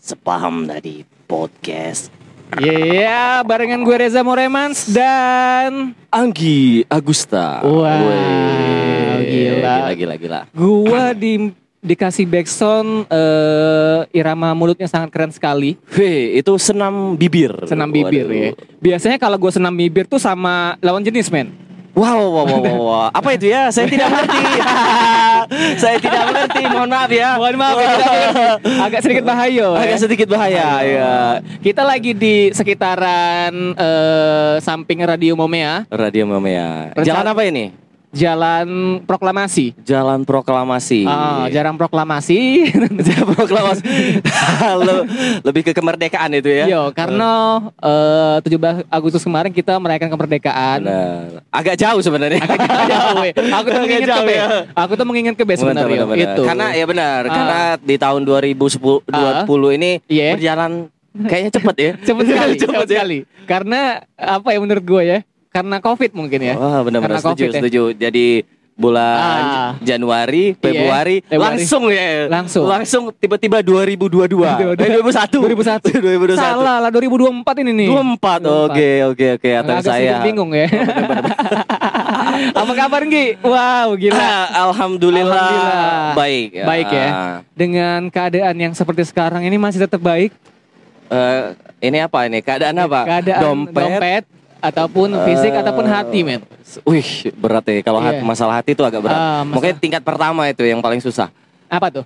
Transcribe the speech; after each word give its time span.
Sepaham 0.00 0.64
dari 0.64 1.04
podcast 1.28 2.08
Iya, 2.56 3.44
barengan 3.44 3.84
gue 3.84 3.96
Reza 3.98 4.24
Moremans 4.24 4.88
dan 4.88 5.92
Anggi 6.08 6.86
Agusta. 6.88 7.60
Wow, 7.66 7.82
Wih, 7.82 9.18
gila. 9.26 9.92
gila, 9.92 9.92
gila, 9.92 10.14
gila. 10.16 10.40
gua 10.54 11.10
di 11.12 11.50
dikasih 11.84 12.24
backsound 12.24 13.04
eh, 13.06 14.00
irama 14.10 14.56
mulutnya 14.56 14.88
sangat 14.88 15.12
keren 15.12 15.28
sekali. 15.28 15.76
Wih, 15.92 16.40
itu 16.40 16.52
senam 16.56 17.12
bibir. 17.14 17.52
Senam 17.68 17.92
bibir 17.92 18.24
Waduh. 18.24 18.34
ya. 18.34 18.50
Biasanya 18.80 19.20
kalau 19.20 19.36
gue 19.36 19.52
senam 19.52 19.70
bibir 19.70 20.08
tuh 20.08 20.16
sama 20.16 20.80
lawan 20.80 21.04
jenis 21.04 21.28
men. 21.28 21.52
Wow, 21.94 22.26
wow, 22.26 22.42
wow, 22.42 22.58
wow, 22.58 22.78
wow. 22.82 23.06
Apa 23.14 23.38
itu 23.38 23.46
ya? 23.46 23.70
Saya 23.70 23.86
tidak 23.86 24.10
mengerti. 24.10 24.42
Saya 25.86 25.96
tidak 26.02 26.22
mengerti. 26.26 26.62
Mohon 26.66 26.90
maaf 26.90 27.10
ya. 27.14 27.28
Mohon 27.38 27.54
maaf 27.54 27.76
ya, 27.78 27.86
agak- 27.86 28.58
agak 28.90 29.00
sedikit 29.06 29.24
bahaya. 29.24 29.66
Agak 29.78 29.86
ya. 29.94 30.02
sedikit 30.02 30.26
bahaya. 30.26 30.66
Ya. 30.82 31.12
Kita 31.62 31.86
lagi 31.86 32.10
di 32.10 32.50
sekitaran 32.50 33.54
eh, 33.78 34.54
samping 34.58 35.06
Radio 35.06 35.38
Momea, 35.38 35.86
Radio 35.86 36.26
Mamea. 36.26 36.98
Rencana- 36.98 37.06
Jalan 37.06 37.26
apa 37.30 37.42
ini? 37.46 37.83
Jalan 38.14 38.66
Proklamasi. 39.02 39.74
Jalan 39.82 40.22
Proklamasi. 40.22 41.02
Ah, 41.02 41.50
jarang 41.50 41.74
proklamasi. 41.74 42.70
Jalan 43.10 43.26
Proklamasi. 43.28 43.82
Lo- 44.78 45.04
Lebih 45.42 45.62
ke 45.66 45.72
kemerdekaan 45.72 46.30
itu 46.32 46.46
ya. 46.46 46.64
Yo, 46.64 46.82
karena 46.90 47.58
eh, 47.76 48.36
17 48.40 48.86
Agustus 48.88 49.20
kemarin 49.20 49.50
kita 49.50 49.76
merayakan 49.76 50.08
kemerdekaan. 50.08 50.78
Benar. 50.80 51.42
Agak 51.50 51.74
jauh 51.76 52.00
sebenarnya. 52.00 52.38
Jauh, 52.40 53.18
weh. 53.20 53.32
Aku 53.58 53.66
tuh 53.66 53.74
Agak 53.74 53.82
mengingat 53.82 54.00
ke 54.00 54.08
jauh 54.08 54.24
B. 54.24 54.30
ya. 54.30 54.46
Aku 54.72 54.92
tuh 54.94 55.06
mengingat 55.06 55.34
ke 55.34 55.44
sebenarnya. 55.44 55.98
Benar, 55.98 56.06
benar, 56.06 56.06
benar. 56.08 56.34
Itu. 56.38 56.42
Karena 56.46 56.66
ya 56.70 56.84
benar, 56.86 57.20
Ah. 57.20 57.32
karena 57.34 57.58
di 57.82 57.96
tahun 57.98 58.20
2010 58.22 59.02
Ah. 59.10 59.42
20 59.42 59.74
ini 59.74 59.90
Iya. 60.06 60.38
berjalan 60.38 60.72
kayaknya 61.16 61.50
cepet 61.50 61.76
ya. 61.76 61.90
cepet 62.06 62.24
sekali, 62.26 62.52
cepet 62.54 62.70
Cepet 62.70 62.86
ya. 62.86 62.92
sekali. 62.94 63.18
Karena 63.44 63.80
apa 64.14 64.48
ya 64.50 64.58
menurut 64.62 64.82
gue 64.82 65.02
ya? 65.04 65.18
Karena 65.54 65.78
Covid 65.78 66.10
mungkin 66.12 66.40
ya. 66.42 66.58
Wah, 66.58 66.82
benar-benar 66.82 67.22
setuju, 67.22 67.30
Covid 67.30 67.46
ya. 67.46 67.54
setuju. 67.62 67.82
Jadi 67.94 68.26
bulan 68.74 69.14
Ah. 69.14 69.70
Januari, 69.78 70.58
Februari, 70.58 71.22
Februari. 71.22 71.38
langsung 71.54 71.86
ya. 71.86 72.26
Langsung. 72.26 72.66
Langsung 72.66 73.02
tiba-tiba 73.14 73.62
2022. 73.62 74.50
Eh, 74.74 74.98
2001. 74.98 75.30
2001. 75.38 75.94
2021. 75.94 76.34
Salah 76.34 76.82
lah 76.82 76.90
2024 76.90 77.62
ini 77.62 77.70
nih. 77.70 77.88
24. 77.88 78.42
Oke, 78.66 78.90
oke, 79.06 79.26
oke. 79.38 79.50
Sedikit 79.78 79.86
saya. 79.86 80.18
bingung 80.26 80.50
ya. 80.50 80.66
apa 82.58 82.72
kabar 82.74 83.00
Nggi? 83.06 83.26
Wow, 83.40 83.94
gila. 83.94 84.18
Ah, 84.18 84.66
Alhamdulillah, 84.66 85.22
Alhamdulillah. 85.22 86.14
baik. 86.18 86.48
Baik 86.66 86.88
ya. 86.90 87.06
Ah. 87.06 87.36
Dengan 87.54 88.10
keadaan 88.10 88.56
yang 88.58 88.72
seperti 88.74 89.06
sekarang 89.06 89.46
ini 89.46 89.54
masih 89.54 89.86
tetap 89.86 90.02
baik. 90.02 90.34
Eh, 91.06 91.42
ini 91.80 92.02
apa 92.02 92.26
ini? 92.26 92.42
Keadaan 92.42 92.74
apa? 92.80 93.06
Keadaan 93.06 93.70
dompet, 93.70 94.24
ataupun 94.64 95.12
fisik 95.22 95.52
Eh, 95.52 95.60
ataupun 95.60 95.84
hati, 95.84 96.20
men. 96.20 96.40
Wih, 96.82 97.04
berat 97.34 97.64
ya. 97.64 97.80
Kalau 97.80 98.00
Iya. 98.00 98.16
hati- 98.16 98.24
masalah 98.24 98.54
hati 98.56 98.70
itu 98.72 98.80
agak 98.80 99.00
berat. 99.00 99.14
Masalah- 99.14 99.44
Mungkin 99.46 99.74
tingkat 99.76 100.00
pertama 100.00 100.48
itu 100.48 100.64
yang 100.64 100.80
paling 100.80 100.98
susah. 100.98 101.28
Apa 101.68 101.92
tuh? 101.92 102.04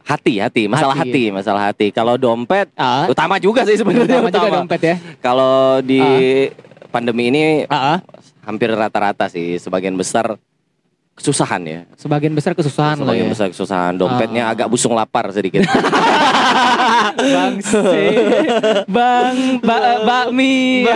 Hati, 0.00 0.38
hati, 0.38 0.70
masalah 0.70 0.94
Hati. 0.94 1.10
hati, 1.10 1.24
masalah 1.30 1.62
hati. 1.66 1.86
Kalau 1.90 2.14
dompet, 2.14 2.70
Ah, 2.72 3.10
utama 3.10 3.36
juga 3.36 3.66
sih 3.66 3.74
sebenarnya. 3.74 4.22
utama 4.22 4.30
juga 4.30 4.48
dompet 4.54 4.80
ya. 4.80 4.96
Kalau 5.18 5.82
di 5.82 5.98
pandemi 6.88 7.26
ini 7.26 7.66
Ah, 7.66 7.98
ah. 7.98 7.98
hampir 8.42 8.70
rata-rata 8.70 9.26
sih, 9.26 9.58
sebagian 9.58 9.98
besar 9.98 10.38
kesusahan 11.12 11.58
ya. 11.64 11.80
sebagian 11.96 12.30
besar 12.30 12.52
kesusahan 12.52 12.94
loh 12.96 13.08
Sebagian 13.08 13.26
ya. 13.26 13.32
besar 13.34 13.46
kesusahan. 13.50 13.92
Dompetnya 13.96 14.46
Ah. 14.46 14.52
agak 14.54 14.68
busung 14.68 14.94
lapar 14.94 15.26
sedikit. 15.32 15.66
Bang 17.16 17.54
Se, 17.60 18.04
Bang 18.86 19.36
ba, 19.60 19.76
bakmi. 20.02 20.86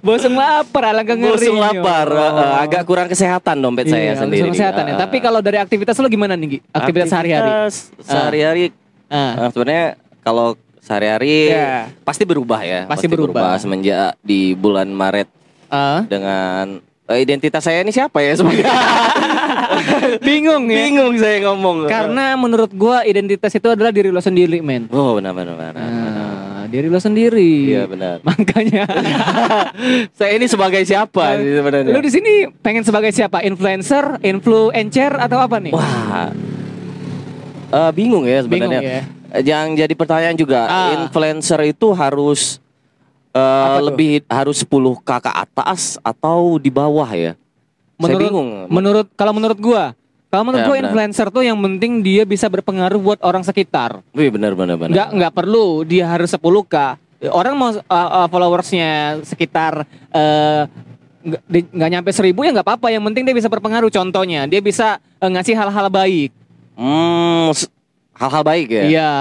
Bosong 0.00 0.34
lapar 0.34 0.84
alangkah 0.86 1.14
ngeri. 1.14 1.32
busung 1.34 1.58
lapar, 1.58 2.06
eh, 2.08 2.54
agak 2.60 2.82
kurang 2.84 3.08
kesehatan 3.08 3.56
dompet 3.58 3.86
saya 3.86 4.12
Iya, 4.12 4.14
sendiri. 4.18 4.40
bosong 4.42 4.54
kesehatan 4.54 4.82
ya. 4.86 4.94
Tapi 4.98 5.16
kalau 5.18 5.40
dari 5.40 5.58
aktivitas 5.58 5.96
lo 5.96 6.06
gimana 6.06 6.34
nih, 6.34 6.48
Gi? 6.48 6.58
Aktivitas 6.70 7.08
sehari-hari? 7.08 7.50
Sehari-hari 8.00 8.64
Ah. 9.06 9.36
eh, 9.38 9.48
sebenarnya 9.50 9.86
kalau 10.20 10.56
sehari-hari 10.78 11.48
Iya. 11.48 11.88
pasti 12.02 12.24
berubah 12.24 12.60
ya. 12.60 12.80
Pasti 12.84 13.06
berubah. 13.06 13.56
semenjak 13.56 14.16
di 14.20 14.52
bulan 14.52 14.88
Maret 14.88 15.28
Ah. 15.68 16.04
dengan 16.04 16.80
eh, 17.06 17.18
identitas 17.20 17.60
saya 17.60 17.80
ini 17.80 17.90
siapa 17.90 18.20
ya 18.20 18.32
sebenarnya? 18.34 18.64
Bingung 20.20 20.68
ya. 20.68 20.76
Bingung 20.78 21.14
saya 21.16 21.36
ngomong. 21.44 21.86
Karena 21.86 22.34
menurut 22.34 22.70
gua 22.70 23.02
identitas 23.02 23.50
itu 23.50 23.66
adalah 23.66 23.90
diri 23.90 24.08
lo 24.08 24.20
sendiri, 24.20 24.60
men. 24.60 24.86
oh 24.88 25.16
benar 25.16 25.32
benar 25.32 25.54
benar. 25.54 25.72
Nah, 25.74 26.64
diri 26.66 26.86
lo 26.86 26.98
sendiri. 26.98 27.74
Iya 27.74 27.84
benar. 27.84 28.16
Makanya 28.28 28.84
saya 30.18 30.32
ini 30.34 30.46
sebagai 30.46 30.82
siapa 30.84 31.36
sih 31.36 31.54
sebenarnya? 31.54 31.92
Lu 31.92 32.00
di 32.00 32.12
sini 32.12 32.32
pengen 32.60 32.82
sebagai 32.82 33.10
siapa? 33.10 33.42
Influencer, 33.42 34.20
influencer 34.20 35.12
atau 35.16 35.38
apa 35.38 35.58
nih? 35.58 35.72
Wah. 35.72 36.30
Eh, 37.74 37.90
bingung 37.90 38.22
ya 38.22 38.44
Bingung 38.46 38.70
sebenarnya. 38.70 38.80
ya. 38.80 39.02
Eh, 39.34 39.42
Yang 39.42 39.66
jadi 39.82 39.94
pertanyaan 39.98 40.36
juga, 40.38 40.60
Ah. 40.64 40.94
influencer 40.94 41.58
itu 41.66 41.90
harus 41.90 42.62
tuh? 43.34 43.84
lebih 43.84 44.10
harus 44.26 44.56
10 44.58 44.70
k 45.00 45.10
ke 45.18 45.30
atas 45.30 45.80
atau 46.00 46.56
di 46.56 46.68
bawah 46.68 47.08
ya? 47.08 47.34
Saya 47.34 48.00
Menurut 48.00 48.22
bingung. 48.22 48.50
menurut 48.68 49.06
kalau 49.14 49.30
menurut 49.30 49.58
gua, 49.58 49.84
kalau 50.28 50.44
menurut 50.44 50.62
Ya, 50.62 50.68
gua 50.68 50.76
benar. 50.76 50.86
influencer 50.88 51.26
tuh 51.30 51.42
yang 51.42 51.54
penting 51.56 51.98
dia 51.98 52.22
bisa 52.22 52.46
berpengaruh 52.46 52.98
buat 52.98 53.20
orang 53.20 53.42
sekitar. 53.42 54.02
Wih 54.10 54.30
benar 54.30 54.52
benar 54.52 54.74
benar. 54.74 54.90
Nggak 54.90 55.08
nggak 55.14 55.32
perlu 55.32 55.66
dia 55.82 56.06
harus 56.06 56.28
10k. 56.28 56.76
Orang 57.24 57.54
mau 57.54 57.70
uh, 57.70 57.78
uh, 57.88 58.26
followersnya 58.26 59.22
sekitar 59.22 59.82
eh, 60.10 60.62
nggak 61.46 61.90
nyampe 61.90 62.10
seribu 62.10 62.42
ya 62.42 62.52
nggak 62.52 62.66
apa-apa. 62.66 62.90
Yang 62.90 63.04
penting 63.08 63.22
dia 63.24 63.34
bisa 63.34 63.48
berpengaruh. 63.48 63.88
Contohnya 63.88 64.44
dia 64.44 64.60
bisa 64.60 64.98
eh, 65.18 65.30
ngasih 65.30 65.54
hal-hal 65.54 65.86
baik. 65.88 66.30
Hmm, 66.74 67.54
hal-hal 68.14 68.42
baik 68.42 68.68
ya. 68.70 68.82
Iya, 68.86 69.12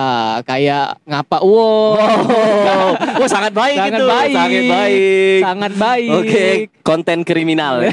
kayak 0.45 1.01
ngapa 1.03 1.37
wow. 1.41 1.97
Oh, 1.97 2.91
oh, 2.93 3.27
sangat 3.27 3.51
baik 3.51 3.77
sangat 3.77 3.99
itu. 3.99 4.05
baik. 4.05 4.33
Sangat 4.33 4.63
baik. 4.69 5.39
Sangat 5.41 5.73
baik. 5.75 6.09
Oke, 6.13 6.45
konten 6.81 7.17
kriminal. 7.25 7.81
ya. 7.85 7.91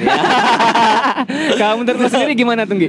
Kamu 1.56 1.84
menurut 1.84 1.99
lu 1.99 2.09
sendiri 2.09 2.34
gimana 2.34 2.65
tuh, 2.65 2.77
Gi? 2.77 2.89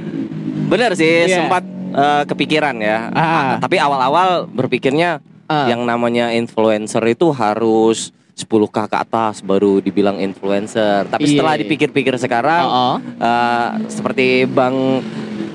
Benar 0.68 0.92
sih, 0.92 1.28
Iya. 1.28 1.44
sempat 1.44 1.64
eh, 1.92 2.22
kepikiran 2.24 2.76
ya. 2.80 3.12
Ah. 3.12 3.56
Tapi 3.58 3.76
awal-awal 3.76 4.48
berpikirnya 4.48 5.20
Ah. 5.44 5.68
yang 5.68 5.84
namanya 5.84 6.32
influencer 6.32 7.04
itu 7.04 7.28
harus 7.28 8.08
10k 8.32 8.88
ke 8.88 8.96
atas 8.96 9.44
baru 9.44 9.76
dibilang 9.78 10.16
influencer. 10.16 11.04
Tapi 11.04 11.28
Iya. 11.28 11.30
setelah 11.36 11.54
dipikir-pikir 11.60 12.16
sekarang 12.16 12.64
Oh, 12.64 12.76
oh. 12.76 12.96
eh, 13.20 13.68
seperti 13.88 14.48
Bang 14.48 15.04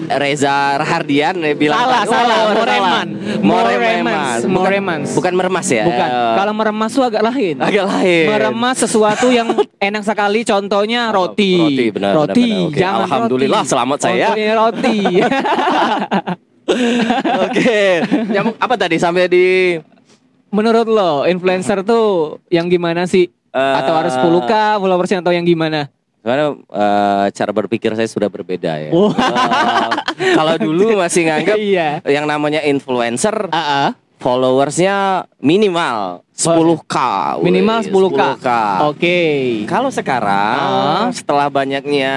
Reza 0.10 0.80
Rahardian 0.80 1.36
eh, 1.42 1.52
bilang 1.52 1.76
Salah, 1.78 2.02
tadi, 2.02 2.12
salah. 2.12 2.38
oh, 2.40 2.54
Moreman. 2.56 3.08
Moreman. 3.38 3.38
Moremans. 3.44 4.40
Bukan- 4.40 4.50
Moremans. 4.50 5.08
Bukan 5.12 5.34
meremas 5.36 5.68
ya. 5.68 5.84
Bukan. 5.84 6.10
Eh, 6.10 6.36
Kalau 6.36 6.54
meremas 6.56 6.92
tuh 6.92 7.04
agak 7.04 7.24
lain. 7.24 7.56
agak 7.60 7.86
lain. 7.86 8.26
Meremas 8.26 8.76
sesuatu 8.78 9.28
yang 9.30 9.48
enak 9.78 10.04
sekali. 10.04 10.42
Contohnya 10.42 11.12
roti. 11.12 11.54
Roti, 11.58 11.86
benar, 11.92 12.12
Roti. 12.14 12.40
benar, 12.42 12.64
benar. 12.64 12.80
Jangan 12.80 13.00
Alhamdulillah, 13.04 13.62
roti. 13.62 13.70
selamat 13.70 13.98
saya. 14.00 14.28
Contohnya 14.32 14.54
roti. 14.56 14.98
Oke. 17.48 17.82
Yang 18.30 18.46
apa 18.58 18.76
tadi 18.76 18.96
sampai 18.98 19.28
di 19.28 19.46
Menurut 20.48 20.88
lo, 20.88 21.28
influencer 21.28 21.84
tuh 21.84 22.40
yang 22.48 22.72
gimana 22.72 23.04
sih? 23.04 23.28
Eh, 23.52 23.74
atau 23.76 23.92
harus 23.92 24.16
10k 24.16 24.52
followersnya 24.80 25.20
atau 25.20 25.36
yang 25.36 25.44
gimana? 25.44 25.92
Karena 26.28 26.46
eh, 26.60 27.26
cara 27.32 27.52
berpikir 27.56 27.96
saya 27.96 28.04
sudah 28.04 28.28
berbeda 28.28 28.76
ya. 28.76 28.92
Wah. 28.92 29.16
Eh, 30.20 30.36
kalau 30.36 30.60
dulu 30.68 31.00
masih 31.00 31.24
nganggap 31.24 31.56
Iya. 31.56 31.90
yang 32.04 32.28
namanya 32.28 32.60
influencer 32.62 33.48
Ah, 33.48 33.64
ah. 33.88 33.90
followersnya 34.20 35.24
minimal 35.40 36.28
10k. 36.36 36.96
weh, 37.40 37.48
Minimal 37.48 37.80
10k. 37.80 38.20
10K. 38.44 38.50
Oke. 38.92 39.20
Kalau 39.66 39.88
sekarang 39.88 41.08
Ah. 41.08 41.16
setelah 41.16 41.48
banyaknya 41.48 42.16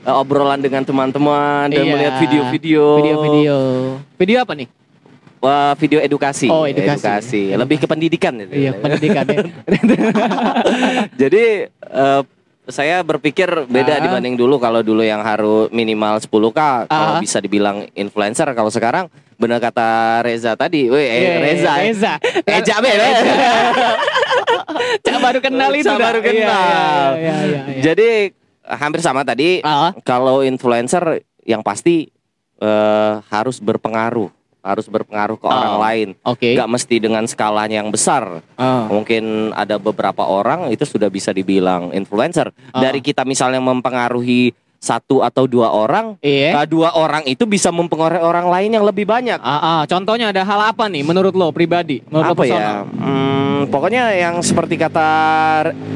eh, 0.00 0.14
obrolan 0.14 0.62
dengan 0.62 0.86
teman-teman 0.86 1.66
dan 1.66 1.82
Iya. 1.82 1.90
melihat 1.90 2.14
video-video 2.22 2.84
Video-video. 3.02 3.56
Video 4.14 4.38
apa 4.38 4.54
nih? 4.54 4.70
Wah, 5.36 5.74
video 5.74 5.98
edukasi. 5.98 6.46
Oh, 6.46 6.62
edukasi. 6.64 7.50
Lebih 7.52 7.82
ke 7.82 7.86
pendidikan 7.86 8.38
itu. 8.38 8.54
Iya, 8.54 8.70
pendidikan 8.78 9.26
ya. 9.26 9.44
Jadi 11.22 11.44
eh, 11.68 12.22
saya 12.66 12.98
berpikir 13.00 13.46
beda 13.66 13.96
Ah. 13.96 14.02
dibanding 14.02 14.34
dulu 14.34 14.58
kalau 14.58 14.82
dulu 14.82 15.00
yang 15.00 15.22
harus 15.22 15.70
minimal 15.70 16.18
10k 16.18 16.86
kalau 16.86 17.12
Ah. 17.16 17.22
bisa 17.22 17.38
dibilang 17.38 17.86
influencer 17.92 18.50
kalau 18.52 18.68
sekarang 18.68 19.06
benar 19.36 19.60
kata 19.60 20.20
Reza 20.20 20.56
tadi, 20.56 20.88
weh 20.88 20.98
eh, 20.98 21.20
Iya, 21.20 21.34
Reza, 21.38 21.72
eh. 21.76 21.92
Reza. 21.92 22.12
Eja 22.42 22.76
be. 22.80 22.88
Cak 24.98 25.18
baru 25.20 25.38
kenal 25.40 25.70
itu 25.72 25.86
Cak 25.86 25.98
baru 25.98 26.20
Iya, 26.20 26.26
kenal. 26.26 27.08
Iya, 27.12 27.20
iya, 27.20 27.34
iya, 27.44 27.60
iya. 27.68 27.82
Jadi 27.84 28.08
hampir 28.66 29.00
sama 29.00 29.22
tadi. 29.22 29.60
Ah. 29.60 29.92
Kalau 30.02 30.40
influencer 30.40 31.20
yang 31.44 31.60
pasti 31.60 32.08
eh, 32.56 33.12
harus 33.28 33.60
berpengaruh, 33.60 34.32
harus 34.66 34.86
berpengaruh 34.86 35.38
ke 35.38 35.46
orang 35.46 35.72
Oh. 35.72 35.80
lain. 35.80 36.08
Oke. 36.26 36.52
Gak 36.52 36.66
mesti 36.66 36.96
dengan 36.98 37.22
skalanya 37.24 37.78
yang 37.78 37.88
besar. 37.88 38.42
Ah. 38.54 38.90
Mungkin 38.90 39.54
ada 39.54 39.78
beberapa 39.78 40.26
orang 40.26 40.68
itu 40.68 40.82
sudah 40.82 41.06
bisa 41.06 41.30
dibilang 41.30 41.94
influencer. 41.94 42.50
Ah. 42.70 42.82
Dari 42.82 42.98
kita 42.98 43.22
misalnya 43.22 43.62
mempengaruhi 43.62 44.50
satu 44.76 45.24
atau 45.24 45.48
dua 45.48 45.72
orang, 45.72 46.14
Iya. 46.20 46.62
dua 46.68 46.94
orang 46.94 47.24
itu 47.24 47.42
bisa 47.42 47.72
mempengaruhi 47.72 48.20
orang 48.20 48.46
lain 48.46 48.70
yang 48.70 48.84
lebih 48.84 49.02
banyak. 49.02 49.40
Ah, 49.40 49.56
ah. 49.56 49.80
contohnya 49.84 50.30
ada 50.30 50.44
hal 50.44 50.60
apa 50.68 50.86
nih 50.86 51.02
menurut 51.02 51.32
lo 51.32 51.48
pribadi? 51.48 52.04
Menurut 52.06 52.26
lo 52.26 52.34
Apa 52.36 52.44
ya? 52.44 52.50
personal? 52.54 52.78
Hmm, 52.92 53.60
pokoknya 53.66 54.02
yang 54.12 54.36
seperti 54.44 54.76
kata 54.76 55.08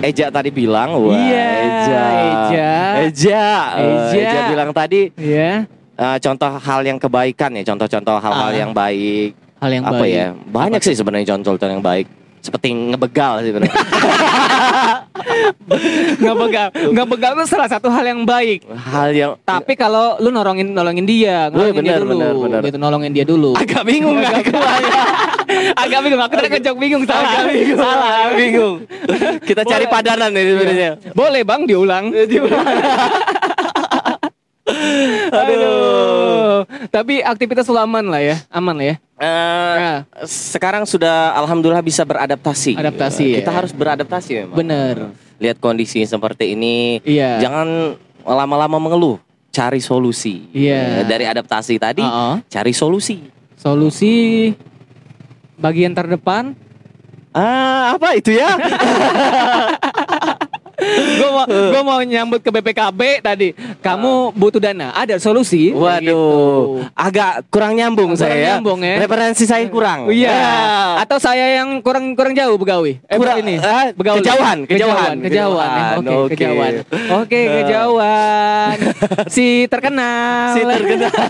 Eja 0.01 0.33
tadi 0.33 0.49
bilang, 0.51 0.97
wah, 0.97 1.13
Iya, 1.13 1.49
Eja, 1.61 2.03
Eja. 2.09 2.73
Eja, 3.05 3.47
Eja. 3.79 4.17
Eja 4.17 4.41
bilang 4.49 4.71
tadi 4.73 5.13
Iya. 5.15 5.69
Eh, 6.01 6.17
contoh 6.19 6.51
hal 6.51 6.81
yang 6.83 6.97
kebaikan 6.97 7.53
ya, 7.53 7.63
contoh-contoh 7.67 8.17
hal-hal 8.19 8.49
Ah. 8.49 8.57
yang 8.57 8.73
baik. 8.73 9.37
Hal 9.57 9.71
yang 9.71 9.85
apa 9.85 10.01
baik. 10.01 10.11
ya? 10.11 10.27
Banyak 10.33 10.81
sih 10.81 10.95
sebenarnya 10.95 11.27
contoh-contoh 11.31 11.69
yang 11.71 11.85
baik. 11.85 12.09
Seperti 12.41 12.73
ngebegal 12.73 13.45
sih 13.45 13.53
sebenarnya. 13.53 13.77
Nggak 16.17 16.37
begal, 16.37 16.67
nggak 16.91 17.07
begal 17.07 17.31
itu 17.35 17.45
salah 17.47 17.69
satu 17.69 17.87
hal 17.87 18.03
yang 18.03 18.25
baik. 18.25 18.65
hal 18.67 19.13
yang 19.13 19.33
Tapi 19.45 19.73
kalau 19.75 20.17
lu 20.17 20.29
nolongin 20.29 20.73
nolongin 20.73 21.05
dia, 21.05 21.47
nolongin 21.47 21.85
dia 21.85 21.95
benar, 21.95 22.01
dulu, 22.01 22.11
benar, 22.11 22.33
benar. 22.35 22.61
gitu 22.65 22.79
nolongin 22.79 23.13
dia 23.13 23.25
dulu. 23.25 23.53
agak 23.55 23.85
bingung 23.85 24.17
Agak 24.19 24.49
aku. 24.49 24.57
Agak 25.83 26.01
bingung, 26.01 26.19
aku 26.19 26.33
tadi 26.33 26.49
ngejok 26.49 26.77
bingung 26.79 27.05
salah. 27.05 27.31
Agak 27.37 27.45
bingung. 27.53 27.79
Salah, 27.79 28.09
Agak 28.09 28.35
bingung. 28.35 28.77
Kita 29.43 29.63
cari 29.63 29.85
Boleh. 29.85 29.93
padanan 29.93 30.31
nih 30.31 30.45
sebenarnya. 30.47 30.91
Boleh 31.13 31.43
bang 31.43 31.61
diulang. 31.63 32.05
Aduh. 35.33 36.59
Tapi 36.89 37.21
aktivitas 37.21 37.65
lu 37.65 37.77
aman 37.77 38.05
lah 38.05 38.21
ya, 38.21 38.37
aman 38.49 38.75
lah 38.75 38.87
ya. 38.87 38.97
Eh, 39.17 39.77
Nah, 39.77 39.99
sekarang 40.25 40.85
sudah 40.85 41.37
alhamdulillah 41.37 41.81
bisa 41.81 42.03
beradaptasi. 42.03 42.75
Adaptasi, 42.75 43.37
Kita 43.37 43.49
ya. 43.49 43.57
harus 43.57 43.71
beradaptasi 43.71 44.31
memang. 44.41 44.57
bener. 44.57 44.97
Lihat 45.37 45.57
kondisi 45.57 46.03
seperti 46.03 46.53
ini, 46.53 47.01
Iya. 47.01 47.41
jangan 47.41 47.97
lama-lama 48.23 48.77
mengeluh, 48.79 49.17
cari 49.49 49.79
solusi. 49.79 50.49
Iya. 50.51 51.01
Eh, 51.01 51.05
Dari 51.07 51.25
adaptasi 51.27 51.77
tadi, 51.77 52.01
Uh-uh. 52.01 52.41
cari 52.47 52.73
solusi. 52.73 53.25
Solusi 53.57 54.53
bagian 55.55 55.93
terdepan. 55.93 56.57
Ah, 57.31 57.95
apa 57.95 58.17
itu 58.17 58.33
ya? 58.33 58.57
gue 60.81 61.29
mau 61.29 61.45
gua 61.47 61.83
mau 61.83 62.01
nyambut 62.01 62.41
ke 62.41 62.51
BPKB 62.51 63.01
tadi. 63.21 63.49
Kamu 63.79 64.33
butuh 64.33 64.59
dana, 64.59 64.91
ada 64.91 65.17
solusi. 65.17 65.71
Waduh, 65.71 66.85
agak 66.93 67.45
kurang 67.49 67.75
nyambung 67.75 68.13
Kurang 68.13 68.27
saya. 68.27 68.37
ya. 68.37 68.49
nyambung 68.57 68.81
ya. 68.81 68.97
Referensi 68.99 69.45
saya 69.45 69.65
kurang. 69.67 70.07
Oh, 70.07 70.13
Iya. 70.13 70.31
Ya. 70.31 70.57
Atau 71.01 71.17
saya 71.17 71.61
yang 71.61 71.81
kurang 71.81 72.13
kurang 72.13 72.33
jauh 72.33 72.57
begawi. 72.57 72.99
Eh 73.05 73.17
Kurang- 73.17 73.39
ini. 73.39 73.57
ah, 73.57 73.93
Begawi. 73.93 74.21
kejauhan, 74.21 74.59
kejauhan, 74.65 75.15
kejauhan. 75.17 75.17
Kejauhan. 75.21 75.69
ya. 75.69 75.89
Oke, 75.93 76.09
kejauhan. 76.27 76.27
Oke. 76.27 76.33
kejauhan. 76.33 76.73
Oke, 77.15 77.41
Ah. 77.41 77.53
kejauhan. 77.55 78.77
si 79.29 79.47
terkenal. 79.67 80.53
Si 80.53 80.61
terkenal. 80.63 81.13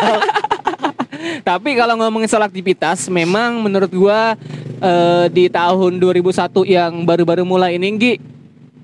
Tapi 1.42 1.76
kalau 1.76 1.94
ngomongin 1.96 2.26
soal 2.26 2.42
aktivitas, 2.42 3.06
memang 3.06 3.60
menurut 3.60 3.90
gua 3.90 4.34
eh, 4.80 5.26
di 5.28 5.46
tahun 5.46 6.00
2001 6.00 6.32
yang 6.64 7.04
baru-baru 7.04 7.44
mulai 7.44 7.76
ini 7.76 7.92
Nggi, 7.92 8.14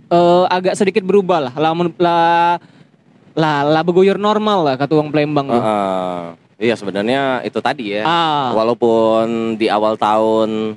eh, 0.09 0.45
agak 0.49 0.75
sedikit 0.75 1.03
berubah 1.03 1.39
lah. 1.41 1.53
Lah 1.55 1.71
lah 1.97 2.59
lah, 3.37 3.57
lah 3.63 3.83
beguyur 3.83 4.17
normal 4.17 4.63
lah 4.63 4.75
kata 4.77 4.95
uang 4.95 5.11
Palembang. 5.11 5.47
tuh. 5.47 5.61
Heeh. 5.61 6.19
Iya 6.57 6.73
sebenarnya 6.73 7.43
itu 7.43 7.59
tadi 7.61 7.93
ya. 7.93 8.03
Ah. 8.03 8.49
Walaupun 8.51 9.55
di 9.55 9.69
awal 9.69 9.95
tahun 9.95 10.75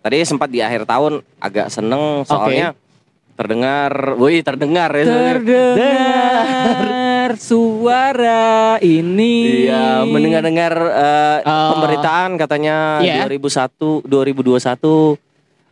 tadi 0.00 0.16
sempat 0.24 0.48
di 0.48 0.58
akhir 0.58 0.84
tahun 0.84 1.20
agak 1.38 1.70
seneng 1.70 2.24
soalnya 2.24 2.72
terdengar, 3.38 4.18
wih 4.18 4.42
terdengar 4.42 4.90
ya. 4.90 5.04
Terdengar 5.06 7.30
suara 7.40 8.76
ini. 8.80 9.68
Iya, 9.70 10.02
mendengar-dengar 10.02 10.72
eh, 10.76 11.38
Oh. 11.40 11.72
pemberitaan 11.72 12.34
katanya 12.34 12.98
Iya. 12.98 13.22
2001 13.24 14.02
2021 14.04 15.16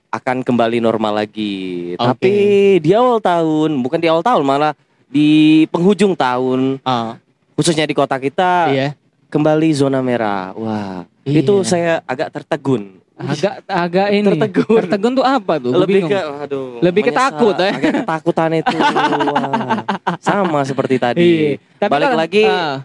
akan 0.08 0.40
kembali 0.40 0.78
normal 0.78 1.20
lagi. 1.20 1.94
Oke. 1.94 2.02
Tapi 2.02 2.32
di 2.78 2.90
awal 2.90 3.19
tahun, 3.19 3.76
bukan 3.78 3.99
di 3.99 4.08
awal 4.08 4.20
tahun 4.20 4.43
malah 4.43 4.72
di 5.06 5.28
penghujung 5.69 6.12
tahun, 6.12 6.81
Ah, 6.82 7.16
khususnya 7.55 7.84
di 7.84 7.93
kota 7.93 8.16
kita 8.16 8.69
iya. 8.69 8.88
kembali 9.26 9.69
zona 9.70 10.00
merah. 10.00 10.52
Wah, 10.52 11.05
Iya. 11.22 11.40
itu 11.40 11.55
saya 11.62 12.00
agak 12.02 12.32
tertegun. 12.32 12.96
Agak 13.14 13.66
agak 13.66 14.08
ini. 14.10 14.31
Tertegun. 14.31 14.78
Tertegun 14.78 15.12
tuh 15.12 15.26
apa 15.26 15.58
tuh? 15.58 15.75
Gua 15.75 15.82
lebih 15.82 16.06
bingung. 16.06 16.10
ke 16.10 16.20
aduh 16.38 16.78
Lebih 16.78 17.02
ke 17.02 17.12
takut, 17.12 17.56
eh. 17.58 17.72
agak 17.75 17.93
ketakutan 17.99 18.50
itu 18.55 18.76
Wah, 19.34 19.82
sama 20.22 20.62
seperti 20.62 20.96
tadi 20.96 21.20
Iya. 21.20 21.50
Tapi 21.78 21.90
balik 21.90 22.06
kalau- 22.06 22.20
lagi 22.20 22.43
ah. 22.46 22.76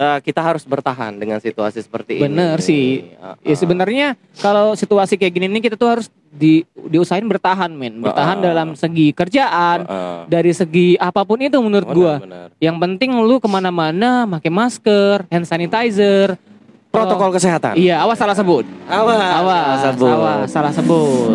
Eh, 0.00 0.18
kita 0.20 0.40
harus 0.40 0.64
bertahan 0.64 1.12
dengan 1.14 1.36
situasi 1.36 1.78
seperti 1.78 2.16
ini 2.16 2.24
Bener 2.24 2.56
sih. 2.58 3.12
Ah, 3.14 3.36
Ya 3.40 3.52
ah. 3.52 3.58
sebenarnya 3.58 4.06
kalau 4.34 4.72
situasi 4.72 5.14
kayak 5.14 5.32
gini 5.32 5.46
nih 5.50 5.62
kita 5.62 5.76
tuh 5.76 5.90
harus 5.90 6.06
di 6.26 6.62
diusahain 6.74 7.26
bertahan 7.26 7.68
men, 7.68 8.00
bertahan 8.00 8.38
Ah. 8.38 8.42
dalam 8.42 8.68
segi 8.72 9.12
kerjaan, 9.12 9.84
Ah, 9.84 9.92
ah. 9.92 10.20
dari 10.24 10.50
segi 10.50 10.96
apa 10.96 11.20
pun 11.22 11.36
itu 11.38 11.58
menurut 11.58 11.84
Benar, 11.84 11.98
gua. 11.98 12.14
benar. 12.18 12.48
Yang 12.56 12.76
penting 12.80 13.10
lu 13.20 13.36
ke 13.36 13.46
mana-mana 13.46 14.10
pakai 14.30 14.48
masker, 14.48 15.28
hand 15.28 15.44
sanitizer. 15.44 16.40
Protokol 16.90 17.30
Oh, 17.30 17.32
kesehatan 17.32 17.72
Iya, 17.74 18.02
awas 18.02 18.18
salah 18.18 18.34
sebut. 18.34 18.66
awas 18.84 19.32
Awas, 19.38 19.76
sebut. 19.88 20.10
awas 20.10 20.46
salah 20.46 20.72
sebut. 20.74 21.30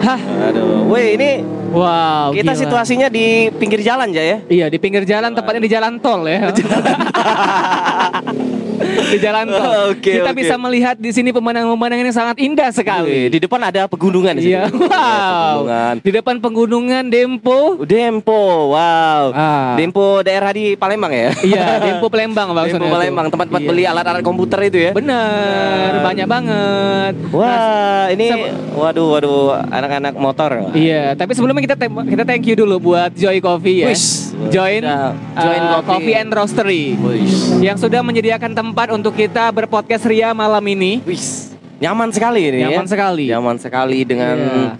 Hah, 0.00 0.20
aduh 0.48 0.88
weh 0.88 1.14
ini 1.14 1.30
wow. 1.70 2.32
kita 2.32 2.52
gila. 2.52 2.62
situasinya 2.62 3.06
di 3.08 3.48
pinggir 3.52 3.80
jalan 3.80 4.08
ya 4.08 4.22
ya 4.22 4.36
Iya 4.46 4.66
di 4.68 4.78
pinggir 4.78 5.02
jalan, 5.02 5.32
tepatnya 5.32 5.60
di 5.60 5.68
jalan 5.68 5.92
tol 5.98 6.24
ya. 6.24 6.46
di 9.12 9.18
jalan 9.18 9.46
tol. 9.46 9.74
Oke, 9.92 10.12
Kita 10.14 10.30
oke. 10.30 10.38
bisa 10.38 10.54
melihat 10.56 10.94
di 10.94 11.10
sini 11.10 11.30
pemandangan-pemandangan 11.30 12.04
yang 12.04 12.16
sangat 12.16 12.36
indah 12.38 12.68
sekali. 12.68 13.28
di 13.28 13.38
depan 13.38 13.60
ada 13.62 13.86
pegunungan 13.86 14.34
di 14.34 14.50
Iya, 14.50 14.66
wow. 14.66 14.76
Pegunungan. 15.62 15.94
Di 15.98 16.10
depan 16.12 16.34
pegunungan 16.36 17.04
Dempo. 17.06 17.80
Dempo 17.82 18.42
wow 18.70 19.24
Ah. 19.28 19.74
Dempo 19.74 20.20
daerah 20.20 20.50
di 20.50 20.74
Palembang 20.74 21.10
ya 21.10 21.30
Iya, 21.38 21.78
Dempo 21.78 22.06
Palembang 22.06 22.50
maksudnya. 22.50 22.82
Dempo. 22.82 22.96
Palembang 22.96 23.26
tempat-tempat 23.28 23.60
Iya. 23.60 23.68
beli 23.68 23.84
alat-alat 23.84 24.22
komputer 24.22 24.58
itu 24.64 24.78
ya 24.80 24.90
Bener, 24.92 26.00
banyak 26.00 26.26
banget. 26.26 27.14
Wah, 27.30 28.08
ini 28.08 28.26
Seb- 28.26 28.74
waduh 28.74 29.06
waduh 29.10 29.38
anak-anak 29.66 30.14
motor. 30.14 30.50
Iya, 30.72 31.14
tapi 31.14 31.32
sebelumnya 31.32 31.62
kita 31.62 31.76
kita 31.78 32.22
thank 32.22 32.44
you 32.44 32.56
dulu 32.56 32.76
buat 32.82 33.12
Joy 33.12 33.38
Coffee 33.38 33.82
ya. 33.82 33.88
Wis. 33.88 34.25
Join 34.46 34.80
Udah, 34.80 35.12
uh, 35.12 35.40
Join 35.40 35.62
Coffee. 35.82 36.14
And 36.14 36.30
Roastery 36.30 36.84
Wis. 36.94 37.56
yang 37.58 37.76
sudah 37.76 38.00
menyediakan 38.00 38.52
tempat 38.52 38.92
untuk 38.92 39.12
kita 39.12 39.48
berpodcast 39.50 40.04
Ria 40.04 40.30
malam 40.30 40.62
ini. 40.62 41.00
Wis. 41.02 41.56
Nyaman 41.76 42.08
sekali 42.08 42.40
ini 42.46 42.58
Nyaman 42.62 42.84
ya. 42.84 42.90
sekali. 42.90 43.24
Nyaman 43.28 43.56
sekali 43.56 43.98
dengan 44.02 44.36
Iya. 44.36 44.70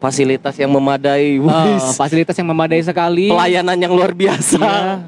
Fasilitas 0.00 0.56
yang 0.56 0.72
memadai. 0.72 1.36
Wis. 1.36 1.94
fasilitas 1.94 2.32
yang 2.32 2.48
memadai 2.48 2.80
sekali. 2.80 3.28
Pelayanan 3.28 3.76
yang 3.76 3.92
luar 3.92 4.10
biasa. 4.10 4.56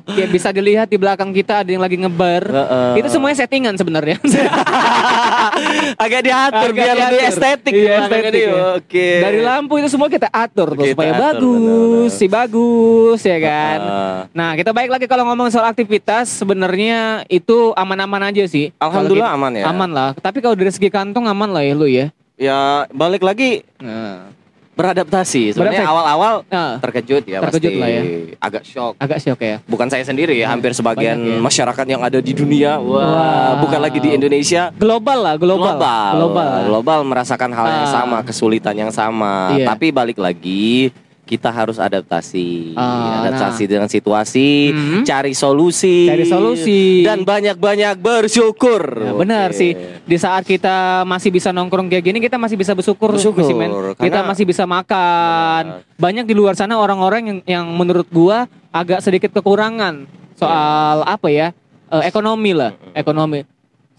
Iya, 0.06 0.22
ya 0.22 0.26
bisa 0.28 0.52
dilihat 0.52 0.87
di 0.87 1.00
belakang 1.00 1.32
kita 1.32 1.64
ada 1.64 1.70
yang 1.72 1.80
lagi 1.80 1.96
ngebar. 1.96 2.44
Heeh. 2.44 3.00
Itu 3.00 3.08
semuanya 3.08 3.40
settingan 3.40 3.75
sebenarnya. 3.75 4.20
Agak 6.04 6.20
diatur 6.22 6.70
Agak 6.70 6.76
biar 6.76 6.94
lebih 6.94 7.20
estetik. 7.25 7.72
Iya, 7.72 7.92
estetik 8.04 8.30
ini. 8.30 8.40
ya. 8.42 8.52
Oke. 8.76 9.08
Dari 9.18 9.40
lampu 9.40 9.72
itu 9.80 9.88
semua 9.88 10.08
kita 10.08 10.28
atur 10.28 10.76
tuh 10.76 10.84
Kita 10.84 10.92
supaya 10.94 11.11
atur, 11.11 11.22
bagus, 11.25 11.56
benar-benar. 11.56 12.12
si 12.12 12.26
bagus 12.28 13.20
ya 13.25 13.38
kan. 13.40 13.78
Heeh. 13.80 14.16
Nah, 14.37 14.50
kita 14.54 14.70
baik 14.70 14.90
lagi 14.92 15.06
kalau 15.08 15.25
ngomong 15.26 15.49
soal 15.49 15.64
aktivitas 15.64 16.28
sebenarnya 16.28 17.25
itu 17.26 17.72
aman-aman 17.75 18.28
aja 18.28 18.44
sih. 18.44 18.70
Alhamdulillah 18.76 19.32
Kalau 19.32 19.40
aman 19.40 19.52
ya. 19.56 19.64
Aman 19.66 19.90
lah. 19.90 20.11
Tapi 20.14 20.44
kalau 20.44 20.52
dari 20.52 20.68
segi 20.68 20.92
kantong 20.92 21.25
aman 21.25 21.49
lah 21.49 21.64
ya 21.64 21.72
lu 21.72 21.88
ya. 21.88 22.12
Ya 22.37 22.88
balik 22.90 23.22
lagi 23.22 23.62
Nah, 23.78 24.32
beradaptasi. 24.72 25.52
Sebenarnya 25.52 25.84
awal-awal 25.84 26.34
nah, 26.46 26.80
terkejut 26.80 27.22
ya 27.22 27.38
Terkejut 27.42 27.70
pasti. 27.70 27.80
lah 27.80 27.88
ya. 27.88 28.02
Agak 28.38 28.62
shock. 28.64 28.92
agak 28.96 29.18
shock 29.20 29.38
ya. 29.38 29.56
Bukan 29.64 29.86
saya 29.86 30.02
sendiri 30.02 30.32
ya, 30.34 30.48
hampir 30.48 30.72
sebagian 30.72 31.14
banyak 31.14 31.36
ya. 31.36 31.40
masyarakat 31.40 31.86
yang 31.86 32.00
ada 32.00 32.18
di 32.18 32.32
dunia. 32.32 32.76
Wah, 32.76 33.00
Wow. 33.02 33.52
bukan 33.62 33.80
lagi 33.80 33.98
di 33.98 34.10
Indonesia. 34.12 34.72
Global 34.74 35.18
lah, 35.22 35.34
global. 35.36 35.76
global 35.76 36.10
Global. 36.14 36.52
Global 36.66 36.98
merasakan 37.04 37.50
hal 37.52 37.66
yang 37.68 37.86
Ah. 37.86 37.92
sama 37.92 38.18
kesulitan 38.22 38.74
yang 38.74 38.90
sama 38.90 39.54
Iya. 39.54 39.66
tapi 39.68 39.90
balik 39.90 40.16
lagi 40.16 40.88
kita 41.32 41.48
harus 41.48 41.80
adaptasi, 41.80 42.76
Ah, 42.76 43.24
adaptasi 43.24 43.64
dengan 43.64 43.88
situasi, 43.88 44.68
Mhm. 44.68 45.00
cari 45.02 45.32
solusi, 45.32 46.04
Cari 46.04 46.28
solusi. 46.28 47.00
dan 47.00 47.24
banyak-banyak 47.24 47.96
bersyukur. 47.96 48.84
Ya, 48.92 49.12
benar 49.14 49.48
sih. 49.50 49.72
Di 50.04 50.16
saat 50.16 50.44
kita 50.44 51.02
masih 51.02 51.32
bisa 51.32 51.48
nongkrong 51.48 51.88
kayak 51.88 52.04
gini, 52.04 52.20
kita 52.20 52.36
masih 52.36 52.54
bisa 52.54 52.76
bersyukur, 52.76 53.16
Bersyukur, 53.16 53.40
sih, 53.42 53.56
men. 53.56 53.72
Kita 53.96 54.20
masih 54.20 54.44
bisa 54.44 54.68
makan. 54.68 55.80
Banyak 55.96 56.28
di 56.28 56.36
luar 56.36 56.52
sana 56.52 56.76
orang-orang 56.76 57.22
yang 57.24 57.38
yang 57.48 57.66
menurut 57.72 58.04
gua 58.06 58.44
agak 58.68 59.00
sedikit 59.00 59.32
kekurangan 59.32 60.04
soal 60.36 61.00
apa 61.02 61.28
ya? 61.28 61.48
eh, 61.88 62.04
ekonomi 62.04 62.52
lah, 62.52 62.76
ekonomi. 62.92 63.44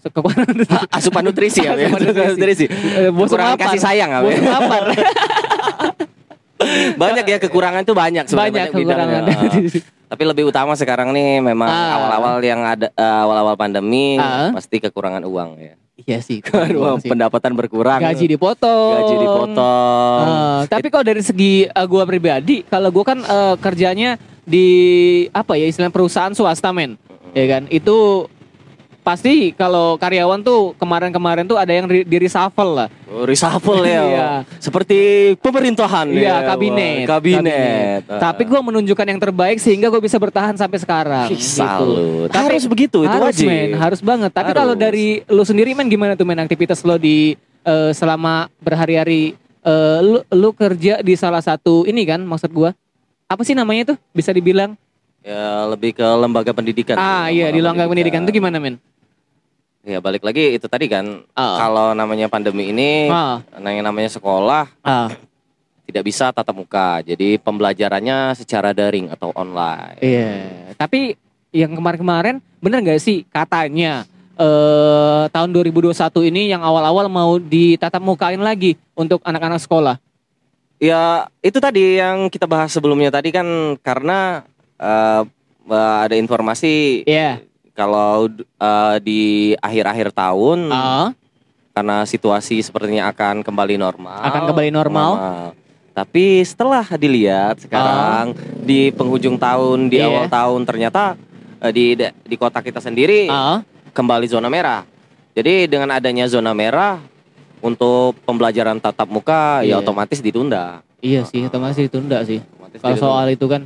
Kekurangan 0.04 0.52
Asupan 1.00 1.24
nutrisi 1.24 1.64
ya, 1.64 1.72
Asupan 1.72 2.36
nutrisi. 2.36 2.68
Eh, 2.68 3.08
bosan 3.08 3.56
kasih 3.56 3.80
sayang 3.80 4.10
ya. 4.12 4.18
Bosan 4.20 4.44
lapar. 4.44 4.82
banyak 6.94 7.24
ya 7.26 7.38
kekurangan 7.38 7.80
itu 7.80 7.92
banyak 7.92 8.24
sebenarnya 8.24 8.52
Banyak 8.52 8.70
bidangnya. 8.70 9.20
kekurangan. 9.22 10.02
Tapi 10.14 10.22
lebih 10.24 10.44
utama 10.46 10.72
sekarang 10.74 11.10
nih 11.10 11.42
memang 11.42 11.66
Ah. 11.66 11.96
awal-awal 11.96 12.38
yang 12.38 12.60
ada 12.60 12.86
eh, 12.88 13.02
awal-awal 13.20 13.54
pandemi 13.54 14.14
Ah. 14.14 14.52
pasti 14.52 14.78
kekurangan 14.78 15.22
uang 15.22 15.50
ya. 15.58 15.74
Iya 15.96 16.18
sih. 16.20 16.42
Uang 16.74 16.98
pendapatan 17.00 17.54
berkurang. 17.54 18.02
Gaji 18.02 18.26
dipotong. 18.28 18.94
Gaji 18.98 19.14
dipotong. 19.16 20.24
Eh, 20.24 20.60
tapi 20.66 20.86
kalau 20.88 21.02
dari 21.02 21.22
segi 21.22 21.64
eh, 21.64 21.86
gua 21.86 22.02
pribadi, 22.02 22.62
kalau 22.62 22.90
gua 22.90 23.04
kan 23.06 23.18
eh, 23.20 23.54
kerjanya 23.58 24.18
di 24.42 24.66
apa 25.30 25.54
ya 25.54 25.64
istilah 25.64 25.88
perusahaan 25.88 26.30
swasta 26.30 26.68
men, 26.68 26.98
ya 27.30 27.46
kan? 27.48 27.70
Itu 27.70 28.26
pasti 29.04 29.52
kalau 29.52 30.00
karyawan 30.00 30.40
tuh 30.40 30.72
kemarin-kemarin 30.74 31.44
tuh 31.44 31.60
ada 31.60 31.68
yang 31.70 31.84
di, 31.84 32.02
di 32.02 32.16
reshuffle 32.16 32.72
lah. 32.72 32.88
Oh, 33.04 33.22
reshuffle 33.22 33.84
ya. 33.84 34.02
Iya. 34.14 34.28
Seperti 34.56 34.98
pemerintahan 35.38 36.08
Iya, 36.08 36.24
ya. 36.24 36.36
kabinet. 36.48 37.04
Wah, 37.04 37.20
Kabinet. 37.20 38.02
Ah. 38.08 38.20
Tapi 38.32 38.48
gua 38.48 38.64
menunjukkan 38.64 39.06
yang 39.06 39.20
terbaik 39.20 39.60
sehingga 39.60 39.86
gue 39.86 40.00
bisa 40.00 40.16
bertahan 40.16 40.56
sampai 40.56 40.80
sekarang. 40.80 41.28
Ih, 41.28 41.36
gitu. 41.36 41.60
salut. 41.60 42.32
Tapi 42.32 42.56
Harus 42.56 42.64
begitu, 42.64 43.04
itu 43.04 43.12
harus, 43.12 43.36
wajib. 43.36 43.46
men, 43.46 43.70
harus 43.76 44.00
banget. 44.00 44.30
Tapi 44.32 44.50
kalau 44.50 44.72
dari 44.72 45.20
lu 45.28 45.44
sendiri 45.44 45.76
men 45.76 45.86
gimana 45.86 46.16
tuh 46.16 46.24
men 46.24 46.40
aktivitas 46.40 46.80
lo 46.80 46.96
di 46.96 47.36
eh, 47.62 47.92
selama 47.92 48.48
berhari-hari 48.58 49.36
eh, 49.60 49.98
lu 50.00 50.24
lu 50.32 50.48
kerja 50.50 51.04
di 51.04 51.12
salah 51.12 51.44
satu 51.44 51.84
ini 51.84 52.02
kan 52.02 52.24
maksud 52.24 52.48
gua 52.50 52.72
apa 53.24 53.42
sih 53.42 53.52
namanya 53.52 53.92
tuh 53.92 53.96
bisa 54.12 54.30
dibilang 54.30 54.76
ya 55.20 55.64
lebih 55.66 55.96
ke 55.96 56.04
lembaga 56.04 56.52
pendidikan. 56.52 56.94
ah 56.94 57.26
iya 57.26 57.48
di 57.48 57.58
lembaga 57.58 57.88
pendidikan 57.88 58.20
itu 58.22 58.36
gimana 58.36 58.60
men 58.60 58.76
Ya 59.84 60.00
balik 60.00 60.24
lagi 60.24 60.56
itu 60.56 60.64
tadi 60.64 60.88
kan 60.88 61.28
Ah. 61.36 61.60
kalau 61.60 61.92
namanya 61.92 62.24
pandemi 62.26 62.72
ini 62.72 63.12
yang 63.52 63.84
namanya 63.84 64.08
sekolah 64.08 64.64
ah 64.80 65.12
tidak 65.84 66.04
bisa 66.08 66.32
tatap 66.32 66.56
muka. 66.56 67.04
Jadi 67.04 67.36
pembelajarannya 67.36 68.32
secara 68.32 68.72
daring 68.72 69.12
atau 69.12 69.28
online. 69.36 70.00
iya 70.00 70.72
tapi 70.80 71.20
yang 71.52 71.76
kemarin-kemarin 71.76 72.40
bener 72.58 72.80
nggak 72.80 72.98
sih 72.98 73.28
katanya 73.28 74.08
eh 74.34 75.24
tahun 75.30 75.52
2021 75.52 75.94
ini 76.26 76.50
yang 76.50 76.64
awal-awal 76.64 77.06
mau 77.06 77.36
ditatap 77.38 78.02
mukain 78.02 78.40
lagi 78.40 78.74
untuk 78.96 79.20
anak-anak 79.22 79.62
sekolah 79.62 79.96
Ya 80.82 81.30
itu 81.38 81.62
tadi 81.62 82.02
yang 82.02 82.26
kita 82.26 82.50
bahas 82.50 82.74
sebelumnya 82.74 83.14
tadi 83.14 83.30
kan 83.30 83.46
karena 83.78 84.42
eh, 84.74 85.22
ada 85.70 86.14
informasi 86.18 87.06
Iya 87.06 87.38
kalau 87.74 88.30
eh, 88.38 88.96
di 89.02 89.22
akhir-akhir 89.58 90.14
tahun 90.14 90.70
ah 90.70 91.10
karena 91.74 92.06
situasi 92.06 92.62
sepertinya 92.62 93.10
akan 93.10 93.42
kembali 93.42 93.74
normal. 93.74 94.22
Akan 94.22 94.46
kembali 94.46 94.70
normal. 94.70 95.10
Tapi 95.90 96.42
setelah 96.42 96.86
dilihat 96.86 97.58
sekarang 97.60 98.34
di 98.62 98.90
penghujung 98.90 99.34
tahun, 99.34 99.86
di 99.86 99.98
Iya. 99.98 100.06
awal 100.06 100.26
tahun 100.26 100.60
ternyata 100.62 101.18
eh, 101.60 101.70
di 101.70 101.84
di 101.98 102.36
kota 102.36 102.62
kita 102.62 102.78
sendiri 102.78 103.26
ah 103.26 103.58
kembali 103.90 104.26
zona 104.26 104.46
merah. 104.46 104.86
Jadi 105.34 105.66
dengan 105.66 105.90
adanya 105.90 106.30
zona 106.30 106.54
merah 106.54 107.02
untuk 107.58 108.14
pembelajaran 108.22 108.78
tatap 108.78 109.10
muka 109.10 109.62
Iya. 109.62 109.78
ya 109.78 109.82
otomatis 109.82 110.22
ditunda. 110.22 110.78
iya 111.02 111.20
sih 111.20 111.42
otomatis 111.42 111.76
ditunda 111.76 112.22
sih 112.22 112.38
Otomatis 112.40 112.80
kalau 112.80 112.94
ditunda. 112.94 113.10
soal 113.12 113.26
itu 113.28 113.44
kan 113.44 113.62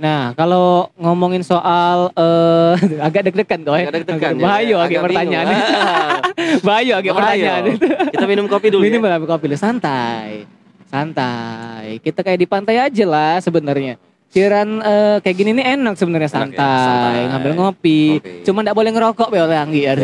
nah 0.00 0.32
kalau 0.32 0.88
ngomongin 0.96 1.44
soal 1.44 2.08
eh 2.16 2.74
agak 3.06 3.28
deg-degan 3.28 3.60
tuh 3.60 3.76
Agak 3.76 4.00
deg-degan 4.00 4.32
ya. 4.40 4.44
Bayu 4.48 4.74
agak 4.80 4.88
Agak 4.88 5.02
pertanyaan 5.04 5.46
bingung. 5.46 5.68
Bayu 6.68 6.92
agak 6.96 7.12
Bahaya. 7.12 7.20
pertanyaan 7.20 7.64
Kita 8.08 8.24
minum 8.24 8.46
kopi 8.48 8.68
dulu. 8.72 8.82
Ini 8.88 8.96
ya. 8.96 9.18
kopi 9.28 9.44
dulu 9.52 9.58
santai. 9.60 10.48
Santai. 10.88 12.00
Kita 12.02 12.24
kayak 12.24 12.38
di 12.40 12.48
pantai 12.48 12.76
aja 12.80 13.04
lah 13.06 13.38
sebenarnya. 13.44 14.00
Kiran 14.30 14.78
eh, 14.78 15.16
kayak 15.26 15.36
gini 15.42 15.50
nih 15.58 15.74
enak 15.74 15.98
sebenarnya 15.98 16.30
ya, 16.30 16.34
santai, 16.38 16.54
santai. 16.62 17.22
ngambil 17.34 17.52
ngopi. 17.58 18.00
Ngopi. 18.14 18.46
Cuma 18.46 18.62
enggak 18.62 18.76
boleh 18.78 18.90
ngerokok 18.94 19.26
be 19.26 19.38
oleh 19.42 19.58
Anggi 19.58 19.82
ya. 19.82 19.98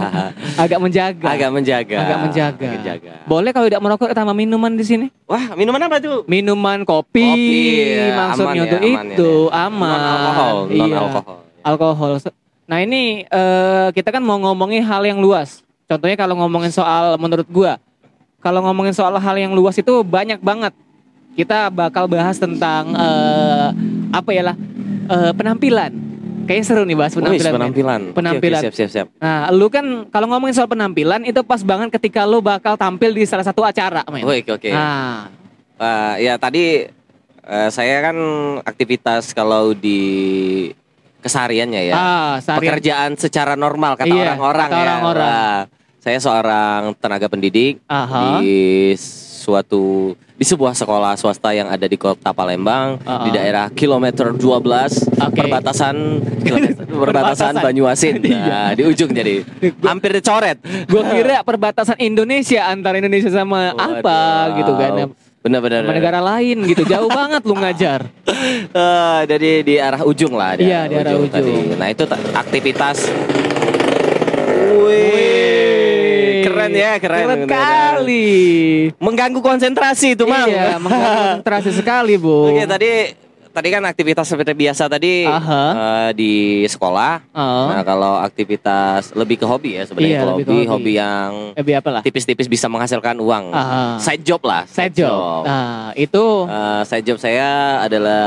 Agak 0.62 0.78
menjaga. 0.78 1.26
Agak 1.26 1.50
menjaga. 1.50 1.96
Agak 1.98 2.18
menjaga. 2.22 2.54
Agak 2.62 2.74
menjaga. 2.78 3.12
Boleh 3.26 3.50
kalau 3.50 3.66
tidak 3.66 3.82
merokok 3.82 4.14
tambah 4.14 4.30
minuman 4.30 4.78
di 4.78 4.86
sini? 4.86 5.06
Wah, 5.26 5.58
minuman 5.58 5.90
apa 5.90 5.98
tuh? 5.98 6.22
Minuman 6.30 6.86
kopi, 6.86 7.18
Kopi, 7.18 7.58
ya, 7.98 8.14
maksudnya 8.14 8.46
aman 8.46 8.54
ya, 8.62 8.78
aman 8.78 9.06
ya, 9.10 9.14
itu 9.18 9.32
ya. 9.34 9.66
aman. 9.66 9.90
Non 9.90 10.06
alkohol, 10.06 10.56
non 10.70 10.70
Iya. 10.78 10.98
alkohol. 11.02 11.38
alkohol. 11.66 12.10
Nah 12.70 12.78
ini 12.78 13.02
eh, 13.26 13.88
kita 13.90 14.14
kan 14.14 14.22
mau 14.22 14.38
ngomongin 14.38 14.86
hal 14.86 15.02
yang 15.02 15.18
luas. 15.18 15.66
Contohnya 15.90 16.14
kalau 16.14 16.38
ngomongin 16.38 16.70
soal 16.70 17.18
menurut 17.18 17.48
gua, 17.50 17.82
kalau 18.38 18.62
ngomongin 18.62 18.94
soal 18.94 19.18
hal 19.18 19.34
yang 19.34 19.50
luas 19.50 19.74
itu 19.74 20.06
banyak 20.06 20.38
banget. 20.38 20.70
Kita 21.38 21.70
bakal 21.70 22.10
bahas 22.10 22.34
tentang 22.36 22.90
eh, 22.90 23.68
apa 24.10 24.30
ya 24.30 24.42
lah 24.44 24.56
eh, 25.06 25.30
penampilan. 25.32 25.92
Kayaknya 26.44 26.64
seru 26.64 26.82
nih 26.82 26.96
bahas 26.96 27.12
Wih, 27.12 27.20
penampilan. 27.20 27.44
men. 27.44 27.54
penampilan. 27.54 28.00
Oke, 28.00 28.08
oke, 28.08 28.16
Penampilan. 28.16 28.60
siap, 28.60 28.74
siap, 28.74 28.90
siap. 28.90 29.06
Nah, 29.14 29.52
lu 29.52 29.68
kan 29.68 29.84
kalau 30.08 30.26
ngomongin 30.26 30.50
soal 30.52 30.66
penampilan 30.66 31.22
itu 31.22 31.38
pas 31.42 31.60
banget 31.62 31.92
ketika 31.92 32.24
lu 32.24 32.40
bakal 32.40 32.74
tampil 32.74 33.12
di 33.12 33.22
salah 33.22 33.44
satu 33.44 33.62
acara, 33.62 34.02
men. 34.08 34.24
Oke, 34.24 34.50
oke. 34.50 34.68
Nah, 34.68 35.30
Eh, 35.78 36.14
ya 36.20 36.34
tadi 36.34 36.90
eh, 37.44 37.70
saya 37.70 38.02
kan 38.02 38.16
aktivitas 38.64 39.30
kalau 39.30 39.70
di 39.70 40.00
kesehariannya 41.18 41.82
ya. 41.84 41.94
ah, 41.94 42.32
seharian- 42.36 42.66
Pekerjaan 42.66 43.10
secara 43.14 43.54
normal 43.54 43.94
kata 43.94 44.08
Iya, 44.08 44.34
orang-orang 44.34 44.68
kata 44.68 44.74
ya. 44.74 44.82
orang-orang. 44.82 45.30
Wah, 45.30 45.58
saya 46.00 46.18
seorang 46.18 46.80
tenaga 46.96 47.26
pendidik 47.26 47.78
Aha. 47.84 48.40
di 48.40 48.90
suatu 49.48 50.12
di 50.36 50.44
sebuah 50.44 50.76
sekolah 50.76 51.16
swasta 51.16 51.50
yang 51.50 51.66
ada 51.66 51.82
di 51.82 51.96
kota 51.96 52.30
Palembang 52.30 53.00
Ah, 53.02 53.24
di 53.24 53.32
ah. 53.32 53.34
daerah 53.34 53.66
kilometer 53.72 54.30
12 54.30 54.38
Oke. 54.38 55.34
perbatasan 55.34 55.96
kilometer, 56.38 56.84
perbatasan. 57.08 57.52
Banyuasin. 57.58 58.20
Iya. 58.20 58.36
Nah, 58.38 58.70
di 58.72 58.82
ujung 58.84 59.10
jadi 59.10 59.40
hampir 59.88 60.12
dicoret. 60.12 60.60
Gua 60.84 61.02
kira 61.08 61.40
perbatasan 61.40 61.96
Indonesia 61.98 62.68
antara 62.68 63.00
Indonesia 63.00 63.32
sama 63.32 63.72
apa 63.72 64.04
Waduh. 64.04 64.56
gitu 64.58 64.72
kan. 64.76 64.92
Benar-benar. 65.38 65.80
Sama 65.82 65.96
negara 65.96 66.20
lain 66.20 66.56
gitu. 66.66 66.82
Jauh 66.84 67.08
banget 67.08 67.42
lu 67.42 67.56
ngajar. 67.56 68.00
Eh, 68.68 69.20
dari 69.26 69.60
di 69.60 69.74
arah 69.76 70.00
ujung 70.02 70.32
lah. 70.32 70.54
Iya, 70.54 70.86
di 70.86 70.94
arah 70.94 71.16
ujung. 71.16 71.28
tadi. 71.28 71.74
Nah 71.74 71.88
itu 71.88 72.04
ta- 72.04 72.20
aktivitas. 72.38 73.10
Wih, 74.78 75.27
keren 76.68 76.84
ya, 76.84 76.92
keren. 77.00 77.24
Keren 77.24 77.42
kali. 77.48 78.28
Mengganggu 79.00 79.40
konsentrasi 79.40 80.12
itu, 80.12 80.24
Mang. 80.28 80.48
Iya, 80.48 80.76
mengganggu 80.76 81.12
konsentrasi 81.40 81.70
sekali, 81.72 82.14
Bu. 82.20 82.52
Oke, 82.52 82.64
tadi 82.68 82.90
tadi 83.48 83.74
kan 83.74 83.82
aktivitas 83.90 84.22
seperti 84.28 84.54
biasa 84.54 84.86
tadi 84.86 85.26
eh, 85.26 86.10
di 86.14 86.62
sekolah. 86.68 87.34
Oh. 87.34 87.66
Nah, 87.74 87.82
kalau 87.82 88.14
aktivitas 88.22 89.10
lebih 89.18 89.42
ke 89.42 89.46
hobi 89.48 89.74
ya 89.74 89.82
sebenarnya 89.82 90.14
Iya, 90.14 90.22
hobi, 90.30 90.42
hobi. 90.46 90.58
hobi 90.70 90.92
yang 90.94 91.30
Eh, 91.58 92.02
tipis-tipis 92.06 92.46
bisa 92.46 92.70
menghasilkan 92.70 93.18
uang. 93.18 93.50
Aha. 93.50 93.98
Side 93.98 94.22
job 94.22 94.38
lah, 94.46 94.62
Side 94.70 94.94
job. 94.94 95.42
Nah, 95.42 95.90
itu 95.98 96.46
Eh, 96.46 96.82
side 96.86 97.02
job 97.02 97.18
saya 97.18 97.82
adalah 97.82 98.22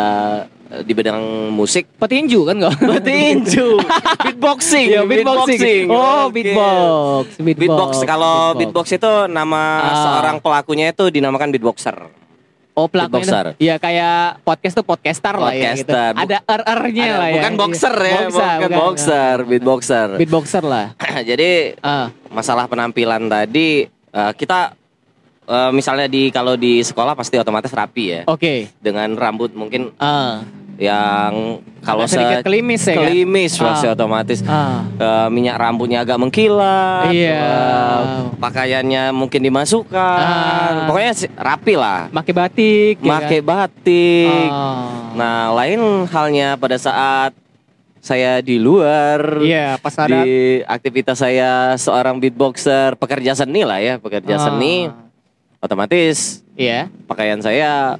di 0.81 0.93
bidang 0.93 1.19
musik 1.49 1.83
petinju 1.93 2.43
kan 2.43 2.55
enggak? 2.55 2.75
Petinju, 2.79 3.75
beatboxing, 4.25 4.87
Iya, 4.89 5.01
beatboxing. 5.03 5.85
Oh, 5.85 6.25
Oke. 6.25 6.33
beatbox. 6.33 7.25
Beatbox. 7.37 7.91
Kalau 8.03 8.35
beatbox 8.53 8.85
itu 8.91 9.11
nama 9.27 9.63
Ah. 9.77 9.95
seorang 10.01 10.37
pelakunya 10.37 10.89
itu 10.89 11.07
dinamakan 11.07 11.49
beatboxer. 11.49 11.97
Oh, 12.71 12.87
pelakunya 12.87 13.27
itu- 13.51 13.55
Iya, 13.61 13.75
kayak 13.77 14.39
podcast 14.41 14.73
tuh 14.73 14.87
podcaster 14.87 15.35
lah 15.35 15.51
ya 15.51 15.75
gitu. 15.75 15.91
Podcaster. 15.91 16.11
Ada 16.15 16.37
er-ernya 16.41 17.07
lah 17.13 17.27
ya. 17.27 17.35
bukan 17.35 17.53
boxer 17.57 17.95
ya, 17.97 18.15
Boxer, 18.17 18.31
bukan, 18.31 18.55
bukan. 18.61 18.77
boxer, 18.79 19.35
beatboxer. 19.43 20.07
Beatboxer 20.15 20.63
lah. 20.63 20.85
Jadi 21.29 21.49
Ah, 21.77 22.07
masalah 22.29 22.65
penampilan 22.65 23.27
tadi 23.27 23.83
eh, 23.85 24.31
kita 24.33 24.71
eh, 25.43 25.71
misalnya 25.71 26.07
di 26.07 26.31
kalau 26.31 26.55
di 26.55 26.79
sekolah 26.79 27.11
pasti 27.11 27.35
otomatis 27.35 27.69
rapi 27.69 28.03
ya. 28.09 28.21
oke. 28.23 28.71
Dengan 28.79 29.11
rambut 29.13 29.51
mungkin 29.51 29.91
Ah, 29.97 30.39
yang 30.77 31.59
kalau 31.79 32.05
sedikit 32.05 32.39
se- 32.39 32.45
kelimis 32.45 32.81
ya 32.81 32.93
kan? 32.93 32.97
kelimis 33.03 33.51
pasti 33.53 33.85
Ah. 33.85 33.91
otomatis 33.91 34.39
Ah. 34.41 34.85
Eh, 34.93 35.27
minyak 35.29 35.55
rambutnya 35.55 36.01
agak 36.01 36.17
mengkilat 36.17 37.09
Iya. 37.09 37.37
eh, 37.37 37.99
pakaiannya 38.35 39.03
mungkin 39.11 39.41
dimasukkan 39.41 40.21
Ah. 40.21 40.85
pokoknya 40.85 41.11
rapi 41.35 41.73
lah 41.75 42.07
Pakai 42.09 42.33
batik. 42.33 42.95
ya 42.99 43.09
pakai 43.11 43.39
kan? 43.39 43.47
batik 43.47 44.47
Ah. 44.47 44.85
nah 45.11 45.37
lain 45.53 45.79
halnya 46.07 46.55
pada 46.55 46.75
saat 46.75 47.33
saya 47.97 48.39
di 48.39 48.57
luar 48.57 49.37
Iya, 49.37 49.77
pas 49.77 49.93
ada 49.93 50.09
di 50.17 50.25
aktivitas 50.63 51.17
saya 51.17 51.77
seorang 51.77 52.17
beatboxer 52.17 52.93
pekerja 52.95 53.33
seni 53.33 53.61
lah 53.61 53.77
ya 53.77 53.97
pekerja 53.97 54.35
Ah. 54.35 54.43
seni 54.43 54.89
otomatis 55.57 56.41
Iya. 56.53 56.89
pakaian 57.05 57.37
saya 57.37 57.97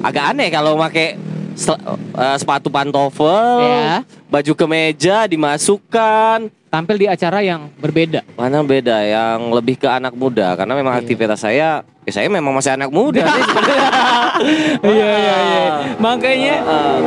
agak 0.00 0.24
aneh 0.30 0.48
kalau 0.48 0.74
pakai 0.76 1.18
eh, 1.54 2.36
sepatu 2.36 2.68
pantofel 2.68 3.60
Iya. 3.60 4.02
baju 4.26 4.52
kemeja 4.54 5.16
dimasukkan 5.24 6.50
Tampil 6.66 6.96
di 6.98 7.06
acara 7.06 7.38
yang 7.38 7.70
berbeda. 7.74 8.26
mana 8.34 8.58
beda 8.60 8.98
yang 9.00 9.46
lebih 9.52 9.76
ke 9.76 9.86
anak 9.86 10.10
muda 10.12 10.54
karena 10.54 10.74
memang 10.74 10.92
Iya. 10.92 11.00
aktivitas 11.00 11.38
saya 11.38 11.70
ya 12.02 12.10
saya 12.12 12.26
memang 12.26 12.50
masih 12.52 12.74
anak 12.74 12.90
muda 12.90 13.22
sih 13.22 13.42
sebenarnya. 13.44 13.88
Iya 14.84 14.90
iya 15.14 15.36
iya. 15.38 15.66
Makanya 15.96 16.54
Eh, 16.58 16.98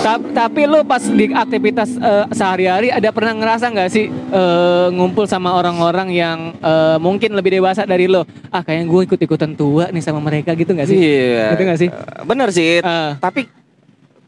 ta- 0.00 0.22
tapi 0.38 0.62
lu 0.64 0.80
pas 0.82 1.02
di 1.02 1.26
aktivitas 1.28 1.90
eh, 1.92 2.24
sehari-hari 2.30 2.88
ada 2.88 3.10
pernah 3.10 3.34
ngerasa 3.34 3.66
nggak 3.68 3.90
sih 3.90 4.06
eh, 4.08 4.86
ngumpul 4.90 5.26
sama 5.26 5.52
orang-orang 5.52 6.08
yang 6.08 6.38
eh, 6.56 6.96
mungkin 6.96 7.34
lebih 7.34 7.58
dewasa 7.58 7.82
dari 7.82 8.06
lo? 8.06 8.22
Ah 8.48 8.62
kayaknya 8.62 8.86
gue 8.86 9.00
ikut-ikutan 9.04 9.52
tua 9.52 9.90
nih 9.90 10.00
sama 10.00 10.22
mereka 10.22 10.54
gitu 10.54 10.70
nggak 10.70 10.86
sih? 10.86 10.96
Iya. 10.96 11.44
Gitu 11.50 11.62
nggak 11.66 11.80
sih? 11.80 11.88
Bener 12.22 12.48
sih. 12.50 12.78
Eh. 12.78 13.10
Tapi 13.18 13.50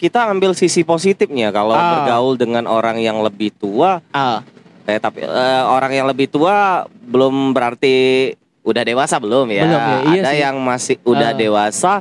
kita 0.04 0.28
ambil 0.28 0.52
sisi 0.52 0.84
positifnya 0.84 1.48
kalau 1.48 1.72
Ah. 1.72 2.04
bergaul 2.04 2.36
dengan 2.36 2.68
orang 2.68 3.00
yang 3.00 3.18
lebih 3.18 3.48
tua. 3.50 4.04
Ah, 4.10 4.44
Eh, 4.84 5.00
tapi 5.00 5.24
eh, 5.24 5.62
orang 5.64 5.88
yang 5.90 6.04
lebih 6.04 6.28
tua 6.28 6.84
belum 6.84 7.56
berarti 7.56 8.28
udah 8.60 8.84
dewasa 8.84 9.16
belum 9.16 9.48
ya. 9.48 9.64
Belum 9.64 9.80
ya, 9.80 9.96
iya 10.04 10.20
Ada 10.20 10.30
sih. 10.30 10.40
yang 10.44 10.56
masih 10.60 10.96
udah 11.02 11.32
Ah. 11.32 11.34
dewasa 11.34 11.92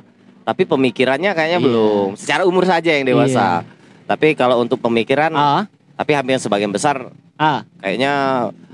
tapi 0.44 0.68
pemikirannya 0.68 1.32
kayaknya 1.32 1.60
Iya. 1.60 1.66
belum. 1.66 2.08
Secara 2.20 2.44
umur 2.44 2.68
saja 2.68 2.92
yang 2.92 3.08
dewasa. 3.08 3.64
Tapi 4.04 4.36
kalau 4.36 4.60
untuk 4.60 4.84
pemikiran 4.84 5.32
ah, 5.32 5.64
tapi 5.96 6.12
hampir 6.12 6.36
sebagian 6.38 6.70
besar 6.70 7.08
ah, 7.34 7.64
kayaknya 7.80 8.12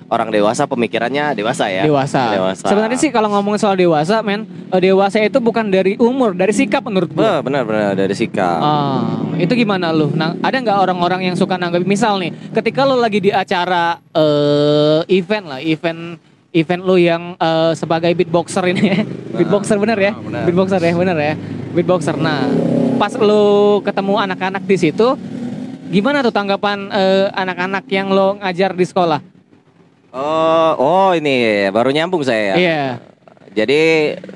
orang 0.09 0.33
dewasa 0.33 0.65
pemikirannya 0.65 1.37
dewasa 1.37 1.69
ya. 1.69 1.85
dewasa. 1.85 2.33
Dewasa. 2.33 2.65
Sebenarnya 2.65 2.97
sih 2.97 3.13
kalau 3.13 3.29
ngomong 3.29 3.61
soal 3.61 3.77
dewasa, 3.77 4.25
men, 4.25 4.43
eh, 4.73 4.81
dewasa 4.81 5.21
itu 5.21 5.37
bukan 5.37 5.69
dari 5.69 5.95
umur, 6.01 6.33
dari 6.33 6.51
sikap 6.51 6.81
menurut 6.81 7.13
gue. 7.13 7.21
Be- 7.21 7.41
benar-benar 7.45 7.93
dari 7.93 8.17
sikap. 8.17 8.59
Ah, 8.59 9.21
itu 9.37 9.53
gimana 9.53 9.93
lu? 9.93 10.09
Nah, 10.11 10.33
ada 10.41 10.57
nggak 10.57 10.77
orang-orang 10.81 11.29
yang 11.31 11.35
suka 11.37 11.55
nanggap 11.55 11.85
misal 11.85 12.17
nih, 12.17 12.33
ketika 12.51 12.83
lu 12.89 12.97
lagi 12.97 13.21
di 13.21 13.29
acara 13.29 14.01
eh, 14.11 15.01
event 15.13 15.45
lah, 15.45 15.59
event 15.61 16.17
event 16.49 16.81
lu 16.81 16.97
yang 16.97 17.37
eh, 17.37 17.71
sebagai 17.77 18.09
beatboxer 18.17 18.65
ini, 18.73 18.81
ya. 18.89 18.99
beatboxer 19.37 19.77
bener 19.77 19.97
ya, 20.01 20.11
Ah, 20.17 20.21
benar. 20.25 20.43
beatboxer 20.49 20.81
ya, 20.81 20.93
bener 20.97 21.17
ya, 21.21 21.33
beatboxer. 21.77 22.17
Nah, 22.17 22.49
pas 22.97 23.13
lu 23.13 23.79
ketemu 23.85 24.17
anak-anak 24.17 24.65
di 24.65 24.75
situ, 24.75 25.07
gimana 25.93 26.25
tuh 26.25 26.33
tanggapan 26.33 26.89
anak-anak 27.31 27.85
yang 27.93 28.09
lo 28.09 28.41
ngajar 28.41 28.73
di 28.73 28.83
sekolah? 28.83 29.38
Oh, 30.09 30.71
oh 30.75 31.09
ini 31.13 31.69
baru 31.69 31.89
nyambung 31.89 32.21
saya 32.21 32.53
ya. 32.53 32.55
Iya. 32.57 32.83
Jadi 33.55 33.81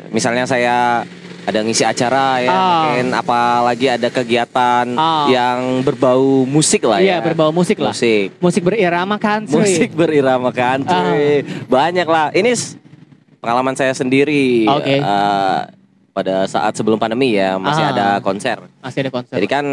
misalnya 0.10 0.46
saya 0.46 1.02
ada 1.44 1.60
ngisi 1.60 1.84
acara 1.84 2.40
ya, 2.40 2.50
Ah. 2.50 2.64
mungkin 2.88 3.08
apalagi 3.12 3.88
ada 3.90 4.08
kegiatan 4.08 4.86
Ah. 4.94 5.28
yang 5.28 5.84
berbau 5.84 6.46
musik 6.46 6.82
lah 6.84 6.98
Iya, 6.98 7.20
ya. 7.20 7.22
berbau 7.22 7.52
musik 7.52 7.78
lah. 7.78 7.92
Musik. 7.92 8.32
Musik 8.40 8.62
berirama 8.64 9.18
country. 9.18 9.52
Musik 9.54 9.90
berirama 9.92 10.50
country. 10.50 11.44
Banyak 11.68 12.08
lah. 12.08 12.32
Ini 12.32 12.54
pengalaman 13.38 13.76
saya 13.76 13.92
sendiri. 13.92 14.66
Oke. 14.68 14.98
eh, 14.98 15.60
pada 16.14 16.46
saat 16.46 16.78
sebelum 16.78 16.96
pandemi 16.96 17.34
ya 17.34 17.58
masih 17.58 17.84
Ah. 17.84 17.92
ada 17.92 18.08
konser. 18.22 18.62
Masih 18.80 19.02
ada 19.02 19.12
konser. 19.12 19.34
Jadi 19.34 19.48
kan 19.48 19.66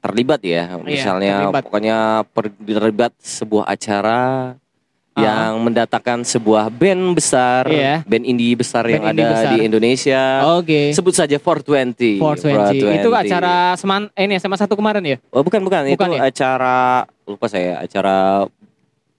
terlibat 0.00 0.40
ya, 0.42 0.74
misalnya 0.76 1.46
terlibat. 1.46 1.62
pokoknya 1.62 1.98
terlibat 2.58 3.12
sebuah 3.16 3.68
acara 3.68 4.20
Ah. 5.20 5.24
yang 5.50 5.60
mendatangkan 5.60 6.18
sebuah 6.22 6.68
band 6.68 7.12
besar, 7.12 7.64
Iya. 7.64 8.00
band 8.02 8.24
indie 8.24 8.52
besar 8.52 8.82
yang 8.84 9.00
Band 9.00 9.12
indie 9.12 9.22
ada 9.22 9.34
besar. 9.34 9.50
di 9.50 9.58
Indonesia. 9.62 10.22
Oke. 10.54 10.80
Sebut 10.90 11.12
saja 11.12 11.36
420. 11.36 12.16
420. 12.16 12.96
Itu 12.96 13.10
acara 13.10 13.54
seman 13.74 14.08
eh, 14.12 14.24
ini 14.24 14.34
SMA 14.34 14.56
satu 14.56 14.72
kemarin 14.72 15.02
ya? 15.02 15.16
Oh 15.28 15.40
bukan 15.40 15.60
bukan, 15.60 15.84
Bukan 15.86 16.08
itu 16.08 16.16
ya? 16.16 16.22
acara 16.24 16.76
lupa 17.24 17.46
saya, 17.46 17.78
acara 17.78 18.46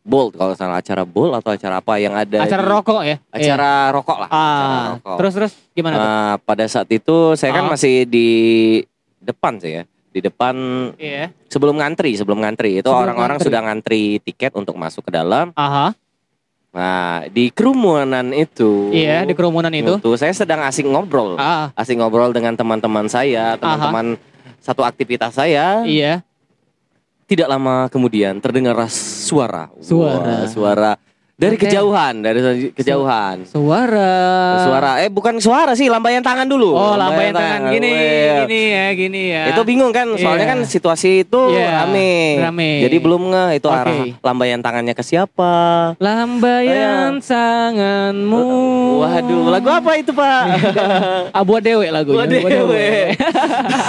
Bolt 0.02 0.34
kalau 0.34 0.52
salah 0.52 0.78
acara 0.78 1.04
Bolt 1.04 1.30
atau 1.32 1.52
acara 1.52 1.78
apa 1.78 1.94
yang 1.96 2.12
ada 2.12 2.42
Acara 2.42 2.60
di- 2.60 2.70
rokok 2.70 3.02
ya? 3.04 3.16
acara 3.30 3.70
rokok 3.92 4.18
lah, 4.18 4.30
Iya. 4.30 4.34
acara 4.34 4.66
Ah, 4.74 4.86
rokok. 4.98 5.18
terus 5.18 5.34
terus 5.38 5.52
gimana 5.72 5.94
tuh? 5.94 6.02
Nah, 6.02 6.34
pada 6.40 6.66
saat 6.66 6.90
itu 6.90 7.18
saya 7.36 7.54
kan 7.54 7.66
Ah. 7.66 7.72
masih 7.72 8.04
di 8.04 8.28
depan 9.20 9.56
sih 9.56 9.78
ya. 9.78 9.84
Di 10.12 10.20
depan 10.20 10.56
Iya. 11.00 11.32
sebelum 11.48 11.80
ngantri, 11.80 12.20
sebelum 12.20 12.44
ngantri 12.44 12.84
itu 12.84 12.92
orang-orang 12.92 13.40
sudah 13.40 13.64
ngantri 13.64 14.20
tiket 14.20 14.52
untuk 14.54 14.76
masuk 14.76 15.08
ke 15.08 15.12
dalam. 15.16 15.56
Aha. 15.56 15.96
Nah, 16.72 17.28
di 17.28 17.52
kerumunan 17.52 18.32
itu. 18.32 18.92
Iya, 18.92 19.28
di 19.28 19.36
kerumunan 19.36 19.72
itu. 19.72 20.00
Tuh, 20.00 20.16
saya 20.16 20.32
sedang 20.32 20.64
asik 20.64 20.88
ngobrol. 20.88 21.36
Ah, 21.36 21.72
Asik 21.76 22.00
ngobrol 22.00 22.32
dengan 22.32 22.56
teman-teman 22.56 23.12
saya, 23.12 23.60
teman-teman 23.60 24.16
satu 24.60 24.84
aktivitas 24.84 25.36
saya. 25.36 25.84
iya. 25.84 26.24
Tidak 27.28 27.48
lama 27.48 27.88
kemudian 27.88 28.44
terdengar 28.44 28.76
suara. 28.92 29.72
Suara. 29.80 30.44
Wah, 30.44 30.48
suara 30.52 30.92
dari 31.42 31.58
Oke. 31.58 31.66
kejauhan, 31.66 32.22
dari 32.22 32.70
kejauhan. 32.70 33.50
Suara. 33.50 34.14
Suara 34.62 34.92
eh 35.02 35.10
bukan 35.10 35.42
suara 35.42 35.74
sih, 35.74 35.90
lambaian 35.90 36.22
tangan 36.22 36.46
dulu. 36.46 36.70
Oh, 36.78 36.94
lambaian 36.94 37.34
tangan 37.34 37.74
gini, 37.74 37.90
Weh. 37.90 38.46
gini 38.46 38.62
ya, 38.70 38.86
gini 38.94 39.22
ya. 39.34 39.44
Itu 39.50 39.66
bingung 39.66 39.90
kan, 39.90 40.06
soalnya 40.22 40.46
Iya. 40.46 40.52
kan 40.54 40.60
situasi 40.62 41.26
itu 41.26 41.42
Iya, 41.50 41.82
rame. 41.82 42.38
rame. 42.46 42.86
Jadi 42.86 42.98
belum 43.02 43.34
nge 43.34 43.46
itu 43.58 43.68
Oke. 43.74 43.80
arah 43.82 44.02
lambaian 44.22 44.62
tangannya 44.62 44.94
ke 44.94 45.02
siapa. 45.02 45.54
Lambaian 45.98 47.18
tanganmu. 47.18 48.46
Waduh, 49.02 49.50
lagu 49.50 49.70
apa 49.74 49.92
itu, 49.98 50.14
Pak? 50.14 50.44
Abu 51.42 51.58
Dewe 51.58 51.90
lagunya. 51.90 52.22
Buat 52.22 52.30
Abu 52.38 52.50
dewe. 52.54 53.18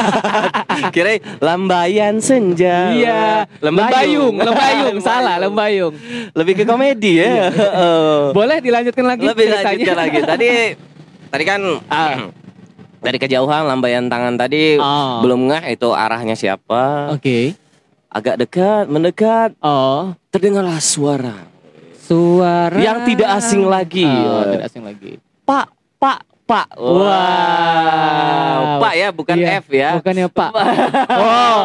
Kira 0.94 1.20
lambaian 1.36 2.16
senja. 2.16 2.96
Iya, 2.96 3.44
lembayung, 3.60 4.40
lembayung, 4.40 4.96
salah, 5.04 5.36
lembayung. 5.36 5.92
Lebih 6.32 6.54
ke 6.56 6.64
komedi 6.64 7.20
ya. 7.20 7.41
Oh. 7.72 8.22
Boleh 8.32 8.58
dilanjutkan 8.58 9.04
lagi 9.04 9.24
Lebih 9.24 9.46
lanjutkan 9.50 9.96
lagi. 9.96 10.18
Tadi 10.22 10.48
tadi 11.28 11.44
kan 11.44 11.60
Ah. 11.88 12.28
dari 12.98 13.18
kejauhan 13.18 13.66
lambaian 13.66 14.06
tangan 14.06 14.36
tadi 14.36 14.76
Ah. 14.76 15.18
belum 15.20 15.50
ngeh 15.50 15.74
itu 15.74 15.88
arahnya 15.90 16.34
siapa. 16.34 17.10
Oke. 17.10 17.56
Agak 18.08 18.36
dekat, 18.38 18.86
mendekat, 18.86 19.56
Oh, 19.58 20.12
terdengarlah 20.28 20.76
suara. 20.78 21.48
suara 21.96 22.76
Yang 22.76 22.98
tidak 23.08 23.28
asing 23.34 23.64
lagi. 23.64 24.04
Oh, 24.04 24.44
tidak 24.44 24.68
asing 24.68 24.84
lagi. 24.84 25.16
Pak, 25.42 25.66
Pak, 25.96 26.20
Pak. 26.52 26.66
Wow. 26.76 28.60
Pak 28.78 28.94
ya, 28.94 29.08
bukan 29.08 29.36
Iya, 29.36 29.48
F 29.58 29.66
ya. 29.70 29.90
Bukannya 29.96 30.26
Pak. 30.28 30.50
Oh, 31.08 31.58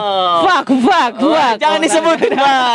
fuck, 0.43 0.67
fuck, 0.79 1.13
fuck. 1.17 1.53
jangan 1.57 1.79
Oh, 1.79 1.83
disebutin 1.83 2.31
Pak. 2.39 2.73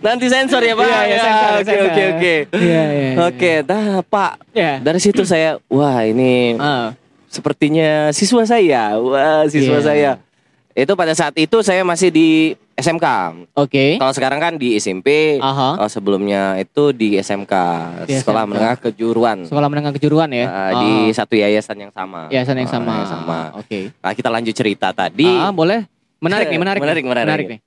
Nanti 0.00 0.26
sensor 0.26 0.60
ya 0.60 0.74
Pak. 0.74 0.84
Iya, 0.84 1.00
iya, 1.02 1.16
sensor, 1.18 1.50
Oke 1.50 1.64
sensor. 1.64 1.86
oke 1.88 2.02
oke. 2.12 2.34
Iya, 2.52 2.82
iya. 2.90 3.10
Oke, 3.22 3.52
dah 3.62 3.86
Pak. 4.02 4.32
Ya. 4.52 4.72
Dari 4.78 5.00
situ 5.00 5.22
saya, 5.22 5.56
wah 5.66 6.02
ini 6.02 6.56
Ah, 6.56 6.92
sepertinya 7.26 8.10
siswa 8.10 8.44
saya. 8.44 8.98
Wah 8.98 9.46
siswa 9.46 9.78
Iya. 9.78 9.84
saya. 9.84 10.10
Itu 10.72 10.92
pada 10.92 11.12
saat 11.12 11.36
itu 11.36 11.60
saya 11.60 11.80
masih 11.82 12.08
di 12.08 12.28
SMK. 12.72 13.06
Oke. 13.52 14.00
Kalau 14.00 14.10
sekarang 14.10 14.40
kan 14.40 14.52
di 14.56 14.72
SMP. 14.74 15.36
Aha. 15.36 15.76
Kalau 15.76 15.90
sebelumnya 15.90 16.56
itu 16.56 16.90
di 16.90 17.14
SMK, 17.14 17.52
Di 18.04 18.16
Sekolah 18.16 18.42
SMK. 18.42 18.50
Menengah 18.50 18.74
Kejuruan. 18.80 19.38
Sekolah 19.44 19.68
menengah 19.68 19.92
kejuruan 19.92 20.32
ya. 20.32 20.46
Uh, 20.46 20.72
di 20.80 20.90
Ah. 21.06 21.14
satu 21.14 21.34
yayasan 21.34 21.76
yang 21.78 21.92
sama. 21.92 22.26
yayasan 22.28 22.56
yang 22.56 22.66
Uh, 22.66 22.74
sama. 22.74 22.92
yang 22.94 23.06
sama. 23.06 23.38
Oke. 23.54 23.92
Nah, 23.94 24.12
kita 24.12 24.28
lanjut 24.28 24.54
cerita 24.54 24.88
tadi. 24.90 25.28
Ah, 25.28 25.52
boleh. 25.52 25.84
Menarik 26.18 26.48
nih, 26.48 26.58
menarik. 26.58 26.80
Menarik, 26.84 27.02
nih. 27.02 27.12
menarik. 27.12 27.46
nih. 27.48 27.60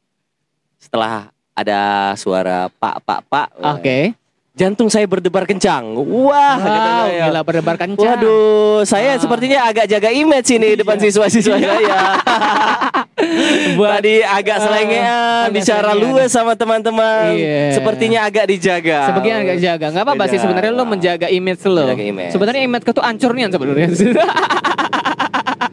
Setelah 0.78 1.30
ada 1.54 1.82
suara 2.16 2.68
pak 2.74 3.00
pak 3.02 3.20
pak, 3.26 3.48
Oke. 3.78 4.18
Jantung 4.56 4.88
saya 4.88 5.04
berdebar 5.04 5.44
kencang. 5.44 5.84
Wah, 6.00 6.56
Wow, 6.56 6.64
saya. 7.06 7.28
gila 7.28 7.42
berdebar 7.44 7.76
kencang. 7.76 8.16
Waduh, 8.18 8.82
saya 8.84 9.14
Ah. 9.14 9.20
sepertinya 9.20 9.60
agak 9.66 9.86
jaga 9.86 10.10
image 10.10 10.48
ini 10.50 10.76
depan 10.76 10.96
siswa-siswa 10.98 11.56
saya. 11.56 12.00
Tadi 13.76 14.16
agak 14.22 14.58
selengean, 14.58 15.48
agak 15.48 15.54
bicara 15.54 15.92
luas 15.94 16.30
sama 16.30 16.54
teman-teman. 16.54 17.32
Iya. 17.34 17.76
Sepertinya 17.76 18.20
agak 18.24 18.48
dijaga. 18.48 19.12
Sebagian 19.12 19.38
agak 19.42 19.58
jaga, 19.58 19.86
nggak 19.90 20.04
apa-apa 20.04 20.24
sih 20.28 20.40
sebenarnya 20.40 20.72
lo 20.72 20.84
menjaga 20.84 21.28
image 21.28 21.64
lo. 21.66 21.84
Menjaga 21.86 22.06
image. 22.06 22.32
Sebenarnya 22.32 22.62
image 22.64 22.84
tuh 22.86 23.04
hancurnya 23.04 23.48
sebenarnya. 23.50 23.88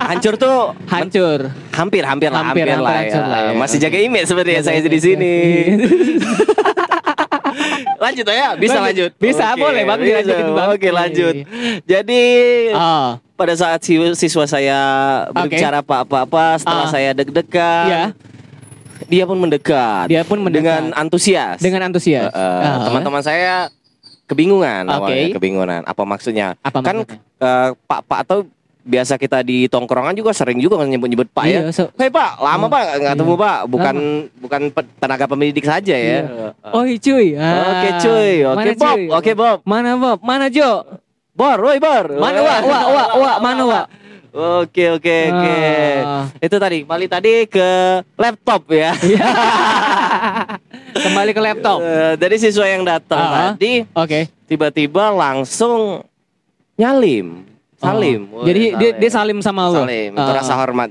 hancur 0.03 0.35
tuh 0.37 0.75
Hancur. 0.87 1.41
hampir 1.73 2.03
hampir 2.05 2.29
lah 2.29 2.43
Hampir, 2.45 2.69
hampir, 2.69 2.75
hampir 2.75 2.85
lah, 2.85 2.95
hancur 3.01 3.23
ya. 3.23 3.29
lah 3.29 3.41
ya. 3.49 3.53
Masih 3.57 3.79
jaga 3.81 3.99
image 3.99 4.27
sebenarnya 4.27 4.61
saya 4.61 4.79
di 4.83 5.01
sini. 5.01 5.35
Lanjut 7.99 8.25
ya, 8.25 8.49
bisa 8.55 8.75
Lanjut. 8.75 8.87
lanjut. 8.87 9.11
Bisa, 9.17 9.45
Oke, 9.49 9.61
boleh, 9.61 9.83
Bang, 9.83 9.99
dilanjutin, 9.99 10.47
Bang. 10.51 10.69
Oke, 10.71 10.89
lanjut. 10.89 11.35
Jadi 11.85 12.23
Oh, 12.71 13.09
pada 13.35 13.55
saat 13.55 13.81
si- 13.81 14.15
siswa 14.15 14.45
saya 14.45 14.79
berbicara 15.29 15.81
apa-apa 15.81 16.57
setelah 16.57 16.87
Ah. 16.87 16.91
saya 16.91 17.11
deg-degan, 17.13 17.87
ya. 17.87 18.05
dia 19.05 19.25
pun 19.25 19.37
mendekat. 19.37 20.07
Dia 20.07 20.23
pun 20.23 20.39
mendekat. 20.39 20.63
dengan 20.63 20.83
antusias. 20.95 21.59
Dengan 21.59 21.87
antusias. 21.87 22.27
Eh, 22.27 22.39
eh, 22.39 22.63
Ah. 22.65 22.87
teman-teman 22.87 23.21
saya 23.21 23.69
kebingungan 24.25 24.87
Oke. 24.87 24.95
awalnya, 24.97 25.27
kebingungan. 25.35 25.81
Apa 25.85 26.03
maksudnya? 26.03 26.57
Apa 26.61 26.81
kan 26.81 27.05
eh, 27.05 27.69
Pak 27.75 28.01
Pak 28.07 28.19
atau 28.23 28.39
biasa 28.83 29.15
kita 29.15 29.41
di 29.41 29.67
tongkrongan 29.67 30.13
juga 30.13 30.31
sering 30.31 30.59
juga 30.59 30.83
nyebut-nyebut 30.83 31.31
Pak 31.31 31.45
ya. 31.45 31.61
Iya, 31.63 31.71
so- 31.71 31.91
Hei 31.95 32.09
Pak, 32.09 32.39
lama 32.39 32.67
Oh, 32.67 32.69
Pak 32.69 32.83
nggak 32.99 33.13
ketemu 33.15 33.33
iya. 33.33 33.43
Pak. 33.43 33.59
Bukan 33.67 33.97
bukan 34.37 34.61
pe- 34.71 34.93
tenaga 34.97 35.25
pendidik 35.25 35.63
saja 35.63 35.95
ya. 35.95 36.19
Iya. 36.23 36.49
Oh 36.67 36.83
cuy. 36.83 37.27
Ah. 37.35 37.63
Oke 37.73 37.89
cuy, 38.01 38.33
oke 38.43 38.57
Mana, 38.59 38.73
Bob, 38.75 38.91
cuy? 38.93 39.03
oke 39.09 39.33
Bob. 39.33 39.59
Mana 39.63 39.91
Bob? 39.95 40.19
Mana 40.21 40.47
Jo? 40.47 40.71
Bor, 41.33 41.59
woi 41.61 41.79
Bor. 41.79 42.07
Mana 42.13 42.39
Wak? 42.39 42.61
Wak, 42.63 42.85
Wak, 42.89 43.11
Wak, 43.17 43.37
mana 43.41 43.63
Wak? 43.65 43.87
Oke 44.33 44.85
oke 44.91 45.17
oke. 45.29 45.57
Ah. 46.03 46.25
Itu 46.37 46.57
tadi 46.57 46.83
balik 46.83 47.09
tadi 47.09 47.45
ke 47.47 47.69
laptop 48.17 48.65
ya. 48.69 48.97
Iya. 48.99 49.21
Kembali 50.95 51.31
ke 51.31 51.41
laptop. 51.41 51.79
Eh, 51.81 52.15
dari 52.17 52.37
siswa 52.37 52.65
yang 52.65 52.83
datang 52.83 53.21
Ah. 53.21 53.33
tadi 53.53 53.85
Oke. 53.89 54.29
tiba-tiba 54.45 55.09
langsung 55.11 56.05
nyalim, 56.75 57.45
salim. 57.83 58.21
Oh. 58.31 58.43
Jadi 58.43 58.63
dia, 58.73 58.91
dia 58.95 59.11
salim 59.11 59.39
sama 59.39 59.67
lo. 59.67 59.83
salim. 59.83 60.11
Itu 60.13 60.23
Ah. 60.23 60.37
rasa 60.39 60.55
hormat 60.55 60.91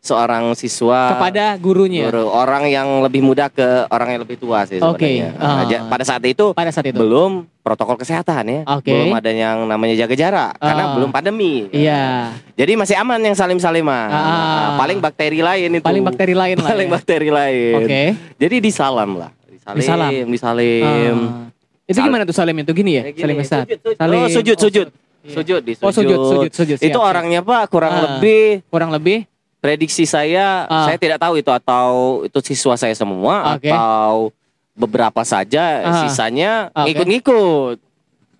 seorang 0.00 0.56
siswa 0.56 1.12
kepada 1.12 1.60
gurunya. 1.60 2.08
guru, 2.08 2.24
orang 2.26 2.64
yang 2.66 3.04
lebih 3.04 3.20
muda 3.20 3.46
ke 3.46 3.84
orang 3.86 4.16
yang 4.16 4.20
lebih 4.24 4.40
tua 4.40 4.64
sih 4.64 4.80
Oke. 4.80 5.04
sebenarnya. 5.04 5.28
Ah. 5.36 5.60
Aja- 5.60 5.84
Pada 5.86 6.00
saat 6.02 6.24
itu 6.24 6.46
Pada 6.50 6.72
saat 6.72 6.88
itu. 6.88 6.96
belum 6.96 7.44
protokol 7.60 8.00
kesehatan 8.00 8.48
ya, 8.48 8.60
Oke. 8.66 8.88
belum 8.88 9.12
ada 9.12 9.28
yang 9.28 9.68
namanya 9.68 9.92
jaga 9.94 10.16
jarak 10.16 10.52
karena 10.56 10.82
Ah. 10.82 10.92
belum 10.96 11.12
pandemi. 11.12 11.68
Iya. 11.68 12.32
Jadi 12.56 12.72
masih 12.74 12.96
aman 12.96 13.20
yang 13.20 13.36
salim-saliman. 13.36 14.08
Ah. 14.08 14.24
Nah, 14.24 14.70
paling 14.80 14.98
bakteri 14.98 15.44
lain 15.44 15.68
itu. 15.70 15.84
Paling 15.84 16.00
bakteri 16.02 16.32
lain 16.32 16.56
lah. 16.56 16.70
Paling 16.72 16.88
ya. 16.88 16.92
bakteri 16.96 17.28
lain. 17.28 17.74
Oke. 17.78 18.02
Jadi 18.40 18.56
disalam 18.58 19.10
lah. 19.14 19.30
Disalim, 19.44 19.76
Disalam. 19.76 20.10
disalim. 20.26 21.16
Ah. 21.20 21.52
Itu 21.84 21.98
gimana 22.00 22.22
tuh 22.24 22.32
salim 22.32 22.56
itu 22.56 22.72
gini 22.72 22.96
ya? 22.96 23.02
Kayak 23.04 23.14
gini, 23.14 23.22
Salim 23.22 23.36
Ustaz. 23.36 23.60
sujud, 23.66 23.78
sujud. 23.82 23.96
Salim. 23.98 24.16
Oh, 24.16 24.28
sujud, 24.30 24.56
Oh, 24.56 24.62
sujud. 24.62 24.86
Iya. 25.20 25.34
Sujud 25.36 25.60
di 25.60 25.72
Oh, 25.76 25.92
sujud, 25.92 26.18
sujud, 26.18 26.50
sujud. 26.50 26.76
Siap, 26.76 26.86
itu 26.86 26.96
siap. 26.96 27.04
orangnya 27.06 27.40
Pak 27.40 27.68
kurang 27.68 27.92
Ah. 27.92 28.00
lebih 28.08 28.64
Kurang 28.66 28.88
lebih 28.88 29.28
prediksi 29.58 30.04
saya 30.04 30.64
Ah. 30.64 30.88
saya 30.88 30.96
tidak 30.96 31.20
tahu 31.20 31.36
itu 31.36 31.48
atau 31.48 31.88
itu 32.24 32.38
siswa 32.42 32.74
saya 32.74 32.92
semua 32.92 33.54
Oke. 33.54 33.68
atau 33.68 34.32
beberapa 34.72 35.20
saja 35.22 35.84
Ah. 35.84 35.92
sisanya 36.02 36.72
Oke. 36.72 36.88
ngikut-ngikut. 36.88 37.76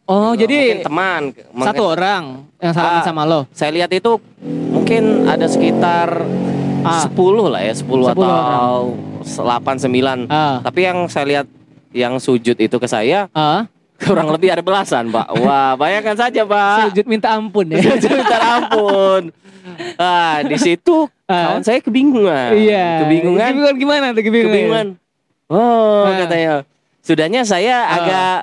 Oh, 0.06 0.32
Mungkin 0.32 0.40
jadi 0.42 0.82
teman 0.82 1.30
satu 1.30 1.54
Mungkin- 1.54 1.84
orang 1.86 2.22
yang 2.56 2.72
salaman 2.72 2.98
Ah. 2.98 3.04
sama 3.04 3.22
lo. 3.24 3.40
Saya 3.50 3.70
lihat 3.70 3.92
itu 3.92 4.16
mungkin 4.66 5.28
ada 5.28 5.46
sekitar 5.46 6.24
Ah. 6.80 7.04
10 7.04 7.46
lah 7.46 7.60
ya, 7.60 7.76
10, 7.76 8.08
10 8.08 8.24
atau 8.26 8.96
8 9.22 9.76
9. 9.78 10.24
Ah. 10.26 10.58
Tapi 10.60 10.80
yang 10.80 11.04
saya 11.06 11.26
lihat 11.28 11.46
yang 11.92 12.16
sujud 12.16 12.56
itu 12.56 12.74
ke 12.74 12.88
saya 12.88 13.28
Ah. 13.30 13.68
Kurang 14.00 14.32
lebih 14.32 14.48
ada 14.50 14.62
belasan, 14.64 15.08
Pak. 15.08 15.26
Wah, 15.38 15.76
bayangkan 15.76 16.16
saja, 16.16 16.42
Pak. 16.42 16.90
Sujud 16.90 17.06
minta 17.06 17.36
ampun 17.36 17.68
ya. 17.68 17.78
Sujud 17.78 18.10
minta 18.10 18.38
ampun. 18.40 19.22
Ah, 19.94 20.40
di 20.42 20.56
situ 20.56 21.06
Ah. 21.28 21.54
kawan 21.54 21.62
saya 21.62 21.78
kebingungan. 21.78 22.56
Iya. 22.56 23.06
Kebingungan. 23.06 23.44
Kebingungan 23.46 23.76
gimana 23.76 24.06
tuh 24.10 24.22
kebingungan? 24.24 24.50
Kebingungan. 24.50 24.86
Oh, 25.46 26.08
Ah. 26.08 26.16
katanya. 26.24 26.52
Sudahnya 27.00 27.42
saya 27.44 27.76
Ah. 27.84 27.94
agak 27.96 28.36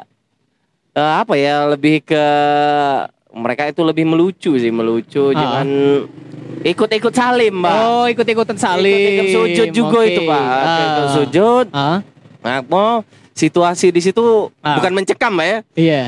eh, 0.93 1.13
apa 1.21 1.33
ya, 1.35 1.67
lebih 1.67 2.01
ke 2.01 2.25
mereka 3.29 3.69
itu 3.69 3.81
lebih 3.85 4.05
melucu 4.07 4.57
sih, 4.57 4.71
melucu 4.71 5.29
Ah. 5.29 5.37
jangan 5.37 5.67
ikut-ikut 6.63 7.13
salim, 7.13 7.53
Mbak. 7.61 7.75
Oh, 7.75 8.05
ikut-ikutan 8.07 8.57
salim. 8.57 8.97
Ikut-ikut 8.97 9.29
sujud 9.29 9.67
juga 9.69 9.99
Oke. 10.01 10.09
itu, 10.09 10.21
Pak. 10.25 10.41
Ah. 10.41 10.79
Ikut 10.81 11.07
sujud. 11.13 11.65
Ah. 11.69 11.99
Nah, 12.41 12.59
mau 12.65 13.03
situasi 13.37 13.87
di 13.89 14.01
situ 14.01 14.49
Ah. 14.59 14.75
bukan 14.75 14.91
mencekam, 14.91 15.33
ya. 15.39 15.61
Iya. 15.71 16.03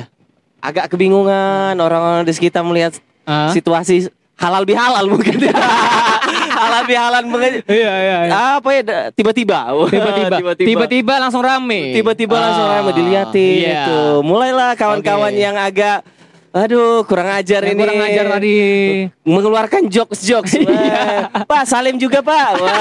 Agak 0.59 0.89
kebingungan 0.89 1.77
orang-orang 1.77 2.25
di 2.25 2.33
sekitar 2.33 2.61
melihat 2.61 2.97
Ah. 3.23 3.53
situasi 3.53 4.09
halal 4.35 4.63
bihalal 4.63 5.05
mungkin 5.05 5.35
halal 6.59 6.83
bihalal 6.83 7.23
mungkin 7.23 7.59
Iya, 7.61 7.93
iya, 7.93 8.17
iya. 8.25 8.31
apa 8.57 8.69
ya 8.71 8.81
tiba-tiba 9.11 9.67
Tiba-tiba, 9.85 10.37
tiba-tiba 10.69 11.13
langsung 11.17 11.39
rame. 11.39 11.91
tiba-tiba 11.93 12.33
langsung 12.33 12.65
Ah, 12.65 12.79
ramai 12.79 12.93
diliatin 12.93 13.55
iya. 13.61 13.83
itu 13.83 13.99
mulailah 14.21 14.73
kawan-kawan 14.73 15.29
Oke. 15.29 15.39
yang 15.39 15.55
agak 15.55 16.01
aduh 16.51 17.01
kurang 17.03 17.29
ajar 17.31 17.61
Yang 17.61 17.71
ini 17.71 17.81
kurang 17.83 18.01
ajar 18.01 18.25
tadi. 18.27 18.57
mengeluarkan 19.21 19.81
jokes 19.85 20.19
jokes 20.21 20.57
Iya. 20.59 21.29
pak 21.43 21.63
salim 21.63 21.95
juga 21.95 22.19
pak 22.19 22.47
Wah. 22.55 22.73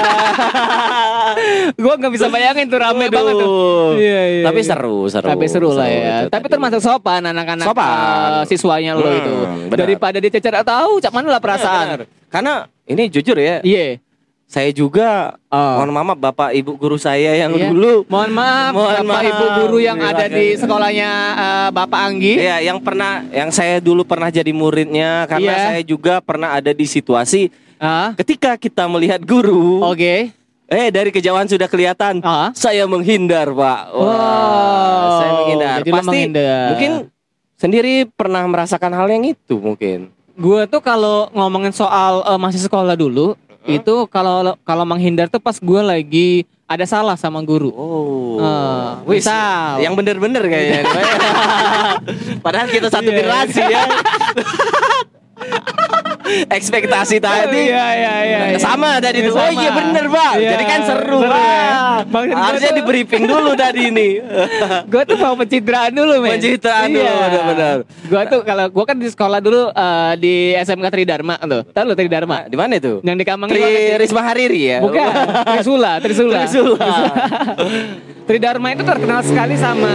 Gua 1.77 1.93
nggak 1.95 2.09
bisa 2.09 2.27
bayangin 2.27 2.65
tuh 2.65 2.77
rame 2.77 3.05
Waduh. 3.05 3.13
banget 3.13 3.33
tuh. 3.35 3.87
Iya, 3.95 4.21
iya. 4.31 4.43
tapi 4.43 4.59
iya. 4.59 4.67
seru 4.67 4.97
seru 5.05 5.27
Tapi 5.27 5.45
seru 5.45 5.69
lah 5.71 5.85
ya. 5.85 6.15
itu 6.19 6.29
Tapi 6.29 6.41
tadi. 6.43 6.51
termasuk 6.51 6.79
sopan 6.79 7.21
anak-anak 7.23 7.65
Sopan. 7.65 7.87
eh, 7.87 8.43
siswanya 8.45 8.91
lo 8.93 9.03
Hmm, 9.03 9.15
itu. 9.15 9.33
benar. 9.67 9.77
Daripada 9.79 10.17
dicecer 10.17 10.53
tahu 10.59 10.91
cak 10.97 11.11
mana 11.11 11.27
lah 11.29 11.39
perasaan. 11.39 11.85
benar. 11.87 12.01
karena 12.27 12.53
ini 12.85 13.03
jujur 13.07 13.35
ya 13.35 13.61
Iya. 13.61 14.01
Saya 14.49 14.73
juga 14.73 15.37
Oh. 15.47 15.77
mohon 15.77 15.93
maaf 15.93 16.17
bapak 16.19 16.49
ibu 16.51 16.73
guru 16.73 16.97
saya 16.97 17.37
yang 17.37 17.53
Iya. 17.53 17.69
dulu 17.69 18.01
Mohon 18.05 18.31
maaf, 18.33 18.71
Mohon 18.71 18.89
Bapak 18.91 19.05
maaf. 19.07 19.29
Ibu 19.29 19.45
guru 19.55 19.77
yang 19.77 19.97
Terima 19.97 20.09
ada 20.11 20.25
di 20.27 20.33
kasih. 20.47 20.57
sekolahnya 20.59 21.09
eh, 21.31 21.69
Bapak 21.69 21.99
Anggi. 22.03 22.33
Iya, 22.35 22.57
yang 22.63 22.77
pernah 22.79 23.11
yang 23.29 23.49
saya 23.49 23.77
dulu 23.77 24.01
pernah 24.03 24.27
jadi 24.27 24.49
muridnya 24.49 25.25
karena 25.25 25.51
Iya. 25.51 25.65
saya 25.67 25.81
juga 25.83 26.13
pernah 26.19 26.49
ada 26.51 26.69
di 26.69 26.83
situasi 26.83 27.53
Ah, 27.77 28.11
ketika 28.13 28.57
kita 28.57 28.85
melihat 28.85 29.21
guru, 29.21 29.79
Oke. 29.81 30.33
eh 30.65 30.87
dari 30.89 31.09
kejauhan 31.09 31.45
sudah 31.45 31.65
kelihatan, 31.65 32.19
Ah. 32.19 32.51
saya 32.51 32.83
menghindar, 32.83 33.47
Pak. 33.47 33.81
Wah, 33.91 34.03
Wow. 34.03 35.09
saya 35.15 35.31
menghindar. 35.33 35.75
Jadi 35.79 35.91
Pasti 35.93 36.05
menghindar. 36.05 36.67
mungkin 36.69 36.91
sendiri 37.55 37.93
pernah 38.07 38.43
merasakan 38.43 38.91
hal 38.91 39.07
yang 39.07 39.23
itu 39.23 39.55
mungkin. 39.55 40.11
Gue 40.35 40.63
tuh 40.65 40.79
kalau 40.79 41.31
ngomongin 41.31 41.71
soal 41.71 42.19
eh, 42.23 42.35
masih 42.37 42.59
sekolah 42.61 42.93
dulu, 42.93 43.39
itu 43.69 43.95
kalau 44.09 44.57
kalau 44.65 44.83
menghindar 44.83 45.29
tuh 45.29 45.37
pas 45.37 45.53
gue 45.53 45.81
lagi 45.81 46.29
ada 46.69 46.85
salah 46.85 47.17
sama 47.17 47.41
guru. 47.41 47.73
Oh. 47.73 48.37
Wis, 49.09 49.25
misal. 49.25 49.81
yang 49.81 49.97
bener-bener 49.97 50.45
kayaknya. 50.45 50.85
Padahal 52.45 52.69
kita 52.69 52.87
satu 52.89 53.09
Iya. 53.09 53.17
generasi 53.21 53.61
ya. 53.61 53.83
Ekspektasi 56.57 57.17
tadi 57.17 57.73
Iya, 57.73 57.85
iya, 57.91 58.13
iya, 58.21 58.39
iya. 58.53 58.57
sama 58.61 59.01
tadi 59.01 59.25
Iya, 59.25 59.33
tuh. 59.33 59.35
Oh 59.35 59.49
iya 59.49 59.69
bener 59.73 60.05
pak. 60.07 60.33
Iya, 60.37 60.49
Jadi 60.53 60.63
kan 60.63 60.79
seru, 60.85 61.19
seru 61.19 61.19
pak. 61.25 61.41
ya. 61.41 61.81
Bang, 62.05 62.25
Harusnya 62.29 62.71
di 62.71 62.83
briefing 62.85 63.23
dulu 63.25 63.51
tadi 63.53 63.89
ini. 63.89 64.09
gue 64.93 65.03
tuh 65.03 65.17
mau 65.17 65.33
pencitraan 65.33 65.89
dulu 65.89 66.21
men 66.21 66.37
Pencitraan 66.37 66.89
dulu, 66.89 67.01
benar-benar. 67.09 67.77
Gue 68.05 68.21
tuh 68.29 68.41
kalau 68.43 68.65
gue 68.69 68.85
kan 68.85 68.95
di 68.95 69.09
sekolah 69.09 69.39
dulu 69.39 69.61
eh, 69.69 70.11
di 70.17 70.33
SMK 70.53 70.85
Tridharma 70.89 71.35
tuh 71.39 71.61
Tahu 71.65 71.83
lu 71.83 71.93
Tridharma 71.93 72.45
Di 72.45 72.57
mana 72.57 72.77
itu? 72.77 73.01
Yang 73.01 73.17
di 73.17 73.25
Kamang 73.25 73.49
Tri. 73.49 73.97
Risma 73.97 74.21
Hariri 74.21 74.61
ya? 74.69 74.77
Bukan 74.79 75.05
Trisula 75.57 75.91
Trisula 75.97 76.45
Trisula. 76.45 76.87
Tridharma 78.29 78.69
itu 78.69 78.85
terkenal 78.85 79.25
sekali 79.25 79.57
sama 79.57 79.89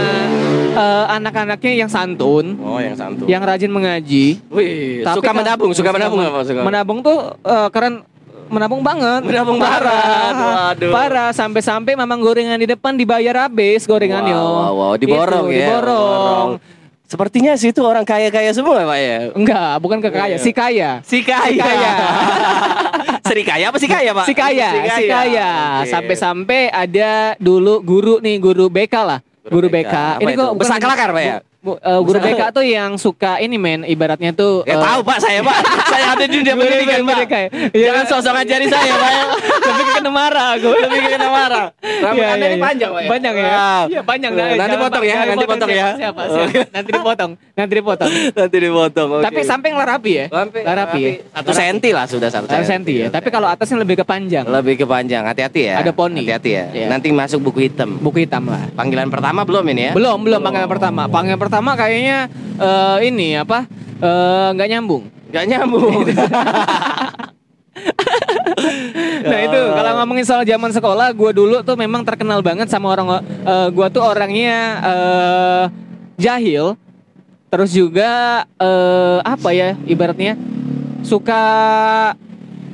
eh, 0.75 1.05
anak-anaknya 1.09 1.71
yang 1.77 1.87
santun 1.87 2.59
Oh 2.59 2.77
yang 2.77 2.91
santun. 2.91 3.23
Yang 3.25 3.41
rajin 3.45 3.71
mengaji 3.71 4.25
Wih, 4.51 4.99
Tapi 5.01 5.15
suka 5.15 5.31
kan- 5.31 5.39
menabung, 5.39 5.71
suka 5.71 5.89
menabung 5.89 6.19
apa 6.19 6.43
suka? 6.43 6.59
Menabung 6.59 6.99
tuh 6.99 7.17
eh, 7.39 7.69
keren 7.71 8.03
menabung 8.45 8.83
banget 8.83 9.23
Menabung 9.23 9.55
banget. 9.57 10.35
Waduh. 10.35 10.91
parah 10.91 11.31
sampai-sampai 11.31 11.95
mamang 11.95 12.19
gorengan 12.19 12.59
di 12.59 12.67
depan 12.67 12.93
dibayar 12.93 13.47
habis 13.47 13.87
gorengannya 13.87 14.35
Wow, 14.35 14.51
wow, 14.51 14.71
wow. 14.75 14.93
diborong 14.95 15.47
Itu, 15.47 15.55
ya. 15.55 15.59
diborong 15.65 16.49
Sepertinya 17.05 17.53
sih 17.53 17.69
itu 17.69 17.81
orang 17.81 18.01
kaya-kaya 18.01 18.49
semua 18.49 18.81
pak 18.81 18.97
ya. 18.97 19.17
enggak 19.31 19.73
bukan 19.77 20.01
ke 20.01 20.09
kaya 20.09 20.35
Iya. 20.35 20.37
si 20.37 20.51
kaya 20.51 20.89
Si 21.05 21.21
kaya. 21.21 21.53
Si 21.53 21.57
kaya. 21.57 21.93
Seri 23.29 23.43
kaya 23.43 23.65
apa 23.69 23.77
si 23.77 23.87
kaya 23.87 24.11
pak? 24.13 24.25
si 24.25 24.33
kaya 24.33 24.69
si 24.91 25.03
kaya 25.05 25.49
Oke. 25.81 25.89
sampai-sampai 25.89 26.69
ada 26.69 27.37
dulu 27.37 27.81
guru 27.81 28.17
nih 28.19 28.37
guru 28.37 28.69
BK 28.69 28.95
lah 28.99 29.19
guru, 29.45 29.69
BK, 29.69 29.93
Apa 30.17 30.21
ini 30.21 30.33
kok 30.33 30.57
Besar 30.57 30.81
kelakar, 30.81 31.13
Pak, 31.13 31.21
ya? 31.21 31.37
Eh, 31.65 31.99
guru 32.05 32.17
BK 32.21 32.41
tuh 32.53 32.65
yang 32.65 32.91
suka 33.01 33.41
ini 33.41 33.57
men, 33.57 33.81
ibaratnya 33.87 34.31
tuh 34.31 34.61
Ya 34.63 34.77
eh, 34.77 34.81
tahu 34.81 34.99
Pak 35.01 35.17
saya 35.17 35.39
Pak. 35.41 35.57
saya 35.91 36.05
ada 36.13 36.23
di 36.25 36.35
dunia 36.37 36.53
pendidikan 36.53 37.01
Pak. 37.01 37.17
BK 37.25 37.33
ya? 37.33 37.49
Jangan 37.89 38.05
sosok 38.05 38.33
ngajari 38.37 38.65
saya 38.69 38.93
Pak. 38.93 39.11
ya. 39.11 39.23
Tapi 39.67 39.81
kena 39.97 40.11
marah 40.11 40.51
gue. 40.59 40.75
Lebih 40.75 40.99
kena 41.09 41.29
marah. 41.29 41.65
Rambut 41.81 42.23
Iya, 42.25 42.33
Anda 42.35 42.45
iya, 42.45 42.53
ini 42.53 42.57
panjang 42.61 42.91
Pak 42.91 43.01
ya. 43.01 43.09
Panjang 43.09 43.35
ya. 43.35 43.47
Iya, 43.85 44.01
panjang 44.05 44.31
Nanti 44.35 44.55
Jangan, 44.55 44.77
potong 44.83 45.03
ya, 45.03 45.15
nanti 45.25 45.45
potong 45.45 45.69
ya. 45.69 45.87
Siapa, 45.95 46.21
siapa, 46.27 46.47
siapa. 46.51 46.69
Nanti 46.75 46.89
dipotong. 46.91 47.31
Nanti 47.55 47.73
dipotong. 47.79 48.11
Nanti 48.35 48.57
dipotong. 48.59 49.07
oke. 49.19 49.23
Tapi 49.25 49.39
samping 49.41 49.73
lah 49.73 49.87
rapi 49.97 50.11
ya. 50.11 50.25
Lah 50.31 50.73
rapi 50.85 50.99
ya. 51.01 51.11
Satu 51.41 51.51
senti 51.55 51.89
lah 51.95 52.05
sudah 52.05 52.29
satu 52.29 52.45
Satu 52.51 52.65
senti 52.67 52.93
ya. 53.01 53.07
Tapi 53.09 53.27
kalau 53.31 53.47
atasnya 53.47 53.81
lebih 53.81 54.03
ke 54.03 54.05
panjang. 54.05 54.43
lebih 54.45 54.75
ke 54.81 54.85
panjang. 54.85 55.23
Hati-hati 55.25 55.61
ya. 55.71 55.81
Ada 55.81 55.91
poni. 55.95 56.23
Hati-hati 56.23 56.51
ya. 56.51 56.65
Iya. 56.71 56.87
Nanti 56.91 57.07
masuk 57.11 57.39
buku 57.41 57.67
hitam. 57.67 57.97
Buku 57.99 58.27
hitam 58.27 58.47
lah. 58.49 58.67
Panggilan 58.75 59.07
pertama 59.09 59.47
belum 59.47 59.63
ini 59.71 59.81
ya? 59.89 59.91
Belum, 59.95 60.19
belum 60.21 60.39
panggilan 60.43 60.69
pertama. 60.69 61.01
Panggilan 61.07 61.39
pertama 61.39 61.54
kayaknya 61.75 62.27
eh, 62.57 62.97
ini 63.03 63.35
apa? 63.35 63.63
eh, 63.97 64.47
nggak 64.51 64.69
nyambung. 64.69 65.03
Gak 65.27 65.45
nyambung. 65.45 66.03
Nah 69.25 69.39
itu 69.41 69.59
kalau 69.73 69.91
ngomongin 69.99 70.23
soal 70.23 70.43
zaman 70.43 70.71
sekolah, 70.71 71.11
gue 71.11 71.31
dulu 71.33 71.59
tuh 71.61 71.75
memang 71.75 72.05
terkenal 72.05 72.39
banget 72.39 72.71
sama 72.71 72.87
orang. 72.89 73.19
eh, 73.21 73.67
gue 73.69 73.87
tuh 73.91 73.99
orangnya 73.99 74.57
eh, 74.81 75.63
jahil, 76.15 76.79
terus 77.49 77.71
juga 77.71 78.09
eh, 78.55 79.19
apa 79.21 79.49
ya 79.51 79.75
ibaratnya 79.83 80.39
suka 81.03 81.43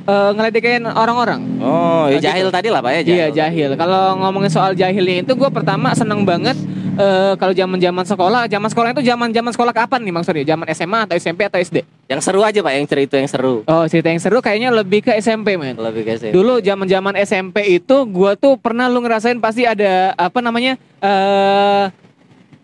eh, 0.06 0.30
ngeledekin 0.32 0.86
orang-orang. 0.86 1.40
Oh, 1.58 2.06
ya 2.06 2.18
Gitu. 2.18 2.26
jahil 2.28 2.46
tadi 2.48 2.68
lah 2.70 2.80
Pak 2.80 2.92
ya. 2.92 3.00
Iya 3.02 3.26
jahil. 3.32 3.70
Kalau 3.74 4.16
ngomongin 4.18 4.50
soal 4.52 4.72
jahilnya 4.74 5.26
itu 5.26 5.32
gue 5.34 5.50
pertama 5.50 5.92
seneng 5.94 6.22
banget 6.22 6.54
eh, 6.98 7.32
kalau 7.36 7.52
zaman 7.56 7.78
zaman 7.80 8.04
sekolah. 8.04 8.42
Zaman 8.48 8.68
sekolah 8.68 8.88
itu 8.92 9.02
zaman 9.04 9.28
zaman 9.32 9.52
sekolah 9.54 9.72
kapan 9.72 10.00
nih 10.04 10.14
maksudnya? 10.14 10.44
Zaman 10.44 10.66
SMA 10.72 10.98
atau 11.08 11.14
SMP 11.16 11.40
atau 11.46 11.58
SD? 11.60 11.84
Yang 12.10 12.20
seru 12.24 12.40
aja 12.44 12.60
Pak, 12.60 12.72
yang 12.72 12.86
cerita 12.88 13.14
yang 13.16 13.30
seru. 13.30 13.64
Oh 13.64 13.84
cerita 13.88 14.08
yang 14.12 14.20
seru 14.20 14.38
kayaknya 14.44 14.70
lebih 14.72 15.00
ke 15.04 15.12
SMP 15.20 15.56
men. 15.56 15.76
Lebih 15.80 16.02
ke 16.04 16.12
sini. 16.20 16.32
Dulu 16.32 16.60
zaman 16.60 16.86
zaman 16.88 17.14
SMP 17.24 17.80
itu 17.80 17.96
gue 18.04 18.32
tuh 18.36 18.60
pernah 18.60 18.88
lu 18.90 19.00
ngerasain 19.00 19.38
pasti 19.40 19.64
ada 19.64 20.12
apa 20.18 20.38
namanya 20.44 20.76
eh 21.00 21.84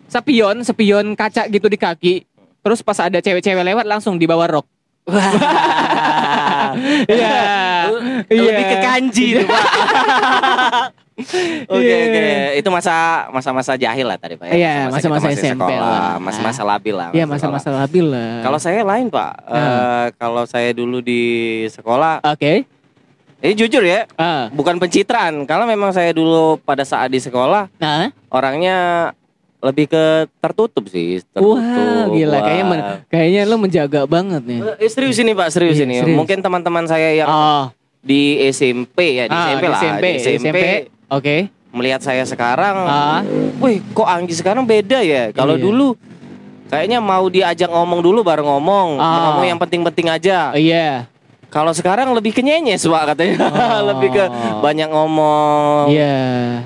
sepion 0.09 0.65
sepion 0.65 1.17
kaca 1.17 1.49
gitu 1.49 1.69
di 1.69 1.79
kaki. 1.81 2.15
Terus 2.61 2.85
pas 2.85 2.99
ada 3.01 3.21
cewek-cewek 3.21 3.65
lewat 3.65 3.87
langsung 3.89 4.21
dibawa 4.21 4.49
rok. 4.49 4.67
Iya. 7.09 7.89
Lebih 8.29 8.65
ke 8.69 8.77
kanji 8.85 9.27
itu 9.35 9.45
Pak. 9.49 9.65
Oke 11.69 11.83
Iya. 11.83 11.99
oke, 12.01 12.27
itu 12.57 12.69
masa 12.69 12.95
masa-masa 13.29 13.73
jahil 13.75 14.07
lah 14.07 14.15
tadi 14.15 14.35
Pak 14.35 14.47
ya. 14.49 14.55
Iya, 14.55 14.75
Masa-masa 14.87 14.95
masa-masa 15.19 15.27
masih 15.29 15.43
SMP 15.43 15.63
sekolah, 15.67 15.83
lah. 15.83 16.13
Masa-masa 16.19 16.63
labil 16.65 16.95
lah. 16.95 17.09
Iya 17.11 17.25
masa 17.25 17.45
masa-masa 17.47 17.69
labil 17.77 18.07
lah. 18.07 18.33
Kalau 18.41 18.59
saya 18.59 18.81
lain 18.83 19.07
Pak, 19.09 19.33
Ah. 19.43 19.53
Eh, 19.53 20.07
kalau 20.15 20.43
saya 20.45 20.71
dulu 20.71 20.99
di 21.01 21.23
sekolah, 21.67 22.23
Oke. 22.25 22.63
ini 23.39 23.53
jujur 23.53 23.83
ya, 23.83 24.07
Ah. 24.15 24.47
bukan 24.49 24.79
pencitraan. 24.79 25.43
Kalau 25.45 25.65
memang 25.65 25.91
saya 25.91 26.11
dulu 26.11 26.59
pada 26.59 26.83
saat 26.83 27.09
di 27.09 27.19
sekolah 27.19 27.67
Nah, 27.77 28.15
orangnya 28.29 29.11
lebih 29.59 29.87
ke 29.87 30.05
tertutup 30.39 30.87
sih. 30.87 31.19
Tertutup. 31.29 31.59
wah 31.59 32.07
gila 32.09 32.39
kayaknya 32.41 32.65
men- 32.65 32.87
kayaknya 33.09 33.43
lu 33.45 33.57
menjaga 33.57 34.07
banget 34.07 34.39
nih. 34.41 34.61
Eh, 34.79 34.87
serius 34.87 35.19
ini 35.19 35.35
Pak, 35.35 35.51
serius 35.51 35.75
Iya, 35.75 35.85
ini. 35.85 35.95
serius. 35.99 36.15
Mungkin 36.15 36.39
teman-teman 36.39 36.87
saya 36.87 37.11
yang 37.13 37.27
Oh, 37.27 37.67
di 37.99 38.39
SMP 38.47 39.19
ya, 39.19 39.27
di 39.27 39.35
ah, 39.35 39.51
SMP 39.51 39.65
lah, 39.67 39.81
SMP, 39.81 40.05
di 40.07 40.37
SMP, 40.39 40.59
Oke. 41.09 41.49
melihat 41.69 42.01
saya 42.01 42.25
sekarang, 42.25 42.75
Ah. 42.81 43.21
wih 43.61 43.85
kok 43.93 44.05
Anggi 44.05 44.33
sekarang 44.33 44.65
beda 44.65 45.05
ya? 45.05 45.29
Kalau 45.31 45.55
Iya. 45.55 45.63
dulu 45.63 45.89
kayaknya 46.67 46.99
mau 46.99 47.29
diajak 47.29 47.69
ngomong 47.69 48.01
dulu 48.01 48.21
baru 48.21 48.41
ngomong, 48.43 48.97
Ah. 48.97 49.31
ngomong 49.31 49.45
yang 49.47 49.59
penting-penting 49.59 50.09
aja. 50.09 50.53
Oh, 50.53 50.59
Iya. 50.59 51.05
Kalau 51.49 51.73
sekarang 51.73 52.13
lebih 52.13 52.29
ke 52.31 52.41
nyenyes 52.41 52.85
Pak 52.85 53.05
katanya, 53.09 53.37
Oh. 53.43 53.81
lebih 53.89 54.13
ke 54.13 54.25
banyak 54.61 54.85
ngomong. 54.87 55.89
Iya. 55.89 56.17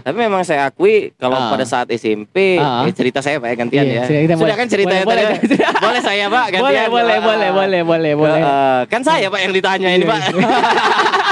Tapi 0.03 0.17
memang 0.17 0.43
saya 0.43 0.67
akui 0.67 1.15
kalau 1.17 1.35
Ah. 1.37 1.51
pada 1.51 1.63
saat 1.63 1.87
SMP, 1.89 2.59
Ah. 2.59 2.83
eh, 2.83 2.91
cerita 2.91 3.19
saya 3.19 3.39
Pak 3.39 3.47
ya 3.47 3.57
gantian 3.57 3.85
Iya, 3.85 3.95
ya. 3.97 4.05
cerita 4.05 4.33
Sudah 4.33 4.43
boleh. 4.45 4.57
kan 4.57 4.67
ceritanya 4.67 5.05
Boleh, 5.05 5.23
tadi? 5.23 5.35
boleh. 5.47 5.67
boleh 5.83 6.01
saya 6.01 6.25
Pak 6.27 6.47
gantian. 6.49 6.63
Boleh, 6.63 6.87
boleh, 6.89 7.19
boleh, 7.21 7.51
boleh, 7.53 7.81
boleh, 7.85 8.13
boleh. 8.17 8.41
Eh, 8.41 8.81
kan 8.87 9.03
saya 9.03 9.27
Pak 9.29 9.41
yang 9.41 9.53
ditanya 9.53 9.89
ini 9.89 10.03
Iya. 10.03 10.11
Pak. 10.11 10.21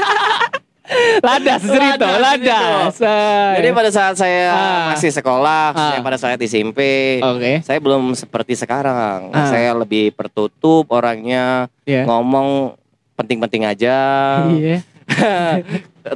Ladas 1.21 1.63
cerita, 1.63 2.07
Ladas, 2.11 2.21
ladas. 2.21 2.95
Ah. 3.01 3.55
Jadi 3.55 3.69
pada 3.71 3.91
saat 3.91 4.15
saya 4.15 4.45
Ah. 4.51 4.87
masih 4.91 5.11
sekolah, 5.11 5.71
Ah. 5.71 5.89
saya 5.89 6.01
pada 6.01 6.19
saat 6.19 6.39
SMP, 6.41 6.81
Oke. 7.21 7.63
saya 7.63 7.79
belum 7.79 8.13
seperti 8.13 8.55
sekarang. 8.55 9.31
Ah. 9.31 9.47
Saya 9.47 9.71
lebih 9.73 10.11
tertutup 10.11 10.91
orangnya, 10.91 11.71
Iya. 11.85 12.05
ngomong 12.05 12.75
penting-penting 13.15 13.65
aja. 13.65 13.99
Iya. 14.49 14.83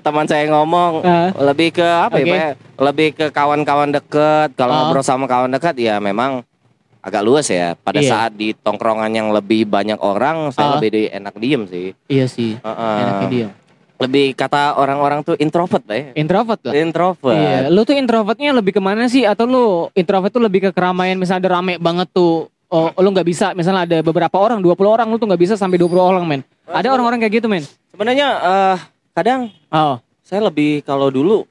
Teman 0.01 0.27
saya 0.27 0.49
ngomong 0.49 1.03
Ah. 1.03 1.31
lebih 1.45 1.71
ke 1.71 1.85
apa 1.85 2.17
ya, 2.17 2.25
Pak? 2.25 2.35
ya? 2.35 2.49
Lebih 2.81 3.09
ke 3.13 3.27
kawan-kawan 3.31 3.91
deket. 3.91 4.55
Kalau 4.55 4.73
Ah. 4.73 4.79
ngobrol 4.85 5.05
sama 5.05 5.27
kawan 5.27 5.53
dekat 5.53 5.77
ya 5.77 6.01
memang 6.01 6.43
agak 6.99 7.21
luas 7.21 7.47
ya. 7.47 7.77
Pada 7.77 8.01
Iya. 8.01 8.11
saat 8.11 8.33
di 8.33 8.57
tongkrongan 8.57 9.13
yang 9.13 9.29
lebih 9.29 9.69
banyak 9.69 10.01
orang, 10.01 10.51
saya 10.51 10.67
Ah. 10.67 10.73
lebih 10.75 10.91
di- 10.91 11.13
enak 11.13 11.35
diem 11.37 11.63
sih. 11.69 11.89
Iya 12.09 12.27
sih. 12.27 12.57
Heeh. 12.57 12.97
Enaknya 12.99 13.29
dia. 13.29 13.49
Lebih 14.05 14.27
kata 14.35 14.77
orang-orang 14.77 15.21
tuh 15.21 15.35
introvert 15.37 15.81
Pak 15.81 15.95
ya. 15.95 16.07
Introvert 16.15 16.61
lah. 16.61 16.73
Introvert. 16.73 17.35
Iya, 17.35 17.59
lu 17.69 17.81
tuh 17.83 17.95
introvertnya 17.95 18.51
lebih 18.53 18.73
ke 18.73 18.81
mana 18.81 19.07
sih? 19.07 19.25
Atau 19.25 19.45
lu 19.45 19.65
introvert 19.93 20.29
tuh 20.29 20.43
lebih 20.43 20.61
ke 20.61 20.71
keramaian 20.71 21.17
misalnya 21.17 21.49
ada 21.49 21.51
rame 21.57 21.77
banget 21.77 22.09
tuh. 22.11 22.49
Oh, 22.69 22.91
lu 22.99 23.09
nggak 23.09 23.25
bisa 23.25 23.55
misalnya 23.55 23.87
ada 23.87 23.99
beberapa 24.01 24.35
orang, 24.35 24.59
20 24.59 24.75
orang 24.85 25.07
lu 25.07 25.17
tuh 25.17 25.25
nggak 25.25 25.39
bisa 25.39 25.55
sampai 25.55 25.79
20 25.79 25.95
orang, 25.95 26.25
men. 26.25 26.43
Ada 26.67 26.91
orang-orang 26.91 27.23
kayak 27.23 27.39
gitu, 27.39 27.47
men. 27.47 27.63
Sebenarnya 27.89 28.27
eh, 28.35 28.77
kadang 29.13 29.47
Oh, 29.69 29.97
saya 30.21 30.43
lebih 30.43 30.83
kalau 30.83 31.07
dulu 31.07 31.47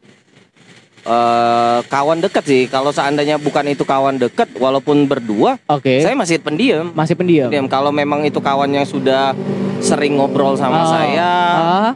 eh 1.04 1.80
kawan 1.86 2.20
dekat 2.20 2.44
sih. 2.44 2.62
Kalau 2.66 2.92
seandainya 2.92 3.36
bukan 3.36 3.68
itu 3.68 3.84
kawan 3.84 4.16
dekat, 4.18 4.52
walaupun 4.56 5.04
berdua, 5.04 5.60
oke. 5.68 6.00
saya 6.00 6.16
masih 6.16 6.40
pendiam. 6.40 6.92
Masih 6.92 7.16
pendiam. 7.16 7.48
Pendiam. 7.48 7.68
Kalau 7.68 7.92
memang 7.92 8.24
itu 8.24 8.40
kawan 8.40 8.72
yang 8.72 8.84
sudah 8.84 9.36
sering 9.80 10.16
ngobrol 10.16 10.56
sama 10.56 10.80
Oh. 10.80 10.88
saya, 10.90 11.32
Ah, 11.54 11.92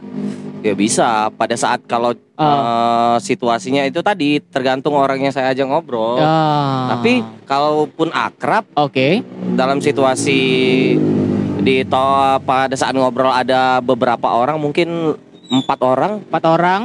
ya 0.60 0.72
bisa. 0.72 1.08
Pada 1.30 1.54
saat 1.54 1.82
kalau 1.84 2.14
Oh. 2.38 2.46
eh, 2.46 3.16
situasinya 3.18 3.82
itu 3.82 3.98
tadi 3.98 4.38
tergantung 4.38 4.94
orang 4.94 5.18
yang 5.18 5.34
saya 5.34 5.50
ajak 5.50 5.66
ngobrol. 5.66 6.22
ah. 6.22 6.86
Tapi 6.94 7.18
kalaupun 7.42 8.14
akrab 8.14 8.62
oke. 8.72 9.26
dalam 9.52 9.82
situasi 9.82 10.38
di 11.58 11.82
to 11.82 12.06
pada 12.46 12.70
saat 12.72 12.94
ngobrol 12.94 13.34
ada 13.34 13.82
beberapa 13.82 14.30
orang, 14.30 14.54
mungkin 14.54 15.18
empat 15.50 15.78
orang, 15.82 16.12
Empat 16.30 16.44
orang. 16.46 16.80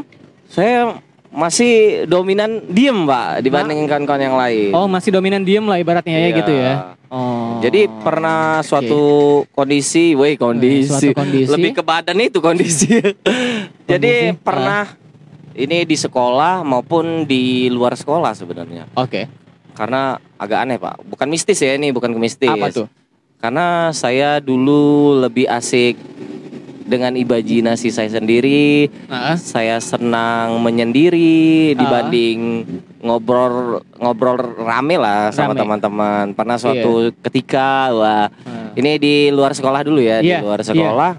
saya 0.50 0.98
masih 1.34 2.06
dominan 2.06 2.62
diem 2.70 3.10
pak 3.10 3.42
dibandingin 3.42 3.90
kawan-kawan 3.90 4.22
yang 4.22 4.38
lain. 4.38 4.70
Oh, 4.72 4.86
masih 4.86 5.10
dominan 5.10 5.42
diem 5.42 5.66
lah 5.66 5.82
ibaratnya 5.82 6.14
ya 6.14 6.30
Iya. 6.30 6.38
gitu 6.38 6.54
ya. 6.54 6.74
Oh. 7.10 7.58
Jadi 7.62 7.90
pernah 8.02 8.62
suatu 8.62 9.02
kondisi, 9.50 10.14
woi 10.14 10.38
kondisi, 10.38 10.90
suatu 10.90 11.14
kondisi. 11.18 11.50
lebih 11.50 11.72
ke 11.78 11.82
badan 11.82 12.18
itu 12.22 12.38
kondisi. 12.38 12.90
Jadi 13.90 14.14
Kondisi, 14.34 14.42
pernah 14.46 14.86
ini 15.54 15.86
di 15.86 15.98
sekolah 15.98 16.62
maupun 16.66 17.26
di 17.26 17.70
luar 17.70 17.94
sekolah 17.98 18.34
sebenarnya. 18.34 18.90
Oke. 18.98 19.26
Karena 19.74 20.18
agak 20.38 20.60
aneh 20.70 20.78
pak, 20.78 21.02
bukan 21.06 21.28
mistis 21.30 21.58
ya 21.62 21.74
ini, 21.74 21.90
bukan 21.90 22.14
ke 22.14 22.20
mistis. 22.22 22.50
Apa 22.50 22.70
tuh? 22.70 22.86
Karena 23.42 23.90
saya 23.92 24.38
dulu 24.38 25.18
lebih 25.20 25.50
asik 25.50 25.98
dengan 26.84 27.14
imajinasi 27.14 27.90
saya 27.90 28.10
sendiri. 28.10 28.88
Ah. 29.08 29.34
Saya 29.34 29.80
senang 29.80 30.60
menyendiri 30.60 31.74
Ah. 31.74 31.80
dibanding 31.80 32.40
ngobrol 33.00 33.82
ngobrol 33.96 34.38
rame 34.58 34.96
lah 34.96 35.30
sama 35.30 35.52
Rame. 35.52 35.60
teman-teman. 35.64 36.26
Pernah 36.32 36.56
suatu 36.56 36.94
ketika 37.22 37.90
wah 37.90 38.28
Ah. 38.44 38.72
ini 38.76 38.96
di 38.96 39.16
luar 39.30 39.52
sekolah 39.52 39.82
dulu 39.82 40.00
ya, 40.00 40.20
Iya, 40.20 40.40
di 40.40 40.44
luar 40.44 40.62
sekolah. 40.62 41.12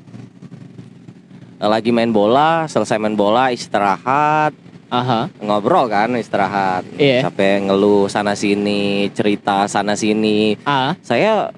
Lagi 1.57 1.91
main 1.91 2.13
bola, 2.13 2.69
selesai 2.69 3.01
main 3.01 3.17
bola 3.17 3.49
istirahat, 3.49 4.53
Aha. 4.93 5.33
ngobrol 5.41 5.89
kan 5.89 6.13
istirahat. 6.13 6.85
Iya. 6.95 7.25
Sampai 7.25 7.65
ngeluh 7.65 8.05
sana 8.07 8.37
sini, 8.37 9.09
cerita 9.11 9.65
sana 9.65 9.97
sini. 9.97 10.61
Ah. 10.63 10.93
Saya 11.01 11.49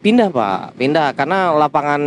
pindah, 0.00 0.30
Pak. 0.30 0.78
Pindah 0.78 1.10
karena 1.12 1.50
lapangan 1.50 2.02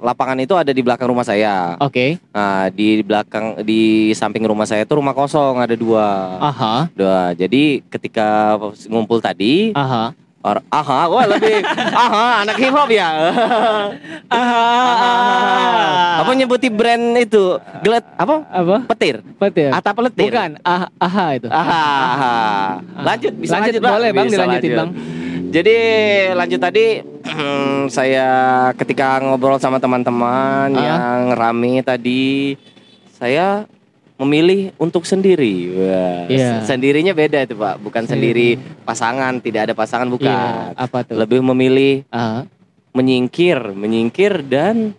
lapangan 0.00 0.38
itu 0.38 0.54
ada 0.54 0.70
di 0.70 0.82
belakang 0.82 1.06
rumah 1.06 1.22
saya. 1.22 1.78
Oke. 1.78 2.18
Nah, 2.30 2.70
di 2.70 3.02
belakang 3.02 3.62
di 3.62 4.10
samping 4.12 4.42
rumah 4.42 4.64
saya 4.64 4.82
itu 4.82 4.94
rumah 4.94 5.12
kosong 5.12 5.60
ada 5.60 5.74
dua. 5.74 6.38
Aha. 6.40 6.88
Dua. 6.92 7.32
Jadi 7.32 7.84
ketika 7.86 8.58
ngumpul 8.86 9.18
tadi, 9.18 9.70
Aha. 9.74 10.10
or, 10.44 10.60
aha, 10.68 11.08
wah 11.08 11.24
lebih 11.24 11.64
aha 12.04 12.44
anak 12.44 12.56
hip 12.60 12.72
hop 12.72 12.90
ya. 12.90 13.08
Aha. 14.28 15.04
apa 16.20 16.30
nyebuti 16.32 16.68
brand 16.68 17.16
itu? 17.16 17.58
Gelet 17.82 18.04
apa? 18.16 18.34
Apa? 18.48 18.76
Petir. 18.94 19.20
Betul. 19.40 19.70
Atap 19.72 19.94
peletir. 19.98 20.30
Bukan. 20.30 20.50
Ah, 20.62 20.88
aha 21.00 21.26
itu. 21.36 21.48
Aha, 21.48 21.82
aha. 22.14 22.34
Lanjut, 23.02 23.32
bisa 23.36 23.58
lanjut, 23.58 23.72
Lanjut, 23.78 23.82
boleh, 23.82 24.10
Bang, 24.12 24.26
Bisa 24.28 24.36
dilanjutin, 24.36 24.72
Bang. 24.76 24.90
Jadi 25.54 25.76
lanjut 26.34 26.58
tadi 26.58 26.98
saya 27.96 28.26
ketika 28.74 29.22
ngobrol 29.22 29.54
sama 29.56 29.78
teman-teman 29.78 30.74
Ah. 30.74 30.82
yang 30.82 31.30
rame 31.32 31.78
tadi 31.80 32.58
saya 33.14 33.62
memilih 34.14 34.74
untuk 34.76 35.02
sendiri. 35.02 35.70
Wah, 35.72 36.26
Iya. 36.26 36.58
se- 36.58 36.74
Sendirinya 36.74 37.10
beda 37.12 37.38
itu, 37.40 37.54
Pak. 37.54 37.78
Bukan 37.78 38.02
sendiri 38.04 38.54
pasangan, 38.82 39.38
tidak 39.38 39.70
ada 39.70 39.74
pasangan 39.74 40.06
bukan. 40.06 40.30
Iya, 40.30 40.74
apa 40.76 40.98
tuh? 41.02 41.18
Lebih 41.18 41.38
memilih 41.44 42.02
Ah, 42.10 42.46
menyingkir, 42.90 43.74
menyingkir 43.74 44.42
dan 44.44 44.94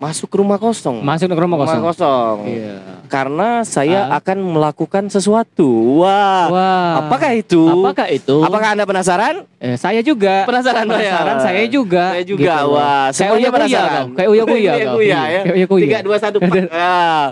masuk 0.00 0.26
ke 0.26 0.40
rumah 0.40 0.56
kosong. 0.56 1.04
masuk 1.04 1.28
ke 1.28 1.36
rumah 1.36 1.60
kosong. 1.60 1.84
kosong. 1.84 2.36
Iya. 2.48 3.04
Karena 3.04 3.60
saya 3.62 4.08
Ah. 4.08 4.16
akan 4.16 4.56
melakukan 4.56 5.04
sesuatu. 5.06 6.00
Wah. 6.00 6.48
Wah. 6.48 6.90
Apakah 7.04 7.36
itu? 7.36 7.60
Apakah 7.68 8.08
itu? 8.08 8.36
Apakah 8.40 8.72
Anda 8.72 8.88
penasaran? 8.88 9.44
Eh, 9.60 9.76
saya 9.76 10.00
juga. 10.00 10.48
Penasaran, 10.48 10.88
Pak, 10.88 10.96
ya? 10.96 11.04
Penasaran 11.04 11.36
saya 11.44 11.64
juga. 11.68 12.04
Saya 12.16 12.24
juga. 12.24 12.54
Gitu. 12.56 12.72
Wah, 12.72 12.80
Kayak 12.80 13.12
semuanya 13.12 13.28
uya 13.28 13.36
kuya 13.36 13.50
penasaran. 13.52 14.04
Kayak 14.16 14.30
uya 14.30 14.44
kuya 14.44 14.72
Uya 14.72 14.86
kuya, 14.88 15.04
Iya, 15.04 15.20
ya. 15.20 15.40
Kayak 15.44 15.54
uya 15.54 15.66
kuya. 15.68 15.84
Tiga, 15.84 15.98
dua, 16.00 16.16
satu. 16.16 16.38
Ah, 16.72 17.24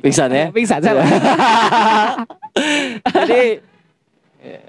pingsan 0.00 0.30
ya. 0.32 0.46
Pingsan 0.48 0.80
salah. 0.80 1.04
Jadi 3.28 3.73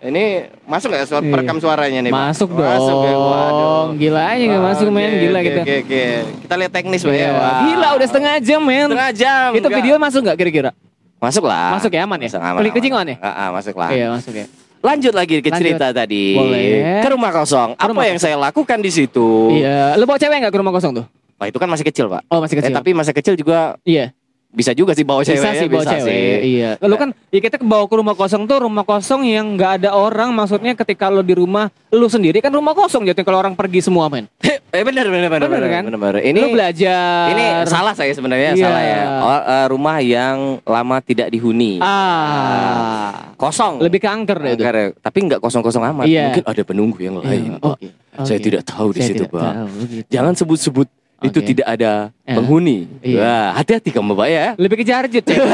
ini 0.01 0.23
masuk 0.63 0.87
nggak 0.87 1.03
suara 1.03 1.19
Iya. 1.19 1.31
perekam 1.31 1.57
suaranya 1.59 1.99
nih? 1.99 2.11
Pak? 2.11 2.21
Masuk 2.31 2.49
dong. 2.51 2.63
Masuk 2.63 2.97
ya. 3.01 3.13
Waduh. 3.13 3.85
Gila 3.95 4.21
aja 4.25 4.45
Wah, 4.47 4.61
masuk 4.65 4.87
men, 4.89 5.11
gila 5.19 5.39
gitu. 5.41 5.59
Oke, 5.61 5.75
oke. 5.81 6.03
Kita 6.41 6.53
lihat 6.55 6.71
teknis 6.71 7.01
Pak 7.01 7.11
ya. 7.11 7.19
Iya. 7.19 7.29
Wah. 7.33 7.59
Gila 7.65 7.87
udah 7.93 8.07
setengah 8.07 8.33
jam 8.39 8.61
men. 8.61 8.87
Setengah 8.87 9.11
jam. 9.13 9.47
Itu 9.51 9.59
Enggak. 9.61 9.77
video 9.77 9.95
masuk 9.97 10.21
nggak 10.23 10.37
kira-kira? 10.37 10.71
masuk 11.15 11.43
lah. 11.43 11.73
Masuk 11.73 11.89
ya 11.89 12.05
aman 12.05 12.19
ya? 12.21 12.27
Masuk, 12.29 12.37
aman, 12.39 12.59
Klik 12.61 12.71
kucing 12.71 12.91
aman 12.93 13.07
ya? 13.07 13.17
Ah, 13.17 13.49
masuk 13.49 13.75
lah. 13.75 13.89
Iya 13.89 14.07
masuk 14.11 14.33
ya. 14.33 14.45
Lanjut 14.79 15.13
lagi 15.17 15.35
ke 15.35 15.49
Lanjut. 15.49 15.57
cerita 15.57 15.87
tadi. 15.89 16.37
Boleh. 16.37 17.01
Ke 17.01 17.09
rumah 17.09 17.31
kosong. 17.33 17.73
Ke 17.73 17.85
rumah 17.89 18.03
Apa 18.05 18.11
yang 18.13 18.19
saya 18.21 18.35
lakukan 18.37 18.77
di 18.77 18.91
situ? 18.93 19.49
Iya. 19.51 19.97
Lu 19.97 20.05
bawa 20.05 20.15
cewek 20.15 20.37
nggak 20.37 20.53
ke 20.53 20.59
rumah 20.61 20.69
kosong 20.69 20.93
tuh? 20.93 21.05
Wah, 21.35 21.49
itu 21.49 21.57
kan 21.57 21.65
masih 21.65 21.83
kecil, 21.83 22.05
Pak. 22.07 22.29
Oh 22.29 22.39
masih 22.39 22.55
Eh, 22.55 22.61
kecil. 22.61 22.75
tapi 22.77 22.89
masa 22.93 23.11
kecil 23.11 23.33
juga 23.33 23.75
iya. 23.81 24.13
Bisa 24.55 24.71
juga 24.71 24.91
sih 24.91 25.03
bawa 25.03 25.21
cewek. 25.21 25.35
Bisa 25.35 25.49
sih 25.53 25.67
bawa 25.67 25.83
bisa 25.83 25.91
cewek. 25.93 26.07
sih. 26.07 26.23
Iya. 26.57 26.69
Lu 26.79 26.95
kan 26.95 27.11
ya 27.29 27.39
kita 27.39 27.59
bawa 27.59 27.85
ke 27.85 27.95
rumah 27.95 28.15
kosong 28.15 28.47
tuh 28.47 28.63
rumah 28.63 28.81
kosong 28.81 29.21
yang 29.23 29.53
nggak 29.53 29.83
ada 29.83 29.91
orang. 29.91 30.31
Maksudnya 30.31 30.73
ketika 30.73 31.07
lu 31.07 31.19
di 31.19 31.35
rumah 31.35 31.67
lu 31.91 32.07
sendiri 32.07 32.39
kan 32.39 32.49
rumah 32.49 32.71
kosong 32.71 33.03
jadi 33.03 33.19
kalau 33.21 33.37
orang 33.37 33.53
pergi 33.53 33.83
semua 33.83 34.07
men. 34.07 34.25
Eh 34.75 34.83
benar 34.83 35.07
benar 35.07 35.31
benar 35.31 35.47
Bener 35.47 35.55
benar 35.55 35.69
kan? 35.71 35.83
benar, 35.87 35.99
benar. 36.03 36.15
Ini 36.19 36.35
lu 36.35 36.47
belajar. 36.51 37.31
ini 37.31 37.43
salah 37.63 37.95
saya 37.95 38.11
sebenarnya 38.11 38.51
Iya. 38.51 38.65
salah 38.67 38.83
ya. 38.83 39.01
Oh, 39.23 39.31
eh, 39.47 39.65
rumah 39.71 39.97
yang 40.03 40.37
lama 40.63 40.99
tidak 40.99 41.31
dihuni. 41.31 41.79
Ah. 41.79 43.31
Kosong. 43.35 43.79
Lebih 43.79 43.99
ke 43.99 44.09
angker 44.09 44.35
deh 44.35 44.51
itu. 44.51 44.63
Angker 44.63 44.75
ya. 44.75 44.87
Tapi 44.97 45.17
nggak 45.25 45.39
kosong-kosong 45.39 45.83
amat. 45.85 46.05
Iya. 46.05 46.23
Mungkin 46.27 46.43
ada 46.43 46.61
penunggu 46.63 46.99
yang 46.99 47.15
lain. 47.19 47.55
Iya. 47.55 47.63
Oh, 47.63 47.75
Oke. 47.75 47.87
Saya 48.23 48.39
tidak 48.39 48.63
tahu 48.63 48.91
di 48.91 48.99
Saya 48.99 49.07
situ, 49.11 49.23
tidak 49.23 49.31
Pak. 49.31 49.43
tahu, 49.43 49.67
gitu. 49.85 50.07
Jangan 50.07 50.33
sebut-sebut 50.35 50.87
itu 51.21 51.39
Oke. 51.39 51.47
tidak 51.53 51.67
ada 51.69 52.11
Ya. 52.25 52.35
penghuni. 52.35 52.89
Iya. 52.99 53.19
Wah, 53.21 53.47
hati-hati 53.55 53.89
kamu, 53.89 54.11
Pak 54.13 54.27
ya. 54.27 54.45
Lebih 54.57 54.75
ke 54.81 54.85
jarjut 54.85 55.23
ya. 55.23 55.37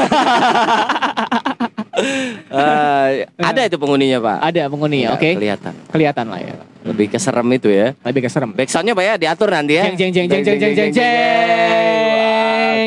Eh, 2.52 3.08
ada 3.38 3.60
itu 3.62 3.76
penghuninya, 3.78 4.18
Pak. 4.18 4.36
ada 4.42 4.62
penghuni 4.66 5.04
ya. 5.06 5.12
Nggak 5.12 5.20
Oke. 5.22 5.30
Kelihatan. 5.38 5.72
Kelihatan 5.86 6.26
lah 6.26 6.40
ya. 6.40 6.54
Lebih 6.82 7.06
keserem 7.08 7.46
itu 7.52 7.68
ya. 7.70 7.94
Lebih 8.02 8.26
ke 8.26 8.30
serem. 8.32 8.50
Backsoundnya 8.50 8.96
Pak 8.96 9.04
ya 9.04 9.14
diatur 9.20 9.48
nanti 9.52 9.78
ya. 9.78 9.84
Jeng 9.86 10.10
jeng 10.10 10.10
jeng 10.10 10.26
jeng 10.26 10.42
jeng 10.42 10.58
jeng 10.58 10.72
jeng 10.74 10.90
jeng. 10.90 12.01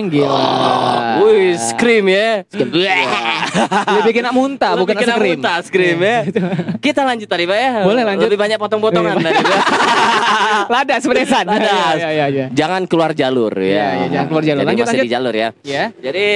Gila. 0.05 0.47
Wih, 1.19 1.55
scream 1.55 2.05
ya. 2.07 2.43
Lebih 3.95 4.11
kena 4.13 4.29
muntah 4.29 4.75
bukan 4.75 4.91
Lebih 4.91 5.03
kena 5.03 5.15
scream. 5.15 5.31
muntah, 5.35 5.57
scream 5.61 5.97
ya. 5.97 6.17
Kita 6.77 7.01
lanjut 7.01 7.25
tadi 7.25 7.43
Pak 7.43 7.57
ya. 7.57 7.71
Boleh 7.81 8.03
lanjut. 8.03 8.27
Lebih 8.27 8.39
banyak 8.39 8.57
potong-potongan 8.57 9.15
Iya. 9.15 9.25
tadi. 9.25 9.43
Ladas 10.73 11.03
pedesan. 11.03 11.45
Ladas. 11.45 11.95
Iya 11.95 12.09
iya 12.11 12.25
iya. 12.27 12.45
Jangan 12.49 12.83
keluar 12.83 13.11
jalur 13.11 13.53
Iya, 13.53 13.71
ya. 13.71 13.87
iya, 13.95 14.05
jangan 14.11 14.27
keluar 14.27 14.43
jalur. 14.43 14.59
Jadi 14.59 14.69
Lanjut, 14.69 14.83
masih 14.83 14.93
lanjut. 14.93 15.05
di 15.05 15.13
jalur 15.13 15.33
ya. 15.33 15.49
Ya. 15.61 15.85
Jadi 15.95 16.27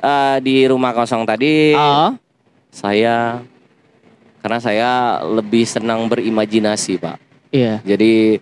eh, 0.00 0.36
di 0.40 0.56
rumah 0.64 0.92
kosong 0.92 1.22
tadi 1.22 1.72
Oh. 1.72 2.10
saya 2.68 3.42
karena 4.40 4.58
saya 4.58 4.90
lebih 5.22 5.62
senang 5.62 6.06
berimajinasi 6.06 6.96
Pak. 6.96 7.16
Iya. 7.50 7.84
Jadi 7.84 8.40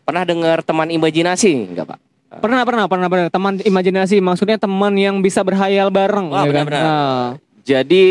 pernah 0.00 0.24
dengar 0.24 0.62
teman 0.62 0.88
imajinasi 0.88 1.68
enggak 1.68 1.84
Pak? 1.86 1.98
Pernah 2.28 2.60
pernah 2.68 2.84
pernah 2.84 3.08
pernah 3.08 3.28
teman 3.32 3.56
imajinasi 3.64 4.20
maksudnya 4.20 4.60
teman 4.60 4.92
yang 5.00 5.24
bisa 5.24 5.40
berhayal 5.40 5.88
bareng 5.88 6.28
Wah, 6.28 6.44
ya 6.44 6.52
kan? 6.52 6.52
benar-benar. 6.52 6.82
Nah, 6.84 7.24
Jadi 7.64 8.06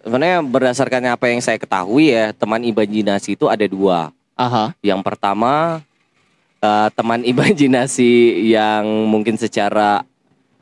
sebenarnya 0.00 0.40
berdasarkan 0.40 1.12
apa 1.12 1.28
yang 1.28 1.40
saya 1.44 1.60
ketahui 1.60 2.12
ya 2.12 2.32
teman 2.32 2.64
imajinasi 2.64 3.36
itu 3.36 3.48
ada 3.48 3.64
dua. 3.68 4.12
aha. 4.40 4.72
Yang 4.80 5.00
pertama 5.04 5.84
eh, 6.64 6.88
teman 6.96 7.20
imajinasi 7.36 8.44
yang 8.48 8.84
mungkin 9.08 9.36
secara 9.36 10.08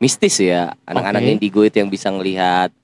mistis 0.02 0.42
ya 0.42 0.74
anak-anak 0.82 1.22
Oke. 1.22 1.30
indigo 1.38 1.62
itu 1.62 1.78
yang 1.78 1.90
bisa 1.90 2.10
ngelihat 2.10 2.74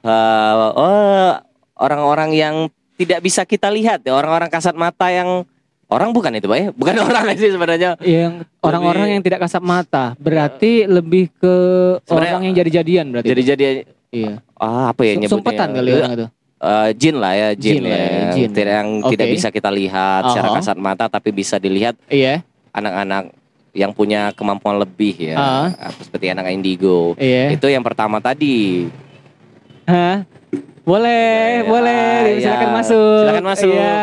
eh, 0.00 0.54
oh 0.72 1.36
orang-orang 1.76 2.32
yang 2.32 2.54
tidak 2.96 3.20
bisa 3.20 3.44
kita 3.44 3.68
lihat 3.68 4.00
ya 4.00 4.16
orang-orang 4.16 4.48
kasat 4.48 4.72
mata 4.72 5.12
yang 5.12 5.44
orang 5.86 6.10
bukan 6.10 6.34
itu 6.34 6.46
pak 6.46 6.58
ya 6.58 6.68
bukan 6.72 6.94
orang 7.06 7.24
sih 7.34 7.48
sebenarnya 7.48 7.94
Yang 7.98 8.32
orang-orang 8.58 9.06
yang 9.08 9.22
tidak 9.22 9.40
kasat 9.40 9.62
mata 9.62 10.14
berarti 10.16 10.84
lebih 10.84 11.30
ke 11.32 11.54
Sebenarnya- 12.02 12.32
orang 12.32 12.42
yang 12.44 12.54
jadi-jadian 12.56 13.06
berarti. 13.08 13.28
jadi 13.28 13.42
jadi 13.46 13.66
iya. 14.10 14.32
ah 14.56 14.90
apa 14.90 15.02
ya 15.02 15.14
nyebutnya 15.16 15.30
Sumpetan 15.32 15.68
kali 15.72 15.88
Eh, 15.88 15.96
orang 15.96 16.12
itu. 16.12 16.26
eh, 16.58 16.88
jin 16.92 17.16
lah 17.16 17.32
ya 17.32 17.48
jin, 17.52 17.72
Jin 17.72 17.82
lah 17.84 17.96
ya 17.96 18.08
ya, 18.08 18.26
jin. 18.32 18.48
Tidak- 18.50 18.74
yang 18.74 18.88
tidak 19.06 19.26
Oke. 19.26 19.34
bisa 19.34 19.48
kita 19.48 19.70
lihat 19.70 20.20
secara 20.26 20.48
Aha. 20.48 20.56
kasat 20.58 20.76
mata 20.76 21.04
tapi 21.06 21.30
bisa 21.30 21.56
dilihat 21.56 21.94
Iya. 22.08 22.42
anak-anak 22.70 23.30
yang 23.72 23.92
punya 23.92 24.32
kemampuan 24.32 24.76
lebih 24.76 25.14
ya 25.22 25.36
Ah. 25.36 25.68
seperti 25.98 26.28
anak 26.28 26.48
indigo 26.48 27.14
Iya. 27.14 27.52
itu 27.52 27.66
yang 27.66 27.80
pertama 27.80 28.18
tadi 28.18 28.88
Hah? 29.84 30.26
Boleh, 30.82 31.26
Ya, 31.56 31.62
boleh. 31.64 32.14
ya. 32.32 32.42
Silakan 32.44 32.70
masuk. 32.74 33.18
silakan 33.20 33.46
masuk 33.48 33.70
Iya. 33.70 33.94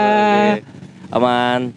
Oke. 0.54 0.83
Aman 1.14 1.70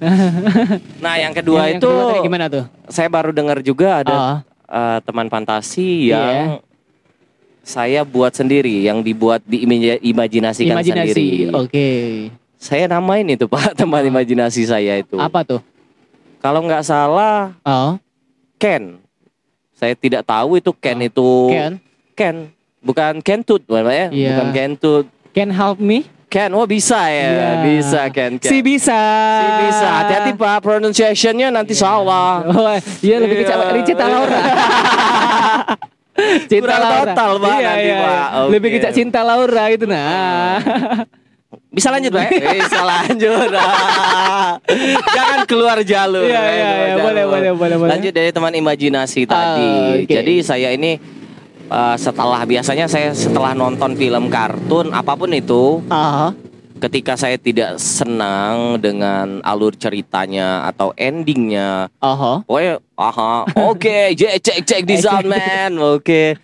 nah 1.05 1.15
yang 1.15 1.31
kedua 1.31 1.61
Yang- 1.63 1.69
yang 1.69 1.79
itu 1.79 1.87
kedua 1.87 2.09
tadi 2.09 2.21
gimana 2.23 2.45
tuh? 2.49 2.65
saya 2.89 3.09
baru 3.09 3.31
dengar 3.31 3.61
juga 3.61 4.01
ada 4.01 4.17
Ah, 4.17 4.37
eh, 4.67 4.99
teman 5.03 5.29
fantasi 5.29 6.09
yang 6.09 6.59
saya 7.61 8.01
buat 8.03 8.31
sendiri 8.31 8.83
yang 8.83 9.03
dibuat 9.03 9.43
diimajinasikan 9.45 10.73
imajinasi. 10.73 11.11
sendiri 11.13 11.27
Oke. 11.53 11.89
saya 12.57 12.87
namain 12.87 13.27
itu 13.27 13.45
pak 13.53 13.75
teman 13.75 14.01
Ah. 14.01 14.09
imajinasi 14.09 14.63
saya 14.65 14.97
itu 14.97 15.19
Apa 15.19 15.43
tuh? 15.43 15.61
kalau 16.39 16.63
nggak 16.63 16.81
salah 16.81 17.53
Oh, 17.61 17.99
Ken 18.57 18.97
saya 19.77 19.93
tidak 19.93 20.25
tahu 20.25 20.57
itu 20.57 20.73
Ken 20.73 20.97
Oh. 20.97 21.05
itu 21.05 21.29
Ken. 21.51 21.73
Ken 22.17 22.37
bukan 22.81 23.19
Kentut 23.19 23.61
ya 23.67 24.09
Iya. 24.09 24.31
bukan 24.33 24.49
Kentut 24.51 25.07
Can 25.35 25.53
help 25.53 25.77
me? 25.77 26.09
Ken 26.37 26.53
oh 26.53 26.69
bisa 26.69 27.01
ya 27.09 27.33
Iya. 27.33 27.49
bisa 27.65 28.01
Ken 28.13 28.37
Ken 28.37 28.45
Si 28.45 28.61
bisa. 28.61 29.01
Si 29.41 29.49
bisa 29.63 29.87
hati-hati 29.97 30.37
pak 30.37 30.61
pronunciationnya 30.61 31.49
nanti 31.49 31.73
salah 31.73 32.45
Oh, 32.45 32.77
iya 33.01 33.17
lebih 33.17 33.41
ke 33.41 33.45
Iya. 33.47 33.57
Ca- 33.57 33.73
Cinta 33.89 34.05
Laura. 34.05 34.41
Cinta 36.47 36.61
Kurang 36.63 36.81
Laura. 36.83 37.13
total, 37.13 37.31
Pak, 37.39 37.49
Iya, 37.55 37.65
nanti, 37.67 37.87
iya, 37.87 37.97
Pak. 37.97 38.09
iya. 38.09 38.25
Oke. 38.37 38.51
Lebih 38.51 38.69
ke 38.71 38.79
Ca- 38.79 38.93
Cinta 38.95 39.21
Laura 39.23 39.65
itu 39.71 39.85
nah. 39.87 40.61
bisa 41.69 41.89
lanjut 41.89 42.09
pak 42.11 42.29
bisa 42.59 42.81
lanjut 42.83 43.53
jangan 45.07 45.41
keluar 45.45 45.79
jalur 45.83 46.25
Iya, 46.25 46.43
iya, 46.43 46.69
iya. 46.91 46.95
Boleh, 46.99 47.25
boleh, 47.25 47.51
boleh, 47.53 47.77
boleh. 47.77 47.91
lanjut 47.91 48.13
dari 48.13 48.29
teman 48.29 48.49
imajinasi 48.51 49.25
Ah, 49.25 49.29
tadi 49.31 49.71
oke. 50.03 50.09
jadi 50.11 50.35
saya 50.43 50.69
ini 50.71 50.97
eh, 51.67 51.97
setelah 51.97 52.43
biasanya 52.43 52.87
saya 52.87 53.11
setelah 53.13 53.53
nonton 53.53 53.95
film 53.95 54.29
kartun 54.29 54.91
apa 54.91 55.13
pun 55.15 55.31
itu 55.31 55.83
Ah, 55.87 56.31
ketika 56.77 57.17
saya 57.17 57.41
tidak 57.41 57.81
senang 57.81 58.77
dengan 58.77 59.41
alur 59.41 59.73
ceritanya 59.73 60.69
atau 60.69 60.93
endingnya 60.95 61.89
aha. 61.99 62.45
Pokoknya, 62.45 62.75
aha, 62.95 63.49
oke, 63.73 63.99
cek 64.19 64.37
cek 64.45 64.59
cek 64.65 64.83
di 64.85 64.97
man, 65.25 65.73
oke. 65.81 66.37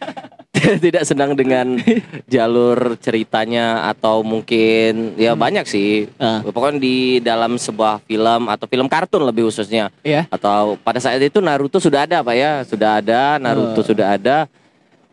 Tidak 0.84 1.02
senang 1.02 1.32
dengan 1.32 1.80
jalur 2.28 2.94
ceritanya 3.00 3.88
atau 3.88 4.20
mungkin 4.20 5.16
ya 5.16 5.32
banyak 5.32 5.64
sih. 5.64 6.06
Ah. 6.20 6.44
Pokoknya 6.44 6.76
di 6.78 6.96
dalam 7.24 7.56
sebuah 7.56 8.04
film 8.04 8.52
atau 8.52 8.68
film 8.68 8.84
kartun 8.86 9.24
lebih 9.24 9.48
khususnya 9.48 9.88
Iya. 10.04 10.28
atau 10.28 10.76
pada 10.76 11.00
saat 11.00 11.18
itu 11.24 11.40
Naruto 11.40 11.80
sudah 11.80 12.04
ada 12.04 12.20
pak 12.20 12.36
ya, 12.36 12.52
sudah 12.68 13.00
ada 13.00 13.40
Naruto 13.40 13.80
Oh. 13.80 13.86
sudah 13.86 14.14
ada. 14.14 14.44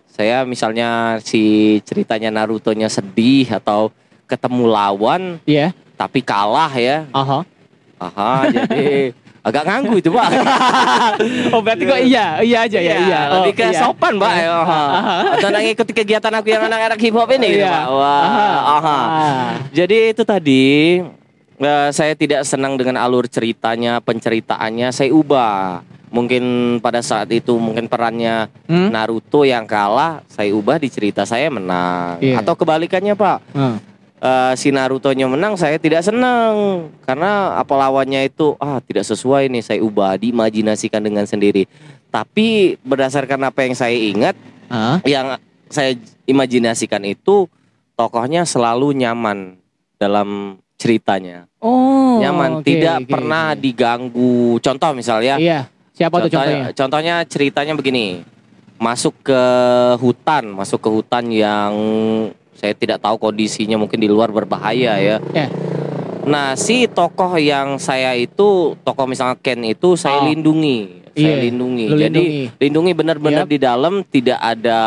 Saya 0.10 0.44
misalnya 0.44 1.18
si 1.24 1.42
ceritanya 1.84 2.28
Naruto-nya 2.30 2.92
sedih 2.92 3.48
atau 3.50 3.94
ketemu 4.26 4.68
lawan 4.68 5.24
Iya. 5.44 5.72
tapi 5.96 6.20
kalah 6.22 6.70
ya, 6.76 7.08
Aha. 7.10 7.42
aha, 7.98 8.32
jadi 8.48 9.10
agak 9.48 9.64
nganggu 9.66 9.96
itu 9.98 10.10
pak. 10.12 10.30
Oh 11.56 11.60
berarti 11.60 11.84
kok 11.84 12.00
iya, 12.00 12.40
iya 12.40 12.58
aja 12.64 12.80
ya, 12.80 12.96
iya. 13.02 13.20
Oh, 13.34 13.42
lebih 13.42 13.58
ke 13.58 13.66
iya. 13.74 13.80
sopan 13.82 14.16
pak 14.16 14.34
ya. 14.38 14.52
Atau 15.36 15.50
nang 15.50 15.66
ikuti 15.66 15.92
kegiatan 15.92 16.34
aku 16.36 16.48
yang 16.52 16.68
anak-anak 16.68 17.00
hip 17.00 17.16
hop 17.16 17.30
ini 17.34 17.48
gitu 17.58 17.66
Iya. 17.66 17.72
pak. 17.74 17.86
Wah, 17.90 18.22
Aha. 18.22 18.48
aha. 18.78 18.98
Ah. 19.00 19.50
Jadi 19.74 20.14
itu 20.14 20.24
tadi 20.24 20.66
Eh, 21.60 21.90
saya 21.92 22.16
tidak 22.16 22.48
senang 22.48 22.80
dengan 22.80 22.96
alur 23.04 23.28
ceritanya, 23.28 24.00
penceritaannya. 24.00 24.96
Saya 24.96 25.12
ubah. 25.12 25.84
Mungkin 26.10 26.42
pada 26.82 27.04
saat 27.06 27.30
itu 27.30 27.54
mungkin 27.62 27.86
perannya 27.86 28.50
Hmm? 28.66 28.90
Naruto 28.90 29.46
yang 29.46 29.68
kalah, 29.70 30.26
saya 30.26 30.50
ubah 30.56 30.82
di 30.82 30.90
cerita 30.90 31.22
saya 31.28 31.52
menang. 31.54 32.18
Iya. 32.18 32.42
Atau 32.42 32.58
kebalikannya 32.58 33.14
Pak, 33.14 33.38
Ah. 33.54 33.78
Eh, 34.20 34.54
si 34.58 34.72
Naruto-nya 34.74 35.30
menang, 35.32 35.56
saya 35.56 35.80
tidak 35.80 36.04
senang 36.04 36.88
karena 37.08 37.56
apa 37.56 37.72
lawannya 37.72 38.28
itu 38.28 38.52
ah 38.60 38.80
tidak 38.84 39.06
sesuai 39.06 39.48
nih. 39.48 39.62
Saya 39.64 39.80
ubah, 39.80 40.18
diimajinasikan 40.18 41.00
dengan 41.04 41.24
sendiri. 41.24 41.70
Tapi 42.10 42.80
berdasarkan 42.82 43.46
apa 43.48 43.64
yang 43.68 43.76
saya 43.78 43.94
ingat, 43.96 44.36
Ah. 44.72 44.98
yang 45.06 45.38
saya 45.70 45.94
imajinasikan 46.26 47.06
itu 47.06 47.46
tokohnya 47.94 48.44
selalu 48.50 48.98
nyaman 48.98 49.56
dalam 50.02 50.58
ceritanya. 50.80 51.46
Oh. 51.60 52.24
nyaman, 52.24 52.60
oke, 52.60 52.66
tidak 52.66 53.04
oke, 53.04 53.12
pernah 53.12 53.52
oke. 53.52 53.60
diganggu. 53.60 54.36
Contoh 54.60 54.92
misalnya, 54.96 55.36
Iya. 55.36 55.68
Siapa 55.92 56.16
tuh 56.24 56.32
contohnya? 56.32 56.72
contohnya 56.72 57.16
ceritanya 57.28 57.76
begini. 57.76 58.24
Masuk 58.80 59.12
ke 59.22 59.44
hutan, 60.00 60.48
masuk 60.50 60.80
ke 60.80 60.88
hutan 60.90 61.28
yang 61.28 61.74
saya 62.56 62.72
tidak 62.72 63.04
tahu 63.04 63.20
kondisinya 63.20 63.76
mungkin 63.76 64.00
di 64.00 64.08
luar 64.08 64.32
berbahaya 64.32 64.96
ya. 64.96 65.20
Ya. 65.36 65.48
Nah, 66.24 66.56
si 66.56 66.88
tokoh 66.88 67.36
yang 67.36 67.76
saya 67.76 68.16
itu, 68.16 68.76
tokoh 68.80 69.04
misalnya 69.04 69.36
Ken 69.40 69.60
itu 69.64 70.00
saya 70.00 70.24
Oh. 70.24 70.28
lindungi. 70.28 71.04
Saya 71.12 71.36
Iya, 71.36 71.44
lindungi. 71.44 71.86
lu 71.90 71.98
Jadi 72.00 72.16
lindungi. 72.16 72.44
lindungi 72.56 72.92
benar-benar 72.96 73.44
Yap. 73.44 73.52
di 73.52 73.58
dalam 73.60 73.94
tidak 74.06 74.40
ada 74.40 74.80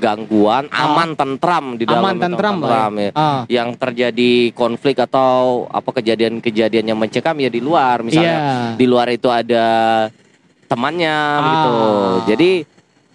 gangguan, 0.00 0.66
aman 0.66 1.12
tentram 1.12 1.76
di 1.76 1.84
dalam 1.84 2.00
Aman 2.02 2.16
itu, 2.16 2.22
tentram 2.24 2.54
lah. 2.54 2.60
tentram, 2.64 2.92
Ya. 2.96 3.04
ya 3.04 3.10
Ah. 3.12 3.40
yang 3.46 3.68
terjadi 3.72 4.32
konflik 4.52 4.96
atau 4.96 5.68
apa 5.68 5.90
kejadian-kejadian 5.92 6.86
yang 6.86 6.98
mencekam 6.98 7.36
ya 7.36 7.46
di 7.46 7.60
luar 7.60 8.00
misalnya 8.00 8.34
Iya. 8.34 8.56
di 8.74 8.86
luar 8.86 9.06
itu 9.08 9.28
ada 9.28 9.66
temannya 10.66 11.12
Ah. 11.12 11.44
gitu 11.44 11.74
jadi 12.26 12.50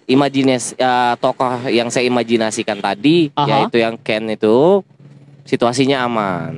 imajinasi 0.06 0.76
ya, 0.76 0.94
tokoh 1.16 1.66
yang 1.66 1.88
saya 1.88 2.06
imajinasikan 2.06 2.78
tadi 2.78 3.34
Aha. 3.34 3.46
yaitu 3.50 3.76
yang 3.76 3.98
Ken 3.98 4.30
itu 4.30 4.86
situasinya 5.42 6.02
aman 6.02 6.54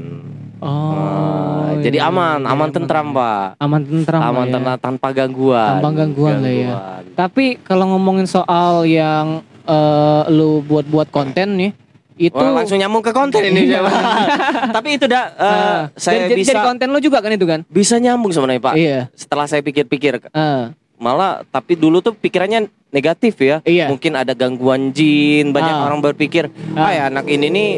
Oh. 0.59 0.91
Ah, 0.91 1.79
jadi 1.79 2.03
iya, 2.03 2.11
aman 2.11 2.43
iya, 2.43 2.51
aman 2.51 2.68
tentram 2.68 3.14
pak 3.14 3.55
Aman 3.57 3.79
tentram. 3.81 4.18
aman 4.20 4.43
ya. 4.43 4.53
tentram 4.53 4.74
tanpa 4.76 5.09
gangguan 5.12 5.79
Tanpa 5.79 5.91
gangguan 5.95 6.37
lah 6.37 6.51
ya. 6.51 6.66
Gangguan. 6.66 7.03
Tapi 7.14 7.45
kalau 7.62 7.85
ngomongin 7.89 8.26
soal 8.26 8.83
yang 8.83 9.47
eh, 9.69 10.23
lu 10.31 10.64
buat-buat 10.64 11.09
konten 11.09 11.55
nih, 11.55 11.71
itu 12.19 12.35
Wah, 12.35 12.51
langsung 12.57 12.77
nyambung 12.77 12.99
ke 13.01 13.12
konten 13.12 13.39
ini 13.45 13.69
Iya. 13.69 13.85
tapi 14.75 14.99
itu 14.99 15.07
dah 15.07 15.25
eh, 15.31 15.47
Ah, 15.47 15.81
saya 15.95 16.27
jadi, 16.27 16.35
bisa 16.35 16.51
jadi 16.51 16.64
konten 16.64 16.89
lu 16.89 16.99
juga 16.99 17.21
kan 17.21 17.31
itu 17.31 17.45
kan? 17.45 17.62
bisa 17.64 17.95
nyambung 17.97 18.33
sebenarnya 18.33 18.59
pak 18.61 18.75
Iya. 18.75 18.99
setelah 19.14 19.47
saya 19.47 19.61
pikir-pikir 19.61 20.27
Ah. 20.33 20.75
malah 20.97 21.47
tapi 21.47 21.77
dulu 21.77 22.01
tuh 22.01 22.11
pikirannya 22.12 22.66
negatif 22.91 23.39
ya 23.39 23.62
Iya. 23.62 23.87
mungkin 23.87 24.16
ada 24.16 24.33
gangguan 24.33 24.91
jin 24.91 25.53
banyak 25.53 25.71
Ah. 25.71 25.87
orang 25.87 26.03
berpikir 26.03 26.51
Ah. 26.75 26.81
ah 26.81 26.91
ya 26.91 27.03
anak 27.07 27.29
ini 27.29 27.47
nih 27.49 27.71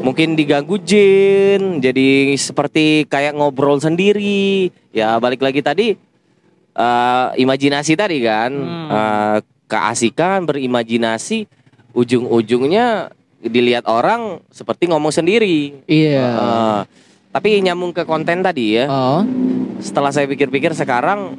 mungkin 0.00 0.32
diganggu 0.32 0.80
jin 0.80 1.84
jadi 1.84 2.08
seperti 2.32 3.04
kayak 3.04 3.36
ngobrol 3.36 3.76
sendiri 3.76 4.72
ya 4.88 5.18
balik 5.18 5.44
lagi 5.44 5.60
tadi 5.60 5.92
eh, 6.72 7.26
imajinasi 7.36 7.92
tadi 7.92 8.24
kan 8.24 8.50
Hmm. 8.50 8.88
Eh, 8.88 9.38
keasikan 9.70 10.42
berimajinasi 10.50 11.46
ujung-ujungnya 11.94 13.14
dilihat 13.40 13.86
orang 13.86 14.42
seperti 14.50 14.90
ngomong 14.90 15.14
sendiri 15.14 15.86
Iya. 15.86 16.26
Eh, 16.26 16.80
tapi 17.30 17.62
nyambung 17.62 17.94
ke 17.94 18.02
konten 18.02 18.42
tadi 18.42 18.82
ya 18.82 18.90
oh. 18.90 19.22
setelah 19.78 20.10
saya 20.10 20.26
pikir-pikir 20.26 20.74
sekarang 20.74 21.38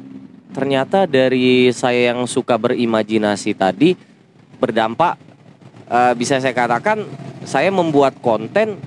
ternyata 0.56 1.04
dari 1.04 1.68
saya 1.76 2.12
yang 2.12 2.24
suka 2.24 2.56
berimajinasi 2.56 3.52
tadi 3.52 3.92
berdampak 4.56 5.20
eh, 5.92 6.12
bisa 6.16 6.40
saya 6.40 6.56
katakan 6.56 7.04
saya 7.44 7.68
membuat 7.68 8.16
konten 8.24 8.80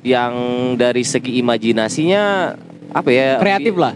yang 0.00 0.34
dari 0.80 1.04
segi 1.04 1.36
imajinasinya 1.44 2.56
apa 2.90 3.08
ya 3.12 3.28
Kreatif 3.38 3.74
lah. 3.76 3.94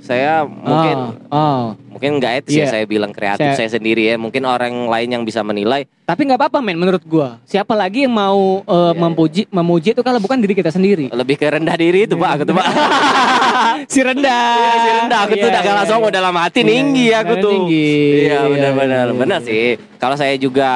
Saya 0.00 0.42
mungkin 0.42 0.96
Oh. 1.26 1.34
oh. 1.34 1.62
mungkin 1.88 2.16
nggak 2.16 2.32
etis 2.40 2.54
ya 2.54 2.58
Iya. 2.60 2.70
saya 2.70 2.84
bilang 2.84 3.10
kreatif 3.10 3.42
Saya- 3.44 3.58
saya 3.58 3.70
sendiri 3.74 4.04
ya 4.04 4.14
mungkin 4.14 4.42
orang 4.42 4.86
lain 4.86 5.08
yang 5.10 5.22
bisa 5.22 5.42
menilai 5.42 5.84
Tapi 6.02 6.24
nggak 6.24 6.38
apa-apa 6.38 6.58
men 6.58 6.74
menurut 6.74 7.04
gua. 7.04 7.36
Siapa 7.44 7.72
lagi 7.72 8.02
yang 8.02 8.12
mau 8.12 8.60
eh, 8.60 8.72
Iya. 8.88 8.92
memuji 8.96 9.42
memuji 9.48 9.88
itu 9.92 10.00
kalau 10.00 10.16
bukan 10.16 10.38
diri 10.38 10.52
kita 10.52 10.68
sendiri. 10.68 11.10
lebih 11.10 11.34
ke 11.34 11.46
rendah 11.46 11.74
diri 11.74 12.04
itu 12.04 12.14
pak 12.14 12.30
aku 12.32 12.42
tuh 12.44 12.54
pak 12.54 12.64
si 13.92 14.00
rendah. 14.00 14.48
Iya, 14.54 14.72
si 14.74 14.88
rendah 14.94 15.18
aku 15.20 15.32
tuh 15.32 15.38
Iya, 15.38 15.52
udah 15.52 15.62
iya, 15.62 15.72
langsung 15.74 16.00
iya. 16.00 16.10
dalam 16.10 16.34
hati 16.34 16.58
Iya, 16.58 16.68
tinggi 16.68 17.06
aku 17.10 17.32
iya, 17.32 17.42
tuh. 17.42 17.52
tinggi. 17.52 17.90
Iya 17.98 18.24
Iya, 18.24 18.38
benar-benar 18.48 19.04
iya, 19.04 19.14
benar 19.14 19.40
iya. 19.40 19.46
sih. 19.46 19.66
Kalau 19.96 20.16
saya 20.16 20.34
juga 20.36 20.70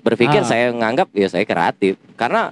berpikir 0.00 0.40
Ah. 0.40 0.48
saya 0.48 0.66
nganggap 0.70 1.12
ya 1.12 1.28
saya 1.28 1.44
kreatif 1.44 2.00
karena 2.16 2.50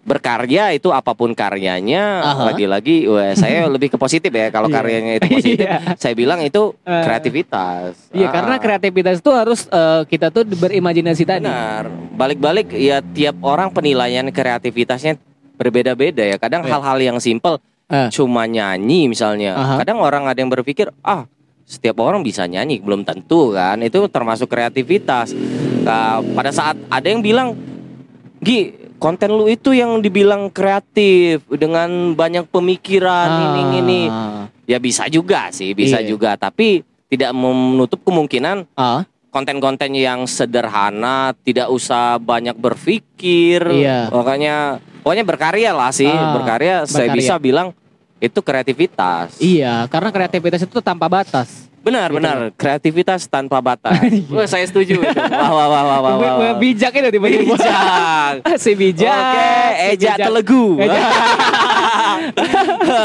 berkarya 0.00 0.72
itu 0.72 0.88
apa 0.88 1.12
pun 1.12 1.30
karyanya 1.30 2.24
lagi-lagi 2.42 3.04
wah, 3.04 3.36
saya 3.36 3.68
lebih 3.74 3.92
ke 3.92 3.96
positif 3.96 4.28
ya 4.28 4.48
kalau 4.48 4.66
Iya. 4.66 4.74
karyanya 4.74 5.12
itu 5.14 5.26
positif 5.28 5.58
Iya. 5.68 5.78
saya 5.94 6.14
bilang 6.14 6.40
itu 6.40 6.72
Eh. 6.80 7.04
kreativitas 7.04 8.08
Iya 8.10 8.26
Ah. 8.26 8.32
karena 8.32 8.54
kreativitas 8.56 9.20
itu 9.20 9.30
harus 9.30 9.60
eh, 9.66 10.02
kita 10.04 10.28
tuh 10.28 10.48
berimajinasi 10.48 11.22
tadi. 11.22 11.44
benar 11.44 11.92
balik-balik 12.10 12.72
ya 12.72 13.04
tiap 13.04 13.38
orang 13.40 13.68
penilaian 13.68 14.24
kreativitasnya 14.26 15.20
berbeda-beda 15.54 16.24
ya 16.24 16.36
kadang 16.36 16.64
Iya. 16.64 16.72
hal-hal 16.74 16.98
yang 16.98 17.18
simpel 17.20 17.60
Eh. 17.86 18.08
cuma 18.08 18.46
nyanyi 18.46 19.04
misalnya 19.04 19.52
Aha. 19.52 19.74
kadang 19.78 20.00
orang 20.00 20.24
ada 20.24 20.38
yang 20.38 20.48
berpikir 20.48 20.88
ah 21.02 21.28
setiap 21.62 22.00
orang 22.00 22.24
bisa 22.24 22.48
nyanyi 22.48 22.80
belum 22.80 23.04
tentu 23.04 23.52
kan 23.52 23.76
itu 23.78 24.00
termasuk 24.08 24.48
kreativitas 24.48 25.36
Nah, 25.80 26.20
pada 26.34 26.48
saat 26.50 26.76
ada 26.86 27.04
yang 27.04 27.20
bilang 27.20 27.56
Gi 28.38 28.79
konten 29.00 29.32
lu 29.32 29.48
itu 29.48 29.72
yang 29.72 29.98
dibilang 29.98 30.52
kreatif 30.52 31.40
dengan 31.48 32.12
banyak 32.12 32.44
pemikiran 32.46 33.28
ini 33.50 33.62
ini 33.74 34.00
Ah. 34.06 34.44
ya 34.68 34.76
bisa 34.76 35.08
juga 35.08 35.48
sih 35.50 35.72
bisa 35.72 35.98
Iya. 35.98 36.06
juga 36.06 36.36
tapi 36.36 36.84
tidak 37.08 37.32
menutup 37.32 38.04
kemungkinan 38.04 38.68
Ah. 38.76 39.08
konten-konten 39.30 39.94
yang 39.94 40.28
sederhana 40.28 41.32
tidak 41.40 41.72
usah 41.72 42.20
banyak 42.20 42.54
berpikir 42.54 43.64
Iya. 43.64 44.12
pokoknya 44.12 44.56
pokoknya 45.00 45.24
berkarya 45.24 45.70
lah 45.72 45.90
sih 45.90 46.06
Ah, 46.06 46.36
berkarya 46.36 46.84
saya 46.84 47.08
berkarya. 47.08 47.16
bisa 47.16 47.34
bilang 47.38 47.72
itu 48.20 48.38
kreativitas 48.38 49.34
Iya, 49.36 49.88
karena 49.88 50.08
kreativitas 50.08 50.60
itu 50.60 50.78
tanpa 50.78 51.08
batas. 51.08 51.66
benar 51.80 52.12
Gitu. 52.12 52.20
benar 52.20 52.36
kreativitas 52.54 53.24
tanpa 53.24 53.56
batas 53.58 53.96
Iya. 54.04 54.28
Wah, 54.28 54.44
saya 54.44 54.62
setuju 54.62 55.00
wah 55.00 55.08
wah 55.48 55.66
wah 55.66 55.82
wah 55.82 55.98
wah, 55.98 56.14
wah, 56.14 56.32
wah. 56.36 56.52
Bijak 56.54 56.92
itu 56.92 57.08
tiba-tiba. 57.10 57.56
bijak 57.56 58.34
si 58.62 58.72
bijak. 58.74 59.16
Oke, 59.16 59.48
si 59.72 59.84
Eja 59.90 60.12
bijak. 60.12 60.26
Telegu. 60.28 60.64
Eja. 60.76 61.00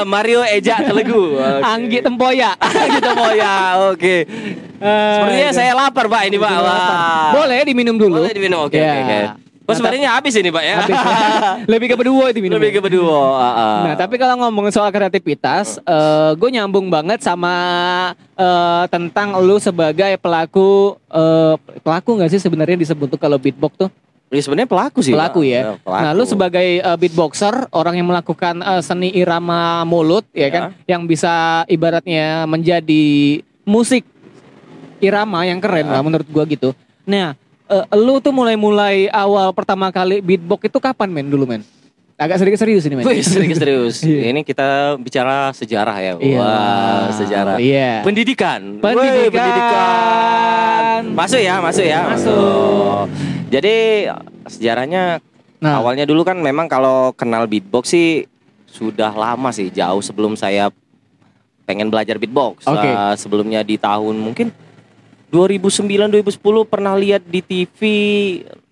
Mario 0.04 0.44
Eja 0.44 0.76
Telegu. 0.82 1.40
Oke. 1.40 1.64
Anggi 1.64 2.00
Tempoyak. 2.00 2.56
gitu 2.92 3.10
mau 3.16 3.32
ya. 3.32 3.56
Oke. 3.90 4.28
Sepertinya 4.76 5.52
saya 5.52 5.72
lapar, 5.74 6.06
Pak, 6.06 6.22
ini, 6.28 6.36
Pak. 6.36 6.52
Wah. 6.52 7.32
Boleh 7.34 7.64
diminum 7.64 7.96
dulu. 7.96 8.20
Boleh 8.20 8.36
diminum. 8.36 8.68
Oke, 8.68 8.76
Ya. 8.76 8.92
oke, 8.92 9.02
oke. 9.02 9.45
Oh, 9.66 9.74
Nah, 9.74 9.76
sebenarnya 9.76 10.10
habis 10.14 10.34
ini, 10.34 10.50
Pak 10.50 10.62
ya. 10.62 10.76
Habis. 10.78 10.96
Lebih 11.74 11.88
ke 11.90 11.96
berdua 11.98 12.30
itu 12.30 12.38
minum. 12.38 12.56
Lebih 12.56 12.78
ke 12.78 12.82
berdua. 12.82 13.18
ah, 13.34 13.42
ah. 13.42 13.80
Nah, 13.84 13.94
tapi 13.96 14.16
kalau 14.16 14.38
ngomongin 14.40 14.70
soal 14.70 14.90
kreativitas, 14.90 15.82
gue 16.32 16.50
nyambung 16.52 16.88
banget 16.88 17.20
sama 17.20 17.54
eh, 18.32 18.84
tentang 18.88 19.34
lu 19.40 19.58
sebagai 19.58 20.16
pelaku 20.16 20.94
eh, 21.08 21.54
pelaku 21.80 22.10
nggak 22.16 22.30
sih 22.30 22.38
sebenarnya 22.38 22.78
disebut 22.78 23.10
tuh 23.10 23.18
kalau 23.18 23.36
beatbox 23.36 23.74
tuh 23.76 23.90
Ya, 24.28 24.42
sebenarnya 24.42 24.66
pelaku 24.68 25.00
sih. 25.00 25.14
pelaku 25.14 25.42
Pak. 25.42 25.48
ya. 25.48 25.62
pelaku. 25.80 26.02
Nah, 26.02 26.12
lu 26.12 26.24
sebagai 26.26 26.68
eh, 26.78 26.98
beatboxer, 26.98 27.70
orang 27.72 27.94
yang 27.96 28.06
melakukan 28.06 28.58
eh, 28.60 28.82
seni 28.82 29.10
irama 29.12 29.82
mulut, 29.84 30.26
ya, 30.30 30.42
Ya. 30.42 30.50
kan, 30.50 30.64
yang 30.86 31.06
bisa 31.06 31.34
ibaratnya 31.66 32.44
menjadi 32.44 33.06
musik 33.64 34.04
irama 34.98 35.44
yang 35.44 35.58
keren 35.58 35.86
Ya. 35.86 35.94
lah 35.94 36.02
menurut 36.02 36.26
gua 36.28 36.44
gitu. 36.44 36.74
Nah, 37.04 37.38
eh, 37.70 37.86
lu 37.98 38.18
tuh 38.22 38.34
mulai-mulai 38.34 39.08
awal 39.10 39.52
pertama 39.52 39.90
kali 39.90 40.22
beatbox 40.22 40.70
itu 40.70 40.80
kapan 40.82 41.10
men 41.10 41.28
dulu 41.30 41.46
men? 41.46 41.62
Agak 42.16 42.40
sedikit 42.40 42.64
serius 42.64 42.88
ini 42.88 42.96
men. 42.96 43.06
Wih, 43.06 43.20
serius 43.22 43.60
serius. 43.60 43.96
Iya. 44.08 44.32
Ini 44.32 44.42
kita 44.48 44.96
bicara 44.98 45.52
sejarah 45.52 45.98
ya. 46.00 46.14
Iya. 46.16 46.40
Wah, 46.40 47.06
sejarah. 47.12 47.58
Iya. 47.60 48.08
Pendidikan. 48.08 48.80
Pendidikan. 48.80 49.16
Wih, 49.20 49.28
pendidikan. 49.34 51.02
Masuk 51.12 51.42
ya, 51.44 51.56
masuk 51.60 51.86
ya. 51.86 52.02
Masuk. 52.08 53.12
Jadi 53.52 54.08
sejarahnya 54.48 55.20
Nah, 55.66 55.82
awalnya 55.82 56.06
dulu 56.06 56.22
kan 56.22 56.38
memang 56.38 56.70
kalau 56.70 57.10
kenal 57.16 57.50
beatbox 57.50 57.90
sih 57.90 58.30
sudah 58.70 59.10
lama 59.16 59.50
sih, 59.50 59.72
jauh 59.74 60.04
sebelum 60.04 60.36
saya 60.36 60.70
pengen 61.66 61.90
belajar 61.90 62.20
beatbox. 62.22 62.68
Oke. 62.70 62.86
Eh, 62.86 63.14
sebelumnya 63.18 63.66
di 63.66 63.80
tahun 63.80 64.20
mungkin 64.20 64.54
2009 65.36 66.08
2010 66.08 66.40
pernah 66.64 66.96
lihat 66.96 67.28
di 67.28 67.44
TV 67.44 67.80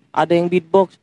ada 0.08 0.32
yang 0.32 0.48
beatbox. 0.48 0.96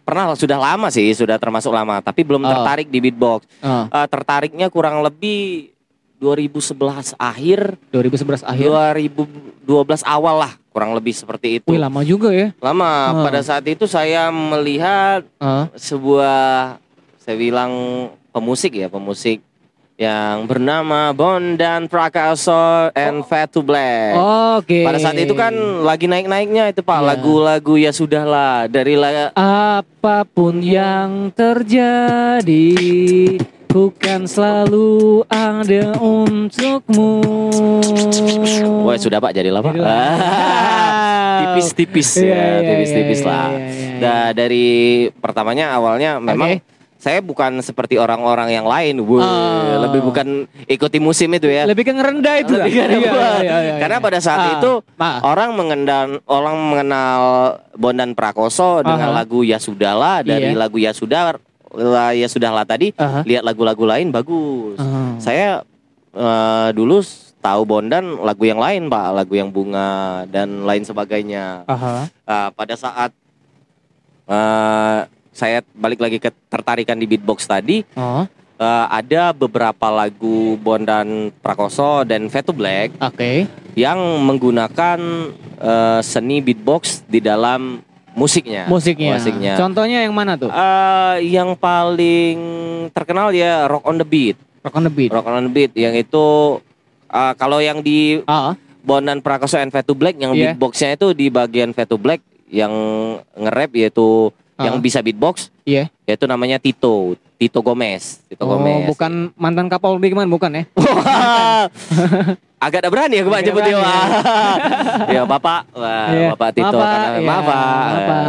pernah 0.00 0.34
sudah 0.34 0.58
lama 0.58 0.90
sih, 0.90 1.06
sudah 1.14 1.38
termasuk 1.38 1.70
lama, 1.70 2.02
tapi 2.02 2.26
belum 2.26 2.42
Oh. 2.42 2.50
tertarik 2.50 2.90
di 2.90 2.98
beatbox. 2.98 3.46
Oh, 3.62 3.86
Eh, 3.86 4.06
tertariknya 4.10 4.66
kurang 4.66 5.06
lebih 5.06 5.70
2011 6.18 7.14
akhir, 7.14 7.78
2011 7.88 8.42
akhir. 8.42 8.66
2012 8.66 10.02
awal 10.02 10.42
lah, 10.42 10.52
kurang 10.74 10.98
lebih 10.98 11.14
seperti 11.14 11.62
itu. 11.62 11.70
Wih 11.70 11.78
lama 11.78 12.02
juga 12.02 12.34
ya. 12.34 12.50
Lama. 12.58 12.90
Oh. 13.14 13.22
Pada 13.22 13.38
saat 13.38 13.62
itu 13.64 13.86
saya 13.86 14.28
melihat 14.28 15.22
Oh. 15.38 15.70
sebuah 15.78 16.76
saya 17.16 17.36
bilang 17.38 17.70
pemusik 18.28 18.74
ya, 18.74 18.90
pemusik 18.90 19.46
yang 20.00 20.48
bernama 20.48 21.12
Bondan 21.12 21.84
Prakoso 21.84 22.88
and 22.96 23.20
Fat 23.22 23.52
to 23.52 23.60
Black. 23.60 24.16
Oke. 24.56 24.80
Pada 24.80 24.96
saat 24.96 25.12
itu 25.14 25.36
kan 25.36 25.52
lagi 25.84 26.08
naik-naiknya 26.08 26.72
itu 26.72 26.80
Pak 26.80 26.96
Iya. 26.96 27.06
lagu-lagu 27.06 27.76
ya 27.76 27.92
sudahlah 27.92 28.64
dari 28.64 28.96
la- 28.96 29.28
Apa 29.36 30.24
pun 30.24 30.64
yang 30.64 31.28
terjadi 31.30 32.72
Bukan 33.68 34.24
selalu 34.24 35.22
ada 35.28 35.92
untukmu 35.94 37.20
Wah 38.82 38.96
sudah 38.96 39.20
Pak 39.20 39.30
jadilah 39.30 39.60
Pak. 39.62 39.76
Tipis-tipis 41.40 42.08
Iya, 42.16 42.24
ya, 42.26 42.34
iya, 42.34 42.56
tipis-tipis 42.66 43.20
lah. 43.22 43.48
Nah, 44.00 44.26
dari 44.32 44.68
pertamanya 45.14 45.70
awalnya 45.70 46.16
memang 46.16 46.56
Oke. 46.56 46.79
Saya 47.00 47.24
bukan 47.24 47.64
seperti 47.64 47.96
orang-orang 47.96 48.52
yang 48.52 48.68
lain, 48.68 49.00
Wuh, 49.00 49.24
Oh. 49.24 49.80
lebih 49.88 50.04
bukan 50.04 50.44
ikuti 50.68 51.00
musim 51.00 51.32
itu 51.32 51.48
ya. 51.48 51.64
Lebih 51.64 51.88
ke 51.88 51.92
ngerendah 51.96 52.34
itu 52.38 52.52
Lebih 52.52 52.60
lah. 52.60 52.68
ke 52.68 52.76
Iya, 52.76 52.84
apa? 53.08 53.28
iya, 53.40 53.56
iya, 53.56 53.74
Karena 53.80 53.96
iya. 53.96 54.04
pada 54.04 54.18
saat 54.20 54.38
Ah, 54.38 54.52
itu 54.60 54.72
Ma. 54.94 55.24
orang 55.24 55.56
mengenal 55.56 56.20
orang 56.28 56.56
mengenal 56.60 57.20
Bondan 57.72 58.12
Prakoso 58.12 58.84
dengan 58.84 59.16
Aha. 59.16 59.24
lagu 59.24 59.40
Ya 59.40 59.56
Sudahlah 59.56 60.20
dari 60.20 60.52
Iya. 60.52 60.60
lagu 60.60 60.76
Ya 60.76 60.92
Sudah 60.92 61.40
Ya 62.12 62.28
Sudahlah 62.28 62.68
tadi 62.68 62.92
Aha. 62.94 63.24
lihat 63.24 63.42
lagu-lagu 63.42 63.80
lain 63.82 64.12
bagus. 64.12 64.76
Ah. 64.76 65.16
Saya 65.16 65.64
eh, 66.12 66.68
dulu 66.70 67.00
tahu 67.40 67.62
Bondan 67.64 68.20
lagu 68.20 68.44
yang 68.44 68.60
lain 68.60 68.92
Pak, 68.92 69.16
lagu 69.16 69.32
yang 69.32 69.48
bunga 69.48 69.88
dan 70.28 70.68
lain 70.68 70.84
sebagainya. 70.84 71.64
Aha. 71.64 72.04
Eh, 72.04 72.48
pada 72.52 72.76
saat 72.76 73.08
eh, 74.28 75.00
saya 75.30 75.62
balik 75.72 75.98
lagi 75.98 76.18
ke 76.18 76.30
tertarikan 76.46 76.94
di 76.94 77.06
beatbox 77.06 77.44
tadi, 77.44 77.86
Oh, 77.92 78.26
eh, 78.56 78.86
ada 78.88 79.30
beberapa 79.30 79.86
lagu 79.88 80.54
Bondan 80.56 81.30
Prakoso 81.36 82.02
dan 82.02 82.26
Fatu 82.26 82.50
Black 82.50 82.92
oke. 82.96 83.46
yang 83.74 83.98
menggunakan 84.20 84.98
eh, 85.56 86.00
seni 86.00 86.40
beatbox 86.40 87.04
di 87.04 87.18
dalam 87.18 87.80
musiknya. 88.12 88.66
Musiknya. 88.66 89.16
Musiknya. 89.16 89.54
Contohnya 89.56 90.02
yang 90.02 90.12
mana 90.12 90.34
tuh? 90.34 90.48
Eh, 90.48 91.30
yang 91.30 91.54
paling 91.54 92.36
terkenal 92.90 93.30
ya 93.30 93.64
Rock 93.64 93.86
on 93.86 93.96
the 93.96 94.04
Beat. 94.04 94.34
Rock 94.60 94.74
on 94.74 94.84
the 94.84 94.92
beat. 94.92 95.08
Rock 95.08 95.24
on 95.24 95.46
the 95.46 95.52
Beat 95.54 95.72
yang 95.72 95.94
itu 95.94 96.58
eh, 97.06 97.32
kalau 97.34 97.58
yang 97.58 97.80
di 97.80 98.20
Ah, 98.24 98.52
Bondan 98.80 99.20
Prakoso 99.20 99.56
and 99.56 99.70
Fatu 99.70 99.92
Black 99.92 100.16
yang 100.16 100.32
Iya. 100.32 100.52
beatboxnya 100.52 100.96
itu 100.96 101.12
di 101.12 101.28
bagian 101.28 101.70
Fatu 101.70 101.96
Black 101.96 102.20
yang 102.50 102.72
nge-rap 103.32 103.70
yaitu 103.72 104.34
yang 104.60 104.76
Ah. 104.76 104.82
bisa 104.82 105.00
beatbox 105.00 105.48
iya. 105.64 105.88
yaitu 106.04 106.24
namanya 106.24 106.56
Tito, 106.56 107.16
Tito 107.34 107.58
Gomez, 107.58 108.20
Tito 108.26 108.44
Oh, 108.44 108.54
Gomez. 108.54 108.84
bukan 108.86 109.32
mantan 109.34 109.66
Kapolri 109.66 110.08
kemarin 110.08 110.28
bukan 110.28 110.50
ya? 110.52 110.64
Agak 112.60 112.84
ada 112.84 112.90
berani 112.92 113.16
ya 113.16 113.24
Pak 113.24 113.40
jemput 113.40 113.64
dia. 113.64 113.80
ya 115.08 115.22
Bapak, 115.24 115.64
Wah, 115.72 116.12
Iya. 116.12 116.28
Bapak 116.36 116.48
Tito 116.52 116.68
Maaf, 116.68 116.76
Pak. 116.76 116.92
karena 116.92 117.08
Iya, 117.10 117.24
maaf 117.24 117.40
Pak. 117.42 117.56
maaf, 117.56 118.02
Pak. 118.04 118.24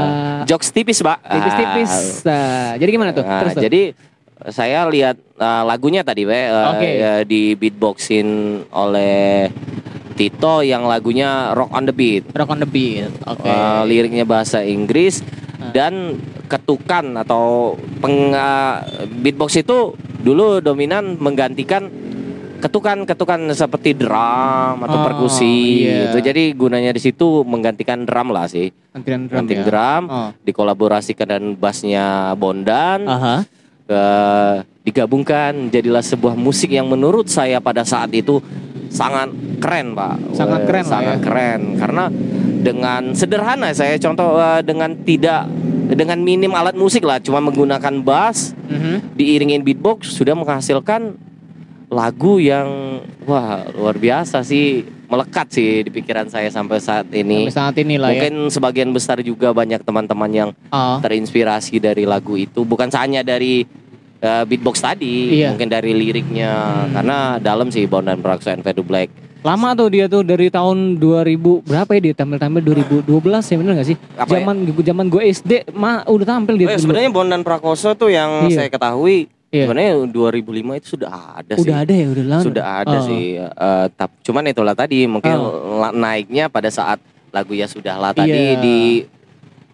Jokes 0.47 0.67
tipis 0.71 0.99
Pak. 1.01 1.17
Tipis-tipis. 1.21 1.91
Nah, 2.23 2.79
jadi 2.79 2.89
gimana 2.89 3.11
tuh? 3.11 3.25
Terus 3.27 3.53
tuh. 3.53 3.63
jadi 3.63 3.81
saya 4.47 4.87
lihat 4.87 5.19
uh, 5.35 5.63
lagunya 5.63 6.01
tadi 6.01 6.23
Pak, 6.23 6.45
uh, 6.47 6.67
Oke. 6.73 6.89
ya, 6.95 7.13
di 7.21 7.53
beatboxin 7.53 8.27
oleh 8.71 9.51
Tito 10.11 10.61
yang 10.61 10.85
lagunya 10.85 11.51
Rock 11.51 11.71
on 11.73 11.83
the 11.83 11.91
Beat. 11.91 12.23
Rock 12.31 12.49
on 12.49 12.59
the 12.59 12.67
beat. 12.67 13.11
Oke. 13.25 13.43
Uh, 13.43 13.83
liriknya 13.83 14.23
bahasa 14.23 14.61
Inggris 14.61 15.19
Ah. 15.19 15.40
Dan 15.71 16.19
ketukan 16.45 17.15
atau 17.17 17.73
peng 17.97 18.29
uh, 18.29 18.83
beatbox 19.17 19.55
itu 19.57 19.91
dulu 20.19 20.59
dominan 20.59 21.15
menggantikan 21.17 21.87
ketukan-ketukan 22.59 23.49
seperti 23.51 23.97
drum 23.97 24.77
atau 24.79 24.93
Oh, 24.93 25.03
perkusi 25.03 25.81
iya. 25.81 26.13
itu 26.13 26.21
jadi 26.21 26.53
gunanya 26.53 26.93
di 26.93 27.01
situ 27.01 27.41
menggantikan 27.41 28.05
drum 28.05 28.29
lah 28.29 28.45
sih 28.45 28.69
Gantian 28.93 29.25
drum 29.25 29.37
ganti 29.41 29.55
ya. 29.55 29.63
drum 29.65 30.03
Oh. 30.05 30.29
dikolaborasikan 30.45 31.25
dan 31.25 31.43
bassnya 31.55 32.05
Bondan 32.35 33.09
Aha. 33.09 33.35
eh, 33.87 34.55
digabungkan 34.81 35.69
jadilah 35.69 36.01
sebuah 36.01 36.37
musik 36.37 36.69
yang 36.69 36.85
menurut 36.85 37.25
saya 37.25 37.57
pada 37.57 37.81
saat 37.81 38.13
itu 38.13 38.37
sangat 38.89 39.33
keren 39.57 39.97
pak 39.97 40.21
Sangat 40.31 40.59
Wah, 40.61 40.67
keren 40.67 40.85
sangat 40.85 41.17
ya. 41.17 41.23
keren 41.23 41.61
karena 41.75 42.03
dengan 42.61 43.11
sederhana 43.11 43.69
saya 43.71 43.97
contoh 43.97 44.37
eh, 44.37 44.61
dengan 44.61 44.93
tidak 44.97 45.49
dengan 45.91 46.17
minim 46.17 46.49
alat 46.51 46.73
musik 46.73 47.01
lah 47.01 47.17
cuma 47.17 47.39
menggunakan 47.39 47.99
bass 47.99 48.53
Mhm. 48.63 49.13
diiringin 49.13 49.61
beatbox 49.61 50.07
sudah 50.09 50.31
menghasilkan 50.31 51.19
lagu 51.87 52.39
yang 52.39 52.69
wah 53.21 53.67
luar 53.69 53.95
biasa 53.95 54.39
sih 54.41 54.79
melekat 55.05 55.51
sih 55.51 55.83
di 55.83 55.91
pikiran 55.91 56.23
saya 56.25 56.47
sampai 56.47 56.79
saat 56.79 57.11
ini 57.11 57.43
Sampai 57.43 57.51
saat 57.51 57.75
ini 57.77 57.99
lah 57.99 58.09
ya. 58.09 58.23
mungkin 58.23 58.47
sebagian 58.47 58.89
besar 58.89 59.19
juga 59.19 59.51
banyak 59.51 59.81
teman-teman 59.81 60.31
yang 60.31 60.49
Oh. 60.69 61.03
terinspirasi 61.03 61.83
dari 61.83 62.05
lagu 62.05 62.39
itu 62.39 62.63
bukan 62.63 62.87
hanya 62.95 63.19
dari 63.21 63.67
uh, 64.21 64.47
beatbox 64.47 64.79
tadi 64.79 65.35
Iya. 65.35 65.51
mungkin 65.51 65.67
dari 65.67 65.91
liriknya 65.91 66.53
karena 66.93 67.17
dalam 67.37 67.67
sih 67.67 67.83
Bond 67.83 68.07
dan 68.07 68.23
Praxo 68.23 68.47
and 68.47 68.63
Fadu 68.63 68.87
Black 68.87 69.11
Lama 69.41 69.73
tuh 69.73 69.89
dia 69.89 70.05
tuh 70.05 70.21
dari 70.21 70.47
tahun 70.47 70.95
2000 70.95 71.65
berapa 71.65 71.89
ya 71.91 72.01
dia 72.03 72.13
tampil-tampil 72.13 72.61
2012 72.61 73.09
ya 73.41 73.55
bener 73.57 73.73
gak 73.73 73.89
sih? 73.89 73.97
Apa 74.13 74.29
ya? 74.31 74.45
Zaman 74.45 74.55
zaman 74.69 75.05
gue 75.07 75.21
SD 75.27 75.51
mah 75.73 76.05
udah 76.05 76.27
tampil 76.29 76.55
dia 76.55 76.69
Oh 76.69 76.73
ya, 76.73 76.77
sebenarnya 76.77 77.09
Bond 77.09 77.29
dan 77.29 77.41
Prakoso 77.41 77.97
tuh 77.97 78.09
yang 78.09 78.45
Iya. 78.45 78.55
saya 78.55 78.69
ketahui 78.69 79.25
Iya. 79.49 79.65
sebenarnya 79.65 79.91
2005 80.05 80.45
itu 80.77 80.93
sudah 80.93 81.09
ada 81.35 81.57
sih 81.57 81.65
Udah 81.65 81.77
ada 81.81 81.91
ya 81.91 82.07
udah 82.07 82.25
lama. 82.27 82.43
sudah 82.45 82.65
ada 82.77 82.95
Oh. 82.95 83.03
sih 83.03 83.23
Eh, 83.35 83.85
tap- 83.91 84.17
cuman 84.21 84.43
itulah 84.45 84.71
tadi 84.71 85.09
mungkin 85.09 85.33
Oh. 85.33 85.89
naiknya 85.89 86.45
pada 86.45 86.69
saat 86.69 87.01
lagu 87.29 87.51
ya 87.51 87.65
sudahlah 87.65 88.13
tadi 88.13 88.29
Iya. 88.29 88.61
di 88.61 88.77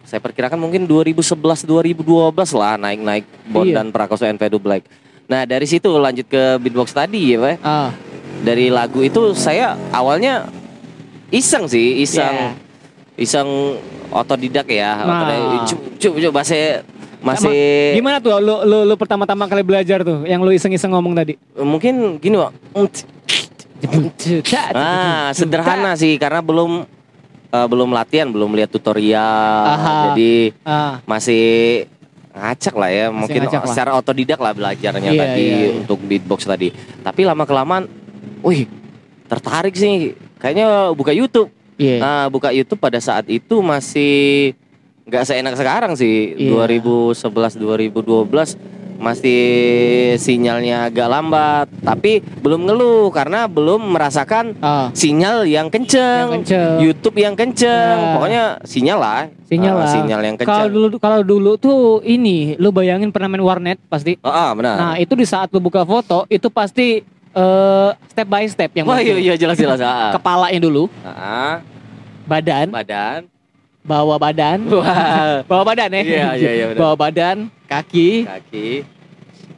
saya 0.02 0.18
perkirakan 0.18 0.56
mungkin 0.56 0.88
2011 0.88 1.60
2012 1.62 2.48
lah 2.50 2.74
naik-naik 2.74 3.28
Iya. 3.46 3.76
dan 3.76 3.92
Prakoso 3.92 4.24
and 4.24 4.40
Fadu 4.40 4.56
Black 4.56 4.88
nah 5.28 5.44
dari 5.44 5.68
situ 5.68 5.92
lanjut 5.92 6.24
ke 6.24 6.56
beatbox 6.56 6.88
tadi 6.90 7.36
ya 7.36 7.38
Pak 7.38 7.56
Ah, 7.60 7.92
dari 8.40 8.68
lagu 8.68 9.00
itu 9.00 9.32
saya 9.32 9.74
awalnya 9.90 10.46
iseng 11.28 11.66
sih 11.66 12.00
iseng 12.00 12.32
Iya. 12.32 12.50
iseng 13.18 13.48
otodidak 14.08 14.66
ya 14.66 14.94
Nah. 15.02 15.66
Coba 15.98 16.40
saya 16.40 16.80
masih 17.18 17.98
gimana 17.98 18.22
tuh 18.22 18.30
lu 18.38 18.62
lu, 18.62 18.78
lu 18.86 18.94
pertama-tama 18.94 19.44
kali 19.44 19.60
belajar 19.60 20.00
tuh 20.00 20.22
yang 20.22 20.38
lu 20.38 20.54
iseng-iseng 20.54 20.94
ngomong 20.94 21.12
tadi? 21.12 21.34
mungkin 21.58 22.16
gini 22.16 22.38
pak 22.38 22.54
ah 24.72 25.30
sederhana 25.32 25.94
sih 25.94 26.14
karena 26.14 26.38
belum 26.38 26.86
eh, 27.48 27.66
belum 27.66 27.90
latihan 27.90 28.28
belum 28.28 28.54
lihat 28.54 28.70
tutorial 28.70 29.66
Aha. 29.66 30.14
jadi 30.14 30.54
Ah, 30.62 31.02
masih 31.04 31.42
ngacak 32.30 32.74
lah 32.76 32.86
ya 32.88 33.06
mungkin 33.10 33.40
ngacak 33.42 33.62
lah. 33.62 33.68
secara 33.68 33.90
otodidak 33.94 34.38
lah 34.38 34.54
belajarnya 34.54 35.10
Iya, 35.10 35.18
tadi 35.18 35.42
iya, 35.42 35.58
iya. 35.58 35.68
untuk 35.74 35.98
beatbox 36.00 36.46
tadi 36.46 36.70
tapi 37.02 37.26
lama 37.26 37.42
kelamaan 37.42 37.90
wih 38.40 38.66
tertarik 39.24 39.74
sih 39.74 40.12
kayaknya 40.36 40.92
buka 40.92 41.10
YouTube 41.10 41.50
iya. 41.76 41.98
Nah, 41.98 42.24
buka 42.26 42.50
YouTube 42.50 42.78
pada 42.78 42.98
saat 42.98 43.28
itu 43.28 43.60
masih 43.60 44.50
nggak 45.04 45.24
seenak 45.24 45.54
sekarang 45.54 45.94
sih. 45.94 46.34
Iya. 46.34 46.66
2011 46.66 47.54
2012 47.54 48.58
masih 48.98 49.40
sinyalnya 50.16 50.90
agak 50.90 51.06
lambat, 51.06 51.70
tapi 51.80 52.18
belum 52.42 52.66
ngeluh 52.66 53.08
karena 53.08 53.46
belum 53.46 53.94
merasakan 53.94 54.58
Ah, 54.58 54.90
sinyal 54.90 55.46
yang 55.46 55.70
kenceng, 55.70 56.26
Yang 56.28 56.34
kenceng. 56.42 56.76
YouTube 56.82 57.16
yang 57.16 57.32
kenceng. 57.32 57.94
Ya. 57.94 58.12
Pokoknya 58.12 58.42
sinyal 58.64 58.98
lah. 58.98 59.22
sinyal 59.46 59.70
Ah, 59.72 59.80
lah. 59.80 59.92
sinyal 59.94 60.20
yang 60.20 60.36
Kalau 60.36 60.50
kenceng. 60.66 60.70
dulu 60.74 60.96
kalau 60.98 61.20
dulu 61.22 61.50
tuh 61.56 61.78
ini 62.02 62.58
lu 62.58 62.68
bayangin 62.68 63.08
pernah 63.08 63.30
main 63.30 63.40
warnet 63.40 63.78
pasti. 63.86 64.18
Oh, 64.20 64.28
ah, 64.28 64.50
benar. 64.52 64.74
Nah, 64.76 64.94
itu 64.96 65.14
di 65.14 65.24
saat 65.24 65.48
lu 65.48 65.62
buka 65.62 65.82
foto 65.82 66.26
itu 66.26 66.50
pasti 66.50 67.00
eh, 67.32 67.90
step 68.08 68.26
by 68.26 68.44
step 68.46 68.70
yang 68.72 68.86
Wah, 68.86 68.98
iya, 68.98 69.16
iya 69.18 69.34
jelas 69.34 69.56
jelas. 69.56 69.80
Ah. 69.84 70.12
Kepalanya 70.12 70.60
dulu, 70.60 70.86
Ah, 71.02 71.60
badan, 72.24 72.68
badan. 72.70 73.28
bawa 73.82 74.16
badan, 74.16 74.58
Wah, 74.72 75.42
bawa 75.44 75.62
badan 75.64 75.88
ya. 75.92 76.00
Iya, 76.04 76.28
iya, 76.36 76.50
iya. 76.52 76.66
Bawa 76.76 76.94
badan, 76.94 77.48
kaki, 77.66 78.24
kaki. 78.28 78.68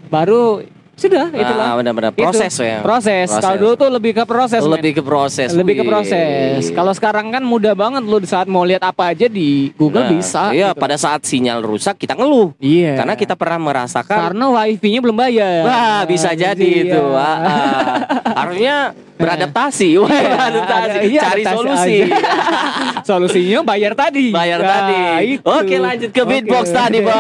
baru 0.06 0.62
sudah 1.00 1.32
itulah. 1.32 1.66
Ah, 1.66 1.74
benar-benar 1.74 2.12
Itu. 2.12 2.20
proses 2.20 2.52
ya. 2.54 2.78
Proses. 2.78 3.26
Kalau 3.26 3.40
Proses. 3.40 3.58
dulu 3.58 3.72
tuh 3.74 3.88
lebih 3.88 4.12
ke 4.12 4.24
proses. 4.24 4.60
lebih 4.60 4.92
ke 4.92 5.02
proses. 5.02 5.48
lebih 5.50 5.74
ke 5.74 5.84
proses. 5.84 6.68
Kalau 6.68 6.92
sekarang 6.92 7.30
kan 7.30 7.40
mudah 7.40 7.72
banget 7.72 8.02
lu 8.02 8.20
saat 8.22 8.44
mau 8.44 8.62
lihat 8.62 8.84
apa 8.84 9.10
aja 9.10 9.24
di 9.24 9.72
Google 9.74 10.04
Nah, 10.04 10.12
bisa. 10.12 10.42
Iya, 10.50 10.70
gitu. 10.70 10.78
pada 10.78 10.94
saat 10.94 11.24
sinyal 11.24 11.60
rusak 11.60 11.96
kita 11.96 12.12
ngeluh. 12.12 12.52
Iya. 12.58 12.94
Karena 12.94 13.14
kita 13.14 13.32
pernah 13.32 13.58
merasakan 13.58 14.12
karena 14.28 14.44
wifi-nya 14.52 15.00
belum 15.00 15.16
bayar. 15.16 15.64
Wah, 15.64 16.00
bisa 16.04 16.30
jadi 16.30 16.60
Iya. 16.60 16.84
itu. 16.86 17.00
Wah, 17.02 17.36
ah. 17.40 17.94
Harusnya 18.36 18.76
beradaptasi. 19.20 19.88
Wah, 19.96 20.06
Iya, 20.06 20.22
beradaptasi. 20.26 20.90
ada- 20.90 21.04
iya, 21.06 21.20
Cari 21.22 21.42
adaptasi 21.42 21.56
solusi. 21.56 21.96
Solusinya 23.02 23.60
bayar 23.62 23.92
tadi. 23.94 24.30
Bayar 24.30 24.60
Nah, 24.60 24.68
tadi. 24.70 25.00
itu. 25.34 25.44
Oke, 25.44 25.76
lanjut 25.76 26.10
ke 26.10 26.20
Oke. 26.20 26.28
beatbox 26.30 26.64
tadi, 26.70 26.98
Pak. 27.00 27.16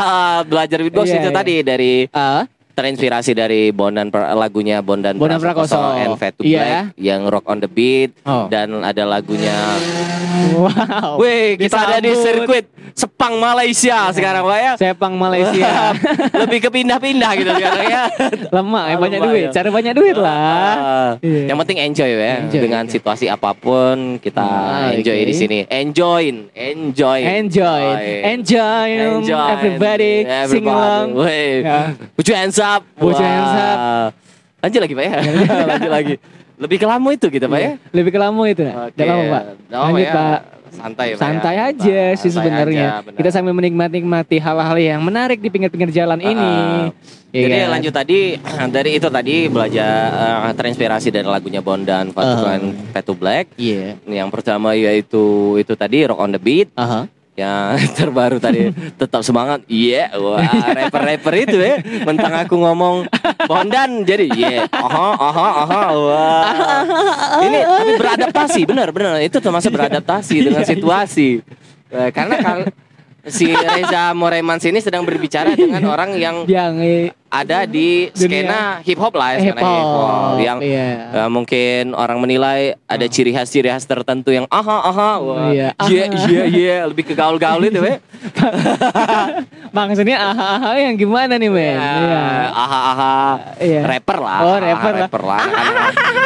Belajar 0.50 0.78
beatbox 0.80 1.06
Iya, 1.06 1.16
itu 1.16 1.28
iya. 1.28 1.36
tadi 1.36 1.54
dari 1.60 1.92
Ah, 2.10 2.42
terinspirasi 2.80 3.36
dari 3.36 3.68
Bondan 3.70 4.08
lagunya 4.32 4.80
Bondan, 4.80 5.20
Bondan 5.20 5.36
Prakoso. 5.36 5.76
and 5.94 6.16
Fade 6.16 6.34
to 6.34 6.42
Iya. 6.42 6.88
Black 6.88 6.96
yang 6.96 7.28
Rock 7.28 7.44
on 7.44 7.60
the 7.60 7.68
Beat 7.68 8.16
Oh. 8.24 8.48
dan 8.48 8.80
ada 8.80 9.04
lagunya 9.04 9.52
wow. 10.56 11.10
Wih, 11.16 11.56
kita 11.56 11.78
ada 11.78 11.98
di 11.98 12.12
sirkuit 12.12 12.66
Sepang 12.90 13.38
Malaysia 13.38 14.10
sekarang, 14.10 14.42
Pak 14.42 14.58
ya. 14.58 14.72
Sepang 14.74 15.14
Malaysia. 15.14 15.94
Lebih 16.42 16.58
ke 16.60 16.70
pindah-pindah 16.70 17.30
gitu 17.34 17.50
sekarang 17.52 17.86
ya. 17.86 18.02
Lemah, 18.56 18.84
ya, 18.84 18.94
Ah, 18.94 18.98
banyak 18.98 19.18
lemah, 19.18 19.30
duit. 19.30 19.46
ya. 19.46 19.50
Cari 19.52 19.68
banyak 19.70 19.94
duit 19.94 20.16
lah. 20.16 20.74
Ah, 20.74 21.10
Iya. 21.20 21.40
Yang 21.48 21.58
penting 21.60 21.78
enjoy 21.80 22.10
ya 22.10 22.34
Enjoy, 22.40 22.60
dengan 22.60 22.82
enjoy. 22.84 22.94
situasi 22.94 23.26
apa 23.26 23.50
pun 23.52 24.18
kita 24.18 24.42
Ah, 24.42 24.90
enjoy 24.90 25.16
oke. 25.16 25.26
di 25.26 25.34
sini. 25.34 25.58
Enjoy, 25.64 26.22
enjoy, 26.50 27.18
Enjoy, 27.22 27.80
enjoy, 28.26 28.88
um, 28.90 29.12
Enjoy. 29.22 29.48
everybody, 29.50 30.14
sing 30.46 30.64
along. 30.64 31.14
Wih. 31.14 31.62
Ya. 31.62 31.94
Put 32.12 32.26
your 32.26 32.36
hands 32.36 32.58
up. 32.58 32.82
Put 32.94 33.14
your 33.14 33.24
hands 33.24 33.54
up. 33.54 33.78
Lanjut 34.60 34.80
lagi 34.82 34.92
Pak 34.92 35.04
ya. 35.04 35.14
Lanjut 35.72 35.90
lagi. 35.90 36.14
Lebih 36.60 36.76
ke 36.76 36.86
lamu 36.86 37.08
itu 37.10 37.26
gitu 37.32 37.46
Pak 37.48 37.58
ya. 37.58 37.64
Iya. 37.64 37.72
Lebih 37.96 38.10
ke 38.12 38.18
lamu 38.20 38.42
itu, 38.44 38.60
nah. 38.68 38.86
Oke. 38.86 39.00
Udah 39.00 39.06
lama, 39.08 39.24
Pak. 39.24 39.42
Lama 39.72 39.84
Lanjut, 39.88 40.04
ya. 40.04 40.12
Pak. 40.12 40.40
Santai 40.70 41.06
ya, 41.10 41.14
Pak. 41.16 41.22
Santai 41.24 41.54
ya. 41.56 41.62
aja 41.72 42.00
sih 42.14 42.30
Santai 42.30 42.34
sebenarnya. 42.36 42.86
benar. 43.02 43.16
Kita 43.18 43.28
sambil 43.34 43.52
menikmati-nikmati 43.58 44.36
hal-hal 44.38 44.76
yang 44.78 45.00
menarik 45.02 45.42
di 45.42 45.48
pinggir-pinggir 45.50 45.90
jalan 45.90 46.20
ini. 46.22 46.52
Iya 47.30 47.46
Jadi 47.46 47.56
kan? 47.58 47.68
lanjut 47.74 47.92
tadi 47.94 48.18
dari 48.76 48.90
itu 48.98 49.08
tadi 49.10 49.34
belajar 49.46 49.94
eh, 50.46 50.52
terinspirasi 50.54 51.08
dari 51.10 51.26
lagunya 51.26 51.62
Bondan 51.62 52.10
Fatu. 52.14 52.46
Fade 52.94 53.06
to 53.06 53.14
Black. 53.18 53.54
Iya. 53.58 53.98
Yang 54.06 54.28
pertama 54.30 54.74
yaitu 54.74 55.56
itu 55.58 55.74
tadi 55.74 56.06
Rock 56.06 56.20
on 56.22 56.34
the 56.34 56.42
Beat. 56.42 56.70
Aha. 56.78 57.06
Yang 57.40 57.76
terbaru 57.98 58.36
tadi 58.36 58.68
tetap 59.00 59.24
semangat. 59.24 59.64
Iya, 59.64 60.12
wah 60.20 60.44
rapper-rapper 60.76 61.34
itu 61.40 61.56
ya. 61.56 61.80
Mentang 62.04 62.36
aku 62.36 62.60
ngomong 62.60 63.08
Bondan 63.48 64.04
jadi 64.04 64.26
iya. 64.28 64.68
Aha, 64.68 65.08
aha, 65.16 65.48
aha. 65.64 65.82
Wah. 65.96 66.44
Ini 67.40 67.58
tapi 67.64 67.92
beradaptasi, 67.96 68.60
benar, 68.68 68.92
benar. 68.92 69.24
Itu 69.24 69.40
termasuk 69.40 69.72
beradaptasi 69.72 70.36
dengan 70.44 70.62
situasi. 70.68 71.40
Eh, 71.90 72.10
Karena 72.12 72.36
kalau 72.38 72.66
si 73.26 73.48
Reza 73.52 74.12
Moremans 74.12 74.64
ini 74.64 74.80
sedang 74.80 75.04
berbicara 75.04 75.52
dengan 75.52 75.84
orang 75.88 76.16
yang 76.16 76.44
Yang 76.48 76.74
eh, 76.84 77.06
ada 77.30 77.62
di 77.62 78.10
skena 78.10 78.82
hip 78.82 78.98
hop 78.98 79.14
lah, 79.14 79.32
ya, 79.32 79.38
hip 79.40 79.54
skena 79.54 79.62
hip 79.62 79.86
hop 79.86 80.10
yang 80.36 80.58
Iya. 80.60 80.88
eh, 81.16 81.28
mungkin 81.28 81.94
orang 81.94 82.18
menilai 82.18 82.60
ada 82.84 83.06
ciri 83.06 83.30
khas 83.30 83.46
ciri 83.46 83.66
khas 83.66 83.82
tertentu 83.84 84.30
yang 84.30 84.44
aha 84.46 84.76
aha 84.84 85.10
Iya. 85.48 85.68
iya 85.86 86.04
iya 86.10 86.42
iya 86.44 86.76
lebih 86.84 87.04
ke 87.04 87.14
gaul-gaul 87.14 87.62
itu 87.62 87.78
ya 87.78 88.02
Maksudnya 89.70 90.18
aha-aha 90.18 90.82
yang 90.82 90.98
gimana 90.98 91.38
nih, 91.38 91.46
men? 91.46 91.78
Iya. 91.78 92.22
aha 92.50 92.80
aha 92.90 93.14
Iya. 93.56 93.80
rapper 93.86 94.18
lah 94.18 94.38
Oh, 94.40 94.50
aha, 94.50 94.60
rapper 94.60 94.90
lah. 94.90 95.00
rapper 95.00 95.22
lah 95.22 95.40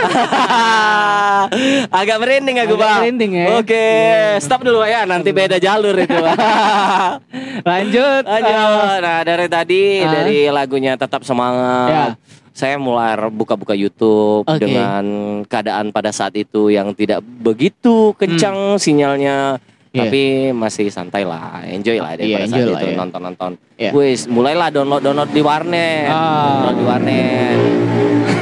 agak 1.95 2.17
merinding 2.19 2.57
aku 2.59 2.75
Agak 2.75 2.83
bang 2.83 2.99
merinding 3.03 3.33
ya. 3.35 3.47
oke 3.59 3.87
stop 4.41 4.61
dulu 4.63 4.81
ya 4.83 5.05
nanti 5.05 5.31
beda 5.31 5.57
jalur 5.59 5.93
itu 5.95 6.17
Lanjut. 7.65 8.23
Lanjut. 8.25 9.01
Nah, 9.01 9.21
dari 9.23 9.47
tadi 9.47 9.83
Ah. 9.97 10.11
dari 10.13 10.39
lagunya 10.49 10.94
Tetap 10.97 11.23
Semangat. 11.27 11.91
Ya. 11.91 12.07
Saya 12.55 12.79
mulai 12.79 13.19
buka-buka 13.35 13.75
YouTube 13.75 14.47
Oke. 14.47 14.63
dengan 14.63 15.03
keadaan 15.51 15.91
pada 15.91 16.15
saat 16.15 16.39
itu 16.39 16.71
yang 16.71 16.95
tidak 16.95 17.19
begitu 17.23 18.15
kencang 18.15 18.79
sinyalnya. 18.79 19.59
Hmm. 19.59 19.73
Iya. 19.95 20.11
Tapi 20.11 20.23
masih 20.51 20.91
santai 20.91 21.23
lah, 21.23 21.63
enjoy 21.71 22.03
lah 22.03 22.19
deh 22.19 22.27
Iya, 22.27 22.43
pada 22.43 22.47
saat 22.51 22.67
itu 22.67 22.87
ya. 22.91 22.99
Iya. 23.75 23.91
Wis, 23.91 24.27
mulailah 24.27 24.71
download-download 24.71 25.31
di 25.31 25.43
warnet. 25.43 26.07
Ah. 26.07 26.63
Download 26.63 26.77
di 26.77 26.85
warnet. 26.85 27.59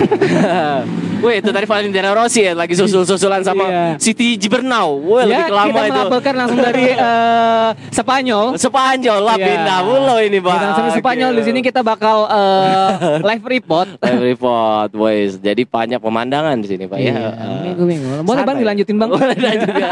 Wih, 1.22 1.38
itu 1.38 1.48
tadi 1.48 1.64
Valentino 1.64 2.10
Rossi 2.12 2.42
ya 2.42 2.50
lagi 2.52 2.74
susul-susulan 2.74 3.40
sama 3.40 3.64
Iya. 3.64 3.84
Siti 3.94 4.34
Jibernau. 4.34 4.98
Wih, 4.98 5.24
ya, 5.24 5.46
lebih 5.46 5.54
lama 5.54 5.70
kita 5.70 5.80
itu. 5.80 5.94
melaporkan 5.94 6.34
langsung 6.34 6.58
dari 6.58 6.84
eh, 6.98 7.68
Spanyol. 7.88 8.46
Spanyol 8.58 9.18
lah 9.22 9.36
Iya. 9.38 9.46
pindah 9.46 9.78
mulu 9.80 10.16
ini, 10.18 10.36
Pak. 10.36 10.50
Kita 10.50 10.64
langsung 10.66 10.84
di 10.84 10.94
Spanyol 10.98 11.30
di 11.32 11.42
sini 11.42 11.58
kita 11.62 11.80
bakal 11.80 12.26
eh, 12.26 12.90
live 13.22 13.44
report. 13.46 13.88
Live 14.02 14.22
report, 14.26 14.88
boys. 14.92 15.38
Jadi 15.38 15.62
banyak 15.62 15.96
pemandangan 15.96 16.58
di 16.58 16.66
sini, 16.66 16.84
Pak 16.84 16.98
ya. 16.98 17.14
Iya, 17.14 17.26
Eh, 17.62 17.72
gue 17.72 17.86
bingung. 17.86 18.20
Boleh 18.20 18.42
bang 18.42 18.58
dilanjutin 18.58 18.96
bang? 18.98 19.08
Boleh 19.08 19.32
lanjut 19.32 19.70
ya. 19.72 19.90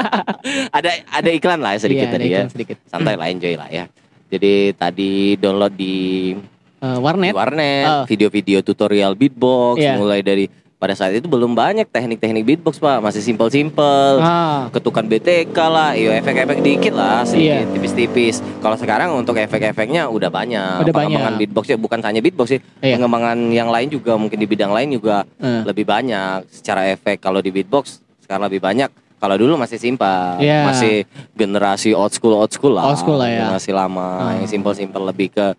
ada 0.68 0.90
ada 1.08 1.30
iklan 1.30 1.62
lah 1.62 1.78
sedikit 1.78 2.04
Iya, 2.04 2.10
ada 2.10 2.18
tadi 2.18 2.26
ya. 2.28 2.42
sedikit. 2.50 2.76
Santai 2.84 3.14
lah, 3.14 3.30
enjoy 3.30 3.54
lah 3.54 3.70
ya. 3.70 3.86
Jadi 4.30 4.54
tadi 4.72 5.10
download 5.34 5.74
di 5.74 6.32
Eh, 6.80 6.96
warnet. 6.96 7.34
warnet, 7.34 7.84
Ah. 7.84 8.04
video-video 8.06 8.62
tutorial 8.62 9.12
beatbox, 9.12 9.76
Iya. 9.76 10.00
mulai 10.00 10.22
dari 10.22 10.48
pada 10.80 10.96
saat 10.96 11.12
itu 11.12 11.28
belum 11.28 11.52
banyak 11.52 11.84
teknik-teknik 11.84 12.40
beatbox 12.42 12.80
pak, 12.80 13.04
masih 13.04 13.20
simpel-simpel. 13.20 14.16
Ah, 14.16 14.72
Ketukan 14.72 15.04
BTK 15.04 15.52
lah, 15.60 15.92
iyo 15.92 16.08
efek-efek 16.10 16.64
dikit 16.64 16.96
lah, 16.96 17.20
sedikit 17.22 17.68
Iya. 17.68 17.68
tipis-tipis. 17.68 18.40
Kalau 18.58 18.80
sekarang 18.80 19.12
untuk 19.12 19.36
efek-efeknya 19.36 20.08
udah 20.08 20.32
banyak. 20.32 20.80
Udah 20.80 20.94
Pengembangan 20.94 21.36
banyak. 21.36 21.40
beatbox 21.44 21.64
ya 21.68 21.76
bukan 21.76 22.00
hanya 22.00 22.24
beatbox 22.24 22.48
sih, 22.48 22.60
Iya. 22.80 22.96
pengembangan 22.96 23.36
yang 23.50 23.68
lain 23.68 23.92
juga 23.92 24.16
mungkin 24.16 24.40
di 24.40 24.48
bidang 24.48 24.72
lain 24.72 24.88
juga 24.90 25.28
eh. 25.36 25.60
lebih 25.62 25.84
banyak. 25.84 26.48
Secara 26.48 26.88
efek 26.88 27.20
kalau 27.20 27.44
di 27.44 27.52
beatbox 27.52 28.00
sekarang 28.22 28.48
lebih 28.48 28.62
banyak. 28.62 28.88
Kalau 29.20 29.36
dulu 29.36 29.52
masih 29.54 29.76
simpel, 29.76 30.40
Iya. 30.40 30.64
masih 30.64 30.94
generasi 31.36 31.92
old 31.92 32.08
school 32.08 32.32
old 32.32 32.48
school 32.48 32.72
lah, 32.72 32.88
Old 32.88 32.96
school 32.96 33.20
lah 33.20 33.28
ya. 33.28 33.44
generasi 33.44 33.70
lama, 33.70 34.08
Ah. 34.18 34.32
yang 34.34 34.48
simpel-simpel 34.48 35.02
lebih 35.04 35.28
ke 35.28 35.52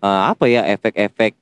eh, 0.00 0.22
apa 0.26 0.44
ya 0.46 0.64
efek-efek 0.66 1.32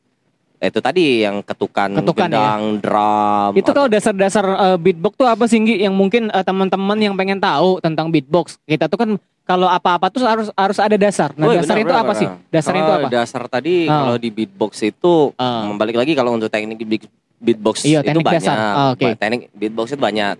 itu 0.58 0.78
tadi 0.80 1.22
yang 1.22 1.38
ketukan, 1.40 1.94
Ketukan, 1.94 2.26
ya. 2.26 2.34
gendang, 2.34 2.62
drum. 2.78 3.50
Itu 3.54 3.70
kalau 3.70 3.86
dasar-dasar 3.86 4.42
eh, 4.44 4.76
beatbox 4.76 5.14
tuh 5.14 5.26
apa 5.26 5.46
sih 5.46 5.58
Nggi? 5.58 5.78
yang 5.80 5.94
mungkin 5.94 6.26
eh, 6.28 6.42
teman-teman 6.42 6.94
yang 6.96 7.14
pengen 7.14 7.38
tahu 7.38 7.78
tentang 7.78 8.06
beatbox. 8.08 8.58
Kita 8.62 8.86
tuh 8.86 8.98
kan 8.98 9.10
kalau 9.42 9.64
apa-apa 9.64 10.10
tuh 10.10 10.22
harus 10.22 10.50
harus 10.52 10.76
ada 10.76 10.94
dasar. 10.94 11.30
Nah, 11.32 11.46
Woi, 11.46 11.56
dasar 11.56 11.72
benar, 11.72 11.78
itu 11.80 11.88
benar, 11.88 12.02
apa 12.02 12.12
sih? 12.12 12.26
benar. 12.28 12.50
Dasarnya 12.50 12.82
itu 12.82 12.92
apa? 12.92 13.08
Dasar 13.08 13.42
tadi 13.46 13.74
Ah. 13.84 13.94
kalau 14.00 14.16
di 14.16 14.28
beatbox 14.28 14.72
itu 14.84 15.12
Ah. 15.34 15.62
membalik 15.64 15.96
lagi 15.96 16.12
kalau 16.12 16.34
untuk 16.34 16.46
teknik 16.48 16.78
beat- 16.80 17.10
beatbox 17.38 17.82
Iya, 17.82 18.02
itu 18.02 18.18
banyak. 18.18 18.42
dasar. 18.42 18.56
Ah, 18.58 18.86
oke. 18.92 19.06
Teknik 19.12 19.50
beatbox 19.52 19.90
itu 19.90 20.00
banyak. 20.00 20.34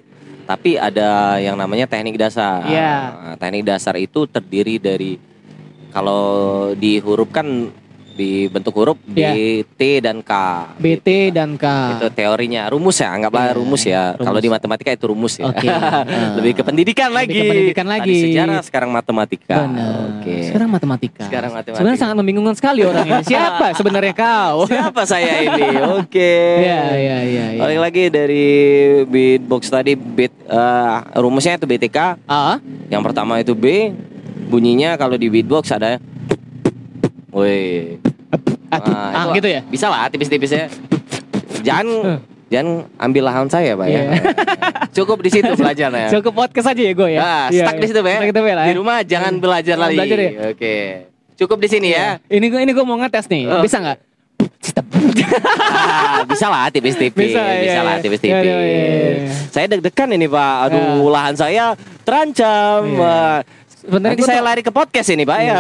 Tapi 0.49 0.81
ada 0.81 1.37
yang 1.37 1.61
namanya 1.61 1.85
teknik 1.85 2.17
dasar. 2.17 2.65
Nah, 3.13 3.37
teknik 3.37 3.69
dasar 3.69 4.01
itu 4.01 4.25
terdiri 4.25 4.81
dari 4.81 5.21
kalau 5.93 6.73
di 8.19 8.31
huruf 8.43 8.51
bentuk 8.51 8.75
huruf 8.75 8.99
B, 9.07 9.15
Iya. 9.15 9.63
T 9.63 10.03
dan 10.03 10.19
K. 10.21 10.33
BT 10.75 11.31
dan 11.31 11.55
K. 11.55 11.65
Itu 11.95 12.11
teorinya, 12.11 12.67
rumus 12.67 12.99
ya, 12.99 13.15
anggaplah 13.15 13.47
Iya, 13.47 13.55
rumus 13.55 13.83
ya. 13.87 14.03
rumus. 14.13 14.27
Kalau 14.27 14.41
di 14.43 14.49
matematika 14.51 14.91
itu 14.91 15.05
rumus 15.07 15.35
ya. 15.39 15.47
Oke. 15.47 15.71
Ah. 15.71 16.03
Lebih 16.43 16.59
ke 16.59 16.63
pendidikan 16.67 17.15
Lebih 17.15 17.19
lagi. 17.23 17.39
ke 17.39 17.45
pendidikan 17.47 17.87
Tadi 17.87 17.95
lagi. 17.95 18.17
sejarah, 18.27 18.61
sekarang 18.67 18.91
matematika. 18.91 19.57
Oke. 20.19 20.35
Sekarang 20.51 20.69
matematika. 20.69 21.23
Sekarang 21.23 21.51
matematika. 21.55 21.79
Sebenarnya 21.79 22.01
sangat 22.03 22.17
membingungkan 22.19 22.55
sekali 22.59 22.81
orang 22.83 23.07
ini. 23.07 23.23
Siapa 23.23 23.67
sebenarnya 23.79 24.15
kau? 24.19 24.67
Siapa 24.67 25.03
saya 25.07 25.33
ini? 25.39 25.67
Oke. 26.03 26.35
Iya, 26.67 26.83
iya, 26.99 27.17
iya. 27.23 27.45
iya. 27.55 27.61
Balik 27.63 27.79
lagi 27.79 28.03
dari 28.11 28.47
beatbox 29.07 29.71
tadi 29.71 29.95
beat 29.95 30.35
eh, 30.43 30.97
rumusnya 31.15 31.55
itu 31.55 31.71
BTK. 31.71 31.99
Ah, 32.27 32.59
Yang 32.91 33.03
pertama 33.07 33.39
itu 33.39 33.55
B. 33.55 33.95
Bunyinya 34.49 34.97
kalau 34.97 35.15
di 35.15 35.29
beatbox 35.29 35.71
ada 35.71 36.01
Woi. 37.29 38.01
Ah, 38.71 39.25
itu 39.33 39.41
gitu 39.41 39.49
ya? 39.49 39.61
Bisa 39.65 39.87
lah 39.89 40.09
tipis-tipis 40.13 40.53
ya. 40.53 40.67
Jangan 41.65 41.87
jangan 42.49 42.69
ambil 42.97 43.23
lahan 43.29 43.49
saya, 43.49 43.77
Pak 43.77 43.87
ya. 43.89 43.93
Iya. 43.93 44.05
Cukup 44.97 45.21
di 45.21 45.31
situ 45.31 45.53
belajar 45.55 45.89
ya. 45.95 46.09
cukup 46.11 46.33
podcast 46.35 46.75
aja 46.75 46.83
ya 46.83 46.93
gue 46.97 47.09
ya. 47.13 47.21
Nah, 47.21 47.45
Iya, 47.53 47.63
stuck 47.65 47.77
iya. 47.77 47.83
di 47.83 47.87
situ, 47.87 48.01
Pak. 48.01 48.11
ya. 48.11 48.19
Lah, 48.19 48.65
Di 48.67 48.73
ya. 48.73 48.77
rumah 48.77 48.97
jangan 49.05 49.33
belajar 49.39 49.77
Jangan 49.77 49.89
lagi. 49.89 49.99
belajar 50.01 50.19
ya. 50.19 50.31
Oke. 50.51 50.77
Cukup 51.39 51.59
di 51.63 51.69
sini 51.71 51.89
ya. 51.95 52.19
Ini 52.27 52.47
gue 52.51 52.61
ini 52.67 52.73
gue 52.75 52.85
mau 52.89 52.99
ngetes 52.99 53.31
nih. 53.31 53.47
Oh. 53.47 53.63
Bisa 53.63 53.79
nggak? 53.79 53.99
Ah, 55.29 56.25
bisa 56.25 56.47
lah 56.49 56.67
tipis-tipis. 56.73 57.31
Bisa, 57.31 57.43
iya, 57.63 57.85
lah 57.85 57.99
iya. 57.99 58.03
tipis-tipis. 58.03 58.43
Iya, 58.43 58.57
iya, 58.59 58.59
iya, 58.65 58.87
iya. 59.23 59.33
Saya 59.53 59.67
deg-degan 59.71 60.09
ini 60.17 60.27
Pak. 60.27 60.55
Aduh, 60.71 61.07
lahan 61.13 61.35
saya 61.37 61.77
terancam. 62.03 62.81
Iya. 62.97 63.45
Sebenarnya 63.79 64.17
Nanti 64.19 64.25
saya 64.27 64.43
lari 64.43 64.63
ke 64.65 64.73
podcast 64.73 65.09
ini 65.13 65.23
Pak 65.23 65.39
ya. 65.45 65.57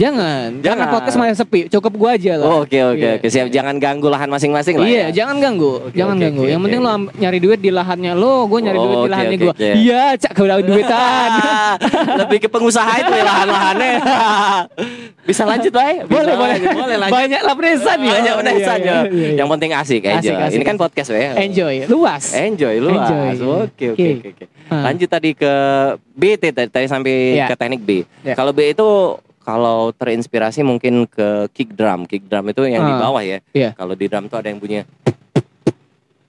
Jangan, 0.00 0.48
karena 0.56 0.64
Jangan. 0.80 0.88
podcast 0.90 1.16
masih 1.18 1.36
sepi, 1.36 1.60
cukup 1.68 1.92
gua 1.94 2.10
aja 2.16 2.32
lah. 2.34 2.46
Oh, 2.46 2.58
Oke 2.62 2.80
oke 2.80 2.96
Iya. 2.96 3.12
oke 3.14 3.26
siap. 3.26 3.46
Jangan 3.48 3.76
ganggu 3.76 4.08
lahan 4.08 4.26
masing-masing 4.26 4.74
lah. 4.74 4.88
Iya, 4.88 4.96
ya. 4.96 5.06
jangan 5.14 5.36
ganggu, 5.38 5.72
Oke, 5.78 5.92
jangan 5.92 6.16
oke, 6.16 6.24
ganggu. 6.24 6.40
oke, 6.40 6.48
yang 6.48 6.60
penting 6.62 6.80
lo 6.80 6.88
oke. 6.88 6.96
am- 6.96 7.10
nyari 7.14 7.38
duit 7.38 7.58
di 7.58 7.70
lahannya 7.70 8.12
lo, 8.14 8.34
gue 8.46 8.58
nyari 8.60 8.74
Oh, 8.74 8.82
duit 8.82 8.90
di 8.90 8.98
oke, 8.98 9.10
lahannya 9.10 9.36
gue. 9.36 9.52
oke. 9.52 9.68
Iya, 9.76 10.02
cak 10.16 10.32
gue 10.32 10.44
udah 10.46 10.56
duitan. 10.62 11.30
Lebih 12.20 12.38
ke 12.38 12.48
pengusaha 12.48 12.92
itu 12.96 13.12
ya 13.12 13.24
lahan-lahannya. 13.26 13.92
Bisa 15.28 15.42
lanjut, 15.44 15.68
Bay? 15.70 16.00
Boleh, 16.02 16.34
boleh, 16.34 16.56
boleh 16.64 16.96
lanjut. 16.98 17.14
Banyak 17.14 17.40
lah 17.44 17.54
penesan 17.54 17.98
ya. 18.00 18.10
Banyak 18.10 18.34
Iya, 18.56 18.66
saja. 18.66 18.94
iya, 18.96 18.96
iya, 19.06 19.28
iya. 19.28 19.36
Yang 19.36 19.48
penting 19.52 19.70
asik 19.74 20.02
aja. 20.02 20.16
Asik, 20.18 20.34
asik, 20.34 20.56
Ini 20.56 20.64
kan 20.64 20.76
podcast 20.76 21.08
ya. 21.12 21.32
Enjoy, 21.36 21.74
luas. 21.86 22.24
Enjoy 22.32 22.74
luas. 22.80 23.36
Oke 23.36 23.92
oke 23.92 24.08
Oke. 24.24 24.44
Lanjut 24.66 25.08
tadi 25.08 25.30
ke 25.34 25.52
B 26.10 26.22
tadi, 26.34 26.66
tadi 26.66 26.86
sampai 26.86 27.36
Iya. 27.36 27.46
ke 27.46 27.54
teknik 27.54 27.80
B. 27.80 27.90
Iya. 28.22 28.32
Kalau 28.32 28.50
B 28.50 28.70
itu 28.70 28.88
kalau 29.40 29.90
terinspirasi 29.90 30.60
mungkin 30.60 31.04
ke 31.04 31.48
kick 31.50 31.72
drum. 31.72 32.04
Kick 32.04 32.24
drum 32.24 32.46
itu 32.46 32.62
yang 32.64 32.82
di 32.82 32.94
Ah. 32.94 33.00
bawah 33.00 33.22
ya. 33.22 33.38
Iya. 33.50 33.72
Kalau 33.72 33.92
di 33.92 34.06
drum 34.06 34.26
tuh 34.26 34.38
ada 34.38 34.48
yang 34.48 34.60
bunyi. 34.60 34.84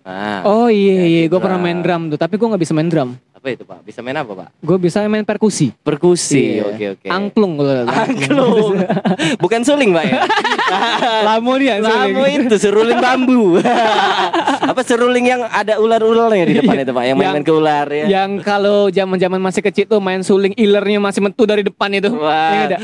Ah, 0.01 0.41
Oh 0.43 0.66
iya 0.66 0.97
Ya, 0.97 1.05
iya, 1.05 1.20
kick 1.24 1.30
gue 1.30 1.39
pernah 1.39 1.62
main 1.62 1.78
drum. 1.78 2.09
drum 2.09 2.16
tuh, 2.16 2.20
tapi 2.20 2.34
gue 2.36 2.47
nggak 2.47 2.62
bisa 2.62 2.74
main 2.74 2.89
drum. 2.89 3.09
Apa 3.41 3.57
itu 3.57 3.65
pak? 3.65 3.81
Bisa 3.81 4.05
main 4.05 4.13
apa 4.21 4.37
pak? 4.37 4.53
Gue 4.61 4.77
bisa 4.77 5.01
main 5.09 5.25
perkusi. 5.25 5.73
Perkusi. 5.81 6.61
Iya. 6.61 6.69
Oke 6.69 6.85
oke. 6.93 7.07
Angklung 7.09 7.57
kalau 7.57 7.89
Angklung. 7.89 8.77
Bukan 9.41 9.65
suling 9.65 9.97
pak 9.97 10.05
ya? 10.05 10.13
Lamo 11.33 11.57
dia. 11.57 11.81
Lamo 11.81 12.21
itu 12.29 12.53
seruling 12.61 13.01
bambu. 13.01 13.57
apa 14.69 14.81
seruling 14.85 15.25
yang 15.25 15.41
ada 15.49 15.81
ular-ularnya 15.81 16.45
di 16.45 16.61
depan 16.61 16.85
itu 16.85 16.93
pak? 16.93 17.01
Yang 17.01 17.17
main-main 17.17 17.41
ke 17.41 17.49
ular 17.49 17.87
ya? 17.89 18.05
Yang 18.05 18.31
kalau 18.45 18.93
zaman-zaman 18.93 19.41
masih 19.41 19.65
kecil 19.65 19.89
tuh 19.89 19.97
main 19.97 20.21
suling 20.21 20.53
ilernya 20.53 21.01
masih 21.01 21.25
metu 21.25 21.41
dari 21.49 21.65
depan 21.65 21.89
itu. 21.97 22.13
Wah. 22.13 22.53
Yang 22.53 22.61
ada. 22.69 22.77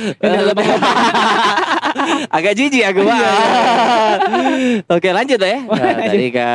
Agak 2.33 2.57
jijik 2.57 2.81
aku 2.81 3.05
Pak. 3.05 3.13
Iya, 3.13 3.29
Oke 4.89 5.09
lanjut 5.13 5.37
ya. 5.37 5.57
Nah, 5.69 5.93
tadi 6.01 6.27
ke 6.33 6.47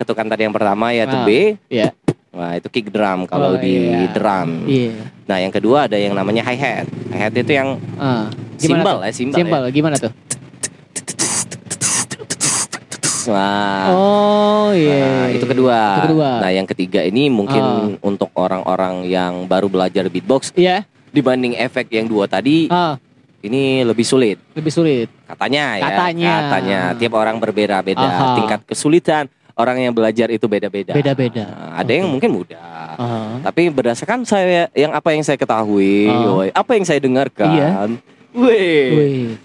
ketukan 0.00 0.24
tadi 0.24 0.42
yang 0.48 0.56
pertama 0.56 0.96
yaitu 0.96 1.16
Ah. 1.20 1.24
B. 1.28 1.60
Iya. 1.68 1.92
Wah 2.36 2.52
itu 2.52 2.68
kick 2.68 2.92
drum 2.92 3.24
kalau 3.24 3.56
Oh, 3.56 3.56
di 3.56 3.88
iya. 3.88 4.12
drum. 4.12 4.68
Iya. 4.68 4.92
Nah 5.24 5.40
yang 5.40 5.48
kedua 5.48 5.88
ada 5.88 5.96
yang 5.96 6.12
namanya 6.12 6.44
hi 6.44 6.52
hat. 6.54 6.84
Hi 7.08 7.18
hat 7.18 7.32
itu 7.32 7.48
yang 7.50 7.80
Simbal 8.56 9.00
tuh? 9.00 9.00
ya, 9.02 9.10
simbal 9.10 9.36
Simbal, 9.36 9.62
gimana 9.70 9.96
tuh? 9.96 10.12
wah. 13.26 13.86
Oh 13.90 14.68
iya. 14.70 15.00
Nah, 15.02 15.28
itu 15.32 15.46
kedua. 15.46 15.80
Itu 15.96 16.06
kedua. 16.12 16.30
Nah 16.38 16.50
yang 16.52 16.66
ketiga 16.66 17.00
ini 17.02 17.26
mungkin 17.26 17.62
untuk 17.98 18.30
orang-orang 18.32 19.02
yang 19.04 19.44
baru 19.44 19.66
belajar 19.66 20.06
beatbox 20.06 20.52
Iya. 20.54 20.84
dibanding 21.10 21.56
efek 21.56 21.88
yang 21.90 22.04
dua 22.04 22.28
tadi 22.28 22.68
Ah, 22.68 23.00
ini 23.40 23.80
lebih 23.80 24.04
sulit. 24.04 24.36
lebih 24.52 24.68
sulit. 24.68 25.08
Katanya 25.26 25.64
ya. 25.74 25.84
Katanya. 25.88 26.32
Katanya. 26.44 26.78
Tiap 26.94 27.14
orang 27.14 27.36
berbeda-beda. 27.36 28.36
Tingkat 28.36 28.60
kesulitan 28.64 29.26
orang 29.56 29.76
yang 29.80 29.92
belajar 29.96 30.28
itu 30.28 30.44
beda-beda. 30.44 30.92
Beda-beda. 30.92 31.48
Nah, 31.48 31.80
ada 31.80 31.88
yang 31.90 32.06
Oke. 32.06 32.12
mungkin 32.12 32.30
mudah. 32.36 32.96
Ah. 32.96 33.40
Tapi 33.40 33.72
berdasarkan 33.72 34.22
saya 34.22 34.68
yang 34.76 34.92
apa 34.92 35.16
yang 35.16 35.24
saya 35.24 35.40
ketahui, 35.40 36.06
Ah. 36.06 36.28
woy, 36.30 36.48
apa 36.52 36.70
yang 36.76 36.84
saya 36.84 37.00
dengarkan, 37.00 37.48
Iya. 37.50 37.68
Wih, 38.36 39.40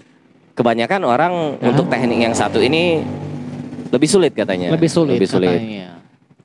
kebanyakan 0.52 1.00
orang 1.02 1.32
Ah. 1.58 1.72
untuk 1.72 1.88
teknik 1.88 2.20
yang 2.20 2.36
satu 2.36 2.60
ini 2.60 3.00
lebih 3.88 4.08
sulit 4.08 4.36
katanya. 4.36 4.68
lebih 4.68 4.88
sulit. 4.88 5.16
Lebih 5.16 5.28
sulit. 5.28 5.48
katanya. 5.48 5.88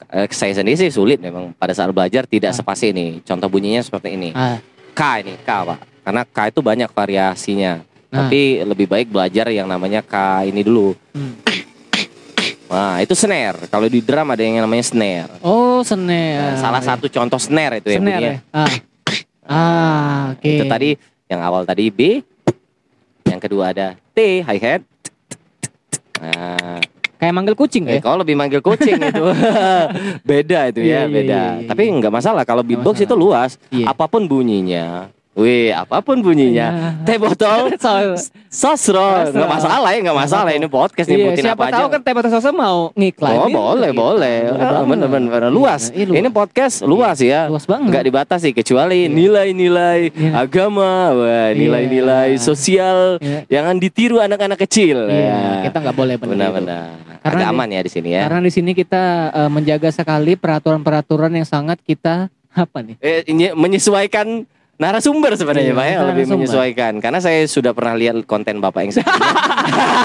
Eh, 0.08 0.28
saya 0.32 0.56
sendiri 0.56 0.80
sih 0.80 0.88
sulit 0.88 1.20
memang 1.20 1.52
pada 1.52 1.76
saat 1.76 1.92
belajar 1.92 2.24
tidak 2.24 2.56
Ah. 2.56 2.56
sepasti 2.56 2.96
ini. 2.96 3.20
Contoh 3.28 3.52
bunyinya 3.52 3.84
seperti 3.84 4.16
ini. 4.16 4.32
Ah, 4.32 4.64
K 4.96 5.02
ini 5.20 5.36
K 5.44 5.50
pak. 5.68 5.80
Karena 6.08 6.24
K 6.24 6.38
itu 6.48 6.60
banyak 6.64 6.88
variasinya. 6.88 7.84
Ah. 8.08 8.24
Tapi 8.24 8.64
lebih 8.64 8.88
baik 8.88 9.12
belajar 9.12 9.52
yang 9.52 9.68
namanya 9.68 10.00
K 10.00 10.48
ini 10.48 10.64
dulu. 10.64 10.96
hmm. 11.12 11.57
Nah, 12.68 13.00
itu 13.00 13.14
snare. 13.14 13.68
Kalau 13.68 13.88
di 13.88 14.00
drum 14.00 14.28
ada 14.28 14.40
yang 14.40 14.60
namanya 14.60 14.84
snare. 14.84 15.32
Oh, 15.40 15.80
Nah, 15.80 15.88
snare. 15.88 16.58
salah 16.58 16.82
satu 16.82 17.08
contoh 17.08 17.38
snare 17.38 17.80
itu 17.80 17.90
yang 17.90 18.02
snare 18.02 18.20
bunyinya. 18.20 18.34
ya. 18.34 18.40
Ah. 18.52 18.72
Ah, 19.48 20.20
oke. 20.34 20.44
Itu 20.46 20.64
tadi 20.66 20.90
yang 21.26 21.40
awal 21.40 21.64
tadi 21.64 21.88
B, 21.88 22.20
yang 23.24 23.40
kedua 23.40 23.72
ada 23.72 23.96
T 24.12 24.18
hi 24.42 24.58
hat. 24.58 24.84
Nah, 26.18 26.82
kayak 27.16 27.32
manggil 27.32 27.54
kucing 27.54 27.86
eh, 27.86 27.98
ya. 27.98 28.02
kalau 28.02 28.20
lebih 28.20 28.34
manggil 28.34 28.60
kucing 28.60 28.98
itu 28.98 29.26
beda 30.30 30.68
itu 30.68 30.82
ya, 30.82 30.86
iya, 30.86 31.02
beda. 31.06 31.40
iya, 31.54 31.62
iya, 31.62 31.68
Tapi 31.68 31.84
nggak 31.94 32.12
masalah 32.12 32.44
kalau 32.44 32.62
beatbox 32.62 32.98
masalah. 32.98 33.08
itu 33.08 33.16
luas, 33.16 33.52
Iya. 33.70 33.86
apa 33.88 34.06
pun 34.06 34.26
bunyinya. 34.26 35.08
Wih, 35.38 35.70
apa 35.70 36.02
pun 36.02 36.18
bunyinya. 36.18 36.98
Teh 37.06 37.16
botol 37.16 37.70
So- 37.78 38.18
sosro, 38.50 39.30
nggak 39.30 39.38
Sosro. 39.38 39.46
masalah 39.46 39.90
ya, 39.94 40.00
nggak 40.02 40.18
masalah. 40.18 40.50
Ini 40.50 40.66
podcast 40.66 41.06
Iya, 41.06 41.14
nyebutin 41.14 41.44
siapa 41.46 41.54
apa 41.56 41.66
aja. 41.68 41.76
tahu 41.78 41.88
kan 41.94 42.00
Teh 42.02 42.14
Bata 42.18 42.30
Sosa 42.32 42.50
mau 42.50 42.90
ngiklan. 42.92 43.32
Oh 43.32 43.46
Iya, 43.46 43.54
boleh 43.54 43.90
gitu. 43.94 44.02
boleh, 44.02 44.38
banget. 44.50 44.86
bener 44.90 45.08
bener 45.08 45.30
bener. 45.30 45.52
luas. 45.54 45.82
Iya, 45.90 46.06
luas. 46.06 46.18
Ini 46.18 46.30
podcast 46.32 46.76
luas 46.82 47.18
ya, 47.20 47.42
Luas 47.46 47.66
banget. 47.66 47.86
nggak 47.88 48.04
dibatasi 48.04 48.50
kecuali 48.52 49.06
nilai-nilai 49.08 50.00
Iya. 50.10 50.32
agama, 50.40 51.14
wah 51.14 51.50
nilai-nilai 51.54 52.34
Iya. 52.34 52.42
sosial, 52.42 52.98
Iya. 53.20 53.46
jangan 53.48 53.78
ditiru 53.78 54.18
anak-anak 54.18 54.58
kecil. 54.60 55.06
Iya, 55.06 55.62
kita 55.64 55.78
nggak 55.80 55.96
boleh 55.96 56.16
benar-benar. 56.18 56.98
Karena 57.20 57.44
Agak 57.44 57.54
aman 57.54 57.70
ya 57.70 57.82
di 57.84 57.92
sini 57.92 58.10
ya. 58.10 58.26
Karena 58.26 58.42
di 58.42 58.50
sini 58.50 58.72
kita 58.74 59.04
eh, 59.30 59.50
menjaga 59.52 59.90
sekali 59.92 60.34
peraturan-peraturan 60.34 61.30
yang 61.32 61.46
sangat 61.46 61.78
kita 61.80 62.34
apa 62.50 62.78
nih? 62.82 62.98
Eh, 62.98 63.22
ini 63.28 63.54
menyesuaikan 63.54 64.50
narasumber 64.78 65.34
sebenarnya 65.34 65.66
Iya, 65.68 65.76
Pak 65.76 65.86
ya, 65.86 65.98
lebih 66.06 66.26
menyesuaikan. 66.28 66.94
Karena 66.98 67.18
saya 67.18 67.42
sudah 67.44 67.74
pernah 67.74 67.94
lihat 67.94 68.22
konten 68.24 68.58
Bapak 68.58 68.82
yang 68.82 68.94
sebelumnya. 68.94 69.34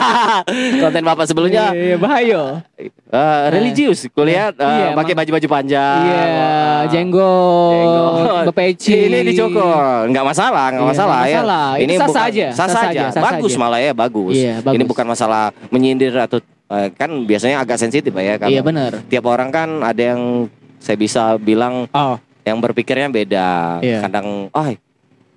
konten 0.82 1.02
Bapak 1.02 1.24
sebelumnya 1.24 1.64
Iya, 1.70 1.96
bahaya. 1.96 2.42
eh, 2.80 3.42
religius, 3.52 4.08
kulihat 4.08 4.56
eh, 4.56 4.64
Iya, 4.64 4.86
pakai 4.92 5.14
baju-baju 5.14 5.46
panjang. 5.50 6.00
Iya, 6.02 6.24
jenggot, 6.88 7.72
Jenggot. 7.74 8.44
bepeci. 8.48 8.96
Ini 9.06 9.18
dicokol, 9.24 10.08
nggak 10.08 10.24
masalah, 10.24 10.66
nggak 10.70 10.82
Iya, 10.82 10.92
masalah 10.92 11.18
ya. 11.20 11.28
masalah. 11.38 11.66
Itu 11.72 11.82
Ini 11.82 11.94
sah 11.94 12.08
saja, 12.10 12.46
sah 12.50 12.68
saja, 12.68 13.04
bagus 13.12 13.52
malah 13.54 13.78
ya 13.78 13.92
bagus. 13.92 14.34
Iya, 14.34 14.54
bagus. 14.60 14.76
Ini 14.76 14.84
bukan 14.84 15.06
masalah 15.06 15.44
menyindir 15.68 16.16
atau 16.16 16.40
eh, 16.72 16.88
kan 16.90 17.12
biasanya 17.22 17.60
agak 17.60 17.76
sensitif 17.76 18.08
Pak 18.08 18.24
ya 18.24 18.34
kan. 18.40 18.48
Iya 18.48 18.64
benar. 18.64 19.04
Tiap 19.06 19.24
orang 19.24 19.52
kan 19.52 19.68
ada 19.84 20.16
yang 20.16 20.48
saya 20.78 20.96
bisa 20.96 21.36
bilang 21.36 21.86
Oh, 21.92 22.16
yang 22.42 22.58
berpikirnya 22.58 23.08
beda. 23.08 23.78
Iya. 23.80 23.98
Kadang, 24.02 24.50
ah, 24.50 24.74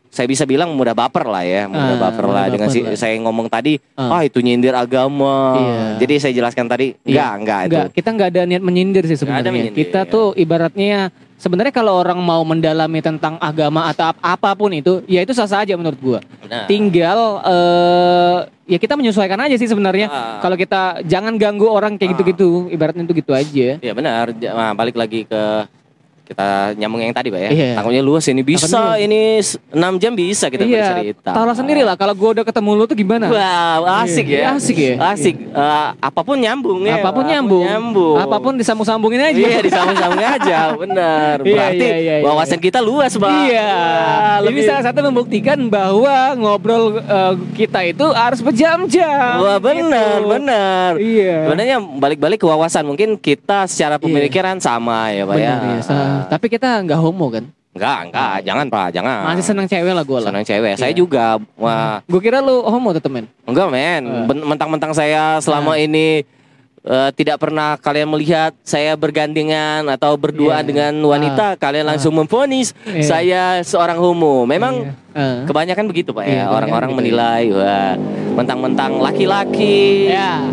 saya 0.08 0.32
bisa 0.32 0.47
bilang 0.47 0.72
mudah 0.72 0.95
baper 0.95 1.28
lah 1.28 1.43
ya, 1.43 1.68
mudah 1.68 1.95
Ah, 1.95 2.01
baper 2.01 2.24
mudah 2.24 2.36
lah 2.39 2.45
dengan 2.47 2.68
baper 2.72 2.80
si, 2.80 2.88
lah. 2.88 2.95
saya 2.95 3.20
ngomong 3.20 3.47
tadi, 3.47 3.76
Ah. 3.93 4.16
ah 4.16 4.22
itu 4.24 4.39
nyindir 4.39 4.72
agama. 4.72 5.60
Iya. 5.60 5.80
Jadi 5.99 6.14
saya 6.18 6.34
jelaskan 6.34 6.66
tadi, 6.66 6.95
enggak, 7.03 7.12
Iya. 7.12 7.28
enggak 7.36 7.60
itu. 7.60 7.70
enggak, 7.76 7.88
kita 7.91 8.10
nggak 8.10 8.30
ada 8.32 8.41
niat 8.47 8.64
menyindir 8.64 9.03
sih 9.06 9.18
sebenarnya. 9.18 9.51
menyindir, 9.51 9.76
Kita 9.76 10.01
ya. 10.01 10.10
tuh 10.10 10.32
ibaratnya 10.34 11.12
sebenarnya 11.36 11.76
kalau 11.76 11.99
orang 11.99 12.16
mau 12.18 12.39
mendalami 12.47 13.03
tentang 13.03 13.36
agama 13.43 13.91
atau 13.91 14.08
ap- 14.08 14.24
apa 14.24 14.56
pun 14.56 14.72
itu, 14.72 15.03
ya 15.03 15.20
itu 15.20 15.36
sah 15.36 15.51
saja 15.51 15.76
menurut 15.76 15.99
gua. 15.99 16.20
Nah, 16.47 16.64
Tinggal 16.64 17.20
eh 17.43 18.38
ya 18.66 18.78
kita 18.80 18.95
menyesuaikan 18.95 19.38
aja 19.38 19.60
sih 19.60 19.68
sebenarnya. 19.68 20.08
Ah. 20.08 20.39
Kalau 20.39 20.56
kita 20.56 21.03
jangan 21.03 21.36
ganggu 21.36 21.68
orang 21.68 21.99
kayak 21.99 22.16
gitu-gitu, 22.16 22.72
ibaratnya 22.72 23.03
itu 23.03 23.20
gitu 23.20 23.36
aja. 23.36 23.68
Iya 23.78 23.91
benar. 23.91 24.32
Nah, 24.32 24.72
balik 24.72 24.95
lagi 24.95 25.28
ke 25.28 25.43
kita 26.26 26.48
nyambung 26.74 27.00
yang 27.00 27.14
tadi, 27.14 27.30
Pak 27.30 27.40
ya. 27.40 27.50
Iya. 27.50 27.70
Takutnya 27.78 28.02
luas 28.02 28.26
ini 28.26 28.42
bisa 28.42 28.66
Takutnya 28.66 28.98
ini 29.00 29.22
6 29.70 30.02
jam 30.02 30.12
bisa 30.12 30.46
kita 30.48 30.64
iya, 30.64 30.92
bercerita. 30.92 31.30
tahu 31.32 31.54
sendiri 31.54 31.82
lah 31.82 31.94
kalau 31.94 32.12
gua 32.12 32.34
udah 32.34 32.44
ketemu 32.44 32.70
lu 32.74 32.84
tuh 32.84 32.96
gimana. 32.96 33.30
Wow, 33.30 33.82
asik 34.02 34.26
Iya, 34.26 34.40
ya. 34.42 34.48
asik 34.54 34.78
ya. 34.78 34.94
Asik. 35.08 35.36
Eh, 35.38 35.88
apa 35.96 36.22
pun 36.22 36.36
nyambung 36.36 36.82
ya. 36.82 36.98
apa 36.98 37.10
pun 37.12 37.24
nyambung, 37.24 37.64
nyambung. 37.64 38.18
apa 38.18 38.38
pun 38.40 38.54
disambung-sambungin 38.56 39.22
aja. 39.24 39.38
Iya 39.38 39.60
disambung-sambung 39.62 40.26
aja, 40.26 40.58
benar. 40.82 41.36
Iya, 41.40 41.54
Berarti 41.54 41.86
iya, 41.86 41.96
iya, 41.96 42.16
iya. 42.18 42.26
wawasan 42.26 42.60
kita 42.60 42.80
luas, 42.80 43.14
Pak. 43.14 43.30
Iya. 43.30 43.70
Wah, 43.70 44.36
Ini 44.36 44.46
lebih- 44.50 44.66
salah 44.66 44.84
satu 44.84 45.00
membuktikan 45.04 45.60
bahwa 45.68 46.16
ngobrol 46.36 46.84
eh, 46.98 47.34
kita 47.56 47.86
itu 47.86 48.06
harus 48.10 48.42
berjam-jam. 48.42 49.38
Wah 49.38 49.58
benar, 49.58 50.18
Gitu. 50.18 50.28
benar. 50.28 50.92
Iya. 50.98 51.36
Sebenarnya 51.46 51.78
balik-balik 51.80 52.40
ke 52.40 52.48
wawasan 52.48 52.84
mungkin 52.84 53.16
kita 53.16 53.66
secara 53.66 53.96
pemikiran 53.96 54.58
sama 54.58 55.12
ya, 55.12 55.24
Pak 55.24 55.36
ya. 55.36 55.54
Benar, 55.56 56.14
Sa- 56.18 56.28
Tapi 56.30 56.45
kita 56.47 56.80
nggak 56.82 56.95
homo 56.97 57.28
kan? 57.30 57.45
Enggak, 57.72 57.99
enggak, 58.07 58.36
jangan, 58.41 58.66
Pak, 58.70 58.88
jangan. 58.89 59.20
Masih 59.28 59.43
senang 59.45 59.68
cewek 59.68 59.91
lah 59.91 60.01
gue 60.01 60.16
lah. 60.18 60.30
Senang 60.32 60.45
cewek. 60.45 60.74
Saya 60.76 60.89
Iya. 60.89 60.97
juga. 60.97 61.26
Wah, 61.55 61.99
Gue 62.05 62.22
kira 62.22 62.39
lu 62.39 62.63
homo 62.63 62.89
tuh 62.91 63.03
temen. 63.03 63.28
enggak, 63.43 63.68
men. 63.68 64.03
Ben- 64.24 64.45
Mentang-mentang 64.47 64.91
saya 64.91 65.39
selama 65.39 65.76
ini 65.76 66.24
eh, 66.86 67.09
tidak 67.11 67.41
pernah 67.41 67.76
kalian 67.76 68.05
melihat 68.07 68.53
saya 68.61 68.93
bergandengan 68.93 69.89
atau 69.89 70.13
berduaan 70.13 70.61
Iya. 70.61 70.70
dengan 70.70 70.93
wanita, 71.03 71.57
kalian 71.57 71.82
langsung 71.84 72.13
memvonis 72.13 72.78
Iya. 72.86 73.01
saya 73.03 73.43
seorang 73.59 73.97
homo. 73.97 74.45
Memang 74.45 74.86
Iya. 74.86 74.93
Eh. 75.11 75.38
kebanyakan 75.43 75.86
begitu, 75.86 76.13
Pak 76.13 76.24
Iya, 76.24 76.45
ya. 76.45 76.45
Orang-orang 76.47 76.93
gitu 76.93 76.99
menilai, 77.01 77.43
wah, 77.49 77.97
mentang-mentang 78.38 79.01
laki-laki 79.01 80.13
Ya. 80.13 80.45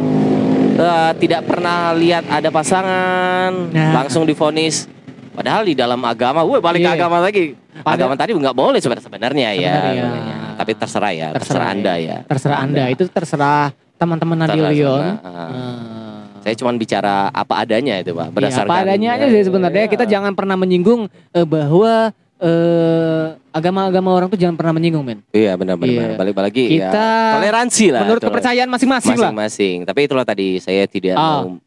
eh, 0.75 1.13
tidak 1.19 1.45
pernah 1.45 1.93
lihat 1.93 2.25
ada 2.27 2.49
pasangan 2.49 3.53
Nah. 3.69 3.93
langsung 3.95 4.25
divonis 4.25 4.89
padahal 5.33 5.63
di 5.63 5.73
dalam 5.73 6.01
agama 6.01 6.41
gue 6.43 6.59
balik 6.59 6.79
ke 6.79 6.87
Iya. 6.87 6.97
agama 6.97 7.19
lagi 7.19 7.57
Padahal- 7.75 7.97
agama 8.07 8.15
tadi 8.15 8.31
nggak 8.33 8.53
boleh 8.55 8.79
sebenarnya 8.79 9.05
sebenarnya 9.05 9.49
ya 9.53 9.75
Sebenarnya. 9.75 10.37
Tapi 10.53 10.73
terserah 10.75 11.13
ya, 11.13 11.29
terserah, 11.33 11.69
Anda 11.69 11.95
ya. 11.97 12.17
Terserah 12.23 12.59
Anda. 12.61 12.85
Itu 12.87 13.09
terserah 13.09 13.73
teman-teman 13.97 14.37
Terserah, 14.45 14.71
Leon. 14.71 15.05
ah. 15.19 16.21
Saya 16.39 16.55
cuma 16.55 16.71
bicara 16.73 17.31
apa 17.31 17.55
adanya 17.57 17.97
itu, 17.97 18.13
Pak. 18.13 18.27
Iya, 18.27 18.35
Berdasarkan 18.35 18.69
apa 18.69 18.83
adanya 18.85 19.09
aja 19.15 19.27
sih 19.29 19.43
sebenarnya. 19.43 19.87
Kita 19.87 20.05
jangan 20.05 20.33
pernah 20.33 20.55
menyinggung 20.55 21.07
eh, 21.31 21.47
bahwa 21.47 22.11
eh, 22.37 23.25
agama-agama 23.51 24.11
orang 24.13 24.29
tuh 24.29 24.37
jangan 24.37 24.55
pernah 24.55 24.75
menyinggung, 24.75 25.03
men. 25.03 25.19
Iya, 25.31 25.55
benar-benar. 25.55 26.09
Iya. 26.09 26.19
Balik 26.19 26.35
lagi 26.37 26.65
ya. 26.69 26.91
Kita 26.91 27.07
Toleransi 27.39 27.87
lah. 27.89 28.01
Menurut 28.03 28.21
tole- 28.21 28.31
kepercayaan 28.31 28.69
masing-masing 28.69 29.15
lah. 29.15 29.31
masing-masing. 29.31 29.77
Tapi 29.83 30.01
itulah 30.03 30.25
tadi 30.25 30.59
saya 30.59 30.85
tidak 30.85 31.15
Ah. 31.15 31.47
mau 31.47 31.63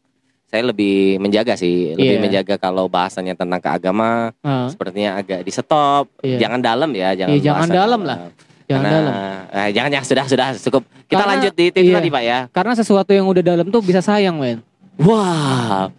saya 0.56 0.72
lebih 0.72 1.20
menjaga 1.20 1.52
sih, 1.52 1.92
lebih 1.92 2.16
Iya. 2.16 2.22
menjaga 2.24 2.54
kalau 2.56 2.88
bahasanya 2.88 3.36
tentang 3.36 3.60
keagama 3.60 4.32
Ah, 4.40 4.72
sepertinya 4.72 5.20
agak 5.20 5.44
di 5.44 5.52
stop. 5.52 6.08
Iya. 6.24 6.40
Jangan 6.40 6.64
dalam 6.64 6.88
ya, 6.90 7.12
jangan 7.12 7.30
Iya, 7.30 7.42
jangan 7.44 7.68
dalam 7.68 8.00
lah. 8.02 8.18
jangan 8.64 8.82
Karena- 8.82 8.96
dalam. 8.96 9.12
Eh, 9.52 9.68
jangan 9.70 9.90
ya, 9.92 10.00
sudah 10.00 10.24
sudah 10.24 10.46
cukup. 10.58 10.82
Kita 11.04 11.20
Karena- 11.20 11.28
lanjut 11.36 11.52
di 11.52 11.64
itu 11.68 11.78
iya. 11.84 11.94
tadi, 11.94 12.08
Pak 12.08 12.22
ya. 12.24 12.38
Karena 12.48 12.72
sesuatu 12.72 13.12
yang 13.12 13.28
udah 13.28 13.42
dalam 13.44 13.68
tuh 13.68 13.84
bisa 13.84 14.00
sayang, 14.00 14.40
men. 14.40 14.64
Wah. 14.96 15.92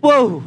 Wow. 0.00 0.40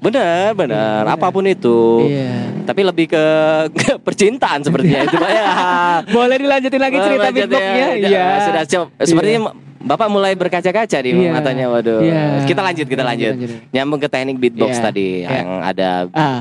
Benar, 0.00 0.52
benar. 0.52 1.00
Iya, 1.00 1.06
benar. 1.06 1.16
Apa 1.16 1.30
pun 1.30 1.46
itu. 1.46 2.04
Iya. 2.04 2.60
Tapi 2.66 2.80
lebih 2.82 3.06
ke, 3.08 3.24
ke 3.72 3.96
percintaan 4.04 4.60
sepertinya 4.60 5.00
itu, 5.00 5.16
Pak 5.16 5.30
ya. 5.30 5.46
Boleh 6.18 6.36
dilanjutin 6.36 6.76
lagi 6.76 6.98
cerita 6.98 7.24
Lanjut 7.24 7.40
beatboxnya? 7.46 7.86
ya. 7.88 7.88
Iya. 8.04 8.26
Sudah 8.42 8.62
siap. 8.66 8.86
Sepertinya 9.00 9.40
Bapak 9.84 10.08
mulai 10.08 10.32
berkaca-kaca 10.32 10.98
di 10.98 11.12
Iya. 11.12 11.30
matanya. 11.30 11.68
Waduh. 11.68 12.00
Iya. 12.00 12.42
Kita 12.42 12.60
lanjut, 12.60 12.86
kita 12.86 13.04
lanjut. 13.04 13.34
Nyambung 13.68 14.00
ke 14.00 14.08
teknik 14.08 14.36
beatbox 14.38 14.72
Iya. 14.72 14.82
tadi 14.82 15.08
Iya. 15.20 15.28
yang 15.30 15.48
ada 15.60 15.88
Ah, 16.10 16.40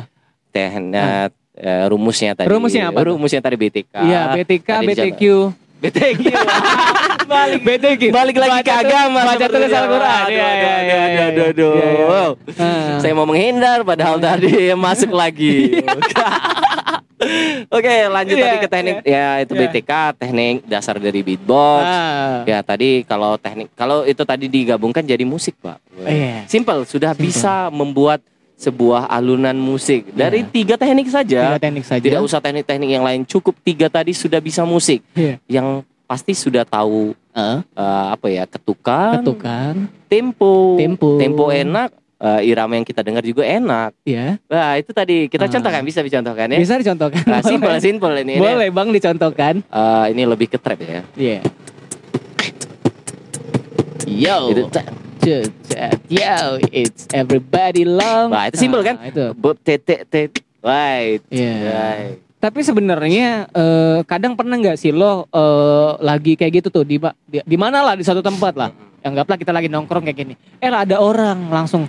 teknik 0.50 1.32
eh, 1.54 1.84
rumusnya 1.86 2.32
tadi. 2.34 2.48
Rumusnya 2.48 2.90
apa? 2.90 3.00
Rumusnya 3.04 3.38
tadi 3.38 3.56
BTK. 3.56 3.94
iya, 4.02 4.32
BTK, 4.34 4.68
Tadi 4.74 4.88
BTQ. 4.88 5.22
BTQ. 5.78 6.24
balik 7.26 7.62
BTQ. 7.62 8.02
balik 8.10 8.36
lagi 8.38 8.58
ke 8.58 8.64
Baca 8.64 8.74
tu- 8.74 8.88
agama. 8.88 9.22
Baca 9.26 9.46
tulis 9.46 9.68
Al-Quran. 9.70 10.24
Aduh, 10.24 10.32
Iya, 10.32 10.44
aduh, 10.44 10.64
iya, 10.64 10.72
aduh, 10.72 10.88
iya, 10.88 10.96
aduh, 10.96 11.12
iya. 11.12 11.26
aduh, 11.28 11.46
aduh. 11.46 11.74
Iya, 11.74 11.86
iya. 11.86 12.06
Wow. 12.06 12.32
Ah. 12.56 12.98
Saya 12.98 13.14
mau 13.14 13.26
menghindar 13.26 13.80
padahal 13.84 14.18
tadi 14.18 14.52
masuk 14.74 15.12
lagi. 15.12 15.84
Oke, 17.70 17.94
lanjut 18.08 18.36
Iya, 18.36 18.46
tadi 18.46 18.58
ke 18.58 18.70
teknik 18.70 18.98
ya 19.04 19.28
itu 19.40 19.54
Iya. 19.54 19.62
BTK, 19.66 19.92
teknik 20.16 20.56
dasar 20.66 20.96
dari 20.98 21.20
beatbox. 21.20 21.84
Ah. 21.84 22.44
Ya 22.44 22.60
tadi 22.60 23.04
kalau 23.04 23.36
teknik 23.36 23.72
kalau 23.74 24.04
itu 24.04 24.24
tadi 24.24 24.46
digabungkan 24.48 25.02
jadi 25.02 25.24
musik, 25.24 25.56
Pak. 25.58 25.80
Iya. 26.04 26.46
Simple, 26.46 26.84
sudah 26.84 27.12
Simple. 27.12 27.24
bisa 27.24 27.54
membuat 27.70 28.20
sebuah 28.54 29.08
alunan 29.08 29.56
musik 29.56 30.14
dari 30.14 30.46
tiga 30.46 30.76
teknik 30.76 31.10
saja. 31.10 31.52
Tiga 31.52 31.60
teknik 31.60 31.84
saja. 31.84 32.00
Tidak 32.00 32.22
usah 32.22 32.40
teknik-teknik 32.40 32.90
yang 32.90 33.04
lain, 33.04 33.26
cukup 33.26 33.58
tiga 33.60 33.88
tadi 33.88 34.14
sudah 34.14 34.40
bisa 34.40 34.64
musik. 34.64 35.04
Iya. 35.14 35.42
Yang 35.50 35.68
pasti 36.04 36.32
sudah 36.32 36.64
tahu 36.64 37.12
Ah, 37.34 37.66
eh, 37.66 38.06
apa 38.14 38.30
ya 38.30 38.46
ketukan, 38.46 39.18
ketukan. 39.20 39.74
tempo, 40.06 40.78
Tempo. 40.78 41.50
enak, 41.50 41.90
eh, 42.24 42.42
irama 42.48 42.80
yang 42.80 42.88
kita 42.88 43.04
dengar 43.04 43.20
juga 43.22 43.44
enak. 43.44 43.92
Ya. 44.08 44.40
Wah 44.48 44.80
itu 44.80 44.96
tadi 44.96 45.28
kita 45.28 45.46
Ah. 45.46 45.52
contohkan 45.52 45.84
bisa 45.84 46.00
dicontohkan 46.00 46.48
ya. 46.48 46.58
Bisa 46.58 46.80
dicontohkan. 46.80 47.24
Nah, 47.28 47.42
simple 47.44 47.68
Boleh. 47.68 47.84
simple 47.84 48.14
ini. 48.24 48.34
ini. 48.40 48.42
Boleh 48.42 48.70
Bang 48.72 48.90
dicontohkan. 48.96 49.60
Eh, 49.60 50.06
ini 50.16 50.24
lebih 50.24 50.48
ke 50.48 50.58
trap 50.58 50.80
ya. 50.80 51.04
Iya. 51.20 51.40
Yo. 54.08 54.38
Itu. 54.52 54.64
Yo, 56.12 56.36
it's 56.76 57.08
everybody 57.16 57.88
long. 57.88 58.32
Wah, 58.32 58.52
itu 58.52 58.60
simple 58.60 58.84
kan? 58.84 59.00
Nah, 59.00 59.08
itu. 59.08 59.26
Bob 59.36 59.56
tete 59.64 60.04
tete. 60.04 60.44
Right. 60.64 61.24
Iya. 61.32 61.56
Right. 61.72 62.16
Tapi 62.40 62.60
sebenarnya 62.60 63.48
eh, 63.48 64.00
kadang 64.04 64.36
pernah 64.36 64.60
nggak 64.60 64.76
sih 64.76 64.92
lo 64.92 65.28
eh, 65.32 65.90
lagi 66.04 66.36
kayak 66.36 66.60
gitu 66.60 66.68
tuh 66.72 66.84
di 66.84 67.00
di, 67.24 67.40
di 67.40 67.58
mana 67.60 67.84
lah 67.84 67.96
di 67.96 68.04
suatu 68.04 68.20
tempat 68.20 68.54
lah. 68.56 68.72
Anggaplah 69.04 69.36
kita 69.40 69.52
lagi 69.56 69.68
nongkrong 69.72 70.04
kayak 70.04 70.18
gini. 70.18 70.34
Eh 70.60 70.68
ada 70.68 71.00
orang 71.00 71.48
langsung 71.48 71.88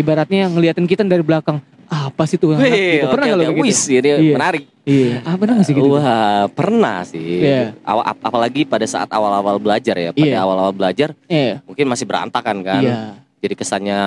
ibaratnya 0.00 0.48
ngeliatin 0.48 0.84
kita 0.84 1.02
dari 1.02 1.20
belakang. 1.20 1.60
Apa 1.86 2.22
sih 2.24 2.34
tuh? 2.34 2.54
anak?" 2.54 2.64
Wih, 2.64 2.70
gitu. 2.96 3.06
Pernah 3.08 3.26
kayak 3.28 3.54
Wis, 3.58 3.80
gitu? 3.82 3.98
ini 3.98 4.08
Iya. 4.08 4.34
menarik. 4.34 4.64
Iya. 4.80 5.14
Ah 5.22 5.34
pernah 5.34 5.56
sih 5.60 5.72
gitu? 5.72 5.88
Wah, 5.90 6.02
pernah 6.48 6.98
sih. 7.02 7.42
Iya. 7.42 7.74
Awal, 7.82 8.04
ap- 8.08 8.24
apalagi 8.24 8.62
pada 8.64 8.84
saat 8.84 9.06
awal-awal 9.08 9.58
belajar 9.58 9.94
ya. 9.94 10.10
Pada 10.10 10.24
Iya. 10.24 10.38
awal-awal 10.38 10.72
belajar 10.72 11.12
Iya. 11.26 11.60
mungkin 11.62 11.86
masih 11.86 12.04
berantakan 12.04 12.56
kan. 12.60 12.80
Iya. 12.80 12.98
Jadi 13.40 13.54
kesannya 13.54 14.00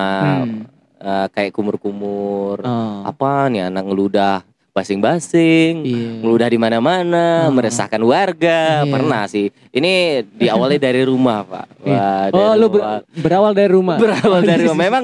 Hmm. 0.43 0.63
eh, 0.97 1.27
kayak 1.29 1.51
kumur-kumur. 1.51 2.59
Oh. 2.59 3.03
Apa 3.03 3.47
nih 3.47 3.67
anak 3.67 3.83
ngeludah 3.83 4.41
basing-basing. 4.73 5.83
Iya. 5.83 6.09
Ngeludah 6.19 6.47
di 6.47 6.57
mana-mana, 6.57 7.47
Oh. 7.47 7.51
meresahkan 7.51 7.99
warga. 7.99 8.83
Iya. 8.83 8.89
Pernah 8.89 9.23
sih. 9.25 9.51
Ini 9.69 9.91
diawali 10.29 10.79
dari 10.81 11.01
rumah, 11.01 11.43
Pak. 11.43 11.65
Iya. 11.83 11.93
Wah, 11.93 12.23
dari 12.25 12.39
Oh, 12.41 12.53
lu 12.55 12.67
ber- 12.69 12.79
rumah. 12.79 12.99
berawal 13.13 13.51
dari 13.51 13.69
rumah. 13.69 13.97
berawal 13.97 14.41
dari 14.41 14.63
rumah. 14.63 14.79
Memang 14.87 15.03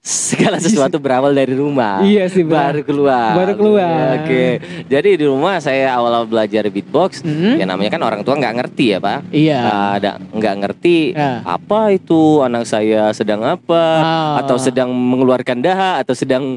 segala 0.00 0.56
sesuatu 0.56 0.96
berawal 0.96 1.30
dari 1.30 1.52
rumah. 1.52 2.00
Iya 2.00 2.24
sih, 2.26 2.40
benar. 2.40 2.72
baru 2.72 2.80
keluar. 2.82 3.30
Baru 3.36 3.52
keluar. 3.54 4.24
Oke. 4.24 4.44
Jadi 4.88 5.10
di 5.14 5.24
rumah 5.24 5.60
saya 5.60 5.92
awal-awal 5.92 6.24
belajar 6.24 6.64
beatbox, 6.66 7.20
Hmm? 7.20 7.60
ya 7.60 7.68
namanya 7.68 7.92
kan 7.92 8.02
orang 8.02 8.20
tua 8.20 8.34
nggak 8.34 8.54
ngerti 8.56 8.84
ya, 8.90 8.98
Pak. 8.98 9.20
Iya. 9.28 9.60
Ah, 9.60 9.90
Ada 10.00 10.10
nggak 10.16 10.54
ngerti 10.56 10.98
Ya. 11.12 11.44
apa 11.44 11.92
itu 11.92 12.40
anak 12.40 12.64
saya 12.64 13.12
sedang 13.12 13.44
apa 13.44 13.82
Ah. 14.00 14.32
atau 14.40 14.56
sedang 14.56 14.88
mengeluarkan 14.88 15.60
dahak 15.60 16.02
atau 16.02 16.14
sedang 16.16 16.56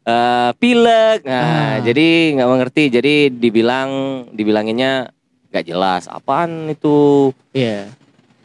eh, 0.00 0.50
pilek. 0.56 1.22
Nah, 1.22 1.38
Ah. 1.38 1.74
jadi 1.78 2.34
nggak 2.34 2.50
mengerti. 2.50 2.90
Jadi 2.90 3.14
dibilang 3.30 3.90
dibilanginnya 4.32 5.12
nggak 5.52 5.64
jelas. 5.64 6.08
Apaan 6.08 6.66
itu? 6.66 7.30
Iya. 7.52 7.86
Eh, 7.86 7.99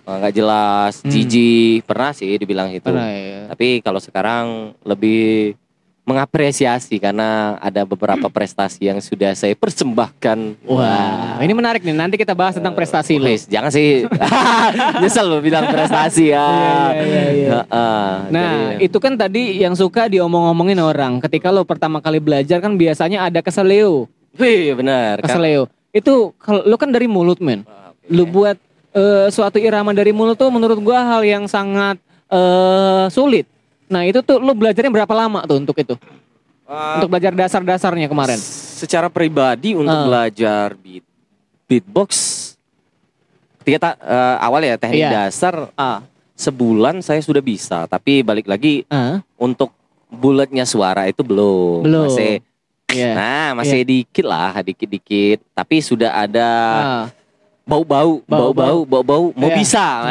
nggak 0.07 0.33
jelas. 0.33 0.93
Hmm. 1.01 1.09
Jijik. 1.09 1.83
Pernah 1.83 2.11
sih 2.11 2.31
dibilang 2.35 2.69
itu. 2.69 2.85
Pernah 2.85 3.09
ya. 3.09 3.39
Tapi 3.49 3.81
kalau 3.81 3.97
sekarang 3.97 4.45
lebih 4.81 5.57
mengapresiasi 6.05 7.01
karena 7.01 7.57
ada 7.57 7.81
beberapa 7.81 8.29
prestasi 8.29 8.85
yang 8.85 9.01
sudah 9.01 9.33
saya 9.33 9.57
persembahkan. 9.57 10.53
Wah, 10.63 11.41
ini 11.41 11.49
menarik 11.51 11.81
nih. 11.81 11.91
Nanti 11.91 12.13
kita 12.13 12.37
bahas 12.37 12.53
tentang 12.53 12.77
prestasi 12.77 13.17
lo. 13.17 13.25
Wis, 13.25 13.49
jangan 13.49 13.73
sih 13.73 14.05
nyesel 15.01 15.25
lo 15.25 15.41
bilang 15.41 15.65
prestasi 15.65 16.29
ya. 16.29 16.45
Iya, 16.93 17.01
iya, 17.01 17.23
iya. 17.27 17.49
Heeh, 17.57 18.09
Nah, 18.29 18.53
jadi- 18.71 18.85
itu 18.85 18.97
kan 19.01 19.17
tadi 19.17 19.57
yang 19.57 19.73
suka 19.73 20.05
diomong-omongin 20.05 20.77
orang. 20.77 21.17
Ketika 21.19 21.49
lo 21.49 21.65
pertama 21.65 21.97
kali 21.97 22.21
belajar 22.21 22.61
kan 22.61 22.77
biasanya 22.77 23.25
ada 23.25 23.41
keseleo. 23.41 24.05
wih 24.37 24.77
benar. 24.77 25.19
kan? 25.19 25.33
Keseleo. 25.33 25.65
Itu 25.89 26.37
kalau 26.37 26.61
lo 26.63 26.77
kan 26.77 26.93
dari 26.93 27.09
mulut, 27.09 27.41
men. 27.41 27.65
Lu 28.05 28.29
buat 28.29 28.61
eh, 28.95 29.27
suatu 29.27 29.59
irama 29.59 29.91
dari 29.91 30.09
mulut 30.09 30.33
tuh 30.33 30.47
menurut 30.47 30.79
gua 30.79 31.03
hal 31.05 31.21
yang 31.21 31.45
sangat 31.45 31.99
eh, 32.25 33.05
sulit. 33.09 33.45
Nah, 33.85 34.01
itu 34.01 34.17
tuh 34.19 34.39
lo 34.39 34.51
belajarnya 34.51 34.89
berapa 34.89 35.13
lama 35.13 35.43
tuh 35.43 35.59
untuk 35.59 35.77
itu? 35.77 35.93
Eh, 36.65 36.93
Untuk 36.97 37.11
belajar 37.11 37.29
dasar-dasarnya 37.31 38.07
kemarin. 38.07 38.39
secara 38.75 39.05
pribadi 39.05 39.71
untuk 39.71 39.93
Ah. 39.93 40.03
belajar 40.03 40.73
beat 40.75 41.05
beatbox 41.65 42.09
ketika 43.59 43.77
ta- 43.87 43.99
eh, 43.99 44.35
awal 44.39 44.61
ya 44.61 44.75
teknik 44.75 44.99
Iya. 44.99 45.11
dasar 45.23 45.69
Ah. 45.73 46.01
sebulan 46.33 46.99
saya 46.99 47.17
sudah 47.19 47.39
bisa 47.39 47.85
tapi 47.85 48.19
balik 48.19 48.45
lagi 48.45 48.83
Ah. 48.85 49.23
untuk 49.35 49.71
bulatnya 50.07 50.63
suara 50.63 51.05
itu 51.05 51.21
belum 51.21 51.81
Belum. 51.81 52.05
masih 52.05 52.41
Iya. 52.87 53.11
nah 53.13 53.47
masih 53.55 53.81
dikit 53.81 54.23
lah 54.23 54.59
dikit-dikit 54.59 55.39
tapi 55.51 55.79
sudah 55.79 56.11
ada 56.15 56.49
Ah. 56.75 57.05
Bau-bau 57.65 58.21
Bau-bau. 58.23 58.85
bau-bau 58.85 59.23
mau 59.33 59.49
Iya. 59.49 59.57
bisa 59.57 59.85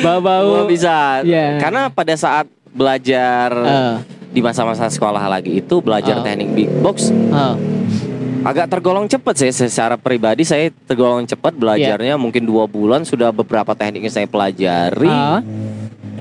Bau-bau. 0.00 0.46
mau 0.54 0.64
bisa 0.64 1.20
Iya. 1.20 1.58
karena 1.58 1.90
pada 1.90 2.14
saat 2.14 2.46
belajar 2.70 3.48
Ah. 3.56 3.96
di 4.30 4.38
masa-masa 4.38 4.86
sekolah 4.86 5.24
lagi 5.26 5.56
itu 5.56 5.80
belajar 5.80 6.18
Ah. 6.18 6.22
teknik 6.22 6.48
beatbox 6.52 7.10
Ah. 7.28 7.54
agak 8.44 8.70
tergolong 8.70 9.04
cepat 9.04 9.34
sih 9.36 9.50
secara 9.50 9.96
pribadi 9.96 10.42
saya 10.42 10.68
tergolong 10.86 11.24
cepat 11.24 11.52
belajarnya 11.52 12.14
mungkin 12.14 12.44
dua 12.44 12.64
bulan 12.64 13.02
sudah 13.02 13.30
beberapa 13.30 13.72
tekniknya 13.72 14.12
saya 14.12 14.24
pelajari 14.24 15.10
Ah. 15.10 15.40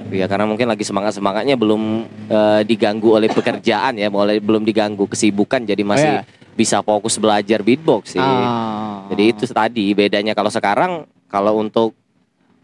ya 0.10 0.26
karena 0.26 0.48
mungkin 0.48 0.66
lagi 0.66 0.82
semangat 0.82 1.14
semangatnya 1.14 1.54
belum 1.54 2.08
eh, 2.26 2.62
diganggu 2.64 3.12
oleh 3.12 3.28
pekerjaan 3.28 3.96
ya 3.96 4.08
mulai 4.08 4.40
belum 4.40 4.64
diganggu 4.64 5.04
kesibukan 5.06 5.62
jadi 5.62 5.82
masih 5.84 6.10
Oh, 6.10 6.16
ya. 6.18 6.22
Bisa 6.56 6.80
fokus 6.82 7.20
belajar 7.20 7.60
beatbox 7.62 8.16
sih 8.16 8.24
Ah. 8.24 9.06
jadi 9.12 9.36
itu 9.36 9.44
tadi 9.46 9.92
bedanya 9.92 10.32
kalau 10.32 10.50
sekarang 10.50 10.92
kalau 11.28 11.60
untuk 11.60 11.92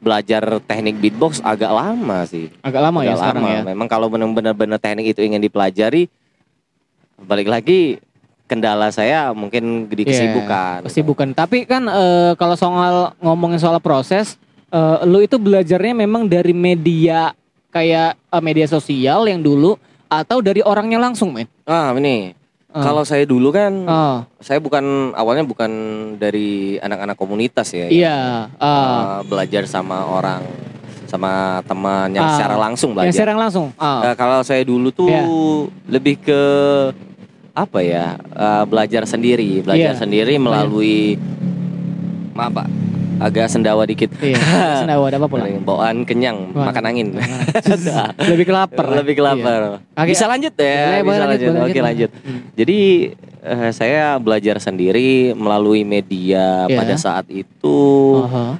belajar 0.01 0.41
teknik 0.65 0.97
beatbox 0.97 1.43
agak 1.43 1.69
lama 1.69 2.25
sih 2.25 2.49
agak 2.63 2.81
lama 2.81 2.99
ya 3.03 3.13
agak 3.13 3.19
sekarang 3.21 3.43
lama 3.43 3.53
ya. 3.53 3.61
memang 3.67 3.87
kalau 3.87 4.07
benar-benar 4.09 4.79
teknik 4.79 5.13
itu 5.13 5.21
ingin 5.21 5.37
dipelajari 5.37 6.09
balik 7.21 7.45
lagi 7.45 8.01
kendala 8.49 8.91
saya 8.91 9.31
mungkin 9.31 9.87
di 9.87 10.03
Iya, 10.03 10.11
kesibukan 10.11 10.79
Kesibukan. 10.83 11.27
Tapi 11.31 11.63
kan 11.63 11.87
eh, 11.87 12.35
kalau 12.35 12.59
soal 12.59 13.15
ngomongin 13.23 13.55
soal 13.55 13.79
proses, 13.79 14.35
eh, 14.67 14.97
lu 15.07 15.23
itu 15.23 15.39
belajarnya 15.39 15.95
memang 15.95 16.27
dari 16.27 16.51
media 16.51 17.31
kayak 17.71 18.19
eh, 18.19 18.43
media 18.43 18.67
sosial 18.67 19.23
yang 19.23 19.39
dulu 19.39 19.79
atau 20.11 20.43
dari 20.43 20.59
orangnya 20.59 20.99
langsung, 20.99 21.31
men? 21.31 21.47
Ah 21.63 21.95
ini 21.95 22.35
Ah. 22.71 22.79
Kalau 22.81 23.03
saya 23.03 23.27
dulu 23.27 23.51
kan, 23.51 23.83
Oh, 23.83 24.23
saya 24.39 24.57
bukan 24.57 25.11
awalnya 25.11 25.43
bukan 25.43 25.71
dari 26.15 26.79
anak-anak 26.79 27.15
komunitas 27.15 27.67
ya. 27.69 27.91
iya. 27.91 28.47
yang, 28.47 28.63
ah. 28.63 28.79
eh, 29.19 29.19
belajar 29.27 29.67
sama 29.67 30.07
orang, 30.07 30.39
sama 31.03 31.59
teman 31.61 32.07
yang 32.09 32.23
Ah. 32.23 32.31
secara 32.31 32.55
langsung 32.55 32.95
yang 32.95 33.11
belajar. 33.11 33.19
serang 33.19 33.35
langsung. 33.37 33.67
Ah. 33.75 34.07
Eh, 34.07 34.15
kalau 34.15 34.39
saya 34.41 34.63
dulu 34.63 34.87
tuh 34.89 35.11
Iya. 35.11 35.23
lebih 35.85 36.15
ke 36.17 36.41
apa 37.51 37.83
ya? 37.83 38.15
eh, 38.15 38.63
belajar 38.63 39.03
sendiri, 39.03 39.59
belajar 39.59 39.91
Iya. 39.91 39.99
sendiri 39.99 40.39
melalui 40.39 41.19
maaf 42.31 42.55
Pak, 42.55 42.67
agak 43.21 43.45
sendawa 43.47 43.85
dikit. 43.85 44.09
Iya. 44.17 44.41
Sendawa 44.81 45.05
ada 45.05 45.21
apa 45.21 45.27
pula? 45.29 45.45
Bawaan 45.45 46.01
kenyang, 46.03 46.49
Wah. 46.51 46.73
makan 46.73 46.83
angin. 46.83 47.07
Lebih 48.33 48.45
ke 48.45 48.53
lapar. 48.53 48.85
Lebih 48.97 49.13
ke 49.13 49.21
lapar. 49.21 49.85
Oke. 49.93 50.09
Bisa 50.09 50.25
lanjut 50.25 50.53
ya, 50.57 50.65
Boleh, 50.97 50.99
bisa 50.99 51.05
boleh 51.05 51.29
lanjut. 51.29 51.49
boleh 51.51 51.69
Oke 51.69 51.79
lanjut. 51.79 52.09
Hmm. 52.17 52.39
Jadi 52.57 52.79
eh, 53.41 53.69
saya 53.71 54.17
belajar 54.17 54.57
sendiri 54.57 55.09
melalui 55.33 55.81
media 55.83 56.65
Iya. 56.65 56.77
pada 56.77 56.95
saat 56.95 57.25
itu 57.29 57.77
Aha. 58.25 58.57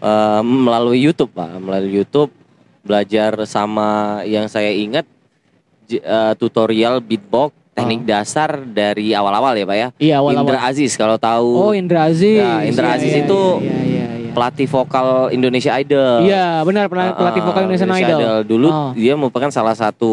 eh, 0.00 0.42
melalui 0.42 0.98
YouTube 0.98 1.30
Pak, 1.30 1.58
melalui 1.58 1.94
YouTube 1.94 2.34
belajar 2.82 3.38
sama 3.44 4.20
yang 4.24 4.46
saya 4.46 4.70
ingat 4.70 5.06
eh, 5.88 6.32
tutorial 6.34 6.98
beatbox 6.98 7.54
teknik 7.78 8.00
dasar 8.02 8.50
dari 8.60 9.10
awal-awal 9.10 9.54
ya 9.54 9.64
Pak 9.64 9.76
ya. 9.76 9.88
Iya 9.96 10.14
awal-awal. 10.18 10.42
Indra 10.44 10.58
Aziz 10.64 10.92
kalau 10.94 11.16
tahu 11.16 11.48
Oh 11.54 11.72
Indra 11.72 12.00
Aziz. 12.04 12.36
Ya, 12.36 12.62
Indra 12.62 12.86
Iya, 12.88 12.96
Aziz 12.96 13.12
iya, 13.12 13.22
itu 13.22 13.40
Iya 13.58 13.78
iya 13.80 14.06
iya. 14.18 14.30
pelatih 14.30 14.66
vokal 14.66 15.08
Indonesia 15.30 15.72
Idol. 15.74 16.16
Iya 16.22 16.46
benar 16.62 16.84
pelatih, 16.86 17.14
pelatih 17.14 17.40
Ah, 17.40 17.46
vokal 17.46 17.62
Indonesian 17.64 17.88
Indonesia 17.88 18.08
Idol. 18.12 18.36
Dulu 18.44 18.68
Oh. 18.68 18.90
dia 18.92 19.14
merupakan 19.14 19.48
salah 19.48 19.72
satu 19.72 20.12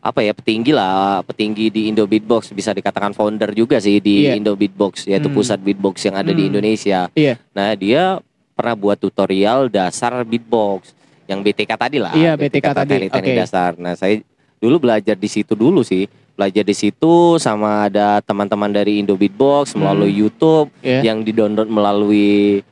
apa 0.00 0.20
ya 0.20 0.32
petinggi 0.32 0.72
lah, 0.72 1.20
petinggi 1.22 1.68
di 1.68 1.82
Indo 1.86 2.04
Beatbox 2.04 2.48
bisa 2.50 2.72
dikatakan 2.72 3.12
founder 3.12 3.52
juga 3.52 3.76
sih 3.76 4.00
di 4.00 4.24
Iya. 4.24 4.32
Indo 4.34 4.52
Beatbox 4.54 5.04
yaitu 5.06 5.28
Hmm. 5.28 5.36
pusat 5.36 5.58
beatbox 5.58 6.00
yang 6.02 6.16
ada 6.16 6.30
di 6.30 6.40
Hmm. 6.40 6.50
Indonesia. 6.50 7.12
Iya. 7.12 7.36
Nah, 7.52 7.72
dia 7.74 8.16
pernah 8.50 8.72
buat 8.74 8.96
tutorial 8.96 9.68
dasar 9.68 10.20
beatbox 10.22 10.96
yang 11.24 11.40
BTK 11.40 11.72
tadi 11.74 11.96
lah. 11.96 12.12
Iya, 12.12 12.32
BTK 12.34 12.66
tadi, 12.66 12.88
teknik-teknik 12.90 13.32
oke. 13.34 13.40
dasar. 13.40 13.70
Nah, 13.76 13.92
saya 13.92 14.24
dulu 14.56 14.76
belajar 14.80 15.14
di 15.14 15.28
situ 15.28 15.52
dulu 15.52 15.80
sih. 15.80 16.08
Belajar 16.40 16.64
di 16.64 16.72
situ 16.72 17.36
sama 17.36 17.84
ada 17.84 18.24
teman-teman 18.24 18.72
dari 18.72 18.96
Indo 18.96 19.12
Beatbox 19.12 19.76
melalui 19.76 20.08
YouTube 20.10 20.72
Iya. 20.80 21.04
yang 21.04 21.20
di-download 21.20 21.68
melalui 21.68 22.64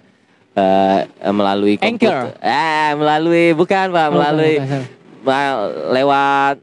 eh, 0.54 1.00
melalui 1.28 1.76
Anchor. 1.76 2.32
komputer. 2.32 2.40
Eh, 2.40 2.90
melalui 2.96 3.44
bukan, 3.52 3.86
Pak, 3.92 4.06
Oh, 4.06 4.12
melalui 4.16 4.56
bukan, 4.56 4.64
bukan. 4.64 4.82
ma- 5.22 5.60
lewat 5.92 6.56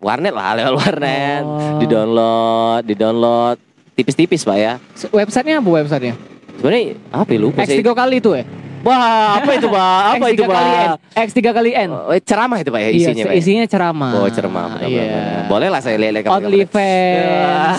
warnet 0.00 0.32
lah, 0.32 0.50
lewat 0.58 0.74
warnet. 0.74 1.42
Oh. 1.44 1.76
Di-download, 1.76 2.82
di-download 2.82 3.56
tipis-tipis, 3.92 4.40
Pak 4.40 4.56
ya. 4.56 4.72
Websitenya 5.06 5.60
apa 5.60 5.68
websitenya? 5.68 6.16
Sebenarnya 6.56 6.96
apa 7.10 7.30
ya 7.30 7.38
lupa 7.38 7.60
X 7.60 7.68
saya. 7.68 7.78
tiga 7.78 7.92
kali 7.92 8.16
itu 8.16 8.32
ya? 8.32 8.44
Wah, 8.80 9.36
apa 9.36 9.50
itu, 9.52 9.66
Pak? 9.66 10.00
Apa 10.12 10.26
itu. 10.28 10.42
Pak? 10.42 10.96
X 11.12 11.28
tiga 11.30 11.50
kali 11.50 11.70
N. 11.70 11.90
Oh, 11.90 12.08
eh, 12.08 12.18
ceramah 12.18 12.56
itu, 12.56 12.68
Pak 12.68 12.80
ya 12.80 12.88
Iya, 12.88 12.96
isinya, 12.98 13.22
Pak. 13.22 13.30
ya? 13.30 13.36
isinya 13.36 13.64
ceramah. 13.66 14.10
Oh, 14.14 14.26
ceramah. 14.26 14.64
benar, 14.72 14.80
benar, 14.82 15.06
benar. 15.06 15.44
Boleh 15.46 15.68
lah 15.68 15.80
saya 15.80 15.96
lihat-lihat 15.96 16.24
kapan-kapan. 16.24 16.48
OnlyFans. 16.48 17.78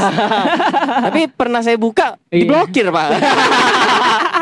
Tapi 1.05 1.21
pernah 1.27 1.61
saya 1.61 1.77
buka, 1.77 2.07
Iya. 2.27 2.37
diblokir, 2.37 2.85
Pak. 2.87 3.07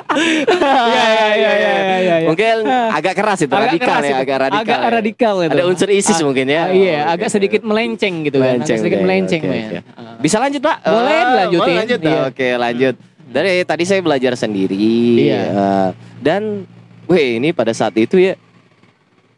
Iya 0.09 0.65
iya 0.65 1.29
iya 1.31 1.51
iya 1.53 1.73
iya. 2.01 2.15
Mungkin 2.25 2.65
agak 2.65 3.13
keras 3.13 3.39
itu, 3.39 3.51
Agak 3.51 3.69
radikal 3.69 3.87
keras 3.87 4.01
ya, 4.01 4.09
itu. 4.09 4.17
agak 4.19 4.37
radikal. 4.41 4.59
Agak 4.59 4.79
ya. 4.79 4.89
radikal 4.91 5.35
itu. 5.39 5.53
Ada 5.53 5.63
unsur 5.65 5.89
ISIS 5.91 6.17
Ah, 6.17 6.25
mungkin 6.25 6.45
ya. 6.45 6.61
ah, 6.61 6.67
iya, 6.71 6.97
Oh, 6.99 7.13
agak 7.13 7.29
oke. 7.29 7.35
sedikit 7.37 7.61
melenceng 7.61 8.15
gitu 8.23 8.37
kan. 8.37 8.45
Agak 8.49 8.57
Melenceng, 8.57 8.77
sedikit 8.79 8.97
oke, 8.97 9.05
melenceng. 9.05 9.41
Ah. 9.45 10.17
Bisa 10.17 10.37
lanjut 10.39 10.59
pak? 10.59 10.75
Boleh 10.81 11.13
Ah, 11.13 11.25
dilanjutin. 11.29 11.75
lanjut, 11.77 11.99
Iya. 12.01 12.19
Oke 12.25 12.47
lanjut. 12.55 12.95
Dari 13.29 13.61
tadi 13.63 13.83
saya 13.85 14.01
belajar 14.01 14.33
sendiri. 14.33 14.77
Iya. 15.21 15.41
eh, 15.45 15.89
dan, 16.19 16.65
weh 17.05 17.37
ini 17.37 17.53
pada 17.53 17.71
saat 17.71 17.93
itu 17.95 18.17
ya 18.17 18.33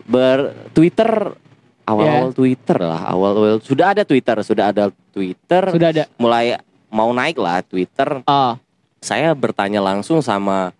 ber 0.07 0.71
Twitter 0.71 1.35
awal-awal 1.85 2.31
Twitter 2.31 2.77
lah, 2.79 3.01
awal-awal 3.11 3.59
sudah 3.59 3.91
ada 3.93 4.03
Twitter, 4.07 4.37
sudah 4.41 4.71
ada 4.71 4.83
Twitter, 5.11 5.63
Sudah 5.71 5.89
ada. 5.91 6.03
mulai 6.15 6.55
mau 6.87 7.11
naik 7.11 7.35
lah 7.35 7.59
Twitter. 7.63 8.23
Ah, 8.25 8.55
Saya 9.01 9.33
bertanya 9.33 9.81
langsung 9.81 10.21
sama 10.21 10.71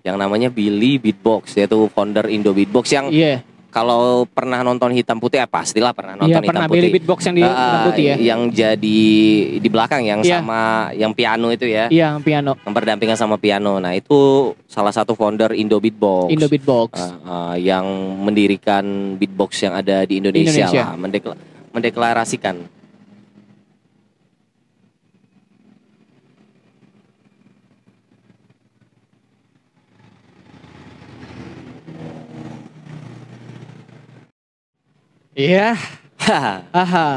yang 0.00 0.16
namanya 0.16 0.48
Billy 0.48 0.96
Beatbox 1.00 1.56
yaitu 1.56 1.88
founder 1.92 2.28
Indo 2.28 2.52
Beatbox 2.52 2.92
yang 2.92 3.08
iya. 3.08 3.40
Kalau 3.74 4.22
pernah 4.24 4.62
nonton 4.62 4.94
hitam 4.94 5.18
putih 5.18 5.42
ya 5.42 5.50
pastilah 5.50 5.90
pernah 5.90 6.14
Iya, 6.14 6.22
nonton 6.22 6.38
hitam 6.38 6.50
pernah 6.54 6.68
putih. 6.70 6.78
Billy 6.78 6.94
Beatbox 6.94 7.18
yang 7.26 7.34
di 7.34 7.42
Ah, 7.42 7.50
hitam 7.50 7.78
putih 7.84 8.04
ya. 8.04 8.16
Yang 8.22 8.40
jadi 8.54 9.02
di 9.58 9.68
belakang 9.68 10.02
yang 10.02 10.20
Iya. 10.20 10.38
sama 10.38 10.60
yang 10.94 11.10
piano 11.10 11.50
itu 11.50 11.66
ya. 11.66 11.90
Iya, 11.90 12.22
piano. 12.22 12.54
Yang 12.56 12.70
berdampingan 12.72 13.18
sama 13.18 13.34
piano. 13.34 13.76
Nah, 13.76 13.90
itu 13.92 14.14
salah 14.64 14.94
satu 14.94 15.12
founder 15.12 15.50
Indo 15.52 15.76
Beatbox. 15.76 16.30
Indo 16.30 16.46
Beatbox. 16.46 16.90
Ah, 16.94 17.18
ah, 17.50 17.54
yang 17.56 17.82
mendirikan 18.20 18.86
beatbox 19.16 19.58
yang 19.60 19.74
ada 19.74 20.06
di 20.06 20.22
Indonesia, 20.22 20.54
Indonesia. 20.62 20.82
lah, 20.84 20.94
mendekla- 20.94 21.38
mendeklarasikan. 21.74 22.56
Iya. 35.34 35.74
Haha, 36.16 36.54
Aha. 36.86 37.08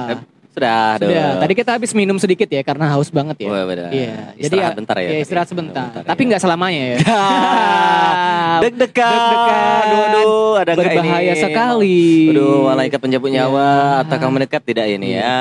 Sudah, 0.49 0.97
Sudah. 0.97 1.05
dong. 1.05 1.37
Tadi 1.37 1.53
kita 1.53 1.69
habis 1.69 1.93
minum 1.93 2.17
sedikit 2.17 2.49
ya 2.49 2.65
karena 2.65 2.89
haus 2.89 3.13
banget 3.13 3.45
ya. 3.45 3.47
Oh, 3.47 3.61
benar. 3.63 3.93
Iya. 3.93 4.33
Istirahat 4.35 4.73
bentar 4.73 4.97
ya 4.97 5.05
Iya, 5.05 5.09
tadi. 5.11 5.21
istirahat 5.21 5.47
sebentar. 5.47 5.85
Bentar 5.93 6.01
Tapi 6.03 6.17
ya. 6.19 6.27
nggak 6.33 6.41
selamanya 6.41 6.81
ya. 6.83 6.97
Deg-degan. 8.65 9.05
Deg-degan. 9.05 9.85
Aduh, 9.85 10.01
aduh, 10.01 10.51
ada 10.57 10.71
nggak 10.73 10.81
Berbahaya 10.81 11.29
ini? 11.29 11.43
sekali. 11.45 12.01
Aduh, 12.33 12.57
malaikat 12.65 12.97
penjemput 12.97 13.29
Iya. 13.29 13.37
nyawa 13.45 13.69
ataukah 14.01 14.29
mendekat 14.33 14.61
tidak 14.65 14.85
ini 14.89 15.13
Iya. 15.13 15.21
ya? 15.21 15.37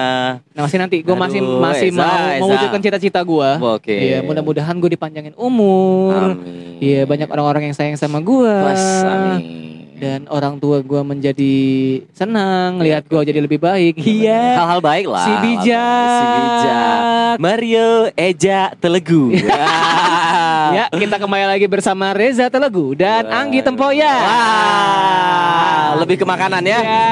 Nah, 0.53 0.63
masih 0.69 0.79
nanti 0.79 0.97
gue 1.01 1.17
masih 1.17 1.41
masih 1.41 1.89
Eza, 1.89 1.97
mau 1.97 2.13
Eza. 2.29 2.41
mewujudkan 2.45 2.81
cita-cita 2.85 3.21
gue. 3.25 3.51
Oke. 3.73 3.97
Iya, 3.97 4.21
mudah-mudahan 4.21 4.77
gue 4.77 4.91
dipanjangin 4.93 5.33
umur. 5.33 6.37
Amin. 6.37 6.77
Iya, 6.77 7.09
banyak 7.09 7.25
orang-orang 7.27 7.63
yang 7.65 7.75
sayang 7.75 7.97
sama 7.97 8.21
gue. 8.21 8.53
Amin. 8.53 9.41
Dan 9.97 10.29
orang 10.29 10.61
tua 10.61 10.85
gue 10.85 11.01
menjadi 11.01 11.57
senang, 12.13 12.85
Iya, 12.85 13.01
lihat 13.01 13.03
gue 13.09 13.21
jadi 13.33 13.41
lebih 13.41 13.57
baik. 13.57 13.97
Iya. 13.97 14.61
Hal-hal 14.61 14.81
baik 14.85 15.09
lah. 15.09 15.25
Si 15.25 15.33
bijak. 15.41 16.13
Si 16.13 16.27
bijak. 16.37 16.97
Mario 17.41 18.13
Eja 18.13 18.77
Telegu. 18.77 19.33
Ya, 20.67 20.91
kita 20.91 21.23
kembali 21.23 21.47
lagi 21.47 21.71
bersama 21.71 22.11
Reza 22.11 22.51
Telegu 22.51 22.99
dan. 22.99 23.23
Anggi 23.31 23.63
Tempoyak. 23.63 24.19
Wah, 24.27 25.95
lebih 26.03 26.19
ke 26.19 26.27
makanan 26.27 26.59
ya. 26.67 26.81
Ya. 26.83 27.07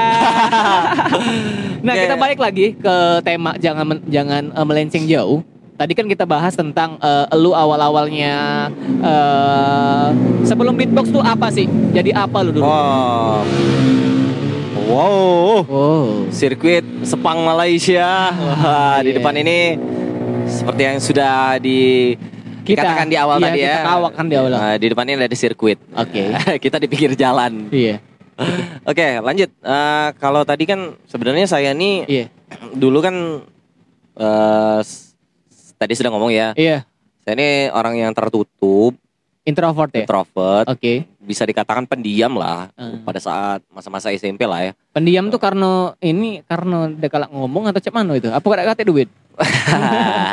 nah, 1.87 1.93
kita 1.95 2.19
balik 2.19 2.35
lagi 2.35 2.75
ke 2.75 2.95
tema 3.23 3.55
jangan 3.55 4.03
jangan 4.11 4.51
eh, 4.51 4.65
melenceng 4.67 5.07
jauh. 5.07 5.39
Tadi 5.75 5.91
kan 5.91 6.07
kita 6.07 6.23
bahas 6.23 6.55
tentang 6.55 6.95
eh, 6.97 7.27
lu 7.35 7.51
awal-awalnya 7.51 8.71
eh, 9.03 10.07
sebelum 10.47 10.71
beatbox 10.71 11.11
tuh 11.11 11.19
apa 11.19 11.51
sih? 11.51 11.67
Jadi 11.91 12.15
apa 12.15 12.39
lu 12.39 12.55
dulu? 12.55 12.63
Wow. 12.63 13.43
Wow. 14.85 15.55
Oh. 15.67 16.07
Sirkuit 16.31 16.85
Sepang 17.03 17.43
Malaysia. 17.43 18.31
Wah, 18.31 19.03
di 19.03 19.11
iya. 19.11 19.15
depan 19.19 19.35
ini 19.35 19.75
seperti 20.47 20.81
yang 20.85 20.97
sudah 21.01 21.59
di 21.59 22.13
Kita- 22.63 22.81
dikatakan 22.81 23.07
di 23.09 23.17
awal 23.19 23.37
iya, 23.37 23.45
tadi 23.45 23.59
ya. 23.59 23.67
kita 23.67 23.81
kawakan 23.83 24.25
di 24.25 24.35
awal. 24.39 24.49
Nah, 24.49 24.75
di 24.79 24.87
depan 24.87 25.05
ini 25.05 25.19
ada 25.19 25.35
sirkuit. 25.35 25.79
Oke. 25.91 26.23
kita 26.63 26.79
di 26.79 26.87
pinggir 26.87 27.19
jalan. 27.19 27.67
Iya. 27.67 27.99
Oke, 28.89 29.19
lanjut. 29.19 29.51
Eh, 29.51 30.07
kalau 30.23 30.47
tadi 30.47 30.63
kan 30.63 30.95
sebenarnya 31.03 31.51
saya 31.51 31.75
nih 31.75 31.95
Iya. 32.07 32.25
dulu 32.71 33.03
kan 33.03 33.43
s- 34.79 35.04
tadi 35.75 35.93
sudah 35.93 36.09
ngomong 36.09 36.29
ya. 36.29 36.51
Iya. 36.53 36.83
Saya 37.21 37.33
ini 37.33 37.49
orang 37.69 37.97
yang 37.97 38.11
tertutup, 38.11 38.93
Introvert 39.41 39.93
ya. 39.93 40.01
introvert, 40.01 40.65
Oke. 40.67 41.05
bisa 41.19 41.41
dikatakan 41.41 41.85
pendiam 41.85 42.33
lah 42.33 42.73
Hmm. 42.73 43.01
pada 43.01 43.17
saat 43.17 43.61
masa-masa 43.69 44.09
SMP 44.09 44.41
lah 44.41 44.61
ya. 44.61 44.71
Pendiam 44.89 45.29
tuh 45.29 45.37
karena 45.37 45.93
ini 45.99 46.41
karena 46.43 46.89
dia 46.89 47.09
kalak 47.09 47.29
ngomong 47.29 47.69
atau 47.69 47.77
cek 47.77 47.93
mana 47.93 48.17
itu? 48.17 48.25
Apa 48.29 48.41
gak 48.41 48.73
kata 48.73 48.81
duit? 48.83 49.05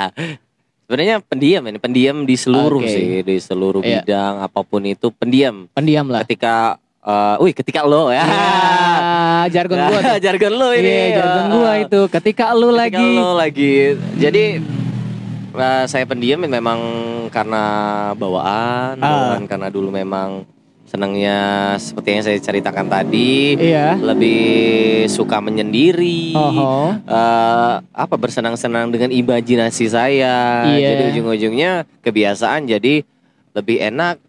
Sebenarnya 0.82 1.20
pendiam 1.20 1.64
ini, 1.64 1.78
pendiam 1.80 2.16
di 2.24 2.36
seluruh 2.36 2.80
Oke. 2.80 2.88
sih, 2.88 3.08
di 3.20 3.36
seluruh 3.36 3.80
Iya. 3.80 4.04
bidang 4.04 4.34
apa 4.44 4.60
pun 4.60 4.84
itu 4.84 5.08
pendiam. 5.08 5.64
Pendiam 5.72 6.04
lah. 6.08 6.20
Ketika 6.20 6.76
eh, 7.00 7.36
wih, 7.40 7.52
ketika 7.52 7.80
lo 7.82 8.08
ya. 8.08 8.20
Ya, 8.22 9.48
jargon 9.50 9.78
gua 9.82 10.00
jargon 10.24 10.52
lo 10.52 10.68
ini. 10.72 10.88
Iya, 10.88 11.06
jargon 11.16 11.40
Eh, 11.42 11.48
gua 11.50 11.72
itu. 11.80 12.00
Ketika 12.08 12.52
lu 12.52 12.68
ketika 12.70 12.80
lagi 12.80 13.08
lo 13.10 13.30
lagi. 13.32 13.74
Jadi 14.16 14.44
eh, 15.54 15.84
saya 15.86 16.04
pendiam 16.04 16.40
memang 16.40 16.80
karena 17.28 17.64
bawaan, 18.14 18.96
Ah. 18.96 19.10
bawaan 19.28 19.44
karena 19.44 19.68
dulu 19.68 19.88
memang 19.88 20.44
senangnya 20.84 21.38
seperti 21.78 22.08
yang 22.10 22.20
saya 22.22 22.36
ceritakan 22.38 22.84
tadi 22.84 23.56
Iya. 23.56 23.96
lebih 23.96 24.42
suka 25.08 25.40
menyendiri 25.40 26.36
Oh, 26.36 26.92
eh, 26.92 27.74
apa 27.80 28.14
bersenang-senang 28.14 28.92
dengan 28.92 29.08
imajinasi 29.08 29.88
saya 29.88 30.68
Iya. 30.68 30.88
jadi 30.92 31.02
ujung-ujungnya 31.10 31.70
kebiasaan 32.00 32.68
jadi 32.68 33.08
lebih 33.52 33.80
enak 33.82 34.20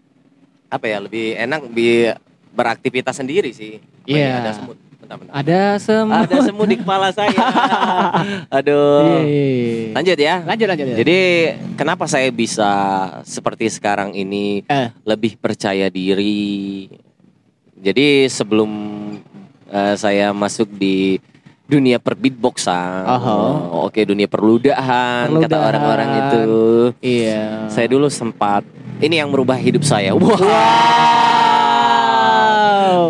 apa 0.69 0.85
ya 0.87 1.03
lebih 1.03 1.35
enak 1.35 1.59
lebih 1.67 2.15
beraktivitas 2.51 3.19
sendiri 3.19 3.51
sih 3.51 3.83
Iya. 4.07 4.39
ada 4.39 4.51
semut 4.55 4.79
bentar-bentar. 5.03 5.33
Ada 5.33 5.61
semua. 5.77 6.23
ada 6.23 6.35
semut 6.39 6.65
di 6.65 6.77
kepala 6.77 7.07
saya 7.09 7.35
aduh 8.57 9.03
Iya, 9.03 9.19
iya, 9.19 9.45
iya. 9.45 9.91
lanjut 9.91 10.17
ya 10.17 10.35
Lanjut 10.41 10.67
lanjut. 10.67 10.85
lanjut. 10.85 10.97
jadi 10.97 11.19
kenapa 11.73 12.03
saya 12.05 12.29
bisa 12.29 12.71
seperti 13.23 13.67
sekarang 13.67 14.11
ini 14.11 14.63
Eh. 14.65 14.87
lebih 15.03 15.35
percaya 15.35 15.87
diri. 15.87 16.87
Jadi 17.75 18.25
sebelum 18.27 18.71
eh, 19.67 19.95
saya 19.95 20.31
masuk 20.31 20.71
di 20.71 21.19
dunia 21.63 21.97
perbeatboxan, 21.97 23.07
Oho. 23.09 23.37
oke 23.83 23.97
dunia 24.01 24.25
perludahan, 24.25 25.25
kata 25.25 25.31
Perludahan. 25.47 25.63
orang-orang 25.65 26.09
itu, 26.13 26.43
Iya. 27.01 27.67
saya 27.67 27.87
dulu 27.87 28.07
sempat 28.07 28.61
ini 28.99 29.17
yang 29.17 29.27
merubah 29.27 29.55
hidup 29.55 29.81
saya. 29.81 30.11
Wah, 30.13 30.37
Wow. 30.37 31.52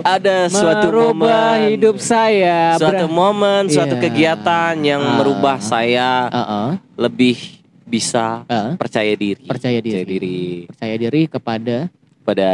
Ada 0.03 0.37
suatu 0.47 0.87
Merubah 0.87 1.57
momen, 1.57 1.69
hidup 1.69 1.95
saya. 1.97 2.75
suatu 2.75 3.05
Ber- 3.05 3.13
momen, 3.13 3.61
suatu 3.67 3.95
Iya. 3.95 4.03
kegiatan 4.03 4.73
yang 4.79 5.01
Ah. 5.01 5.15
merubah 5.17 5.57
saya 5.57 6.09
Heeh. 6.27 6.69
lebih 6.95 7.37
bisa 7.83 8.43
Heeh. 8.45 8.73
percaya 8.75 9.13
diri. 9.13 9.45
Percaya 9.45 9.79
diri. 9.79 9.93
Percaya 9.93 10.07
diri. 10.07 10.41
Percaya 10.67 10.95
diri 10.97 11.21
kepada 11.27 11.77
pada 12.23 12.51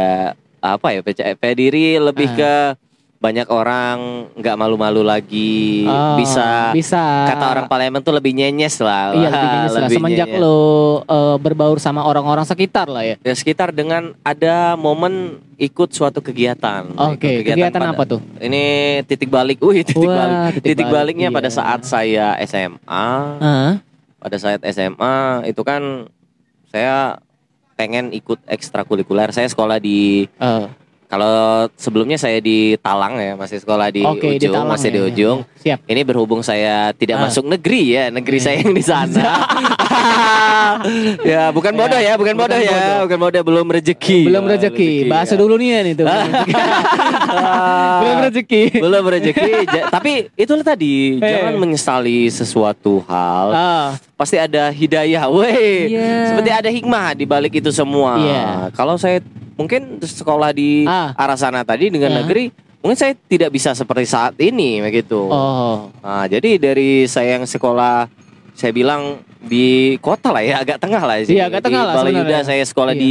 apa 0.60 0.88
ya 0.90 1.00
percaya, 1.00 1.32
percaya 1.32 1.56
diri 1.56 1.86
lebih 1.96 2.28
Ah. 2.28 2.36
ke 2.36 2.52
banyak 3.20 3.52
orang 3.52 4.24
nggak 4.32 4.56
malu-malu 4.56 5.04
lagi. 5.04 5.84
Oh, 5.84 6.16
bisa. 6.16 6.72
bisa. 6.72 7.28
Kata 7.28 7.52
orang 7.52 7.66
Palembang 7.68 8.00
tuh 8.00 8.16
lebih 8.16 8.32
nyenyes 8.32 8.80
lah. 8.80 9.12
Iya 9.12 9.28
lebih 9.28 9.44
nyenyes 9.46 9.70
lah. 9.70 9.80
lebih 9.84 9.96
semenjak 10.00 10.28
nyenyes. 10.32 10.40
lo 10.40 10.58
eh, 11.04 11.36
berbaur 11.36 11.76
sama 11.76 12.00
orang-orang 12.00 12.48
sekitar 12.48 12.88
lah 12.88 13.04
ya. 13.04 13.20
ya 13.20 13.34
sekitar 13.36 13.76
dengan 13.76 14.16
ada 14.24 14.72
momen 14.72 15.36
ikut 15.60 15.92
suatu 15.92 16.24
kegiatan. 16.24 16.88
Oke, 16.96 17.44
Ikut 17.44 17.52
kegiatan 17.52 17.76
pada- 17.76 17.92
apa 17.92 18.02
tuh? 18.08 18.24
ini 18.40 18.64
titik 19.04 19.28
balik. 19.28 19.60
Wih 19.60 19.84
titik 19.84 20.00
Wah, 20.00 20.16
balik. 20.16 20.36
titik 20.56 20.64
titik, 20.72 20.86
balik, 20.88 21.12
baliknya 21.12 21.28
pada 21.28 21.52
iya. 21.52 21.56
saat 21.60 21.80
saya 21.84 22.40
SMA 22.40 23.08
Hah? 23.36 23.72
pada 24.16 24.36
saat 24.40 24.64
SMA 24.64 25.44
itu 25.44 25.60
kan 25.60 26.08
saya 26.72 27.20
pengen 27.76 28.16
ikut 28.16 28.40
ekstrakurikuler. 28.48 29.28
Saya 29.28 29.44
sekolah 29.44 29.76
di 29.76 30.24
Eh, 30.40 30.64
Kalau 31.10 31.34
sebelumnya 31.74 32.14
saya 32.14 32.38
di 32.38 32.78
Talang 32.78 33.18
ya, 33.18 33.34
masih 33.34 33.58
sekolah 33.58 33.90
di 33.90 34.00
Oke, 34.00 34.30
di 34.30 34.46
ujung, 34.46 34.54
Talang 34.54 34.70
masih 34.70 34.86
ya, 34.86 34.94
di 34.94 34.96
ya, 34.96 35.04
ujung. 35.04 35.38
ya. 35.42 35.58
Siap. 35.60 35.78
Ini 35.84 36.00
berhubung 36.00 36.40
saya 36.40 36.94
tidak 36.94 37.18
Ah. 37.18 37.26
masuk 37.26 37.44
negeri 37.44 37.82
ya, 37.90 38.04
negeri 38.08 38.38
Iya. 38.38 38.44
saya 38.44 38.56
yang 38.56 38.70
di 38.70 38.84
sana. 38.84 39.26
ya, 41.26 41.42
bukan 41.50 41.72
bodoh 41.74 41.98
ya, 41.98 42.14
bukan 42.14 42.34
bodoh 42.34 42.56
ya, 42.56 43.02
bukan 43.02 43.18
bodoh, 43.18 43.42
belum 43.42 43.66
rezeki. 43.68 44.20
Belum 44.24 44.44
Ya, 44.44 44.50
rezeki. 44.54 44.90
Bahasa 45.04 45.34
ya. 45.34 45.38
dulu 45.38 45.58
nih 45.58 45.68
ya 45.68 45.80
nih 45.82 45.94
tuh. 45.94 46.06
Ah, 46.06 47.98
Belum 48.00 48.18
rezeki. 48.22 48.62
belum 48.78 49.04
rezeki. 49.04 49.52
Ja- 49.66 49.88
Tapi 49.90 50.12
itulah 50.34 50.62
tadi, 50.62 51.18
Eh. 51.18 51.26
jangan 51.26 51.54
menyesali 51.56 52.28
sesuatu 52.28 53.02
hal. 53.04 53.46
Ah, 53.50 53.88
Pasti 54.14 54.36
ada 54.36 54.68
hidayah, 54.68 55.26
weh. 55.26 55.90
Iya. 55.90 56.30
Seperti 56.30 56.50
ada 56.52 56.68
hikmah 56.68 57.06
di 57.14 57.24
balik 57.24 57.56
itu 57.56 57.72
semua. 57.72 58.14
Iya. 58.14 58.44
Kalau 58.70 58.94
saya 58.94 59.24
mungkin 59.60 60.00
sekolah 60.00 60.50
di 60.50 60.82
Ah. 60.82 61.12
arah 61.14 61.36
sana 61.36 61.60
tadi 61.60 61.88
dengan 61.88 62.08
Ya. 62.08 62.16
negeri, 62.20 62.48
mungkin 62.80 62.96
saya 62.96 63.12
tidak 63.14 63.52
bisa 63.52 63.70
seperti 63.70 64.04
saat 64.04 64.32
ini 64.36 64.80
begitu. 64.80 65.20
oh. 65.22 65.92
Nah, 66.00 66.24
jadi 66.24 66.56
dari 66.56 67.04
saya 67.04 67.36
yang 67.36 67.44
sekolah 67.44 68.08
saya 68.52 68.72
bilang 68.72 69.20
di 69.38 69.96
kota 69.98 70.28
lah 70.30 70.40
ya, 70.40 70.60
agak 70.60 70.76
tengah 70.76 71.00
lah 71.00 71.20
sih. 71.20 71.36
Iya, 71.36 71.48
agak 71.48 71.60
tengah 71.62 71.80
di 71.80 71.86
lah 71.86 71.94
sebenarnya. 72.00 72.20
Yuda 72.24 72.38
saya 72.42 72.62
sekolah 72.62 72.92
Iya. 72.92 72.98
di 72.98 73.10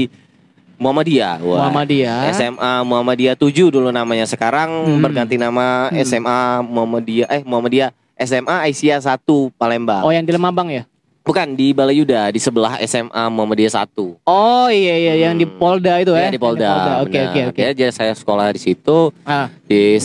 Muhammadiyah. 0.75 1.35
Wah. 1.41 1.57
Muhammadiyah. 1.59 2.31
SMA 2.31 2.73
Muhammadiyah 2.83 3.35
7 3.35 3.67
dulu 3.67 3.89
namanya. 3.89 4.23
Sekarang 4.23 4.69
Hmm. 4.87 5.01
berganti 5.01 5.35
nama 5.35 5.89
Hmm. 5.89 5.99
SMA 5.99 6.39
Muhammadiyah 6.63 7.27
eh 7.29 7.41
Muhammadiyah 7.43 7.89
SMA 8.15 8.55
Aisyah 8.63 8.99
1 8.99 9.51
Palembang. 9.53 10.03
Oh 10.03 10.11
yang 10.11 10.23
di 10.23 10.31
Lemabang 10.31 10.67
ya? 10.67 10.87
Bukan 11.29 11.53
di 11.53 11.77
Balai 11.77 11.93
Yuda, 11.93 12.33
di 12.33 12.41
sebelah 12.41 12.81
SMA 12.81 13.29
Muhammadiyah 13.29 13.85
1. 13.85 14.25
Oh 14.25 14.65
iya 14.65 14.97
iya 14.97 15.29
yang 15.29 15.37
di 15.37 15.45
Hmm. 15.45 15.61
Polda 15.61 16.01
itu 16.01 16.09
ya? 16.09 16.25
Ya, 16.25 16.33
di 16.33 16.41
Polda. 16.41 16.69
Oke 17.05 17.21
oke 17.21 17.53
oke. 17.53 17.59
Ya, 17.61 17.69
jadi 17.69 17.93
saya 17.93 18.17
sekolah 18.17 18.49
di 18.49 18.57
situ. 18.57 19.13
Ah, 19.21 19.45
Di 19.61 20.01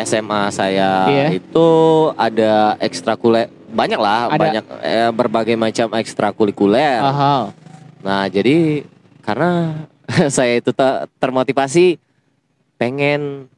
SMA 0.00 0.48
saya 0.48 1.04
Iya. 1.04 1.26
itu 1.36 1.68
ada 2.16 2.80
ekstrakurikuler 2.80 3.52
banyak 3.68 4.00
lah, 4.00 4.32
Ada. 4.32 4.40
banyak 4.40 4.64
eh, 4.80 5.10
berbagai 5.12 5.56
macam 5.56 5.92
ekstrakurikuler. 5.92 7.04
aha. 7.04 7.52
Nah, 8.00 8.24
jadi 8.32 8.88
karena 9.20 9.76
saya 10.32 10.56
itu 10.56 10.72
te- 10.72 11.04
termotivasi 11.16 12.00
pengen 12.74 13.52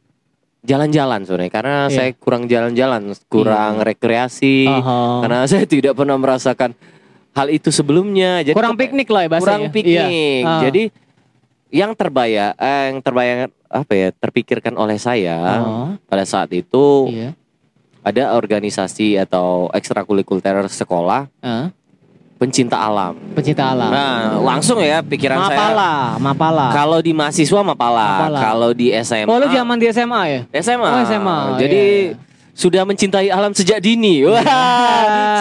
jalan-jalan 0.63 1.23
sebenarnya 1.23 1.53
karena 1.53 1.77
Iya. 1.87 1.95
saya 1.95 2.11
kurang 2.17 2.51
jalan-jalan, 2.51 3.03
kurang 3.29 3.79
rekreasi. 3.79 4.67
Aha. 4.67 5.23
Karena 5.23 5.39
saya 5.51 5.63
tidak 5.63 5.95
pernah 5.95 6.19
merasakan 6.19 6.75
hal 7.35 7.47
itu 7.51 7.69
sebelumnya. 7.69 8.41
Jadi 8.41 8.55
kurang 8.55 8.79
piknik 8.79 9.09
lah 9.09 9.27
ya 9.27 9.29
bahasanya. 9.29 9.45
kurang 9.45 9.63
piknik. 9.69 9.93
Iya. 10.41 10.47
Ah. 10.47 10.61
Jadi 10.63 10.83
yang 11.69 11.91
terbayang, 11.93 12.55
eh, 12.55 12.83
yang 12.89 12.99
terbayang 12.99 13.39
apa 13.67 13.93
ya, 13.93 14.09
terpikirkan 14.15 14.75
oleh 14.75 14.95
saya 14.95 15.59
Oh, 15.59 15.99
pada 16.07 16.23
saat 16.23 16.47
itu 16.51 17.11
iya. 17.11 17.35
ada 18.01 18.31
organisasi 18.33 19.19
atau 19.19 19.67
ekstrakurikuler 19.75 20.71
sekolah 20.71 21.27
Ah, 21.43 21.75
pencinta 22.37 22.79
alam. 22.79 23.19
pecinta 23.35 23.75
alam. 23.75 23.91
Nah, 23.91 24.39
langsung 24.39 24.79
ya 24.79 25.03
pikiran 25.03 25.43
saya. 25.43 25.59
Mapala, 25.59 25.93
Mapala. 26.23 26.67
Kalau 26.71 27.03
di 27.03 27.11
mahasiswa 27.11 27.61
Mapala, 27.67 28.09
Mapala. 28.23 28.39
kalau 28.39 28.71
di 28.71 28.95
SMA. 28.95 29.27
Oh 29.27 29.43
lu 29.43 29.51
zaman 29.51 29.75
di 29.75 29.91
SMA 29.91 30.23
ya? 30.29 30.41
SMA. 30.55 30.87
Oh, 30.87 31.03
SMA, 31.03 31.39
Jadi 31.59 31.83
iya. 32.15 32.34
Sudah 32.55 32.83
mencintai 32.83 33.29
alam 33.29 33.51
sejak 33.51 33.79
dini. 33.79 34.23
Wah, 34.25 34.39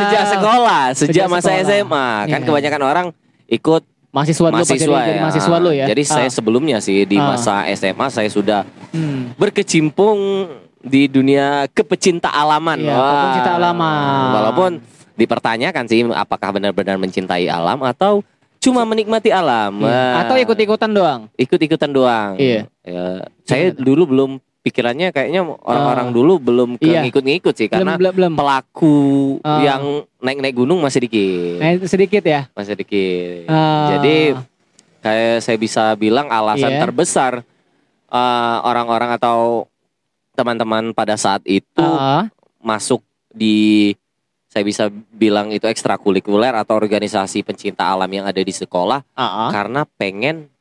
sejak 0.02 0.24
sekolah, 0.30 0.84
sejak, 0.92 1.10
Sejak 1.14 1.28
masa 1.30 1.50
sekolah. 1.54 1.70
SMA. 1.80 2.08
Kan 2.28 2.40
Iya. 2.42 2.48
kebanyakan 2.48 2.82
orang 2.84 3.08
ikut 3.48 3.84
Mahasiswa 4.10 4.46
dulu 4.46 4.62
mahasiswa 4.62 4.78
jadi 5.00 5.10
ya. 5.10 5.22
mahasiswa 5.22 5.58
lu 5.58 5.72
ya. 5.72 5.86
Jadi 5.90 6.04
saya 6.04 6.30
Ah. 6.30 6.34
sebelumnya 6.34 6.78
sih 6.78 7.02
di 7.04 7.18
Ah. 7.18 7.34
masa 7.34 7.66
SMA 7.68 8.08
saya 8.10 8.30
sudah 8.30 8.62
Hmm. 8.90 9.34
berkecimpung 9.36 10.50
di 10.80 11.08
dunia 11.08 11.66
kepecinta 11.70 12.30
alaman. 12.30 12.78
Iya, 12.78 12.94
Wah. 12.94 13.10
kepecinta 13.10 13.52
alaman. 13.56 14.26
Walaupun 14.34 14.72
dipertanyakan 15.14 15.84
sih 15.88 16.06
apakah 16.08 16.50
benar-benar 16.52 16.98
mencintai 16.98 17.46
alam 17.46 17.82
atau 17.82 18.22
cuma 18.60 18.82
menikmati 18.84 19.30
alam. 19.30 19.78
Iya. 19.78 19.90
Wah. 19.90 20.14
Atau 20.22 20.36
ikut-ikutan 20.40 20.90
doang. 20.90 21.22
ikut-ikutan 21.34 21.90
doang. 21.90 22.38
Iya. 22.38 22.70
Ya, 22.82 23.06
saya 23.44 23.72
Iya. 23.72 23.80
dulu 23.80 24.04
belum 24.08 24.32
pikirannya 24.64 25.12
kayaknya 25.12 25.44
orang-orang 25.44 26.08
Ah. 26.10 26.14
dulu 26.16 26.34
belum 26.40 26.70
ke 26.80 26.88
Iya. 26.88 27.04
ngikut-ngikut 27.04 27.54
sih 27.54 27.68
karena 27.68 28.00
belum 28.00 28.16
belum. 28.16 28.16
belum. 28.16 28.34
pelaku 28.40 28.98
Ah. 29.44 29.60
yang 29.60 29.84
naik-naik 30.18 30.56
gunung 30.56 30.80
masih 30.80 31.04
dikit. 31.04 31.60
Nah, 31.60 31.70
itu 31.76 31.86
sedikit 31.86 32.24
ya. 32.24 32.48
Masih 32.56 32.74
dikit. 32.74 33.44
Ah. 33.46 33.92
Jadi 33.92 34.40
kayak 35.04 35.44
saya 35.44 35.58
bisa 35.60 35.84
bilang 35.94 36.32
alasan 36.32 36.72
Iya. 36.72 36.82
terbesar 36.82 37.44
orang-orang 38.64 39.18
atau 39.18 39.68
teman-teman 40.32 40.94
pada 40.94 41.14
saat 41.14 41.42
itu 41.44 41.82
Ah, 41.82 42.30
masuk 42.58 43.02
di 43.30 43.92
saya 44.46 44.62
bisa 44.62 44.86
bilang 45.12 45.50
itu 45.50 45.66
ekstrakurikuler 45.66 46.54
atau 46.54 46.78
organisasi 46.78 47.42
pencinta 47.42 47.90
alam 47.90 48.06
yang 48.08 48.24
ada 48.24 48.38
di 48.38 48.54
sekolah 48.54 49.02
ah, 49.12 49.26
ah. 49.26 49.50
karena 49.50 49.82
pengen 49.98 50.53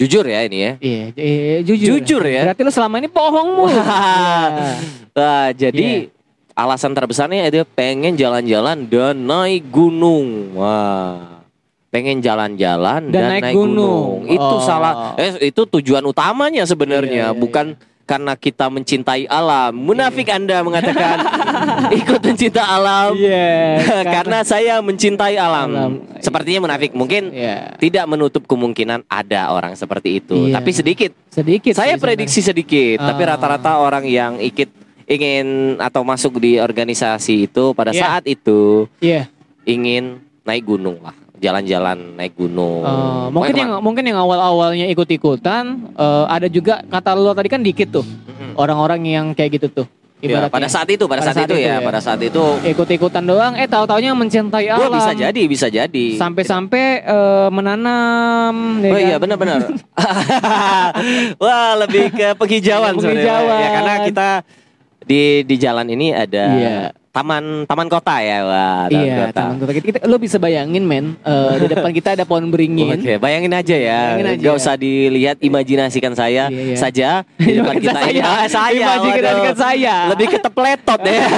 jujur 0.00 0.24
ya 0.24 0.40
ini 0.48 0.58
ya. 0.64 0.72
Iya, 0.80 1.04
iya, 1.12 1.56
jujur. 1.60 2.00
Jujur 2.00 2.22
ya. 2.24 2.48
Berarti 2.48 2.62
lu 2.64 2.72
selama 2.72 2.96
ini 2.96 3.08
bohong 3.12 3.48
mulu. 3.52 3.68
Wah. 3.68 3.84
Iya. 3.84 4.72
Wah, 5.12 5.48
jadi 5.52 6.08
alasan 6.56 6.96
terbesarnya 6.96 7.52
itu 7.52 7.60
pengen 7.76 8.16
jalan-jalan 8.16 8.88
dan 8.88 9.16
naik 9.20 9.68
gunung. 9.68 10.56
Wah. 10.56 11.44
Pengen 11.90 12.22
jalan-jalan 12.22 13.10
dan, 13.10 13.42
naik, 13.42 13.50
gunung. 13.52 14.22
Itu 14.24 14.38
Oh. 14.38 14.62
salah 14.62 15.18
eh 15.18 15.50
itu 15.50 15.66
tujuan 15.66 16.06
utamanya 16.06 16.62
sebenarnya, 16.62 17.28
Iya, 17.28 17.34
iya, 17.34 17.36
bukan 17.36 17.74
karena 18.10 18.34
kita 18.34 18.66
mencintai 18.66 19.30
alam. 19.30 19.70
Munafik 19.70 20.26
Anda 20.34 20.66
mengatakan 20.66 21.22
ikut 22.02 22.18
mencinta 22.26 22.66
alam. 22.66 23.14
Iya. 23.14 23.78
karena 24.18 24.42
saya 24.42 24.82
mencintai 24.82 25.38
alam. 25.38 25.70
Alam. 25.70 25.92
Sepertinya 26.18 26.66
munafik. 26.66 26.90
Mungkin 26.90 27.30
Iya. 27.30 27.78
tidak 27.78 28.10
menutup 28.10 28.50
kemungkinan 28.50 29.06
ada 29.06 29.54
orang 29.54 29.78
seperti 29.78 30.18
itu, 30.18 30.50
Iya. 30.50 30.58
tapi 30.58 30.70
sedikit. 30.74 31.14
Sedikit. 31.30 31.78
Saya 31.78 31.94
prediksi 32.02 32.42
sedikit, 32.42 32.98
tapi 32.98 33.22
Ah. 33.22 33.38
rata-rata 33.38 33.78
orang 33.78 34.02
yang 34.10 34.42
ikut 34.42 34.66
ingin 35.06 35.78
atau 35.78 36.02
masuk 36.02 36.42
di 36.42 36.58
organisasi 36.58 37.46
itu 37.46 37.70
pada 37.78 37.94
Iya. 37.94 38.02
saat 38.02 38.24
itu 38.26 38.90
sebenarnya. 38.98 39.30
Iya. 39.30 39.38
ingin 39.70 40.04
naik 40.42 40.66
gunung 40.66 40.98
lah. 40.98 41.14
Jalan-jalan 41.40 42.20
naik 42.20 42.36
gunung. 42.36 42.84
Eh, 42.84 43.26
mungkin 43.32 43.56
Pokoknya 43.56 43.62
yang 43.64 43.72
mungkin 43.80 44.04
yang 44.04 44.18
awal-awalnya 44.20 44.86
ikut-ikutan 44.92 45.64
eh, 45.96 46.24
ada 46.28 46.46
juga 46.46 46.84
kata 46.84 47.16
lo 47.16 47.32
tadi 47.32 47.48
kan 47.48 47.64
dikit 47.64 47.88
tuh 47.90 48.06
orang-orang 48.54 49.00
yang 49.08 49.26
kayak 49.32 49.56
gitu 49.56 49.82
tuh. 49.82 49.88
Ya, 50.20 50.36
Ibaratnya 50.36 50.52
pada 50.52 50.68
saat 50.68 50.84
itu, 50.92 51.08
pada, 51.08 51.24
Pada 51.24 51.32
saat, 51.32 51.36
saat 51.40 51.48
itu, 51.48 51.56
itu 51.56 51.64
ya, 51.64 51.80
ya. 51.80 51.80
pada 51.80 52.00
saat 52.04 52.20
itu 52.20 52.44
ikut-ikutan 52.60 53.24
doang 53.24 53.56
eh 53.56 53.64
tahu-taunya 53.64 54.12
mencintai 54.12 54.68
gua 54.68 54.76
alam. 54.76 55.00
bisa 55.00 55.12
jadi, 55.16 55.42
bisa 55.48 55.66
jadi. 55.72 56.06
Sampai-sampai 56.20 56.84
eh, 57.08 57.48
menanam 57.48 58.84
ya 58.84 58.92
Oh 58.92 59.00
iya 59.00 59.16
kan? 59.16 59.24
benar-benar. 59.24 59.60
Wah 61.40 61.72
lebih 61.80 62.12
ke 62.12 62.36
penghijauan 62.36 63.00
sebenarnya. 63.00 63.16
Penghijauan. 63.16 63.58
Ya 63.64 63.68
karena 63.72 63.94
kita 64.04 64.28
di 65.08 65.22
di 65.48 65.56
jalan 65.56 65.86
ini 65.88 66.12
ada 66.12 66.44
Iya. 66.52 66.76
Taman 67.10 67.42
taman 67.64 67.86
kota 67.86 68.16
ya, 68.18 68.38
wah 68.40 68.86
taman 68.86 69.02
Iya, 69.02 69.14
kota. 69.26 69.34
taman 69.36 69.56
kota 69.58 69.72
kita, 69.72 69.84
kita- 69.90 70.02
lo 70.04 70.16
bisa 70.16 70.36
bayangin 70.36 70.84
men 70.84 71.18
eh, 71.20 71.54
di 71.58 71.66
depan 71.66 71.90
kita 71.90 72.14
ada 72.14 72.22
pohon 72.22 72.46
beringin. 72.48 72.94
Oke, 72.96 73.14
bayangin 73.16 73.50
aja 73.50 73.74
ya. 73.74 74.00
Bayangin 74.14 74.28
aja. 74.30 74.42
Gak 74.44 74.56
usah 74.56 74.74
dilihat, 74.76 75.36
imajinasikan 75.38 76.12
saya 76.12 76.46
Iya, 76.46 76.62
iya. 76.64 76.76
saja 76.76 77.08
di 77.34 77.52
depan 77.58 77.76
kita 77.76 77.94
saya, 77.96 78.08
ini. 78.08 78.20
Ah, 78.22 78.46
saya, 78.46 78.78
imajinasikan 78.96 79.56
saya. 79.56 79.94
Lebih 80.08 80.26
ke 80.28 80.38
tepletot 80.38 81.00
ya. 81.02 81.22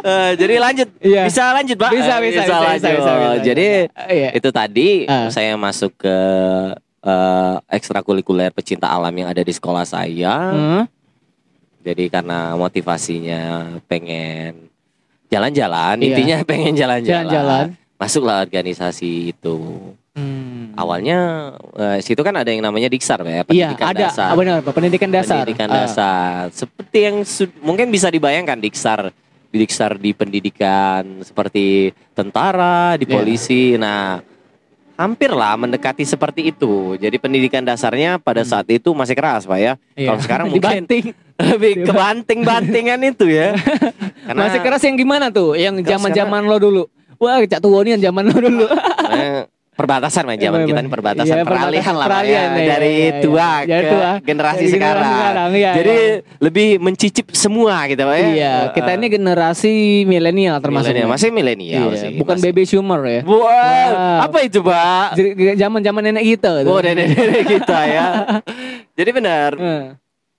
Eh, 0.00 0.30
jadi 0.34 0.54
lanjut, 0.58 0.88
Iya. 0.98 1.22
bisa 1.24 1.52
lanjut 1.52 1.76
pak. 1.76 1.90
Bisa, 1.92 2.14
Eh, 2.16 2.20
bisa, 2.24 2.40
bisa, 2.42 2.56
lanjut. 2.56 2.72
bisa, 2.72 2.88
bisa, 2.90 3.10
bisa. 3.12 3.32
Jadi 3.42 3.66
Iya. 4.08 4.28
itu 4.32 4.48
tadi 4.50 4.88
Ah. 5.06 5.28
saya 5.28 5.54
masuk 5.54 5.92
ke 5.96 6.16
eh, 7.00 7.56
ekstrakurikuler 7.70 8.48
pecinta 8.50 8.84
alam 8.86 9.08
yang 9.10 9.24
ada 9.26 9.40
di 9.40 9.48
sekolah 9.50 9.84
saya. 9.84 10.34
Hmm? 10.52 10.82
Jadi 11.80 12.12
karena 12.12 12.52
motivasinya 12.54 13.42
pengen 13.88 14.68
jalan-jalan, 15.26 15.96
Iya. 15.96 16.06
intinya 16.12 16.36
pengen 16.50 16.74
jalan-jalan. 16.76 17.24
Jalan-jalan. 17.26 17.66
Masuklah 17.96 18.40
organisasi 18.40 19.32
itu. 19.32 19.56
Hmm. 20.10 20.72
Awalnya 20.74 21.18
eh, 21.76 21.98
situ 22.00 22.20
kan 22.20 22.34
ada 22.34 22.48
yang 22.48 22.60
namanya 22.60 22.88
Diksar 22.88 23.20
ya, 23.22 23.40
Iya, 23.40 23.44
pendidikan 23.44 23.86
ada. 23.92 24.00
dasar. 24.08 24.28
Ah, 24.32 24.36
benar, 24.36 24.56
pendidikan 24.64 25.10
dasar. 25.10 25.44
Pendidikan 25.44 25.68
Ah. 25.68 25.76
dasar. 25.84 26.40
Seperti 26.50 26.98
yang 27.00 27.16
mungkin 27.60 27.88
bisa 27.88 28.08
dibayangkan 28.08 28.58
Diksar 28.58 29.12
di 29.50 29.56
Diksar 29.58 29.96
di 29.96 30.10
pendidikan 30.12 31.22
seperti 31.22 31.90
tentara, 32.12 32.96
di 32.96 33.04
Iya. 33.04 33.12
polisi. 33.12 33.62
Nah, 33.76 34.20
hampir 34.96 35.32
lah 35.32 35.56
mendekati 35.56 36.04
seperti 36.04 36.50
itu. 36.50 36.96
Jadi 36.96 37.16
pendidikan 37.16 37.64
dasarnya 37.64 38.16
pada 38.16 38.44
saat 38.44 38.68
itu 38.68 38.92
masih 38.92 39.14
keras, 39.14 39.44
Pak 39.44 39.58
ya. 39.58 39.72
Hmm. 39.76 39.84
Iya. 39.96 40.06
Kalau 40.08 40.20
sekarang 40.20 40.46
mungkin. 40.52 40.84
Lebih 41.42 41.84
ke 41.84 41.92
banting-bantingan 41.92 43.00
itu 43.02 43.26
ya. 43.26 43.56
Karena 44.26 44.40
Masih 44.46 44.60
keras 44.60 44.82
yang 44.82 44.94
gimana 44.94 45.28
tuh? 45.28 45.54
Yang 45.54 45.82
zaman-zaman 45.84 46.44
lo 46.44 46.56
dulu. 46.56 46.82
Wah, 47.16 47.40
Cak 47.40 47.60
Tuwo 47.60 47.80
ini 47.82 47.96
yang 47.96 48.12
zaman 48.12 48.28
lo 48.28 48.36
dulu. 48.36 48.64
perbatasan 49.70 50.28
mah 50.28 50.36
zaman 50.36 50.68
kita 50.68 50.80
ini 50.84 50.92
perbatasan 50.92 51.36
Iya, 51.40 51.44
peralihan 51.48 51.94
lah 51.96 52.04
peralihan, 52.04 52.48
ya. 52.52 52.58
iya, 52.58 52.68
dari 52.68 52.92
iya. 52.92 53.20
tua 53.24 53.50
Dari 53.64 53.80
ke 53.80 53.88
tua. 53.88 54.10
generasi 54.20 54.60
Dari 54.60 54.74
sekarang. 54.76 55.08
sekarang, 55.08 55.50
iya, 55.56 55.72
Jadi 55.72 55.94
iya. 55.96 56.16
lebih 56.36 56.68
mencicip 56.76 57.26
semua 57.32 57.88
gitu 57.88 58.04
Pak 58.04 58.12
ya. 58.12 58.28
Iya, 58.28 58.54
kita 58.76 58.90
Eh, 58.92 58.96
ini 59.00 59.06
generasi 59.08 59.72
milenial 60.04 60.60
termasuk. 60.60 60.92
milenial. 60.92 61.08
masih 61.08 61.28
milenial 61.32 61.86
Iya, 61.88 61.96
sih. 61.96 62.12
bukan 62.12 62.36
masih. 62.36 62.52
baby 62.52 62.62
boomer 62.68 63.00
ya. 63.08 63.20
Wow, 63.24 63.40
Wow. 63.40 64.18
apa 64.20 64.38
itu, 64.44 64.58
Pak? 64.60 65.06
Zaman-zaman 65.56 66.02
nenek 66.04 66.24
kita 66.28 66.50
tuh. 66.60 66.68
Oh, 66.68 66.80
nenek-nenek 66.84 67.44
kita 67.48 67.78
ya. 67.88 68.06
Jadi 69.00 69.10
benar. 69.16 69.50
Eh, 69.56 69.84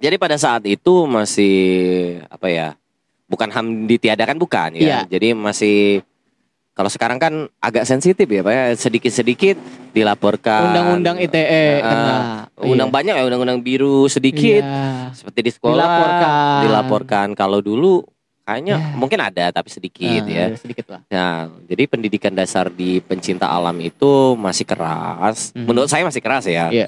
Jadi 0.01 0.15
pada 0.17 0.33
saat 0.35 0.65
itu 0.65 1.05
masih 1.05 1.55
apa 2.25 2.49
ya? 2.49 2.73
Bukan 3.29 3.47
ham 3.47 3.85
ditiadakan 3.85 4.35
bukan 4.35 4.73
ya. 4.73 4.81
Iya. 4.81 4.99
Jadi 5.07 5.31
masih 5.31 6.01
kalau 6.73 6.89
sekarang 6.89 7.15
kan 7.15 7.33
agak 7.61 7.85
sensitif 7.85 8.25
ya, 8.25 8.41
Pak 8.41 8.51
ya. 8.51 8.65
Sedikit-sedikit 8.73 9.55
dilaporkan. 9.93 10.73
Undang-undang 10.73 11.21
ITE 11.21 11.45
Ah, 11.79 11.85
kena. 11.85 12.15
undang 12.65 12.89
Iya. 12.89 12.95
banyak 12.97 13.13
ya 13.13 13.23
undang-undang 13.23 13.59
biru 13.61 14.09
sedikit 14.09 14.65
Iya. 14.65 15.13
seperti 15.13 15.39
di 15.45 15.51
sekolah 15.53 15.77
Dilaporkan. 15.77 16.59
dilaporkan. 16.65 17.27
Kalau 17.35 17.59
dulu 17.61 18.01
kayaknya 18.41 18.75
Ya. 18.81 18.97
mungkin 18.97 19.19
ada 19.21 19.45
tapi 19.53 19.69
sedikit 19.69 20.25
Ah, 20.25 20.27
ya. 20.27 20.45
iya, 20.49 20.57
sedikit 20.57 20.85
lah. 20.89 21.01
Nah, 21.07 21.35
jadi 21.69 21.83
pendidikan 21.85 22.33
dasar 22.33 22.67
di 22.67 22.97
pencinta 22.99 23.45
alam 23.47 23.77
itu 23.77 24.33
masih 24.33 24.65
keras. 24.65 25.53
Mhm. 25.53 25.67
Menurut 25.69 25.87
saya 25.87 26.03
masih 26.03 26.19
keras 26.19 26.49
ya. 26.49 26.67
Iya. 26.73 26.87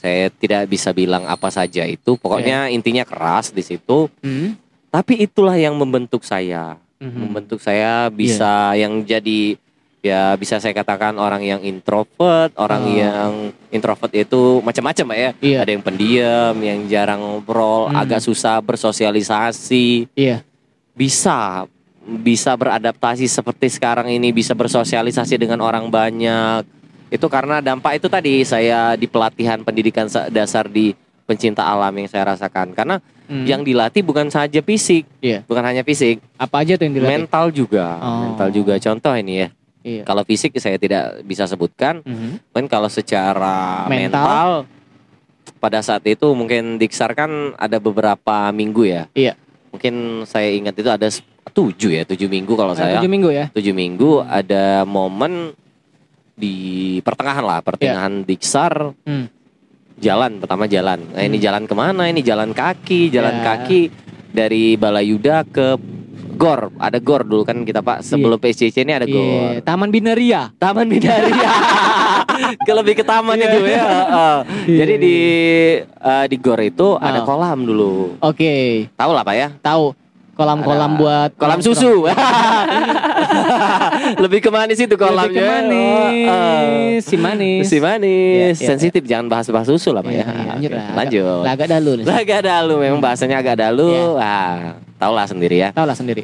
Saya 0.00 0.32
tidak 0.32 0.64
bisa 0.66 0.96
bilang 0.96 1.28
apa 1.28 1.52
saja 1.52 1.84
itu. 1.84 2.16
Pokoknya 2.16 2.72
intinya 2.72 3.04
keras 3.04 3.52
di 3.52 3.60
situ. 3.60 4.08
Hmm. 4.24 4.56
Tapi 4.88 5.20
itulah 5.20 5.60
yang 5.60 5.76
membentuk 5.76 6.24
saya. 6.24 6.80
Mhm. 6.96 7.28
Membentuk 7.28 7.60
saya 7.60 8.08
bisa 8.08 8.72
yang 8.74 9.04
jadi 9.04 9.60
ya 10.00 10.32
bisa 10.40 10.56
saya 10.56 10.72
katakan 10.72 11.20
orang 11.20 11.44
yang 11.44 11.60
introvert, 11.60 12.56
orang 12.56 12.82
Oh. 12.88 12.96
yang 12.96 13.32
introvert 13.68 14.08
itu 14.16 14.64
macam-macam 14.64 15.06
ya. 15.12 15.30
Iya. 15.44 15.58
Ada 15.60 15.70
yang 15.76 15.84
pendiam, 15.84 16.54
yang 16.56 16.80
jarang 16.88 17.20
ngobrol, 17.20 17.92
Mhm. 17.92 18.00
agak 18.00 18.20
susah 18.24 18.64
bersosialisasi 18.64 20.08
Iya. 20.16 20.40
bisa 20.96 21.68
bisa 22.00 22.56
beradaptasi 22.56 23.28
seperti 23.28 23.68
sekarang 23.68 24.08
ini 24.08 24.32
bisa 24.32 24.56
bersosialisasi 24.56 25.36
dengan 25.36 25.60
orang 25.60 25.92
banyak 25.92 26.64
itu 27.10 27.26
karena 27.26 27.58
dampak 27.58 27.98
itu 27.98 28.06
tadi 28.06 28.40
saya 28.42 28.94
di 28.94 29.04
pelatihan 29.04 29.60
pendidikan 29.60 30.06
sa- 30.06 30.26
dasar 30.26 30.64
di 30.64 30.94
pencinta 31.26 31.62
alam 31.62 31.90
yang 31.92 32.06
saya 32.06 32.24
rasakan 32.28 32.72
karena 32.72 32.98
Hmm. 33.26 33.46
yang 33.46 33.62
dilatih 33.62 34.02
bukan 34.02 34.26
saja 34.26 34.58
fisik 34.58 35.06
Iya. 35.18 35.42
bukan 35.44 35.62
hanya 35.62 35.82
fisik 35.82 36.18
apa 36.34 36.62
aja 36.62 36.74
tuh 36.74 36.82
yang 36.84 36.96
dilatih? 36.96 37.14
mental 37.16 37.44
juga 37.50 37.86
Oh. 37.96 38.26
mental 38.26 38.50
juga 38.50 38.74
contoh 38.76 39.14
ini 39.14 39.34
ya 39.36 39.48
Iya. 39.80 40.02
kalau 40.02 40.22
fisik 40.22 40.50
saya 40.56 40.74
tidak 40.74 41.22
bisa 41.22 41.46
sebutkan 41.46 42.02
Mhm. 42.02 42.50
kan 42.50 42.64
kalau 42.66 42.90
secara 42.90 43.86
Mental. 43.86 44.18
mental, 44.18 44.48
pada 45.56 45.78
saat 45.78 46.02
itu 46.04 46.26
mungkin 46.30 46.74
Diksar 46.76 47.12
kan 47.12 47.30
ada 47.54 47.78
beberapa 47.78 48.50
minggu 48.50 48.82
ya 48.82 49.06
Iya. 49.12 49.38
mungkin 49.70 49.94
saya 50.24 50.50
ingat 50.50 50.74
itu 50.74 50.90
ada 50.90 51.06
tujuh 51.48 51.90
ya 51.92 52.02
tujuh 52.02 52.26
minggu 52.26 52.52
kalau 52.52 52.74
Eh, 52.74 52.78
saya 52.80 52.98
Tujuh 52.98 53.10
minggu 53.10 53.30
ya. 53.30 53.46
tujuh 53.50 53.70
minggu 53.72 54.22
ada 54.22 54.82
momen 54.82 55.54
di 56.40 56.54
pertengahan 56.98 57.44
lah 57.44 57.60
pertengahan 57.60 58.24
Diksar 58.24 58.96
Hmm. 59.04 59.28
jalan 59.96 60.40
pertama 60.40 60.64
jalan 60.64 61.04
nah 61.06 61.20
ini 61.20 61.36
Hmm. 61.36 61.44
jalan 61.44 61.62
ke 61.64 61.74
mana 61.74 62.08
ini 62.08 62.20
jalan 62.20 62.50
kaki 62.50 63.12
jalan 63.12 63.36
Ya. 63.36 63.44
kaki 63.44 63.80
dari 64.30 64.74
Balayuda 64.74 65.44
ke 65.44 65.76
Gor 66.32 66.72
ada 66.74 66.96
Gor 66.96 67.20
dulu 67.22 67.44
kan 67.44 67.60
kita 67.60 67.84
pak 67.84 68.00
sebelum 68.00 68.40
PSCC 68.40 68.80
ini 68.80 68.96
ada 68.96 69.04
Gor 69.04 69.20
Iya. 69.20 69.60
Taman 69.60 69.92
Binaria. 69.92 70.48
Taman 70.56 70.88
Binaria. 70.92 71.52
ke 72.66 72.72
lebih 72.72 72.94
ke 72.94 73.04
taman 73.04 73.36
Iya. 73.36 73.44
itu 73.44 73.58
ya. 73.66 73.84
Heeh. 73.84 74.36
Jadi 74.72 74.94
di 74.96 75.16
eh, 75.84 76.24
di 76.26 76.36
Gor 76.38 76.56
itu 76.58 76.96
ada 76.96 77.20
Oh. 77.20 77.26
kolam 77.28 77.58
dulu. 77.60 78.16
Oke, 78.24 78.88
Tahu 78.90 79.10
lah 79.12 79.20
Pak 79.20 79.34
ya? 79.36 79.48
tahu 79.60 79.92
kolam-kolam 80.40 80.96
buat 80.96 81.30
Kolam 81.36 81.60
susu. 81.60 82.08
lebih 84.18 84.40
ke 84.40 84.48
manis 84.48 84.78
itu 84.78 84.96
kolamnya. 84.96 85.28
Lebih 85.28 85.36
ke 85.36 85.44
manis, 85.44 86.26
Heeh. 86.26 86.92
si 87.00 87.16
manis. 87.16 87.62
Si 87.66 87.76
manis. 87.78 88.56
Iya, 88.56 88.56
iya. 88.56 88.68
Sensitif 88.72 89.02
jangan 89.04 89.28
bahas-bahas 89.28 89.68
susu 89.68 89.92
lah 89.92 90.00
Pak 90.00 90.10
Iya, 90.10 90.24
ya. 90.24 90.24
iya, 90.24 90.40
lanjut 90.48 90.70
Oke, 90.70 90.76
lah. 90.76 90.88
Lanjut. 90.96 91.42
Agak 91.44 91.68
dalu 91.68 91.90
nih. 91.94 92.04
Agak 92.08 92.40
dalu 92.42 92.74
memang 92.78 93.00
bahasanya 93.00 93.36
agak 93.38 93.56
dalu. 93.58 93.88
Iya. 93.90 94.04
Ah, 94.16 94.56
tahu 94.96 95.12
lah 95.12 95.26
sendiri 95.26 95.56
ya. 95.58 95.68
Tahu 95.70 95.84
lah 95.84 95.94
sendiri. 95.94 96.22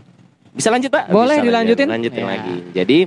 Bisa 0.51 0.73
lanjut 0.73 0.89
Pak? 0.89 1.05
Boleh 1.09 1.37
Bisa 1.37 1.53
lanjut. 1.53 1.77
dilanjutin? 1.77 1.87
Lanjutin 1.87 2.23
Iya. 2.23 2.31
lagi. 2.33 2.57
Jadi 2.73 2.99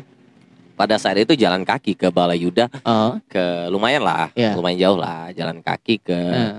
pada 0.76 0.95
saat 0.95 1.18
itu 1.18 1.34
jalan 1.34 1.61
kaki 1.61 1.91
ke 1.94 2.07
Balayuda 2.07 2.69
Oh, 2.81 3.18
ke 3.26 3.68
lumayan 3.68 3.99
lah, 3.99 4.30
Iya. 4.31 4.53
lumayan 4.53 4.77
jauh 4.80 4.95
lah 4.95 5.34
jalan 5.34 5.60
kaki 5.60 5.99
ke 5.99 6.15
eh, 6.15 6.53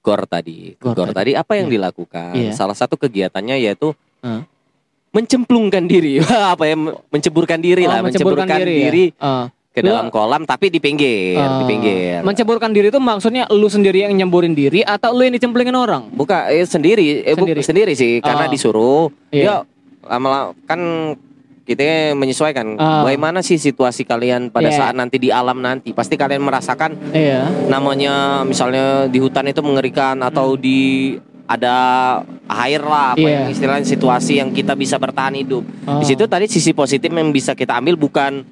gor 0.00 0.24
tadi. 0.24 0.74
Gor 0.78 0.94
Gor, 0.94 1.10
tadi 1.10 1.32
apa 1.32 1.52
yang 1.54 1.68
Iya. 1.68 1.74
dilakukan? 1.78 2.32
Iya. 2.32 2.50
Salah 2.52 2.72
satu 2.72 2.94
kegiatannya 2.94 3.58
yaitu 3.58 3.92
Eh. 4.20 4.42
mencemplungkan 5.10 5.84
diri. 5.84 6.18
apa 6.54 6.64
ya? 6.64 6.76
Menceburkan 7.08 7.58
diri 7.58 7.84
oh, 7.84 7.90
lah, 7.90 7.98
menceburkan 8.00 8.46
diri, 8.46 9.12
ya? 9.12 9.20
Oh. 9.20 9.46
ke 9.68 9.84
Lu- 9.84 9.94
dalam 9.94 10.10
kolam 10.10 10.42
tapi 10.42 10.68
di 10.68 10.80
pinggir, 10.80 11.38
di 11.38 11.62
Oh. 11.62 11.68
pinggir. 11.68 12.18
Menceburkan 12.22 12.72
diri 12.72 12.88
itu 12.88 12.98
maksudnya 12.98 13.46
lu 13.48 13.68
sendiri 13.68 14.02
yang 14.02 14.16
nyemburin 14.16 14.50
diri 14.50 14.82
atau 14.82 15.12
lu 15.12 15.22
yang 15.22 15.32
dicemplungin 15.32 15.70
orang? 15.72 16.10
Buka 16.10 16.50
eh, 16.50 16.66
sendiri, 16.66 17.22
eh, 17.22 17.32
bu- 17.32 17.46
Sendiri. 17.46 17.60
sendiri 17.62 17.92
sih 17.94 18.18
karena 18.18 18.46
Oh. 18.46 18.50
disuruh. 18.50 19.06
Iya. 19.30 19.44
Ya 19.44 19.54
lama 20.02 20.50
kan 20.64 20.80
kita 21.68 22.16
menyesuaikan 22.16 22.80
Oh. 22.80 23.04
bagaimana 23.04 23.44
sih 23.44 23.60
situasi 23.60 24.02
kalian 24.02 24.48
pada 24.48 24.72
Iya. 24.72 24.78
saat 24.80 24.94
nanti 24.96 25.20
di 25.20 25.28
alam 25.28 25.60
nanti. 25.60 25.92
Pasti 25.92 26.16
kalian 26.16 26.40
merasakan 26.40 26.96
Iya. 27.12 27.68
namanya 27.68 28.40
misalnya 28.42 29.04
di 29.04 29.20
hutan 29.20 29.44
itu 29.44 29.60
mengerikan 29.60 30.16
atau 30.18 30.56
di 30.56 31.12
ada 31.44 31.76
air 32.46 32.80
lah 32.80 33.12
apa 33.12 33.20
Hmm. 33.20 33.28
Iya. 33.28 33.36
yang 33.38 33.46
istilahnya 33.52 33.84
situasi 33.86 34.32
yang 34.36 34.48
kita 34.50 34.72
bisa 34.72 34.96
bertahan 34.96 35.36
hidup. 35.36 35.64
Oh. 35.84 36.00
Di 36.00 36.08
situ 36.08 36.24
tadi 36.24 36.48
sisi 36.48 36.72
positif 36.72 37.08
yang 37.08 37.28
bisa 37.28 37.52
kita 37.52 37.76
ambil 37.76 37.94
bukan 37.94 38.44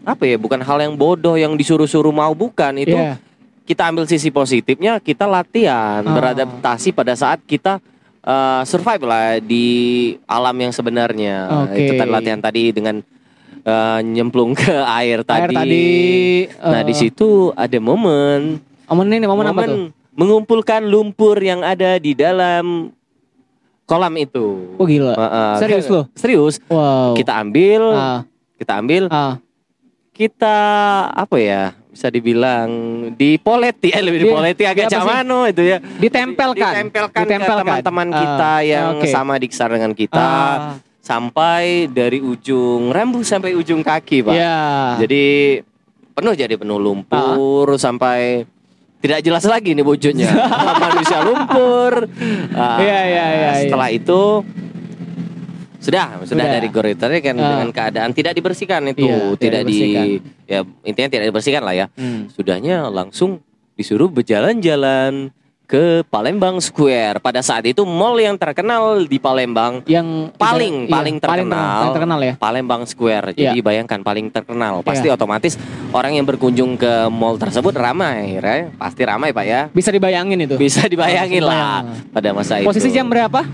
apa 0.00 0.22
ya, 0.24 0.38
bukan 0.38 0.58
hal 0.58 0.78
yang 0.80 0.94
bodoh 0.94 1.34
yang 1.34 1.54
disuruh-suruh 1.54 2.08
mau 2.08 2.32
bukan 2.32 2.72
itu 2.76 2.94
Iya. 2.94 3.18
kita 3.62 3.82
ambil 3.84 4.06
sisi 4.06 4.30
positifnya 4.30 4.98
kita 4.98 5.26
latihan 5.26 6.02
Oh. 6.02 6.14
beradaptasi 6.14 6.90
pada 6.90 7.12
saat 7.12 7.42
kita 7.44 7.82
uh, 8.30 8.62
survive 8.62 9.02
lah 9.02 9.42
di 9.42 9.66
alam 10.24 10.54
yang 10.54 10.70
sebenarnya. 10.70 11.66
Oke. 11.66 11.74
Itu 11.76 11.92
tadi 11.98 12.10
latihan 12.10 12.38
tadi 12.38 12.62
dengan 12.70 13.02
eh, 13.60 14.00
nyemplung 14.00 14.54
ke 14.54 14.70
air 15.02 15.26
tadi. 15.26 15.42
Air 15.42 15.50
tadi. 15.52 15.88
Nah, 16.62 16.80
eh, 16.80 16.84
di 16.86 16.94
situ 16.94 17.50
ada 17.52 17.78
momen 17.78 18.62
Momen 18.86 19.06
ini 19.06 19.22
momen, 19.22 19.46
apa 19.46 19.62
tuh? 19.66 19.94
mengumpulkan 20.10 20.82
lumpur 20.82 21.38
yang 21.38 21.62
ada 21.62 21.94
di 21.96 22.10
dalam 22.10 22.90
kolam 23.86 24.14
itu. 24.16 24.74
Oh 24.74 24.86
gila. 24.86 25.14
Heeh. 25.14 25.52
Serius 25.58 25.86
Kan- 25.86 25.94
lo? 25.94 26.02
Serius. 26.14 26.54
Wow. 26.66 27.14
Kita 27.14 27.38
ambil, 27.38 27.82
Ah, 27.94 28.20
kita 28.58 28.72
ambil, 28.78 29.06
ah. 29.10 29.38
kita 30.10 30.56
apa 31.10 31.36
ya? 31.38 31.64
Bisa 31.90 32.06
dibilang 32.06 32.68
dipoleti, 33.12 33.90
eh, 33.90 33.98
lebih 33.98 34.18
Di- 34.18 34.24
dipoleti 34.24 34.62
agak 34.62 34.86
di 34.86 34.88
sih? 34.88 34.96
camano 34.96 35.42
itu 35.44 35.62
ya. 35.64 35.78
Ditempelkan. 35.82 36.72
Ditempelkan, 36.86 37.20
Ditempelkan. 37.20 37.58
ke 37.58 37.62
teman-teman 37.82 38.06
Ah, 38.08 38.16
kita 38.16 38.52
yang 38.62 38.86
oke. 38.96 39.06
sama 39.06 39.34
diksar 39.36 39.68
dengan 39.68 39.90
kita. 39.92 40.18
Ah, 40.18 40.56
Sampai 41.00 41.88
dari 41.88 42.18
ujung 42.18 42.88
rambut 42.88 43.24
sampai 43.24 43.52
ujung 43.52 43.80
kaki, 43.80 44.22
Pak. 44.22 44.30
Iya. 44.30 44.62
Jadi 45.00 45.24
penuh 46.12 46.34
jadi 46.34 46.54
penuh 46.54 46.76
lumpur 46.76 47.74
sampai 47.74 48.46
tidak 48.98 49.18
jelas 49.20 49.42
lagi 49.42 49.72
nih 49.72 49.82
wujudnya. 49.82 50.30
Manusia 50.84 51.18
lumpur. 51.20 52.06
Ah, 52.52 52.78
Iya, 52.78 53.00
iya, 53.02 53.24
iya, 53.26 53.26
iya. 53.34 53.50
Setelah 53.60 53.88
itu 53.90 54.44
sudah 55.80 56.20
sudah 56.20 56.28
Sudah. 56.28 56.52
dari 56.52 56.68
gor 56.68 56.84
itu 56.84 57.00
tadi 57.00 57.18
kan 57.18 57.34
Ah. 57.34 57.48
dengan 57.56 57.70
keadaan 57.70 58.10
tidak 58.12 58.32
dibersihkan 58.32 58.84
itu, 58.86 59.02
Iya, 59.02 59.16
tidak 59.34 59.40
tidak, 59.40 59.60
dibersihkan. 59.64 60.04
di 60.04 60.10
ya 60.44 60.60
intinya 60.84 61.08
tidak 61.10 61.26
dibersihkan 61.26 61.62
lah 61.62 61.74
ya. 61.74 61.86
Hmm. 61.92 62.28
Sudahnya 62.28 62.86
langsung 62.86 63.40
disuruh 63.74 64.06
berjalan-jalan 64.06 65.32
ke 65.64 66.02
Palembang 66.04 66.58
Square. 66.58 67.22
Pada 67.22 67.40
saat 67.40 67.62
itu 67.62 67.86
mall 67.86 68.18
yang 68.18 68.34
terkenal 68.34 69.06
di 69.06 69.16
Palembang 69.16 69.86
Yang 69.86 70.34
paling 70.34 70.74
iya, 70.84 70.90
paling 70.90 71.16
terkenal, 71.16 71.46
paling 71.78 71.94
terkenal 71.94 72.18
ya. 72.20 72.34
Palembang 72.36 72.82
Square. 72.84 73.32
Jadi 73.32 73.62
bayangkan 73.62 74.02
paling 74.02 74.28
terkenal, 74.28 74.82
pasti 74.82 75.06
Iya. 75.06 75.14
otomatis 75.14 75.54
orang 75.90 76.12
yang 76.12 76.26
berkunjung 76.26 76.74
ke 76.74 77.06
mall 77.08 77.38
tersebut 77.38 77.70
ramai, 77.72 78.34
ya. 78.34 78.66
Pasti 78.74 79.00
ramai 79.00 79.30
pak 79.30 79.44
ya. 79.44 79.60
Bisa 79.70 79.88
dibayangin 79.88 80.42
itu. 80.42 80.58
Bisa 80.58 80.84
dibayangin 80.84 81.38
Bisa 81.38 81.46
lah 81.46 81.86
dibayangin. 81.86 82.10
pada 82.10 82.28
masa 82.34 82.54
itu. 82.58 82.66
Posisi 82.66 82.90
jam 82.90 83.06
berapa? 83.06 83.46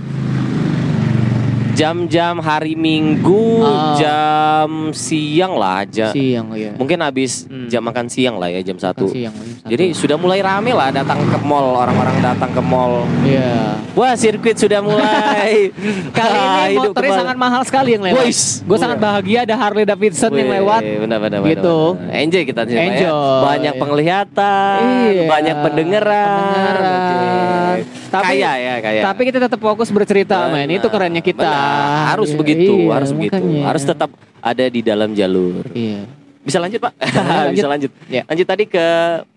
Jam-jam 1.77 2.41
hari 2.41 2.73
Minggu, 2.73 3.61
Oh. 3.61 3.93
jam 3.95 4.69
siang 4.91 5.55
lah 5.55 5.85
aja. 5.85 6.09
Siang 6.09 6.49
ya. 6.53 6.73
Mungkin 6.73 6.97
habis 6.99 7.45
Hmm. 7.45 7.69
jam 7.69 7.85
makan 7.85 8.09
siang 8.09 8.37
lah 8.37 8.49
ya 8.49 8.65
jam 8.65 8.77
satu. 8.77 9.05
Siang. 9.07 9.29
jam 9.29 9.45
satu. 9.55 9.69
Jadi 9.69 9.93
sudah 9.93 10.17
mulai 10.17 10.41
rame 10.41 10.73
lah 10.73 10.89
datang 10.89 11.21
ke 11.21 11.37
mall, 11.39 11.77
orang-orang 11.77 12.17
datang 12.19 12.49
ke 12.49 12.63
mall. 12.63 13.05
Iya. 13.21 13.77
Wah 13.93 14.13
sirkuit 14.15 14.57
sudah 14.57 14.81
mulai. 14.81 15.69
Kali 16.17 16.33
Ah, 16.35 16.65
ini 16.67 16.81
motornya 16.81 16.97
kembali. 16.97 17.21
sangat 17.21 17.37
mahal 17.37 17.63
sekali 17.63 17.93
yang 17.93 18.03
lewat. 18.03 18.25
Gue 18.63 18.79
sangat 18.79 18.97
bahagia 18.97 19.45
ada 19.45 19.55
Harley 19.55 19.85
Davidson 19.85 20.33
yang 20.33 20.49
lewat. 20.51 20.81
Benar, 20.81 21.21
benar, 21.21 21.39
benar, 21.39 21.41
Gitu. 21.47 21.77
benar. 21.95 22.17
Enjoy 22.17 22.43
kita 22.43 22.61
sih, 22.65 22.73
ya. 22.73 22.83
Enjoy. 22.83 23.41
Banyak 23.43 23.75
penglihatan, 23.77 24.81
Iya. 25.07 25.25
banyak 25.27 25.57
pendengaran. 25.61 26.41
Pendengaran. 26.41 27.77
Oke. 27.77 28.06
Tapi- 28.07 28.39
kaya 28.39 28.53
ya, 28.57 28.75
kaya. 28.81 29.01
Tapi 29.05 29.23
kita 29.25 29.39
tetap 29.41 29.59
fokus 29.59 29.89
bercerita. 29.89 30.47
Benar, 30.47 30.69
Itu 30.69 30.87
kerennya 30.87 31.21
kita. 31.21 31.43
benar. 31.43 32.13
Harus 32.13 32.31
Iya, 32.31 32.39
begitu, 32.39 32.73
iya, 32.77 32.93
harus 32.93 33.11
begitu. 33.11 33.37
makanya. 33.37 33.63
Harus 33.65 33.83
tetap 33.83 34.11
ada 34.39 34.65
di 34.67 34.81
dalam 34.81 35.11
jalur. 35.13 35.65
Iya. 35.71 36.07
Bisa 36.41 36.59
lanjut, 36.59 36.79
Pak? 36.79 36.93
lanjut. 37.03 37.53
Bisa 37.53 37.67
lanjut. 37.67 37.91
Iya. 38.07 38.23
Lanjut 38.25 38.47
tadi 38.47 38.65
ke 38.65 38.87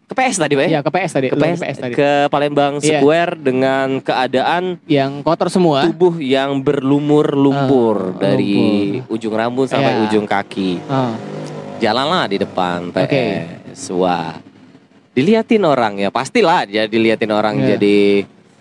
ke 0.06 0.14
PS 0.16 0.38
tadi, 0.40 0.54
Pak 0.54 0.64
ya? 0.64 0.70
Iya, 0.70 0.80
ke 0.82 0.90
PS 0.90 1.12
tadi. 1.12 1.28
Ke 1.28 1.38
PS, 1.38 1.60
PS 1.60 1.78
tadi. 1.80 1.94
ke 1.94 2.10
Palembang 2.28 2.74
Iya. 2.78 2.98
Square 2.98 3.34
dengan 3.38 3.88
keadaan 4.00 4.82
Yang 4.86 5.12
kotor 5.22 5.50
semua. 5.50 5.86
tubuh 5.86 6.18
yang 6.18 6.58
berlumur 6.60 7.30
lumpur 7.32 8.14
Ah, 8.14 8.20
dari 8.20 8.58
ujung 9.06 9.32
rambut 9.32 9.66
sampai 9.66 9.90
Iya. 9.92 10.02
ujung 10.06 10.26
kaki. 10.26 10.82
Ah, 10.86 11.14
Jalanlah 11.78 12.26
di 12.26 12.38
depan. 12.38 12.90
PS. 12.90 13.90
Wah. 13.92 14.34
Diliatin 15.10 15.62
orang 15.62 15.98
ya, 15.98 16.10
pastilah 16.10 16.64
dia 16.64 16.86
diliatin 16.86 17.30
orang 17.30 17.56
Iya. 17.58 17.76
jadi 17.76 17.98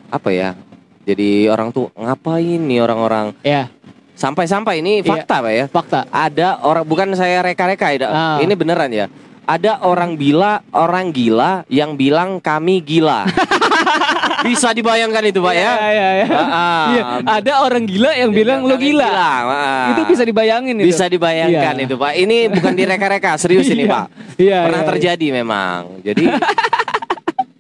apa 0.09 0.29
ya? 0.29 0.57
Jadi 1.05 1.47
orang 1.47 1.71
tuh 1.71 1.89
ngapain 1.93 2.61
nih 2.61 2.81
orang-orang? 2.81 3.33
ya, 3.41 3.73
Sampai-sampai 4.13 4.83
ini 4.83 4.99
Iya. 4.99 5.07
fakta 5.07 5.37
Pak 5.39 5.53
ya. 5.53 5.65
fakta. 5.71 6.01
Ada 6.11 6.59
orang 6.61 6.83
bukan 6.83 7.15
saya 7.15 7.39
reka-reka 7.39 7.95
ya. 7.95 8.07
Ah. 8.07 8.39
Ini 8.39 8.51
beneran 8.53 8.91
ya. 8.91 9.07
Ada 9.49 9.81
orang 9.81 10.13
bila 10.13 10.61
orang 10.71 11.09
gila 11.09 11.65
yang 11.69 11.95
bilang 11.95 12.37
kami 12.37 12.83
gila. 12.83 13.25
Bisa 14.39 14.71
dibayangkan 14.71 15.23
itu 15.25 15.41
Pak 15.41 15.55
ya? 15.55 15.73
Iya, 15.73 15.89
iya, 15.89 16.09
iya. 16.15 16.27
Iya, 16.89 17.03
ada 17.27 17.53
orang 17.61 17.85
gila 17.85 18.11
yang 18.13 18.31
bilang 18.31 18.61
lu 18.63 18.75
Kami 18.75 18.85
gila. 18.91 19.09
ah. 19.09 19.89
Itu 19.95 20.03
bisa 20.05 20.23
dibayangin 20.23 20.75
itu. 20.79 20.87
Bisa 20.87 21.07
dibayangkan 21.07 21.75
Iya. 21.75 21.85
itu 21.85 21.95
Pak. 21.95 22.13
Ini 22.13 22.37
bukan 22.53 22.73
direka-reka, 22.75 23.31
serius 23.35 23.67
ini 23.67 23.87
Iya. 23.89 23.91
Pak. 23.91 24.05
Iya, 24.37 24.59
Pernah 24.67 24.83
iya, 24.83 24.89
terjadi 24.91 25.27
memang. 25.33 25.81
Jadi 26.03 26.25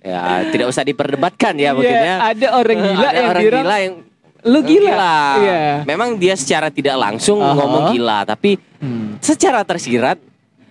ya 0.08 0.20
tidak 0.48 0.66
usah 0.66 0.82
diperdebatkan 0.82 1.52
ya 1.54 1.60
Iya, 1.60 1.70
maksudnya. 1.70 2.14
ada 2.24 2.46
orang 2.54 2.78
gila 2.78 2.96
Ada 3.04 3.12
yang 3.12 3.28
orang 3.28 3.42
bilang 3.42 3.60
gila 3.60 3.76
yang 3.78 3.94
lu 4.38 4.58
gila. 4.62 5.18
Iya. 5.36 5.60
Memang 5.84 6.14
dia 6.14 6.32
secara 6.32 6.70
tidak 6.70 6.94
langsung 6.94 7.38
Aha. 7.38 7.52
ngomong 7.52 7.84
gila, 7.90 8.22
tapi 8.24 8.56
Hmm. 8.78 9.18
secara 9.18 9.60
tersirat 9.62 10.16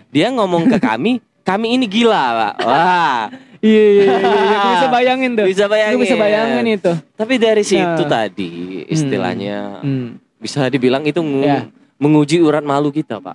dia 0.08 0.32
ngomong 0.32 0.66
ke 0.66 0.80
kami, 0.80 1.20
kami 1.44 1.76
ini 1.76 1.86
gila, 1.86 2.24
Pak. 2.34 2.54
Wah. 2.64 3.22
Iya, 3.58 3.74
iya, 3.84 4.04
iya, 4.06 4.18
iya. 4.22 4.60
Bisa 4.70 4.88
bayangin 4.96 5.32
tuh. 5.34 5.46
Bisa 5.50 5.66
bayangin. 5.66 5.98
Bisa 5.98 6.14
bayangin 6.16 6.66
itu. 6.72 6.94
Tapi 7.12 7.34
dari 7.36 7.66
situ 7.66 7.82
Ya. 8.00 8.08
tadi 8.08 8.50
istilahnya 8.88 9.82
Hmm. 9.82 10.22
bisa 10.38 10.70
dibilang 10.70 11.02
itu 11.02 11.18
Ya. 11.42 11.66
menguji 11.98 12.38
urat 12.38 12.62
malu 12.62 12.88
kita, 12.88 13.18
Pak. 13.18 13.34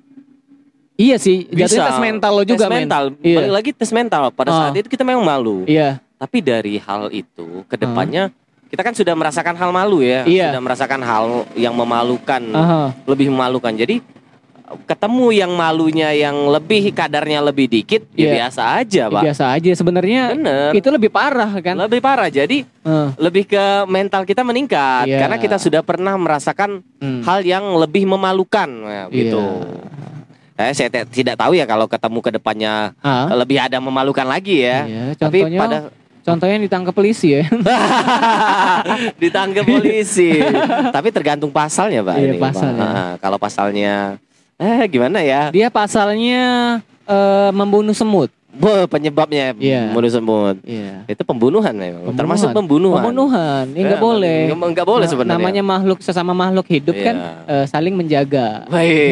Iya 0.94 1.16
sih, 1.16 1.48
jatuhnya 1.48 1.88
tes 1.88 1.98
mental 1.98 2.32
lo 2.36 2.44
juga, 2.44 2.68
tes 2.68 2.70
men. 2.70 2.80
mental. 2.84 3.04
Iya. 3.18 3.38
Balik 3.40 3.52
lagi 3.52 3.70
tes 3.72 3.90
mental. 3.90 4.22
Pada 4.30 4.50
Ah. 4.52 4.58
saat 4.68 4.74
itu 4.76 4.88
kita 4.88 5.02
memang 5.02 5.24
malu. 5.24 5.64
Iya. 5.64 5.98
Tapi 6.16 6.38
dari 6.38 6.78
hal 6.78 7.10
itu 7.10 7.66
ke 7.66 7.74
depannya 7.74 8.30
kita 8.68 8.80
kan 8.80 8.94
sudah 8.94 9.12
merasakan 9.12 9.52
hal 9.52 9.68
malu 9.68 10.00
ya. 10.00 10.22
Iya. 10.24 10.52
Sudah 10.52 10.62
merasakan 10.62 11.00
hal 11.02 11.24
yang 11.56 11.74
memalukan, 11.74 12.40
Aha. 12.52 12.92
lebih 13.04 13.28
memalukan. 13.28 13.72
Jadi 13.72 14.00
ketemu 14.88 15.36
yang 15.36 15.52
malunya 15.52 16.16
yang 16.16 16.48
lebih 16.48 16.96
kadarnya 16.96 17.44
lebih 17.44 17.68
dikit, 17.68 18.08
ya 18.16 18.24
Iya. 18.24 18.32
biasa 18.40 18.62
aja, 18.80 19.02
Pak. 19.12 19.22
Biasa 19.28 19.44
aja 19.52 19.70
sebenarnya 19.76 20.22
itu 20.72 20.88
lebih 20.88 21.12
parah 21.12 21.52
kan. 21.60 21.76
Lebih 21.76 22.00
parah. 22.00 22.28
Jadi 22.28 22.64
Eh, 22.82 23.08
lebih 23.14 23.46
ke 23.46 23.64
mental 23.86 24.26
kita 24.26 24.42
meningkat 24.42 25.06
Iya. 25.06 25.22
karena 25.22 25.36
kita 25.38 25.54
sudah 25.54 25.84
pernah 25.84 26.16
merasakan 26.16 26.80
hmm. 26.98 27.22
hal 27.22 27.44
yang 27.44 27.64
lebih 27.76 28.08
memalukan 28.08 28.66
ya, 28.66 29.04
gitu. 29.06 29.38
Iya. 29.38 29.90
Eh, 30.52 30.72
saya 30.72 30.88
tidak 31.08 31.34
tahu 31.34 31.56
ya 31.56 31.64
kalau 31.64 31.88
ketemu 31.88 32.18
ke 32.20 32.30
depannya 32.32 32.92
Ah, 33.00 33.32
lebih 33.32 33.56
ada 33.56 33.80
memalukan 33.80 34.24
lagi 34.24 34.60
ya. 34.62 34.84
iya, 34.84 35.02
Tapi 35.16 35.48
contohnya 35.48 35.58
pada 35.58 35.76
contohnya 36.22 36.58
ditangkap 36.60 36.94
polisi 36.94 37.28
ya. 37.34 37.44
ditangkap 39.22 39.64
polisi. 39.64 40.38
Tapi 40.92 41.08
tergantung 41.10 41.50
pasalnya, 41.50 42.04
Pak. 42.04 42.16
Iya, 42.16 42.28
ini, 42.28 42.38
Pak. 42.38 42.52
pasalnya. 42.52 42.82
Ah, 42.84 43.12
kalau 43.18 43.38
pasalnya 43.40 43.94
eh 44.60 44.84
gimana 44.86 45.18
ya? 45.24 45.50
Dia 45.50 45.68
pasalnya 45.68 46.42
eh, 47.08 47.50
membunuh 47.50 47.96
semut. 47.96 48.30
Bo, 48.62 48.86
penyebabnya 48.86 49.50
Iya. 49.52 49.90
bunuh 49.90 50.06
semut. 50.06 50.54
Iya. 50.62 51.02
Itu 51.04 51.26
pembunuhan 51.26 51.74
memang. 51.74 52.06
Pembunuhan. 52.06 52.14
Termasuk 52.14 52.48
pembunuhan. 52.52 53.02
Pembunuhan, 53.02 53.64
ini 53.68 53.82
nggak 53.82 53.98
Eh, 53.98 54.04
boleh. 54.04 54.38
Nggak 54.46 54.68
nggak 54.70 54.86
boleh 54.86 55.02
Na- 55.02 55.10
sebenarnya. 55.10 55.34
Namanya 55.36 55.62
makhluk 55.66 55.98
sesama 55.98 56.30
makhluk 56.30 56.70
hidup 56.70 56.94
kan 56.94 57.16
Iya. 57.18 57.30
eh, 57.50 57.64
saling 57.66 57.90
menjaga. 57.92 58.70
Baik, 58.70 59.02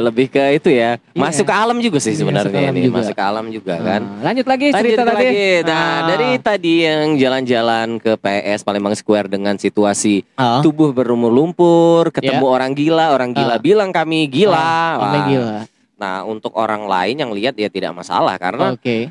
lebih 0.00 0.26
ke 0.28 0.42
itu 0.54 0.70
ya. 0.70 1.02
Masuk 1.10 1.42
ke 1.42 1.52
alam 1.52 1.74
juga 1.78 1.98
sih 1.98 2.14
Iya, 2.14 2.22
sebenarnya 2.22 2.46
masuk 2.46 2.54
ke 2.54 2.60
alam 2.60 2.70
ini. 2.72 2.84
juga. 2.84 2.96
Masuk 2.96 3.14
ke 3.14 3.24
alam 3.24 3.46
juga 3.50 3.74
kan. 3.76 4.00
Nah, 4.00 4.22
lanjut 4.22 4.46
lagi 4.46 4.66
Lanjut 4.68 4.78
cerita 4.86 5.02
tadi. 5.02 5.16
lagi. 5.18 5.42
Nah, 5.64 5.74
Ah. 5.74 5.98
dari 6.06 6.30
tadi 6.38 6.74
yang 6.80 7.06
jalan-jalan 7.16 7.86
ke 7.98 8.12
PS 8.16 8.60
Palembang 8.62 8.94
Square 8.94 9.26
dengan 9.26 9.58
situasi 9.58 10.22
Ah. 10.34 10.62
tubuh 10.62 10.94
berumur 10.94 11.34
lumpur, 11.34 12.14
ketemu 12.14 12.46
orang 12.46 12.70
gila, 12.72 13.10
orang 13.10 13.34
gila 13.34 13.58
Ah. 13.58 13.60
bilang 13.60 13.90
kami 13.90 14.26
gila. 14.28 14.54
Ah, 14.54 14.62
Wah. 14.62 14.94
sampai 15.02 15.20
gila. 15.28 15.56
Nah, 16.04 16.20
untuk 16.20 16.52
orang 16.52 16.84
lain 16.84 17.16
yang 17.16 17.32
lihat 17.32 17.56
ya 17.56 17.72
tidak 17.72 17.96
masalah 17.96 18.36
karena 18.36 18.76
Oke. 18.76 19.08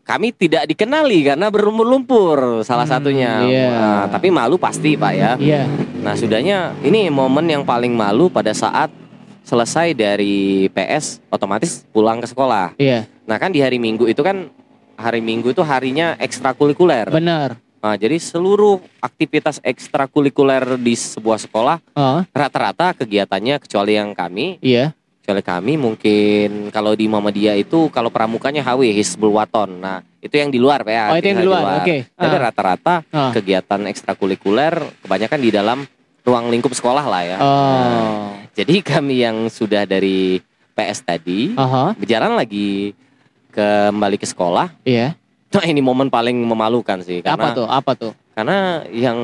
kami 0.00 0.32
tidak 0.32 0.64
dikenali 0.64 1.20
karena 1.22 1.52
berumur 1.52 1.84
lumpur 1.84 2.64
salah 2.64 2.88
Hmm, 2.88 2.94
satunya. 2.96 3.32
iya. 3.44 3.68
Nah, 3.68 4.04
tapi 4.08 4.32
malu 4.32 4.56
pasti, 4.56 4.96
Pak 4.96 5.12
ya. 5.12 5.32
Iya. 5.36 5.68
Nah, 6.00 6.16
sudahnya 6.16 6.72
ini 6.80 7.12
momen 7.12 7.44
yang 7.44 7.68
paling 7.68 7.92
malu 7.92 8.32
pada 8.32 8.56
saat 8.56 8.88
selesai 9.44 9.92
dari 9.92 10.72
PS 10.72 11.20
otomatis 11.28 11.84
pulang 11.92 12.16
ke 12.16 12.26
sekolah. 12.26 12.72
Iya. 12.80 13.04
Nah, 13.28 13.36
kan 13.36 13.52
di 13.52 13.60
hari 13.60 13.76
Minggu 13.76 14.08
itu 14.08 14.24
kan 14.24 14.48
hari 14.96 15.20
Minggu 15.20 15.52
itu 15.52 15.60
harinya 15.60 16.16
ekstrakurikuler. 16.16 17.12
Benar. 17.12 17.60
Nah, 17.82 17.98
jadi 17.98 18.14
seluruh 18.16 18.78
aktivitas 19.02 19.58
ekstrakurikuler 19.60 20.78
di 20.78 20.94
sebuah 20.94 21.36
sekolah 21.36 21.76
rata-rata 22.30 22.94
kegiatannya 22.94 23.58
kecuali 23.58 23.98
yang 23.98 24.14
kami, 24.14 24.62
iya. 24.62 24.94
Kecuali 25.22 25.38
kami 25.40 25.78
mungkin 25.78 26.74
kalau 26.74 26.98
di 26.98 27.06
Muhammadiyah 27.06 27.54
itu 27.54 27.86
kalau 27.88 28.10
pramukanya 28.10 28.58
HW 28.60 28.90
Hizbul 28.90 29.30
Waton. 29.30 29.78
Nah, 29.78 30.02
itu 30.18 30.34
yang 30.34 30.50
di 30.50 30.58
luar 30.58 30.82
ya. 30.82 31.08
Oh, 31.08 31.16
itu 31.16 31.30
yang 31.30 31.38
di 31.38 31.46
luar. 31.46 31.78
Oke. 31.78 32.10
Tapi 32.10 32.34
Ah. 32.34 32.42
rata-rata 32.42 32.94
Ah. 33.08 33.30
kegiatan 33.30 33.86
ekstrakurikuler 33.86 34.74
kebanyakan 35.00 35.38
di 35.38 35.50
dalam 35.50 35.78
ruang 36.22 36.50
lingkup 36.50 36.74
sekolah 36.74 37.06
lah 37.06 37.22
ya. 37.22 37.38
Oh. 37.38 38.34
Jadi 38.52 38.82
kami 38.82 39.22
yang 39.22 39.46
sudah 39.46 39.86
dari 39.86 40.42
PS 40.74 41.06
tadi, 41.06 41.54
Aha, 41.54 41.94
berjalan 41.94 42.34
lagi 42.34 42.90
kembali 43.48 44.18
ke 44.18 44.26
sekolah. 44.26 44.74
iya. 44.82 45.14
Nah, 45.52 45.68
ini 45.68 45.78
momen 45.78 46.08
paling 46.08 46.32
memalukan 46.34 47.04
sih 47.04 47.20
Apa 47.20 47.36
karena 47.36 47.48
tuh? 47.52 47.66
Apa 47.68 47.92
tuh? 47.92 48.12
Karena 48.32 48.84
yang 48.88 49.18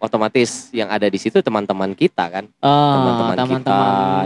otomatis 0.00 0.72
yang 0.72 0.88
ada 0.88 1.04
di 1.06 1.18
situ 1.20 1.40
teman-teman 1.40 1.92
kita 1.92 2.28
kan, 2.28 2.44
Oh, 2.60 2.92
teman-teman 2.96 3.36
kita 3.60 3.80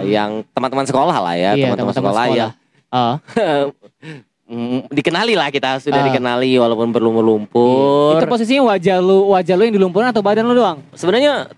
yang 0.07 0.31
teman-teman 0.55 0.87
sekolah 0.87 1.17
lah 1.19 1.35
ya, 1.35 1.53
Iya, 1.55 1.65
teman-teman 1.75 1.95
sekolah, 1.95 2.25
ya 2.31 2.49
Ah, 2.89 3.19
Mm, 4.49 4.89
dikenali 4.89 5.37
lah 5.37 5.53
kita 5.53 5.77
sudah 5.77 6.01
Ah. 6.01 6.07
dikenali 6.09 6.57
walaupun 6.57 6.89
iya. 6.89 6.95
berlumpur-lumpur. 6.97 8.17
Itu 8.17 8.25
posisinya 8.33 8.73
wajah 8.73 8.97
lu, 8.97 9.29
wajah 9.37 9.55
lu 9.61 9.69
yang 9.69 9.77
dilumpurin 9.77 10.09
atau 10.09 10.25
badan 10.25 10.49
lu 10.49 10.57
doang? 10.57 10.81
Sebenarnya 10.97 11.53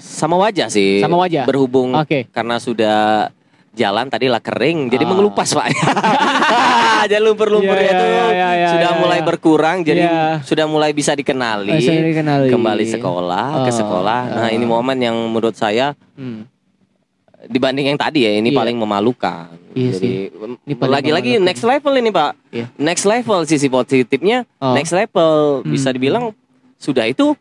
sama 0.00 0.40
wajah 0.40 0.72
sih. 0.72 1.04
Sama 1.04 1.20
wajah? 1.20 1.44
Berhubung 1.44 1.92
Oke. 1.92 2.24
karena 2.32 2.56
sudah 2.56 3.28
jalan 3.72 4.06
tadi 4.06 4.28
lah 4.28 4.38
kering 4.38 4.88
jadi 4.88 5.00
Ah. 5.02 5.08
mengelupas 5.08 5.48
pak. 5.50 5.66
jadi 7.10 7.18
lumpur-lumpurnya 7.18 7.88
Iya, 7.88 7.98
tuh 7.98 8.06
iya, 8.06 8.24
iya, 8.28 8.48
iya, 8.52 8.68
sudah 8.68 8.90
iya, 8.90 9.00
mulai 9.00 9.18
iya. 9.18 9.26
berkurang 9.26 9.76
jadi 9.80 10.02
Iya. 10.04 10.24
sudah 10.44 10.66
mulai 10.66 10.90
bisa 10.90 11.12
dikenali. 11.12 11.72
Bisa 11.74 11.90
dikenali. 11.90 12.48
Kembali 12.48 12.84
sekolah 12.86 13.64
ke 13.64 13.70
Oh, 13.70 13.74
sekolah. 13.74 14.20
Nah 14.30 14.46
oh. 14.46 14.50
ini 14.50 14.64
momen 14.64 14.98
yang 14.98 15.16
menurut 15.26 15.54
saya 15.54 15.96
Hmm. 16.12 16.44
dibanding 17.42 17.88
yang 17.88 17.98
tadi 17.98 18.22
ya 18.22 18.32
ini 18.34 18.48
Iya. 18.48 18.56
paling 18.56 18.76
memalukan. 18.76 19.50
Iya 19.72 19.90
Jadi 19.90 20.10
lagi-lagi 20.78 21.30
memalukan. 21.34 21.48
next 21.48 21.64
level 21.64 21.94
ini 21.96 22.10
pak. 22.10 22.32
Iya. 22.50 22.66
Next 22.76 23.04
level 23.04 23.38
sisi 23.44 23.66
positifnya 23.66 24.44
Oh. 24.56 24.76
next 24.76 24.92
level 24.92 25.64
bisa 25.64 25.88
Hmm. 25.88 25.96
dibilang 25.96 26.24
sudah 26.76 27.04
itu 27.04 27.32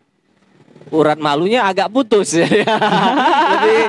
urat 0.90 1.16
malunya 1.18 1.64
agak 1.64 1.88
putus 1.88 2.36
lebih 2.40 3.80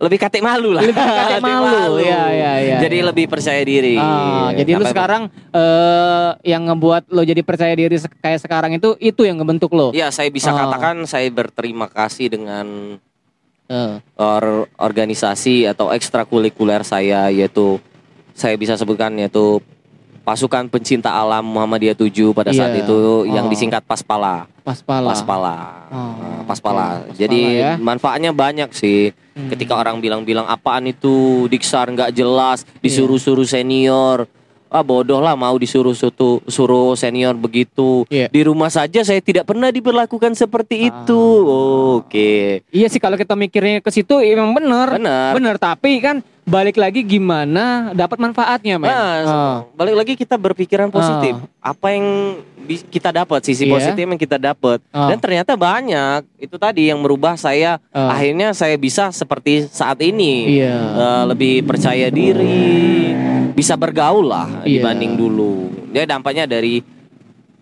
lebih 0.00 0.18
katik 0.18 0.40
malu 0.40 0.72
lah 0.72 0.80
Lebih 0.80 0.96
katik 0.96 1.44
malu, 1.44 2.00
iya, 2.00 2.22
iya, 2.32 2.52
iya, 2.56 2.76
jadi 2.80 2.98
iya. 2.98 3.06
lebih 3.06 3.28
percaya 3.28 3.60
diri 3.60 3.94
Ah, 3.94 4.48
jadi 4.50 4.72
lu 4.72 4.80
Sampai- 4.80 4.92
sekarang 4.92 5.22
eh 5.52 6.30
yang 6.46 6.62
ngebuat 6.64 7.08
lo 7.08 7.20
jadi 7.20 7.42
percaya 7.42 7.74
diri 7.74 7.94
kayak 8.16 8.40
sekarang 8.40 8.72
itu 8.72 8.96
itu 8.98 9.22
yang 9.22 9.36
ngebentuk 9.36 9.70
lo. 9.70 9.92
ya 9.92 10.08
saya 10.08 10.28
bisa 10.28 10.50
Oh. 10.50 10.56
katakan 10.56 11.04
saya 11.04 11.28
berterima 11.28 11.86
kasih 11.86 12.26
dengan 12.28 12.96
Eh, 13.66 13.96
or- 14.16 14.66
organisasi 14.74 15.62
atau 15.62 15.94
ekstrakurikuler 15.94 16.82
saya 16.82 17.30
yaitu 17.30 17.78
saya 18.32 18.56
bisa 18.56 18.74
sebutkan 18.74 19.14
yaitu 19.14 19.62
pasukan 20.20 20.66
pencinta 20.66 21.10
alam 21.10 21.42
Muhammadiyah 21.42 21.94
7 21.94 22.30
pada 22.30 22.50
saat 22.50 22.72
Iya. 22.72 22.82
itu 22.82 22.96
yang 23.26 23.46
Oh. 23.46 23.50
disingkat 23.50 23.82
Paspala 23.82 24.44
Paspala. 24.60 25.08
Paspala 25.08 25.56
Oh, 25.88 26.44
Paspala 26.44 26.86
oke. 27.02 27.16
jadi 27.16 27.40
Paspala 27.40 27.64
ya. 27.66 27.72
manfaatnya 27.76 28.30
banyak 28.30 28.70
sih 28.70 29.10
Hmm. 29.30 29.48
ketika 29.48 29.74
orang 29.74 29.98
bilang-bilang 29.98 30.44
apaan 30.44 30.86
itu 30.86 31.46
diksar 31.46 31.88
nggak 31.88 32.12
jelas 32.12 32.62
disuruh-suruh 32.78 33.44
senior 33.44 34.28
ah 34.66 34.82
bodoh 34.82 35.18
lah 35.18 35.34
mau 35.34 35.56
disuruh 35.56 35.90
sutu, 35.92 36.38
suruh 36.46 36.94
senior 36.94 37.34
begitu 37.34 38.06
Iya. 38.06 38.28
di 38.28 38.40
rumah 38.40 38.68
saja 38.68 39.02
saya 39.02 39.18
tidak 39.18 39.42
pernah 39.44 39.66
diperlakukan 39.68 40.30
seperti 40.32 40.84
Ah. 40.84 40.86
itu 40.94 41.22
oke 41.96 42.62
Iya 42.68 42.86
sih 42.86 42.98
kalau 42.98 43.16
kita 43.16 43.34
mikirnya 43.34 43.80
ke 43.80 43.90
situ 43.90 44.20
emang 44.20 44.52
bener. 44.52 44.94
benar 44.94 45.32
Bener, 45.32 45.56
tapi 45.56 45.98
kan 45.98 46.22
balik 46.44 46.76
lagi 46.76 47.00
gimana 47.02 47.90
dapat 47.92 48.18
manfaatnya, 48.18 48.76
men. 48.76 48.88
Nah, 48.88 49.14
Oh. 49.24 49.56
balik 49.74 49.96
lagi 49.96 50.12
kita 50.16 50.34
berpikiran 50.34 50.88
positif. 50.88 51.36
Apa 51.60 51.92
yang 51.92 52.06
kita 52.86 53.10
dapat, 53.10 53.42
sisi 53.42 53.66
Iya. 53.66 53.72
positif 53.74 54.04
yang 54.06 54.20
kita 54.20 54.38
dapat. 54.38 54.78
Oh. 54.94 55.08
Dan 55.10 55.18
ternyata 55.18 55.58
banyak. 55.58 56.22
Itu 56.38 56.54
tadi 56.56 56.86
yang 56.88 57.02
merubah 57.02 57.34
saya. 57.34 57.82
Oh. 57.90 58.08
Akhirnya 58.08 58.54
saya 58.54 58.78
bisa 58.78 59.10
seperti 59.10 59.66
saat 59.66 59.98
ini. 60.00 60.60
Iya. 60.62 60.76
Eh, 60.76 61.24
lebih 61.34 61.66
percaya 61.66 62.08
diri, 62.08 63.10
bisa 63.52 63.74
bergaul 63.74 64.26
lah 64.26 64.62
Iya. 64.62 64.82
dibanding 64.82 65.18
dulu. 65.18 65.70
Dia 65.90 66.06
dampaknya 66.06 66.46
dari 66.46 66.99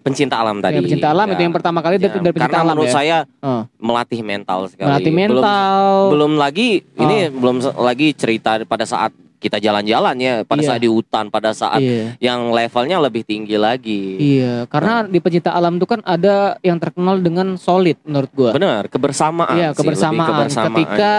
pencinta 0.09 0.37
alam 0.37 0.57
tadi. 0.59 0.77
Ya, 0.77 0.83
pecinta 0.83 1.09
alam 1.11 1.27
Ya. 1.29 1.33
itu 1.37 1.43
yang 1.45 1.55
pertama 1.55 1.79
kali 1.79 1.97
Ya, 1.97 2.09
dari 2.09 2.33
pecinta 2.33 2.41
Karena 2.41 2.59
alam 2.61 2.75
menurut 2.75 2.89
ya. 2.89 2.97
saya 2.97 3.17
Oh. 3.39 3.63
melatih 3.77 4.21
mental 4.23 4.59
sekali. 4.67 4.89
Melatih 4.89 5.13
Belum- 5.13 5.23
mental. 5.39 5.85
belum 6.11 6.33
lagi 6.35 6.69
ini 6.95 7.17
Oh. 7.29 7.37
belum 7.37 7.57
lagi 7.79 8.09
cerita 8.13 8.57
pada 8.65 8.83
saat 8.83 9.11
kita 9.39 9.63
jalan-jalan 9.63 10.19
ya, 10.19 10.43
pada 10.43 10.59
Iya. 10.59 10.69
saat 10.69 10.81
di 10.83 10.91
hutan, 10.91 11.31
pada 11.31 11.55
saat 11.55 11.79
Iya. 11.79 12.19
yang 12.19 12.51
levelnya 12.51 12.99
lebih 12.99 13.23
tinggi 13.23 13.55
lagi. 13.55 14.19
Iya, 14.19 14.67
karena 14.67 15.07
di 15.07 15.23
pecinta 15.23 15.55
alam 15.55 15.79
itu 15.79 15.87
kan 15.87 16.03
ada 16.03 16.59
yang 16.59 16.75
terkenal 16.75 17.23
dengan 17.23 17.55
solid 17.55 17.95
menurut 18.03 18.31
gua. 18.35 18.51
Benar, 18.51 18.91
kebersamaan. 18.91 19.55
Iya, 19.55 19.71
lebih 19.71 19.79
kebersamaan. 19.79 20.29
kebersamaan. 20.43 20.69
Ketika 20.75 21.15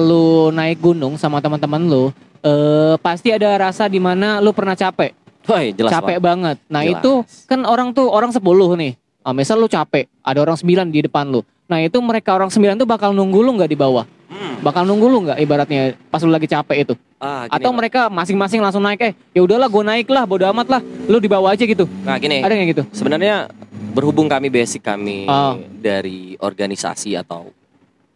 lu 0.00 0.48
naik 0.48 0.80
gunung 0.80 1.20
sama 1.20 1.44
teman-teman 1.44 1.84
lu, 1.84 2.08
eh 2.40 2.96
pasti 2.98 3.36
ada 3.36 3.52
rasa 3.60 3.84
di 3.84 4.00
mana 4.00 4.40
lu 4.40 4.56
pernah 4.56 4.72
capek. 4.72 5.12
Woi, 5.48 5.72
jelas 5.72 5.90
capek 5.90 6.16
Pak. 6.16 6.22
banget. 6.22 6.56
Nah, 6.66 6.82
Jelas. 6.82 7.00
itu 7.00 7.12
kan 7.44 7.60
orang 7.64 7.90
tuh 7.90 8.06
orang 8.06 8.28
10 8.28 8.44
nih. 8.76 8.92
Ah, 9.20 9.32
misal 9.32 9.56
lu 9.56 9.66
capek, 9.66 10.04
ada 10.20 10.38
orang 10.38 10.54
9 10.54 10.88
di 10.88 11.00
depan 11.00 11.24
lu. 11.26 11.40
Nah, 11.64 11.80
itu 11.80 11.96
mereka 11.98 12.32
orang 12.32 12.48
9 12.48 12.76
tuh 12.76 12.84
bakal 12.84 13.10
nunggu 13.10 13.40
lu 13.40 13.52
nggak 13.54 13.66
di 13.66 13.76
bawah. 13.76 14.04
Hmm. 14.28 14.60
Bakal 14.60 14.84
nunggu 14.84 15.06
lu 15.06 15.18
nggak 15.24 15.38
ibaratnya 15.38 15.80
pas 16.06 16.20
lu 16.20 16.28
lagi 16.28 16.44
capek 16.44 16.76
itu. 16.82 16.94
Ah, 17.18 17.44
gini, 17.44 17.54
Atau 17.54 17.70
mereka 17.72 18.00
masing-masing 18.06 18.60
langsung 18.60 18.78
naik 18.78 19.00
eh 19.02 19.12
ya 19.32 19.40
udahlah 19.40 19.66
gue 19.66 19.82
naik 19.82 20.06
lah 20.06 20.22
bodo 20.22 20.46
amat 20.46 20.68
lah 20.68 20.80
lu 21.04 21.18
di 21.18 21.26
bawah 21.26 21.50
aja 21.50 21.60
gitu 21.60 21.88
Nah, 22.04 22.14
gini. 22.14 22.38
ada 22.38 22.52
nggak 22.52 22.68
gitu 22.70 22.82
Sebenarnya 22.92 23.50
berhubung 23.90 24.28
kami 24.28 24.46
basic 24.46 24.80
kami 24.80 25.24
Oh. 25.24 25.58
dari 25.74 26.38
organisasi 26.38 27.16
atau 27.16 27.50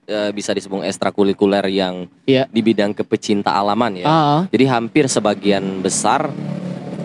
eh, 0.04 0.30
bisa 0.30 0.50
disebut 0.50 0.84
ekstrakurikuler 0.84 1.66
yang 1.68 2.06
Iya. 2.22 2.46
di 2.46 2.60
bidang 2.60 2.92
kepecinta 2.92 3.50
alaman 3.50 3.96
ya. 3.96 4.06
ah 4.06 4.40
Jadi 4.46 4.64
hampir 4.64 5.04
sebagian 5.06 5.62
besar 5.78 6.30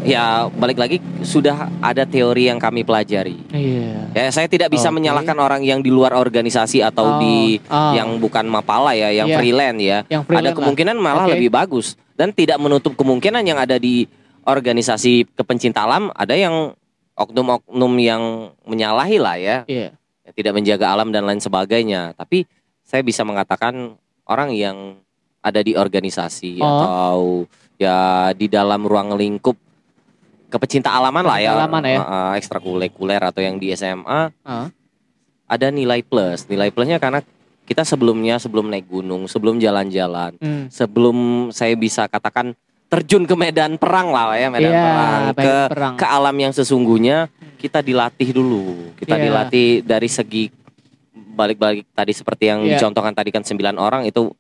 ya 0.08 0.48
balik 0.50 0.80
lagi 0.80 0.98
sudah 1.20 1.68
ada 1.78 2.04
teori 2.04 2.48
yang 2.48 2.58
kami 2.58 2.82
pelajari. 2.82 3.36
iya 3.52 4.08
Ya, 4.16 4.32
saya 4.34 4.48
tidak 4.48 4.72
bisa 4.72 4.90
Oke. 4.90 4.98
menyalahkan 4.98 5.36
orang 5.36 5.62
yang 5.62 5.84
di 5.84 5.92
luar 5.92 6.16
organisasi 6.16 6.82
atau 6.82 7.06
Oh, 7.06 7.20
di 7.20 7.62
oh. 7.64 7.94
yang 7.94 8.18
bukan 8.18 8.48
mapala 8.48 8.96
ya, 8.96 9.14
yang 9.14 9.30
Iya. 9.30 9.38
freelance 9.38 9.78
ya. 9.80 10.00
yang 10.10 10.24
ada 10.24 10.28
freelance 10.28 10.48
lah. 10.48 10.58
kemungkinan 10.58 10.96
malah 10.98 11.26
Oke. 11.28 11.34
lebih 11.38 11.50
bagus 11.52 11.94
dan 12.16 12.32
tidak 12.32 12.58
menutup 12.58 12.96
kemungkinan 12.96 13.46
yang 13.46 13.60
ada 13.60 13.78
di 13.78 14.10
organisasi 14.42 15.36
kepencinta 15.36 15.84
alam 15.84 16.10
ada 16.16 16.34
yang 16.34 16.74
oknum-oknum 17.14 17.94
yang 17.98 18.24
menyalahi 18.64 19.18
lah 19.18 19.36
ya, 19.36 19.58
iya 19.66 19.92
ya, 20.24 20.32
tidak 20.34 20.54
menjaga 20.56 20.86
alam 20.88 21.10
dan 21.10 21.26
lain 21.26 21.38
sebagainya. 21.38 22.14
Tapi 22.14 22.48
saya 22.82 23.02
bisa 23.02 23.22
mengatakan 23.22 23.98
orang 24.24 24.54
yang 24.54 24.98
ada 25.42 25.62
di 25.62 25.74
organisasi 25.74 26.58
Oh. 26.58 26.66
atau 26.68 27.18
ya 27.76 28.32
di 28.34 28.48
dalam 28.48 28.82
ruang 28.82 29.14
lingkup 29.14 29.54
kepecinta 30.48 30.90
alaman 30.90 31.24
lah 31.24 31.38
ya, 31.38 31.52
alaman 31.54 31.84
ya. 31.84 32.00
eh, 32.00 32.32
ekstrakurikuler 32.40 33.20
atau 33.20 33.44
yang 33.44 33.56
di 33.56 33.72
SMA 33.72 34.32
ah 34.44 34.68
ada 35.48 35.72
nilai 35.72 36.04
plus. 36.04 36.44
Nilai 36.46 36.70
plusnya 36.70 37.00
karena 37.00 37.24
kita 37.64 37.84
sebelumnya 37.84 38.36
sebelum 38.36 38.68
naik 38.68 38.88
gunung, 38.88 39.28
sebelum 39.28 39.60
jalan-jalan, 39.60 40.36
hmm. 40.40 40.68
sebelum 40.68 41.50
saya 41.52 41.76
bisa 41.76 42.08
katakan 42.08 42.52
terjun 42.88 43.24
ke 43.24 43.36
medan 43.36 43.76
perang 43.76 44.12
lah 44.12 44.36
ya, 44.36 44.48
medan 44.48 44.72
Iya, 44.72 44.84
perang 44.84 45.24
ke 45.36 45.56
perang. 45.72 45.94
ke 46.00 46.06
alam 46.08 46.36
yang 46.36 46.52
sesungguhnya 46.52 47.28
kita 47.60 47.84
dilatih 47.84 48.32
dulu. 48.32 48.96
Kita 48.96 49.16
Iya. 49.16 49.24
dilatih 49.28 49.70
dari 49.84 50.08
segi 50.08 50.48
balik-balik 51.12 51.84
tadi 51.92 52.12
seperti 52.12 52.44
yang 52.48 52.64
Iya. 52.64 52.80
dicontohkan 52.80 53.12
tadi 53.12 53.30
kan 53.32 53.44
sembilan 53.44 53.76
orang 53.76 54.08
itu 54.08 54.32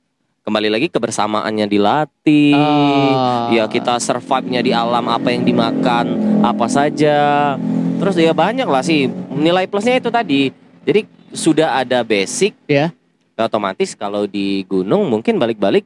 kembali 0.48 0.72
lagi 0.72 0.88
kebersamaannya 0.88 1.68
dilatih. 1.68 2.56
Oh. 2.56 3.52
Ya 3.52 3.68
kita 3.68 3.99
survive-nya 3.99 4.64
di 4.64 4.72
alam 4.72 5.03
apa 5.11 5.36
yang 5.36 5.44
dimakan 5.44 6.15
apa 6.40 6.72
saja. 6.72 7.60
Terus 7.99 8.15
ya 8.15 8.32
banyak 8.32 8.64
lah 8.64 8.80
sih 8.80 9.11
nilai 9.36 9.68
plusnya 9.68 9.99
itu 9.99 10.07
tadi. 10.07 10.56
Jadi 10.88 11.03
sudah 11.36 11.84
ada 11.84 11.99
basic 12.07 12.56
ya 12.64 12.95
otomatis 13.38 13.91
kalau 13.94 14.24
di 14.24 14.64
gunung 14.64 15.11
mungkin 15.11 15.36
balik-balik 15.38 15.84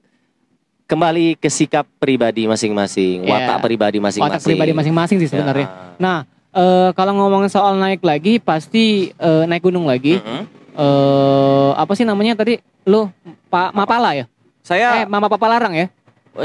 kembali 0.88 1.35
ke 1.35 1.49
sikap 1.51 1.83
pribadi 1.99 2.47
masing-masing, 2.47 3.25
Iya. 3.27 3.31
watak 3.33 3.57
pribadi 3.65 3.97
masing-masing. 3.99 4.39
watak 4.39 4.45
pribadi 4.45 4.71
masing-masing 4.71 5.17
sih 5.19 5.27
Ya. 5.27 5.31
sebenarnya 5.35 5.67
nah 5.99 6.23
eh, 6.55 6.89
kalau 6.95 7.11
ngomongin 7.17 7.51
soal 7.51 7.75
naik 7.75 7.99
lagi 8.07 8.39
pasti 8.39 9.11
eh, 9.11 9.43
naik 9.51 9.67
gunung 9.67 9.83
lagi 9.83 10.15
Mm-mm. 10.21 10.43
eh 10.77 11.71
apa 11.75 11.91
sih 11.91 12.07
namanya 12.07 12.39
tadi 12.39 12.55
lu 12.88 13.11
Pak 13.51 13.75
Mapala 13.75 14.15
ya? 14.15 14.31
Saya 14.61 15.03
Eh 15.03 15.05
Mama 15.09 15.27
Papa 15.27 15.49
Larang 15.49 15.73
ya? 15.73 15.89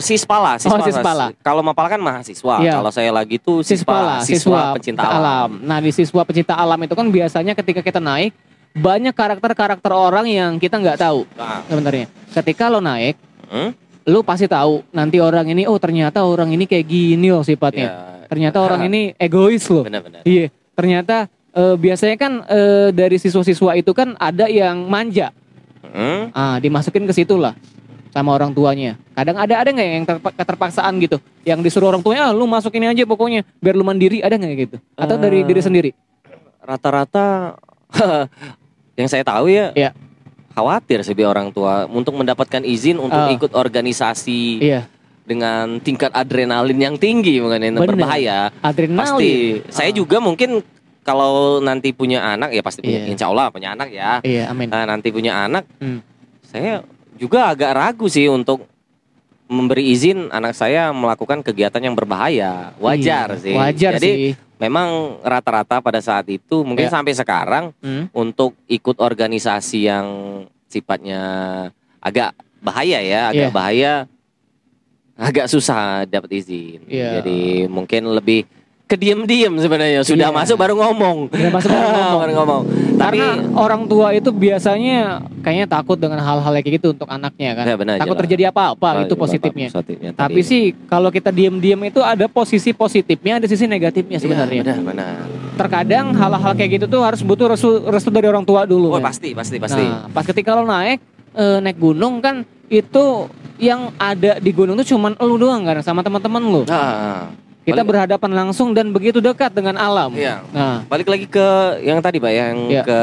Sispala, 0.02 0.58
Sispala. 0.58 0.82
Oh, 0.82 0.86
Sispala. 0.90 1.26
Kalau 1.46 1.62
Mapala 1.62 1.86
kan 1.86 2.02
mahasiswa. 2.02 2.58
Iya. 2.58 2.82
Kalau 2.82 2.90
saya 2.90 3.14
lagi 3.14 3.38
tuh 3.38 3.62
Siswa 3.62 4.18
Sispala, 4.18 4.26
siswa, 4.26 4.60
pecinta 4.74 5.06
alam. 5.06 5.62
Nah 5.62 5.78
di 5.78 5.94
siswa 5.94 6.26
pecinta 6.26 6.58
alam 6.58 6.74
itu 6.82 6.94
kan 6.98 7.06
biasanya 7.06 7.54
ketika 7.54 7.86
kita 7.86 8.02
naik 8.02 8.34
banyak 8.74 9.14
karakter-karakter 9.14 9.88
orang 9.94 10.26
yang 10.26 10.58
kita 10.58 10.76
nggak 10.82 10.98
tahu 10.98 11.22
Nah, 11.38 11.62
sebenarnya. 11.70 12.10
Ketika 12.34 12.66
lo 12.66 12.82
naik, 12.82 13.14
hmm? 13.46 13.70
lu 14.10 14.26
pasti 14.26 14.50
tahu 14.50 14.82
nanti 14.90 15.22
orang 15.22 15.46
ini 15.54 15.70
oh 15.70 15.78
ternyata 15.78 16.26
orang 16.26 16.50
ini 16.50 16.66
kayak 16.66 16.84
gini 16.84 17.30
loh 17.30 17.46
sifatnya. 17.46 17.86
Ya, 17.86 18.26
Ternyata 18.26 18.58
orang 18.58 18.84
ini 18.90 19.14
egois 19.22 19.62
loh. 19.70 19.86
benar-benar. 19.86 20.26
Iya. 20.26 20.50
Ternyata 20.74 21.30
eh, 21.54 21.74
biasanya 21.78 22.16
kan 22.18 22.42
eh, 22.42 22.90
dari 22.90 23.22
siswa-siswa 23.22 23.78
itu 23.78 23.94
kan 23.94 24.18
ada 24.18 24.50
yang 24.50 24.82
manja. 24.90 25.30
Hmm? 25.86 26.34
Ah 26.34 26.58
dimasukin 26.58 27.06
ke 27.06 27.14
situ 27.14 27.38
lah. 27.38 27.54
Sama 28.16 28.32
orang 28.32 28.48
tuanya. 28.56 28.96
Kadang 29.12 29.36
ada 29.36 29.60
ada 29.60 29.68
nggak 29.68 29.88
yang 29.92 30.06
terpa- 30.08 30.32
keterpaksaan 30.32 30.96
gitu, 31.04 31.20
yang 31.44 31.60
disuruh 31.60 31.92
orang 31.92 32.00
tuanya, 32.00 32.28
"Ah, 32.28 32.32
lu 32.32 32.48
masuk 32.48 32.72
ini 32.72 32.88
aja 32.88 33.04
pokoknya 33.04 33.44
biar 33.60 33.76
lu 33.76 33.84
mandiri, 33.84 34.24
ada 34.24 34.40
nggak 34.40 34.52
gitu? 34.56 34.76
Atau 34.96 35.20
dari 35.20 35.44
Eh. 35.44 35.44
diri 35.44 35.60
sendiri? 35.60 35.90
Rata-rata 36.64 37.60
yang 38.98 39.04
saya 39.04 39.20
tahu 39.20 39.52
ya, 39.52 39.76
Iya. 39.76 39.92
khawatir 40.56 41.04
sih 41.04 41.12
orang 41.20 41.52
tua 41.52 41.84
untuk 41.84 42.16
mendapatkan 42.16 42.64
izin 42.64 42.96
untuk 42.96 43.20
Ah. 43.20 43.28
ikut 43.28 43.52
organisasi 43.52 44.64
Iya, 44.64 44.88
dengan 45.28 45.76
tingkat 45.84 46.08
adrenalin 46.16 46.80
yang 46.80 46.96
tinggi 46.96 47.36
yang 47.36 47.52
Bener. 47.52 47.84
berbahaya. 47.84 48.48
adrenalin. 48.64 48.96
Pasti. 48.96 49.32
Saya 49.68 49.92
Ah. 49.92 49.94
juga 49.94 50.24
mungkin 50.24 50.64
kalau 51.04 51.60
nanti 51.60 51.92
punya 51.92 52.24
anak 52.24 52.50
ya 52.50 52.64
pasti 52.64 52.80
punya, 52.80 53.04
Iya. 53.04 53.12
insya 53.12 53.28
Allah 53.28 53.52
punya 53.52 53.76
anak 53.76 53.92
ya. 53.92 54.24
Iya, 54.24 54.48
amin. 54.50 54.72
Nah, 54.72 54.88
nanti 54.88 55.12
punya 55.12 55.44
anak, 55.44 55.68
Hmm. 55.78 56.00
saya 56.42 56.80
juga 57.16 57.50
agak 57.50 57.72
ragu 57.72 58.06
sih 58.06 58.28
untuk 58.28 58.68
memberi 59.46 59.94
izin 59.94 60.28
anak 60.30 60.52
saya 60.52 60.90
melakukan 60.90 61.38
kegiatan 61.40 61.78
yang 61.78 61.94
berbahaya. 61.94 62.74
Wajar 62.82 63.38
Iya, 63.38 63.42
sih. 63.42 63.54
Wajar 63.54 63.92
Jadi 63.98 64.10
sih. 64.10 64.32
memang 64.58 65.18
rata-rata 65.22 65.78
pada 65.78 66.02
saat 66.02 66.26
itu 66.26 66.66
mungkin 66.66 66.90
Iya. 66.90 66.94
sampai 66.94 67.14
sekarang 67.14 67.64
Hmm. 67.78 68.10
untuk 68.10 68.58
ikut 68.66 68.98
organisasi 68.98 69.86
yang 69.86 70.06
sifatnya 70.66 71.22
agak 72.02 72.34
bahaya 72.58 72.98
ya, 72.98 73.30
agak 73.30 73.50
Iya. 73.50 73.54
bahaya, 73.54 73.92
agak 75.14 75.46
susah 75.46 76.02
dapat 76.04 76.42
izin. 76.42 76.82
Iya. 76.90 77.22
Jadi 77.22 77.70
mungkin 77.70 78.02
lebih 78.12 78.44
kediem-diem 78.86 79.50
sebenarnya. 79.58 80.00
Sudah 80.00 80.30
Iya. 80.30 80.34
masuk 80.34 80.56
baru 80.56 80.74
ngomong. 80.74 81.26
Udah 81.28 81.50
masuk 81.50 81.68
baru 81.68 81.88
ngomong. 81.92 82.18
Baru 82.18 82.32
ngomong. 82.34 82.62
Tapi 82.96 83.18
Karena 83.18 83.28
orang 83.52 83.82
tua 83.84 84.08
itu 84.10 84.30
biasanya 84.30 84.98
kayaknya 85.42 85.66
takut 85.68 85.94
dengan 85.94 86.16
hal-hal 86.18 86.52
kayak 86.56 86.78
gitu 86.78 86.94
untuk 86.94 87.04
anaknya 87.06 87.50
kan. 87.52 87.64
Ya, 87.66 87.76
benar, 87.76 87.94
takut 87.96 88.14
jelas. 88.14 88.22
terjadi 88.24 88.42
apa-apa 88.48 88.88
Oh, 88.88 89.02
itu 89.04 89.12
iya, 89.12 89.20
positifnya. 89.20 89.66
Positifnya 89.68 90.10
Tapi 90.12 90.40
tadi. 90.40 90.48
sih 90.48 90.62
kalau 90.86 91.10
kita 91.10 91.28
diem-diem 91.28 91.80
itu 91.84 92.00
ada 92.00 92.24
posisi 92.26 92.70
positifnya, 92.70 93.36
ada 93.36 93.46
sisi 93.46 93.66
negatifnya 93.66 94.16
sebenarnya. 94.16 94.62
Iya, 94.62 94.72
benar, 94.72 94.80
benar. 94.86 95.14
Terkadang 95.56 96.06
hal-hal 96.12 96.52
kayak 96.54 96.70
gitu 96.72 96.86
tuh 96.88 97.02
harus 97.02 97.20
butuh 97.20 97.46
restu, 97.48 97.68
restu 97.84 98.08
dari 98.08 98.26
orang 98.26 98.42
tua 98.42 98.64
dulu. 98.64 98.88
Oh, 98.88 98.96
kan. 98.96 99.10
pasti, 99.10 99.34
pasti, 99.34 99.58
pasti. 99.58 99.82
Nah, 99.82 100.06
pas 100.08 100.22
ketika 100.22 100.54
lo 100.54 100.62
naik 100.62 101.02
eh, 101.34 101.58
naik 101.60 101.76
gunung 101.76 102.18
kan 102.18 102.40
itu 102.66 103.26
yang 103.56 103.90
ada 103.96 104.36
di 104.36 104.50
gunung 104.50 104.76
tuh 104.76 104.86
cuman 104.86 105.16
lu 105.18 105.36
doang 105.36 105.64
kan 105.64 105.80
sama 105.80 106.00
teman-teman 106.00 106.40
lu. 106.40 106.62
Nah, 106.64 107.28
Kita 107.66 107.82
balik- 107.82 107.88
berhadapan 107.90 108.30
langsung 108.32 108.70
dan 108.70 108.94
begitu 108.94 109.18
dekat 109.18 109.50
dengan 109.50 109.74
alam. 109.74 110.14
Iya. 110.14 110.46
Nah, 110.54 110.86
Balik 110.86 111.10
lagi 111.10 111.26
ke 111.26 111.46
yang 111.82 111.98
tadi, 111.98 112.16
Pak, 112.16 112.30
yang 112.30 112.56
Iya. 112.70 112.82
ke 112.86 113.00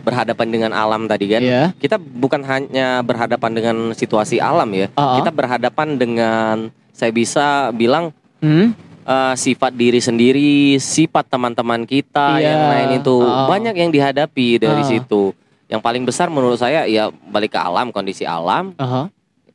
berhadapan 0.00 0.48
dengan 0.48 0.70
alam 0.72 1.04
tadi 1.04 1.28
kan. 1.28 1.40
ya. 1.40 1.72
Kita 1.74 1.96
bukan 1.96 2.40
hanya 2.42 3.00
berhadapan 3.00 3.50
dengan 3.52 3.76
situasi 3.92 4.36
alam 4.36 4.68
ya. 4.70 4.88
Uh-uh. 4.90 5.16
Kita 5.16 5.28
berhadapan 5.30 5.96
dengan 5.96 6.56
saya 6.90 7.08
bisa 7.08 7.46
bilang 7.70 8.12
Hmm? 8.40 8.72
eh, 9.02 9.34
sifat 9.34 9.72
diri 9.72 10.00
sendiri, 10.00 10.76
sifat 10.76 11.28
teman-teman 11.28 11.84
kita 11.84 12.36
Iya. 12.36 12.44
yang 12.46 12.62
lain 12.66 12.88
itu 12.98 13.16
Uh-uh. 13.18 13.44
banyak 13.46 13.74
yang 13.74 13.88
dihadapi 13.88 14.56
dari 14.58 14.80
Uh. 14.80 14.88
situ. 14.90 15.22
Yang 15.64 15.80
paling 15.80 16.04
besar 16.04 16.28
menurut 16.28 16.56
saya 16.56 16.84
ya 16.84 17.08
balik 17.26 17.52
ke 17.52 17.58
alam, 17.58 17.88
kondisi 17.88 18.24
alam 18.24 18.72
Aha. 18.76 19.08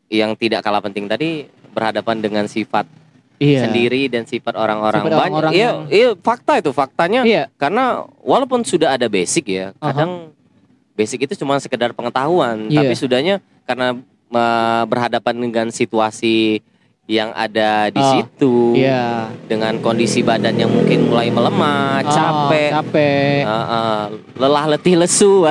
yang 0.08 0.34
tidak 0.34 0.62
kalah 0.62 0.82
penting 0.82 1.06
tadi 1.06 1.46
berhadapan 1.70 2.18
dengan 2.20 2.46
sifat 2.46 2.90
Iya. 3.40 3.66
sendiri 3.66 4.06
dan 4.06 4.28
sifat 4.28 4.52
orang-orang 4.52 5.00
Sifat 5.00 5.10
banyak. 5.10 5.24
orang-orang 5.24 5.52
Iya, 5.56 5.64
yang- 5.64 5.82
iya 5.88 6.10
fakta 6.14 6.60
itu 6.60 6.70
faktanya. 6.70 7.22
Iya. 7.24 7.48
Karena 7.56 7.84
walaupun 8.20 8.62
sudah 8.62 8.94
ada 8.94 9.08
basic 9.08 9.48
ya, 9.48 9.72
kadang 9.74 10.36
basic 10.94 11.24
itu 11.24 11.40
cuma 11.40 11.56
sekedar 11.56 11.96
pengetahuan, 11.96 12.68
Iya. 12.68 12.84
tapi 12.84 12.94
sudahnya 12.94 13.36
karena 13.64 13.96
eh, 14.30 14.84
berhadapan 14.86 15.36
dengan 15.40 15.68
situasi 15.70 16.62
yang 17.10 17.34
ada 17.34 17.90
di 17.90 17.98
Ah, 17.98 18.14
situ 18.14 18.78
Iya. 18.78 19.34
dengan 19.50 19.82
kondisi 19.82 20.22
badan 20.22 20.54
yang 20.54 20.70
mungkin 20.70 21.10
mulai 21.10 21.28
melemah, 21.28 22.00
Ah, 22.00 22.06
capek, 22.06 22.70
capek. 22.72 23.42
eh, 23.42 23.66
eh, 23.74 24.04
lelah 24.38 24.66
letih 24.70 24.94
lesu. 24.96 25.42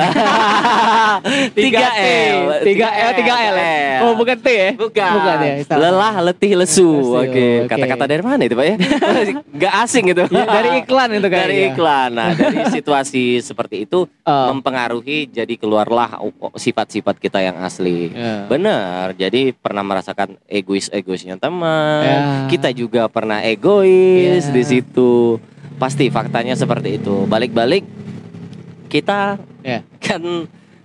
3 1.19 1.59
L, 1.99 2.63
3 2.63 2.87
L, 2.87 3.11
3 3.13 3.35
L. 3.43 3.55
ya? 3.57 3.97
Oh, 4.01 4.13
bukan 4.15 4.37
T 4.39 4.47
ya? 4.47 4.69
Bukan. 4.73 5.11
Bukan 5.11 5.37
ya. 5.37 5.53
Lelah, 5.75 6.15
letih, 6.23 6.55
lesu. 6.55 6.87
Oke. 7.13 7.67
oke. 7.67 7.67
Kata-kata 7.67 8.03
dari 8.07 8.23
mana 8.23 8.41
itu, 8.41 8.55
Pak 8.55 8.65
ya? 8.65 8.75
Gak 9.61 9.73
asing 9.83 10.05
itu. 10.09 10.23
Ya, 10.29 10.45
dari 10.45 10.69
iklan 10.79 11.09
itu 11.11 11.27
kayaknya. 11.27 11.43
Dari 11.43 11.57
iklan. 11.69 12.09
Nah, 12.15 12.29
dari 12.31 12.59
situasi 12.71 13.43
seperti 13.43 13.83
itu 13.83 14.07
Ah. 14.23 14.47
mempengaruhi 14.47 15.25
jadi 15.27 15.57
keluarlah 15.57 16.21
oh, 16.21 16.31
sifat-sifat 16.53 17.17
kita 17.17 17.41
yang 17.41 17.59
asli. 17.59 18.13
Ya. 18.13 18.45
Benar. 18.45 19.17
Jadi 19.17 19.51
pernah 19.51 19.81
merasakan 19.81 20.37
egois-egoisnya 20.45 21.35
teman. 21.49 22.01
Ya. 22.05 22.19
Kita 22.47 22.69
juga 22.71 23.09
pernah 23.09 23.41
egois 23.41 24.45
Ya. 24.45 24.53
di 24.53 24.63
situ. 24.63 25.41
Pasti 25.75 26.07
faktanya 26.07 26.53
seperti 26.53 27.01
itu. 27.01 27.25
Balik-balik 27.25 27.83
kita 28.87 29.41
Ya. 29.61 29.81
kan 29.99 30.21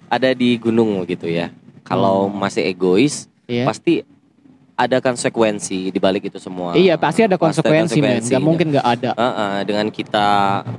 ada 0.09 0.31
di 0.33 0.57
gunung 0.57 1.05
gitu 1.05 1.29
ya. 1.29 1.51
Kalau 1.85 2.27
Oh. 2.27 2.33
masih 2.33 2.65
egois, 2.65 3.29
Iya. 3.45 3.69
pasti 3.69 4.03
ada 4.75 4.99
konsekuensi 4.99 5.89
di 5.89 5.99
balik 5.99 6.27
itu 6.27 6.39
semua. 6.39 6.75
Iya, 6.75 6.99
pasti 6.99 7.23
ada 7.23 7.39
Pasti 7.39 7.63
konsekuensi, 7.63 7.99
men. 8.03 8.19
Gak 8.19 8.43
mungkin 8.43 8.75
gak 8.75 8.83
ada. 8.85 9.11
Heeh, 9.15 9.55
dengan 9.65 9.87
kita 9.87 10.29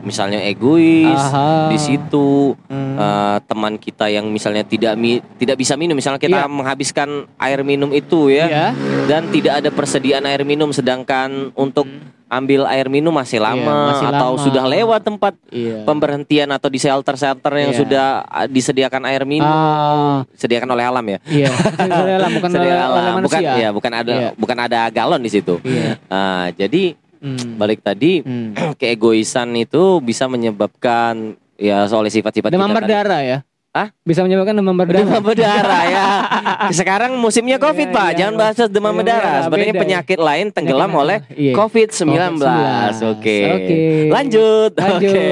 misalnya 0.03 0.43
egois 0.43 1.15
Aha. 1.15 1.71
di 1.71 1.79
situ 1.79 2.59
Hmm. 2.67 2.95
eh, 2.95 3.37
teman 3.43 3.79
kita 3.79 4.07
yang 4.07 4.27
misalnya 4.27 4.61
tidak 4.61 4.93
mi- 4.95 5.23
tidak 5.35 5.55
bisa 5.55 5.75
minum 5.75 5.95
misalnya 5.95 6.19
kita 6.19 6.43
Iya. 6.43 6.51
menghabiskan 6.51 7.09
air 7.37 7.63
minum 7.63 7.91
itu 7.91 8.27
ya 8.27 8.45
Iya. 8.47 8.67
dan 9.07 9.31
tidak 9.31 9.63
ada 9.63 9.69
persediaan 9.71 10.25
air 10.25 10.43
minum 10.43 10.69
sedangkan 10.69 11.55
untuk 11.55 11.87
ambil 12.27 12.65
air 12.65 12.87
minum 12.87 13.11
masih 13.11 13.37
lama 13.37 13.61
Hmm. 13.61 13.77
Iya, 13.77 13.87
masih 13.87 14.07
atau 14.09 14.29
lama. 14.31 14.41
sudah 14.41 14.63
lewat 14.65 15.01
tempat 15.01 15.33
Iya. 15.47 15.77
pemberhentian 15.83 16.49
atau 16.49 16.67
di 16.67 16.77
shelter-shelter 16.77 17.53
yang 17.55 17.69
Iya. 17.69 17.79
sudah 17.79 18.05
ah, 18.23 18.45
disediakan 18.45 19.03
air 19.05 19.23
minum 19.23 19.45
Ah, 19.47 20.25
disediakan 20.29 20.69
oleh 20.69 20.83
alam 20.83 21.05
ya 21.05 21.19
iya. 21.25 21.49
Sediakan 21.49 22.31
bukan 22.33 22.49
oleh, 22.49 22.59
Sediakan 22.59 22.89
oleh 22.89 23.01
alam. 23.05 23.21
bukan 23.21 23.41
ya 23.41 23.69
bukan 23.71 23.91
ada 23.93 24.13
Iya. 24.15 24.29
bukan 24.35 24.57
ada 24.59 24.79
galon 24.89 25.19
di 25.19 25.29
situ 25.29 25.55
Iya. 25.61 26.01
Ah, 26.07 26.49
jadi 26.51 26.97
Hmm. 27.17 27.55
balik 27.55 27.79
tadi 27.79 28.21
Hmm. 28.21 28.53
keegoisan 28.77 29.53
itu 29.55 29.97
bisa 29.99 30.25
menyebabkan 30.25 31.33
ya 31.55 31.85
soal 31.85 32.05
sifat-sifat 32.05 32.49
Demam 32.49 32.67
kita 32.67 32.75
tadi. 32.75 32.85
berdarah 32.85 33.21
ya? 33.21 33.37
Hah? 33.75 33.91
Bisa 34.01 34.23
menyebabkan 34.23 34.55
demam 34.55 34.71
berdarah. 34.71 35.03
Demam 35.03 35.19
berdarah 35.19 35.83
ya. 35.83 36.05
Sekarang 36.79 37.11
musimnya 37.19 37.59
Covid, 37.59 37.91
Iya, 37.91 37.97
Pak. 37.99 38.07
iya. 38.07 38.15
Jangan 38.15 38.33
bahas 38.39 38.55
demam 38.71 38.95
berdarah. 38.95 39.43
Sebenarnya 39.43 39.67
beda 39.67 39.75
ya. 39.75 39.83
penyakit 39.83 40.15
lain 40.17 40.45
tenggelam 40.47 40.87
Penyakit 40.87 41.03
oleh 41.03 41.17
apa? 41.19 41.35
Iya. 41.35 41.53
COVID-19. 41.53 42.07
COVID-19. 42.39 43.03
Oke. 43.11 43.37
Oke. 43.51 43.79
Lanjut. 44.07 44.71
Lanjut. 44.73 45.11
Oke. 45.11 45.27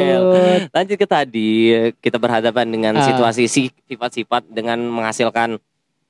Lanjut 0.69 0.97
ke 0.99 1.07
tadi 1.07 1.51
kita 1.97 2.19
berhadapan 2.19 2.67
dengan 2.67 2.93
Ah. 2.93 3.07
situasi 3.07 3.47
si- 3.47 3.71
sifat-sifat 3.87 4.43
dengan 4.45 4.75
menghasilkan 4.83 5.55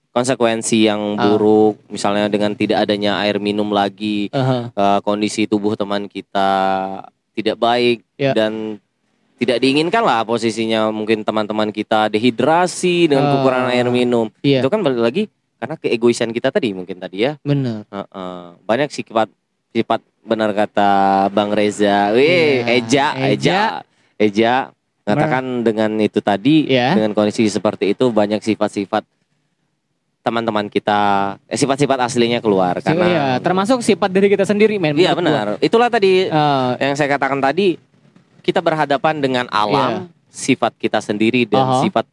konsekuensi 0.10 0.86
yang 0.86 1.14
Ah. 1.14 1.26
buruk, 1.28 1.78
misalnya 1.88 2.26
dengan 2.28 2.54
tidak 2.54 2.82
adanya 2.82 3.18
air 3.20 3.38
minum 3.38 3.70
lagi, 3.70 4.30
eh, 4.30 5.00
kondisi 5.02 5.46
tubuh 5.46 5.74
teman 5.74 6.06
kita 6.06 6.50
tidak 7.34 7.58
baik 7.58 8.06
Ya. 8.14 8.34
dan 8.34 8.78
tidak 9.44 9.60
diinginkan 9.60 10.02
lah 10.02 10.24
posisinya 10.24 10.88
mungkin 10.90 11.22
teman-teman 11.22 11.70
kita 11.70 12.08
dehidrasi 12.08 13.12
dengan 13.12 13.28
kekurangan 13.36 13.70
air 13.76 13.88
minum. 13.92 14.32
Iya. 14.40 14.64
Itu 14.64 14.72
kan 14.72 14.80
balik 14.80 15.04
lagi 15.04 15.24
karena 15.60 15.76
keegoisan 15.76 16.32
kita 16.32 16.50
tadi 16.52 16.72
mungkin 16.72 16.98
tadi 17.00 17.28
ya. 17.28 17.36
Bener. 17.44 17.84
Heeh. 17.88 18.40
banyak 18.64 18.90
sifat 18.90 19.28
sifat 19.72 20.00
benar 20.24 20.56
kata 20.56 21.28
Bang 21.30 21.52
Reza. 21.52 22.16
Wih, 22.16 22.64
Iya. 22.64 22.80
Eja, 22.80 23.06
Eja, 23.20 23.28
Eja. 23.28 23.60
Eja 24.18 24.54
mengatakan 25.04 25.44
dengan 25.68 25.92
itu 26.00 26.24
tadi 26.24 26.72
Iya. 26.72 26.96
dengan 26.96 27.12
kondisi 27.12 27.44
seperti 27.52 27.92
itu 27.92 28.08
banyak 28.08 28.40
sifat-sifat 28.40 29.04
teman-teman 30.24 30.72
kita 30.72 31.36
eh, 31.52 31.60
sifat-sifat 31.60 32.00
aslinya 32.00 32.40
keluar 32.40 32.80
Iya, 32.80 32.88
karena 32.88 33.08
termasuk 33.44 33.84
sifat 33.84 34.08
diri 34.08 34.32
kita 34.32 34.48
sendiri, 34.48 34.80
men. 34.80 34.96
Iya 34.96 35.12
benar. 35.12 35.60
Itulah 35.60 35.92
tadi. 35.92 36.32
Eh, 36.32 36.72
yang 36.80 36.96
saya 36.96 37.12
katakan 37.20 37.44
tadi 37.44 37.76
kita 38.44 38.60
berhadapan 38.60 39.24
dengan 39.24 39.46
alam, 39.50 40.12
sifat 40.28 40.76
kita 40.76 41.00
sendiri 41.00 41.48
dan 41.48 41.64
Iya. 41.64 41.72
Aha. 41.72 41.82
sifat 41.88 42.06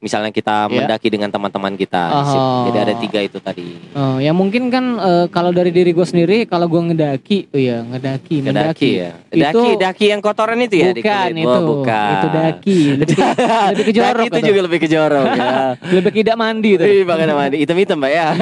misalnya 0.00 0.32
kita 0.32 0.64
Iya. 0.64 0.76
mendaki 0.80 1.08
dengan 1.08 1.28
teman-teman 1.28 1.76
kita. 1.76 2.04
Aha. 2.10 2.64
Jadi 2.66 2.78
ada 2.80 2.94
tiga 2.96 3.20
itu 3.20 3.36
tadi. 3.38 3.76
eh, 3.76 4.16
ya 4.18 4.32
mungkin 4.32 4.68
kan 4.68 4.84
eh, 4.96 5.26
kalau 5.28 5.52
dari 5.52 5.68
diri 5.68 5.92
gue 5.92 6.02
sendiri, 6.02 6.44
kalau 6.44 6.66
gue 6.66 6.80
ngedaki, 6.82 7.38
oh 7.46 7.60
iya 7.60 7.84
ngedaki, 7.84 8.40
Daki 8.40 8.46
mendaki. 8.48 8.90
ya. 8.98 9.12
Itu 9.28 9.60
Daki, 9.60 9.68
daki 9.76 10.04
yang 10.08 10.20
kotoran 10.20 10.56
itu 10.58 10.74
ya 10.74 10.90
bukan 10.90 11.30
itu, 11.34 11.46
Oh, 11.46 11.62
bukan. 11.78 12.10
itu 12.10 12.28
daki, 12.30 12.78
lebih 13.00 13.14
ke, 13.14 13.24
lebih 13.70 13.84
ke 13.84 13.92
jorok. 13.92 14.16
Daki 14.16 14.28
itu 14.32 14.40
juga 14.42 14.60
lebih 14.64 14.78
ke 14.80 14.88
jorok 14.88 15.26
ya. 15.30 15.48
lebih 15.96 16.12
tidak 16.16 16.36
mandi 16.38 16.70
itu. 16.74 16.82
Ih, 16.82 17.02
bahkan 17.04 17.28
mandi 17.30 17.56
hitam-hitam 17.58 17.96
Mbak 17.96 18.10
ya. 18.10 18.26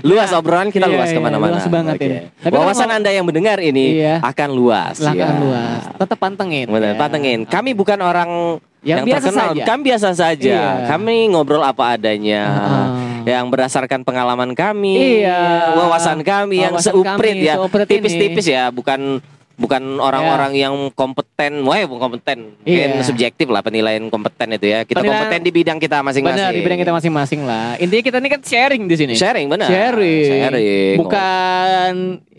luas 0.00 0.30
obrolan 0.32 0.70
kita 0.70 0.86
Iya, 0.86 0.94
luas 0.94 1.08
iya, 1.08 1.16
ke 1.16 1.20
mana-mana. 1.20 1.52
luas 1.52 1.66
banget 1.68 1.94
Oke. 1.94 2.06
ini. 2.06 2.16
Tapi 2.38 2.48
kalau 2.50 2.64
Wawasan 2.64 2.86
ngom- 2.86 2.96
anda 2.96 3.10
yang 3.10 3.24
mendengar 3.24 3.58
ini 3.58 3.84
Iya. 3.98 4.14
akan 4.22 4.48
luas. 4.50 4.94
Silakan 4.96 5.18
ya. 5.28 5.38
luas, 5.38 5.80
tetap 5.92 6.18
pantengin. 6.18 6.66
Benar, 6.66 6.94
ya. 6.94 6.96
pantengin. 6.96 7.38
Kami 7.44 7.70
bukan 7.72 7.98
orang 8.00 8.30
Yang 8.78 8.98
biasa 9.04 9.26
terkenal 9.26 9.48
saja. 9.50 9.62
kan 9.66 9.78
biasa 9.82 10.08
saja. 10.14 10.54
Iya. 10.54 10.66
Kami 10.86 11.16
ngobrol 11.34 11.62
apa 11.62 11.98
adanya. 11.98 12.42
Ah. 12.46 12.86
Yang 13.26 13.46
berdasarkan 13.50 14.00
pengalaman 14.02 14.54
kami, 14.54 15.20
Iya. 15.20 15.74
wawasan 15.74 16.22
kami 16.22 16.62
yang 16.62 16.72
Wawasan 16.72 16.94
seuprit 16.94 17.34
kami, 17.36 17.44
ya, 17.44 17.54
seuprit 17.58 17.86
tipis-tipis 17.86 18.46
ya, 18.46 18.70
bukan 18.70 19.20
bukan 19.58 19.98
orang-orang 19.98 20.54
yang 20.54 20.74
kompeten, 20.94 21.66
wah 21.66 21.74
bukan 21.82 21.98
kompeten, 22.08 22.54
mungkin 22.62 22.90
Iya. 22.94 23.02
subjektif 23.02 23.50
lah 23.50 23.58
penilaian 23.58 24.06
kompeten 24.06 24.54
itu 24.54 24.70
ya. 24.70 24.86
Kita 24.86 25.02
Penilaian- 25.02 25.26
kompeten 25.26 25.40
di 25.42 25.50
bidang 25.50 25.78
kita 25.82 25.98
masing-masing. 25.98 26.38
Benar, 26.38 26.54
di 26.54 26.62
bidang 26.62 26.78
kita 26.78 26.92
masing-masing 26.94 27.40
lah. 27.42 27.74
Intinya 27.76 28.02
kita 28.06 28.16
ini 28.16 28.28
kan 28.30 28.40
sharing 28.40 28.82
di 28.86 28.94
sini. 28.94 29.12
Sharing 29.18 29.50
benar. 29.50 29.66
Sharing. 29.66 30.24
Sharing. 30.46 30.94
Bukan 30.96 31.92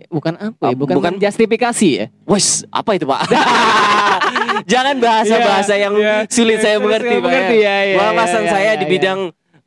bukan 0.09 0.33
apa 0.35 0.63
ya? 0.65 0.73
Ah, 0.73 0.75
Bukan, 0.75 0.95
bukan- 0.97 1.15
justifikasi 1.21 1.87
ya. 1.87 2.05
Wes, 2.25 2.65
apa 2.69 2.97
itu 2.97 3.05
Pak? 3.05 3.21
Jangan 4.71 4.95
bahasa-bahasa 4.97 5.73
Iya, 5.73 5.83
yang 5.87 5.93
iya. 5.95 6.15
sulit 6.27 6.59
saya 6.59 6.77
mengerti 6.77 7.15
Pak. 7.17 7.23
mengerti, 7.23 7.57
ya, 7.61 7.75
ya, 7.85 7.95
Wawasan 7.95 8.43
ya, 8.43 8.51
saya 8.51 8.71
ya, 8.75 8.79
di 8.81 8.85
ya. 8.85 8.91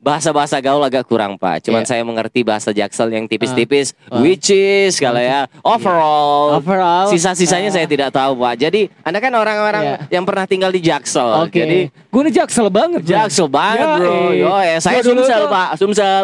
Bahasa-bahasa 0.03 0.59
gaul 0.59 0.83
agak 0.83 1.07
kurang 1.07 1.33
Pak. 1.33 1.63
Cuman 1.63 1.81
Iya. 1.81 1.89
saya 1.89 2.03
mengerti 2.03 2.43
bahasa 2.43 2.69
Jaksel 2.69 3.07
yang 3.09 3.23
tipis-tipis, 3.23 3.95
Ah. 4.05 4.19
which 4.19 4.51
is 4.51 4.99
kalau 4.99 5.17
ya 5.17 5.47
overall. 5.63 6.59
Overall. 6.59 7.07
Sisa-sisanya 7.07 7.71
Ah. 7.71 7.73
saya 7.73 7.87
tidak 7.87 8.11
tahu 8.11 8.35
Pak. 8.35 8.53
Jadi 8.59 8.91
Anda 9.01 9.17
kan 9.17 9.31
orang-orang 9.31 9.83
Iya. 9.85 9.95
yang 10.11 10.23
pernah 10.23 10.43
tinggal 10.43 10.69
di 10.69 10.83
Jaksel. 10.83 11.47
Oke. 11.47 11.55
Jadi 11.55 11.79
gue 11.87 12.21
nih 12.21 12.33
jaksel 12.35 12.67
banget. 12.67 12.99
bro. 12.99 13.09
Jaksel 13.09 13.47
banget 13.47 13.87
Ya, 13.87 13.97
bro. 13.97 14.11
eh. 14.11 14.31
Yo, 14.35 14.51
ya, 14.51 14.77
saya 14.77 14.99
Gua 14.99 15.07
dulu 15.07 15.21
Sumsel 15.23 15.39
tuh- 15.39 15.49
Pak, 15.49 15.69
Sumsel. 15.79 16.23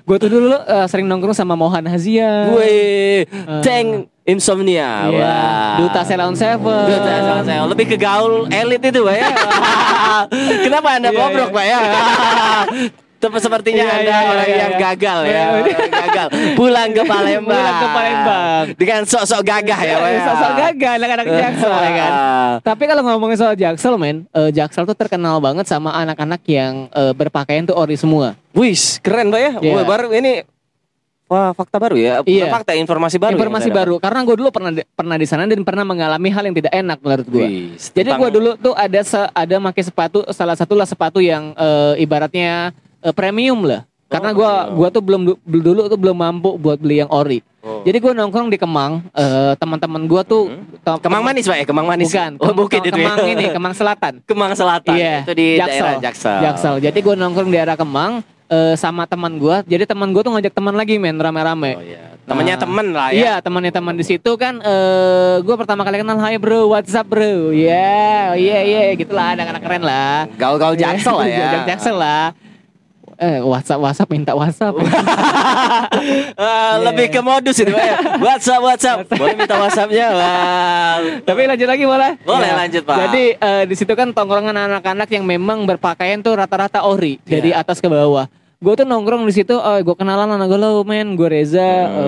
gue 0.00 0.16
tuh 0.16 0.30
dulu 0.30 0.54
eh, 0.54 0.86
sering 0.86 1.06
nongkrong 1.06 1.34
sama 1.34 1.54
Mohan 1.54 1.82
Hazia. 1.84 2.54
Wih, 2.54 3.26
tank 3.60 4.06
insomnia. 4.24 5.08
Iya. 5.08 5.20
Wah. 5.20 5.74
Duta 5.84 6.00
Selon 6.02 6.34
Seven. 6.34 6.84
Duta 6.88 7.10
Selon 7.20 7.44
Seven. 7.44 7.66
Lebih 7.70 7.86
ke 7.94 7.96
gaul 8.00 8.48
elit 8.48 8.80
itu 8.80 9.00
Pak 9.04 9.14
ya. 9.14 9.28
Kenapa 10.64 10.88
Anda 10.96 11.10
Iya, 11.12 11.18
bobrok 11.20 11.50
iya. 11.52 11.56
Pak 11.56 11.64
ya? 11.64 11.78
Tapi 13.24 13.40
sepertinya 13.40 13.84
Iya, 13.88 13.94
Anda 13.96 14.12
iya, 14.12 14.28
orang 14.28 14.48
iya, 14.48 14.56
yang 14.60 14.74
iya. 14.76 14.84
gagal 14.92 15.18
ya. 15.24 15.44
Orang 15.48 15.92
gagal. 15.92 16.26
Pulang 16.56 16.88
ke 16.92 17.02
Palembang. 17.08 17.56
Pulang 17.56 17.76
ke 17.80 17.88
Palembang. 17.88 18.64
Dengan 18.76 19.00
sok-sok 19.08 19.40
gagah 19.44 19.80
ya 19.80 19.94
Pak 19.96 20.10
ya. 20.12 20.20
Sosok 20.28 20.52
gagal 20.60 20.92
anak-anak 21.00 21.26
Jaksel 21.28 21.72
ya 21.72 21.92
kan. 21.96 22.12
Tapi 22.68 22.82
kalau 22.84 23.02
ngomongin 23.04 23.36
soal 23.40 23.54
Jaksel 23.56 23.94
men, 23.96 24.28
eh, 24.32 24.50
Jaksel 24.52 24.84
tuh 24.84 24.96
terkenal 24.96 25.40
banget 25.40 25.64
sama 25.68 25.92
anak-anak 25.96 26.40
yang 26.48 26.88
eh, 26.92 27.12
berpakaian 27.16 27.64
tuh 27.64 27.76
ori 27.76 27.96
semua. 27.96 28.36
Wis, 28.52 29.00
keren 29.00 29.32
Pak 29.32 29.40
ya. 29.40 29.52
Wah, 29.72 29.84
baru 29.88 30.12
ini 30.12 30.44
Wah, 31.24 31.50
fakta 31.50 31.76
baru 31.76 31.96
ya. 31.96 32.20
Bukan 32.20 32.30
Iya. 32.30 32.52
fakta, 32.52 32.72
informasi 32.74 33.16
baru. 33.16 33.32
Informasi 33.32 33.66
yang 33.66 33.70
saya 33.70 33.80
baru 33.80 33.94
karena 33.96 34.20
gue 34.22 34.36
dulu 34.36 34.48
pernah 34.50 34.70
di- 34.70 34.86
pernah 34.86 35.16
di 35.16 35.24
sana 35.24 35.42
dan 35.44 35.60
pernah 35.60 35.82
mengalami 35.82 36.28
hal 36.28 36.44
yang 36.44 36.54
tidak 36.54 36.70
enak 36.70 36.98
menurut 37.00 37.26
gue. 37.26 37.46
Jadi 37.74 38.10
gue 38.10 38.28
dulu 38.30 38.50
tuh 38.54 38.74
ada 38.74 39.00
se- 39.00 39.30
ada 39.32 39.54
pakai 39.62 39.82
sepatu 39.82 40.18
salah 40.30 40.52
satu 40.52 40.72
lah 40.72 40.84
sepatu 40.84 41.18
yang 41.18 41.52
eh, 41.54 41.98
ibaratnya 41.98 42.76
eh, 43.00 43.10
premium 43.10 43.60
lah. 43.62 43.82
Karena 44.04 44.30
Oh, 44.30 44.36
gua 44.36 44.50
premium. 44.62 44.76
gua 44.76 44.88
tuh 44.90 45.02
belum 45.02 45.20
du- 45.24 45.40
dulu 45.42 45.80
tuh 45.86 45.96
belum 45.96 46.14
mampu 46.14 46.50
buat 46.54 46.76
beli 46.76 47.00
yang 47.00 47.10
ori. 47.10 47.40
Oh. 47.60 47.80
Jadi 47.80 47.96
gue 47.98 48.12
nongkrong 48.12 48.46
di 48.46 48.56
Kemang, 48.56 49.00
eh, 49.10 49.56
teman-teman 49.56 50.04
gua 50.04 50.20
tuh 50.22 50.52
tem- 50.78 51.00
Kemang 51.00 51.24
Manis 51.24 51.44
Pak 51.44 51.56
ya, 51.56 51.64
Kemang 51.64 51.88
Manis. 51.88 52.12
Bukan, 52.12 52.32
Oh, 52.38 52.52
bukit 52.54 52.80
itu 52.80 52.92
ya. 52.92 53.00
Kemang 53.00 53.18
ini, 53.26 53.44
Kemang 53.48 53.72
Selatan. 53.72 54.20
Kemang 54.28 54.52
Selatan. 54.52 54.92
Iya, 54.94 55.24
Itu 55.24 55.32
di 55.32 55.56
Jaksel. 55.56 55.72
daerah 55.80 55.94
Jaksel. 55.98 56.38
Jaksel. 56.38 56.74
Jadi 56.82 56.98
gue 57.00 57.14
nongkrong 57.16 57.48
di 57.48 57.56
daerah 57.56 57.74
Kemang 57.74 58.20
eh, 58.48 58.74
sama 58.74 59.04
teman 59.04 59.36
gua. 59.36 59.62
Jadi 59.64 59.84
teman 59.84 60.10
gua 60.10 60.22
tuh 60.22 60.32
ngajak 60.34 60.52
teman 60.52 60.74
lagi 60.74 60.96
men 60.96 61.16
rame-rame. 61.16 61.72
Oh 61.76 61.84
iya. 61.84 62.14
Temennya 62.24 62.56
Nah, 62.56 62.62
temen 62.64 62.86
lah 62.96 63.08
ya. 63.12 63.20
Iya 63.20 63.34
temannya 63.44 63.68
teman 63.68 63.94
di 64.00 64.04
situ 64.04 64.30
kan 64.40 64.56
eh 64.64 65.44
gue 65.44 65.54
pertama 65.60 65.84
kali 65.84 66.00
kenal 66.00 66.16
Hai 66.16 66.40
bro 66.40 66.72
WhatsApp 66.72 67.04
bro 67.04 67.52
ya 67.52 68.32
iya 68.32 68.58
iya 68.64 68.80
gitulah 68.96 69.36
anak-anak 69.36 69.60
keren 69.60 69.84
lah 69.84 70.24
Gaul-gaul 70.40 70.72
Jaksel 70.72 71.20
lah 71.20 71.28
ya. 71.36 71.68
Jaksel 71.68 71.92
lah 71.92 72.32
eh 73.16 73.38
WhatsApp 73.40 73.78
WhatsApp 73.78 74.08
minta 74.08 74.32
WhatsApp 74.32 74.74
Ah, 76.34 76.76
lebih 76.86 77.08
ke 77.08 77.20
modus 77.20 77.56
itu 77.56 77.70
ya. 77.70 78.18
WhatsApp 78.18 78.60
WhatsApp. 78.60 78.98
Boleh 79.10 79.34
minta 79.34 79.54
WhatsAppnya. 79.56 80.06
Wah. 80.10 80.96
tapi 81.22 81.40
lanjut 81.44 81.66
lagi 81.66 81.84
boleh 81.84 82.12
Boleh, 82.20 82.50
lanjut, 82.52 82.82
Pak. 82.82 82.96
jadi 83.08 83.24
eh, 83.34 83.62
di 83.64 83.74
situ 83.74 83.92
kan 83.92 84.10
tongkrongan 84.10 84.54
anak-anak 84.54 85.08
yang 85.08 85.22
memang 85.22 85.62
berpakaian 85.64 86.20
tuh 86.20 86.34
rata-rata 86.34 86.82
ori 86.82 87.18
dari 87.22 87.50
Iya. 87.50 87.60
atas 87.60 87.78
ke 87.78 87.86
bawah 87.86 88.26
gue 88.56 88.74
tuh 88.74 88.84
nongkrong 88.84 89.24
di 89.24 89.34
situ 89.34 89.52
oh 89.52 89.76
gue 89.76 89.94
kenalan 89.94 90.30
anak 90.30 90.46
gue 90.46 90.56
lo 90.56 90.80
men 90.82 91.14
gue 91.14 91.28
Reza 91.28 91.60
Hmm. 91.60 92.00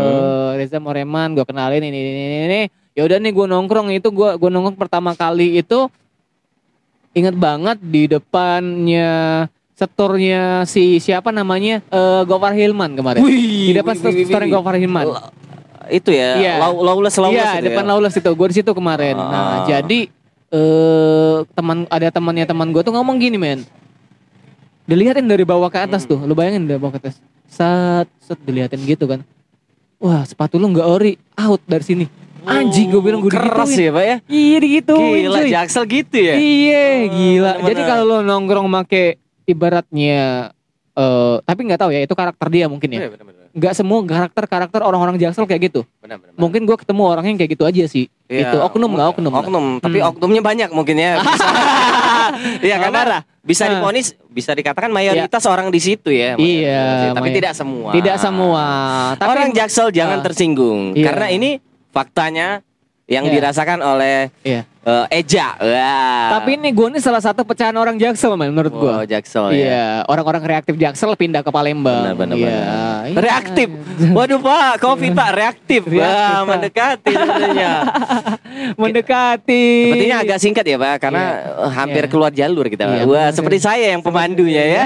eh, 0.57 0.59
Reza 0.59 0.79
Moreman 0.79 1.33
gue 1.33 1.45
kenalin 1.45 1.81
ini 1.81 1.93
ini 1.93 2.11
ini, 2.15 2.37
ini. 2.43 2.61
ya 2.93 3.05
udah 3.05 3.19
nih 3.19 3.29
gue 3.31 3.47
nongkrong 3.47 3.93
itu 3.93 4.09
gue 4.09 4.31
gue 4.35 4.49
nongkrong 4.49 4.75
pertama 4.75 5.13
kali 5.13 5.59
itu 5.59 5.87
inget 7.13 7.35
banget 7.35 7.77
di 7.79 8.07
depannya 8.07 9.45
setornya 9.77 10.65
si 10.65 10.99
siapa 10.99 11.29
namanya 11.31 11.85
eh 11.85 12.23
Gofar 12.25 12.51
Hilman 12.51 12.97
kemarin 12.97 13.21
Wih, 13.21 13.71
di 13.71 13.75
depan 13.77 13.93
wih, 13.93 14.03
wih, 14.03 14.15
wih, 14.17 14.27
setornya. 14.27 14.51
Gofar 14.51 14.75
Hilman 14.75 15.07
Itu 15.87 16.11
ya, 16.11 16.35
Iya. 16.35 16.55
lau- 16.59 16.83
lawless 16.83 17.15
lawless 17.15 17.47
Iya, 17.47 17.63
itu 17.63 17.67
depan 17.71 17.87
ya. 17.87 17.91
Laulas 17.95 18.11
itu. 18.11 18.27
Gue 18.27 18.51
di 18.51 18.59
situ 18.59 18.75
kemarin. 18.75 19.15
Ah. 19.15 19.31
Nah, 19.31 19.59
jadi 19.71 20.11
eh 20.49 21.37
teman 21.55 21.87
ada 21.87 22.09
temannya 22.11 22.43
teman 22.43 22.75
gue 22.75 22.83
tuh 22.83 22.91
ngomong 22.91 23.15
gini, 23.17 23.39
men. 23.39 23.63
Dilihatin 24.83 25.23
dari 25.23 25.43
bawah 25.43 25.67
ke 25.67 25.79
atas 25.79 26.03
Hmm. 26.03 26.11
tuh. 26.11 26.19
Lu 26.25 26.35
bayangin 26.35 26.67
dari 26.67 26.75
bawah 26.77 26.91
ke 26.91 27.07
atas. 27.07 27.23
Sat, 27.47 28.11
set 28.19 28.35
dilihatin 28.41 28.83
gitu 28.83 29.07
kan. 29.07 29.23
Wah, 29.97 30.23
sepatu 30.23 30.59
lu 30.59 30.67
nggak 30.69 30.89
ori, 30.89 31.15
out 31.37 31.63
dari 31.63 31.85
sini. 31.85 32.07
Anjing 32.43 32.91
gue 32.91 32.99
bilang 33.01 33.19
gue 33.21 33.31
keras 33.31 33.67
digituin. 33.69 33.79
ya, 33.81 33.91
Pak 33.93 34.05
ya. 34.05 34.17
Iya 34.27 34.57
digituin. 34.59 35.23
Gila, 35.23 35.39
cuy. 35.39 35.51
Jaksel 35.51 35.85
gitu 35.85 36.17
ya. 36.17 36.35
Iya, 36.35 36.83
gila. 37.09 37.53
bener-bener. 37.53 37.67
Jadi 37.69 37.83
kalau 37.85 38.05
lo 38.05 38.17
nongkrong 38.21 38.67
make 38.67 39.23
ibaratnya 39.47 40.51
eh 40.93 41.37
tapi 41.45 41.61
nggak 41.63 41.77
tahu 41.79 41.91
ya 41.93 42.01
itu 42.03 42.13
karakter 42.13 42.49
dia 42.49 42.67
mungkin 42.67 42.89
ya. 42.89 43.01
Iya. 43.07 43.21
Nggak 43.57 43.73
semua 43.73 44.05
karakter-karakter 44.05 44.81
orang-orang 44.81 45.17
Jaksel 45.17 45.45
kayak 45.45 45.73
gitu. 45.73 45.81
Benar-benar. 46.01 46.37
Mungkin 46.37 46.65
gue 46.65 46.77
ketemu 46.77 47.03
orang 47.05 47.25
yang 47.25 47.37
kayak 47.37 47.51
gitu 47.53 47.65
aja 47.65 47.85
sih. 47.87 48.09
Iya, 48.29 48.53
itu 48.53 48.57
oknum 48.59 48.93
nggak 48.93 49.09
oknum? 49.17 49.33
lah. 49.33 49.41
Oknum, 49.41 49.67
tapi 49.81 49.99
Hmm. 50.01 50.11
oknumnya 50.13 50.43
banyak 50.43 50.69
mungkin 50.71 50.97
ya. 50.97 51.17
Iya, 52.59 52.77
karena 52.79 53.01
Parah. 53.01 53.23
bisa 53.41 53.65
Ah. 53.65 53.71
diponis, 53.73 54.13
bisa 54.27 54.53
dikatakan 54.53 54.91
mayoritas 54.91 55.41
orang 55.47 55.71
di 55.71 55.79
situ 55.79 56.11
ya. 56.11 56.35
Iya, 56.37 57.15
tapi 57.15 57.33
tidak 57.33 57.55
semua. 57.55 57.91
Tidak 57.95 58.17
semua. 58.19 58.65
Tapi 59.15 59.31
orang 59.31 59.51
Jaksel 59.53 59.89
jangan 59.91 60.21
Ah. 60.21 60.25
tersinggung 60.25 60.93
Iya. 60.93 61.07
karena 61.07 61.27
ini 61.31 61.51
faktanya 61.91 62.61
yang 63.07 63.25
Iya. 63.25 63.33
dirasakan 63.33 63.79
oleh 63.81 64.29
Iya. 64.43 64.67
Eh, 64.87 65.19
Eja. 65.19 65.59
Wah. 65.59 66.39
Tapi 66.39 66.55
ini 66.55 66.71
gue 66.71 66.87
nih 66.89 67.03
salah 67.03 67.19
satu 67.19 67.43
pecahan 67.43 67.75
orang 67.75 67.97
Jaksel 67.97 68.33
men 68.35 68.51
menurut 68.51 68.71
gue. 68.71 68.93
Oh, 68.93 69.03
Jaksel 69.03 69.51
ya. 69.51 69.59
Iya, 69.59 69.87
orang-orang 70.07 70.41
kreatif 70.41 70.75
Jaksel 70.75 71.11
pindah 71.13 71.43
ke 71.43 71.51
Palembang. 71.51 72.07
Benar, 72.07 72.15
benar, 72.17 72.37
Iya. 72.37 72.47
benar. 72.47 73.03
Iya. 73.05 73.19
Reaktif. 73.19 73.69
Waduh 74.09 74.39
Pak, 74.39 74.73
kopi 74.79 75.09
Pak 75.11 75.31
reaktif. 75.33 75.83
Reaktif, 75.83 75.99
Wah, 75.99 76.39
Pak. 76.39 76.47
mendekati 76.49 77.13
sebenarnya. 77.13 77.73
Mendekati. 78.81 79.65
Sepertinya 79.87 80.19
agak 80.21 80.39
singkat 80.39 80.65
ya 80.65 80.77
Pak, 80.77 80.95
karena 81.01 81.23
eh, 81.61 81.71
hampir 81.71 82.03
Iya. 82.03 82.11
keluar 82.11 82.31
jalur 82.31 82.67
kita. 82.67 82.83
Iya, 82.85 83.05
Wah, 83.05 83.29
seperti 83.31 83.59
saya 83.59 83.87
yang 83.91 84.01
pemandunya 84.01 84.65
ya. 84.65 84.83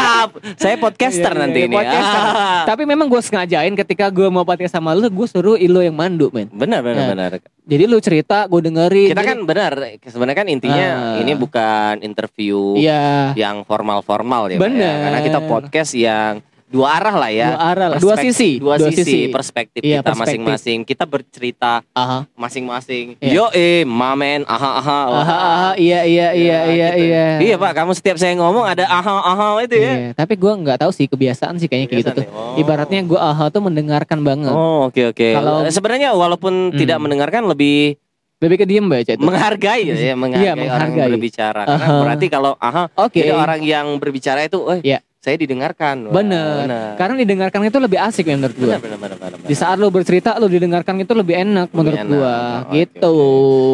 saya 0.62 0.76
podcaster 0.76 1.26
Iya, 1.26 1.34
iya, 1.34 1.42
nanti 1.42 1.58
iya, 1.60 1.66
ini. 1.66 1.74
podcaster. 1.74 2.22
Ah. 2.24 2.62
Tapi 2.70 2.82
memang 2.84 3.06
gue 3.06 3.20
sengajain 3.20 3.74
ketika 3.74 4.08
gue 4.08 4.26
mau 4.26 4.42
podcast 4.42 4.72
sama 4.72 4.92
lu, 4.92 5.06
gue 5.06 5.26
suruh 5.26 5.56
Ilo 5.56 5.80
yang 5.80 5.94
mandu 5.94 6.30
men. 6.30 6.48
Benar, 6.48 6.80
benar, 6.80 6.96
Nah, 6.96 7.08
benar. 7.10 7.30
Jadi 7.64 7.84
lu 7.86 7.96
cerita, 7.96 8.44
gue 8.44 8.60
dengerin. 8.60 9.08
Kita 9.10 9.22
Jadi- 9.24 9.28
kan 9.34 9.38
benar, 9.42 9.72
sebenarnya 10.00 10.38
kan 10.38 10.48
intinya 10.48 10.88
Ah. 11.12 11.20
ini 11.20 11.32
bukan 11.34 12.00
interview 12.00 12.78
Iya. 12.78 13.34
yang 13.34 13.62
formal-formal 13.62 14.48
ya, 14.48 14.56
Pak, 14.56 14.70
ya. 14.70 14.92
Karena 15.02 15.18
kita 15.20 15.38
podcast 15.42 15.92
yang 15.92 16.32
dua 16.64 16.98
arah 16.98 17.14
lah 17.14 17.30
ya. 17.30 17.48
Dua 17.54 17.60
arah 17.70 17.86
lah, 17.86 17.98
dua 17.98 18.14
sisi, 18.18 18.58
dua, 18.58 18.74
dua 18.74 18.90
sisi, 18.90 19.06
sisi. 19.06 19.18
perspektif 19.30 19.78
Iya, 19.78 20.02
kita 20.02 20.10
masing-masing. 20.16 20.78
Kita 20.82 21.04
bercerita 21.06 21.86
masing-masing. 22.34 23.14
Iya. 23.18 23.30
Yo 23.30 23.46
eh, 23.52 23.86
mamen, 23.86 24.42
aha 24.42 24.82
aha. 24.82 25.00
Aha, 25.06 25.36
aha, 25.38 25.70
iya 25.76 26.02
iya 26.02 26.34
iya 26.34 26.58
iya 26.66 26.88
gitu. 26.90 27.04
iya. 27.06 27.26
Iya 27.40 27.54
Pak, 27.58 27.72
kamu 27.74 27.94
setiap 27.94 28.16
saya 28.18 28.34
ngomong 28.34 28.66
ada 28.66 28.84
aha 28.84 29.14
aha 29.22 29.48
itu 29.62 29.76
ya. 29.76 29.92
Iya, 29.94 30.08
tapi 30.14 30.34
gua 30.34 30.52
nggak 30.56 30.82
tahu 30.82 30.90
sih 30.90 31.06
kebiasaan 31.06 31.62
sih 31.62 31.70
kayaknya 31.70 31.88
kayak 31.88 32.00
gitu 32.00 32.10
tuh. 32.10 32.24
Kebiasaan 32.26 32.42
ya? 32.42 32.50
Oh. 32.50 32.58
Ibaratnya 32.58 33.00
gua 33.04 33.20
aha 33.24 33.44
tuh 33.48 33.62
mendengarkan 33.62 34.18
banget. 34.20 34.50
Oh 34.50 34.90
oke 34.90 35.02
oke. 35.14 35.28
Kalau- 35.30 35.62
Eh, 35.62 35.70
Sebenarnya 35.70 36.10
walaupun 36.10 36.74
Hmm. 36.74 36.76
tidak 36.76 36.98
mendengarkan 36.98 37.46
lebih 37.46 38.02
Lebih 38.42 38.56
ke 38.56 38.66
diem 38.66 38.84
baca 38.84 39.06
itu. 39.06 39.22
menghargai 39.22 39.82
ya, 39.86 40.14
menghargai, 40.18 40.42
Iya, 40.42 40.52
orang 40.52 40.90
yang 40.90 40.98
menghargai. 40.98 41.10
berbicara. 41.12 41.62
Karena 41.64 41.86
Aha. 41.86 42.00
berarti 42.02 42.26
kalau 42.28 42.52
aha 42.58 42.84
Oke. 42.98 43.16
jadi 43.16 43.30
orang 43.32 43.60
yang 43.62 43.86
berbicara 43.96 44.40
itu, 44.42 44.58
eh 44.68 44.80
Iya. 44.82 44.98
Saya 45.24 45.40
didengarkan. 45.40 46.04
Wah, 46.04 46.20
Bener. 46.20 46.68
bener. 46.68 46.88
Karena 46.94 47.16
didengarkan 47.16 47.64
itu 47.64 47.78
lebih 47.78 47.96
asik 47.96 48.28
ya 48.28 48.36
menurut 48.36 48.52
gua. 48.54 48.76
Bener, 48.76 49.00
bener, 49.00 49.16
bener, 49.16 49.16
bener. 49.32 49.48
Di 49.48 49.56
saat 49.56 49.76
lu 49.76 49.88
bercerita 49.88 50.36
lu 50.36 50.46
didengarkan 50.46 51.00
itu 51.00 51.12
lebih 51.12 51.32
enak 51.34 51.72
menurut 51.72 51.96
enak. 51.96 52.12
gua. 52.12 52.36
Oh, 52.60 52.72
gitu. 52.76 53.14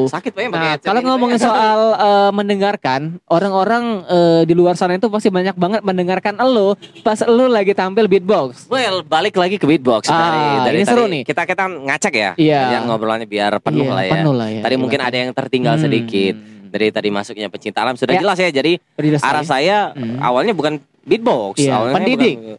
Sakit 0.07 0.31
Pak 0.31 0.41
ya 0.41 0.49
Nah, 0.49 0.75
kalau 0.79 1.01
Pak, 1.01 1.09
ngomongin 1.11 1.37
ya. 1.37 1.45
soal 1.45 1.79
eh, 2.07 2.31
mendengarkan, 2.31 3.01
orang-orang 3.27 3.85
eh, 4.07 4.43
di 4.45 4.55
luar 4.55 4.75
sana 4.75 4.95
itu 4.95 5.11
pasti 5.11 5.27
banyak 5.29 5.55
banget 5.55 5.83
mendengarkan 5.83 6.39
lo 6.41 6.75
pas 7.03 7.19
lo 7.23 7.45
lagi 7.47 7.75
tampil 7.75 8.07
beatbox. 8.07 8.71
Well, 8.71 9.03
balik 9.03 9.35
lagi 9.35 9.59
ke 9.59 9.67
beatbox 9.67 10.07
Ah, 10.07 10.15
dari, 10.15 10.39
dari 10.65 10.77
ini 10.77 10.87
tadi. 10.87 10.93
seru 10.93 11.05
nih. 11.05 11.23
Kita 11.25 11.43
kita 11.45 11.65
ngacak 11.67 12.13
ya. 12.13 12.31
Iya. 12.37 12.79
Yang 12.79 12.83
ngobrolnya 12.87 13.27
biar 13.27 13.59
penuh 13.59 13.85
Iya, 13.85 13.91
lah 13.91 14.05
ya. 14.05 14.13
penuh 14.15 14.35
lah 14.37 14.49
ya, 14.49 14.63
Tadi 14.63 14.75
iya. 14.75 14.79
mungkin 14.79 15.01
ada 15.01 15.17
yang 15.19 15.31
tertinggal 15.33 15.75
Hmm. 15.75 15.83
sedikit. 15.83 16.37
Dari 16.71 16.95
tadi 16.95 17.11
masuknya 17.11 17.51
pecinta 17.51 17.83
alam 17.83 17.99
sudah 17.99 18.15
Ya. 18.15 18.23
jelas 18.23 18.39
ya. 18.39 18.49
Jadi 18.49 18.79
arah 19.19 19.43
ya. 19.43 19.47
saya 19.47 19.79
Hmm. 19.93 20.23
awalnya 20.23 20.55
bukan 20.55 20.79
beatbox, 21.03 21.59
Iya, 21.59 21.75
awalnya 21.75 21.97
pendidik. 21.99 22.37
bukan- 22.39 22.59